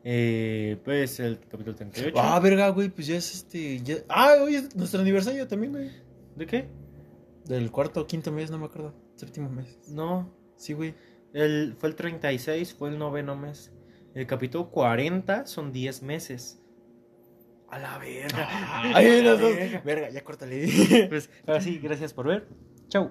Eh, 0.04 0.78
pues 0.84 1.18
el 1.20 1.40
capítulo 1.40 1.74
38. 1.74 2.14
Ah, 2.20 2.38
verga, 2.38 2.68
güey, 2.68 2.88
pues 2.90 3.06
ya 3.08 3.16
es 3.16 3.34
este. 3.34 3.80
ya- 3.82 3.96
Ah, 4.08 4.34
hoy 4.40 4.54
es 4.54 4.76
nuestro 4.76 5.00
aniversario 5.00 5.48
también, 5.48 5.72
güey. 5.72 5.90
¿De 6.36 6.46
qué? 6.46 6.68
Del 7.46 7.70
cuarto 7.72 8.02
o 8.02 8.06
quinto 8.06 8.30
mes, 8.30 8.50
no 8.50 8.58
me 8.58 8.66
acuerdo. 8.66 8.94
Séptimo 9.16 9.48
mes. 9.48 9.78
No, 9.88 10.30
Sí, 10.56 10.74
güey. 10.74 10.94
el, 11.32 11.74
fue 11.78 11.88
el 11.88 11.94
36, 11.96 12.74
fue 12.74 12.90
el 12.90 12.98
noveno 12.98 13.34
mes. 13.36 13.72
El 14.14 14.26
capítulo 14.26 14.70
40 14.70 15.46
son 15.46 15.72
10 15.72 16.02
meses. 16.02 16.60
A 17.68 17.78
la 17.78 17.98
verga. 17.98 18.48
Ay, 18.94 19.06
A 19.20 19.22
la 19.22 19.30
los 19.30 19.40
dos. 19.40 19.56
verga. 19.56 19.82
Verga, 19.84 20.10
ya 20.10 20.22
córtale. 20.22 20.66
Pues 21.08 21.30
ahora 21.46 21.60
sí, 21.60 21.78
gracias 21.82 22.12
por 22.14 22.26
ver. 22.28 22.46
Chau. 22.88 23.10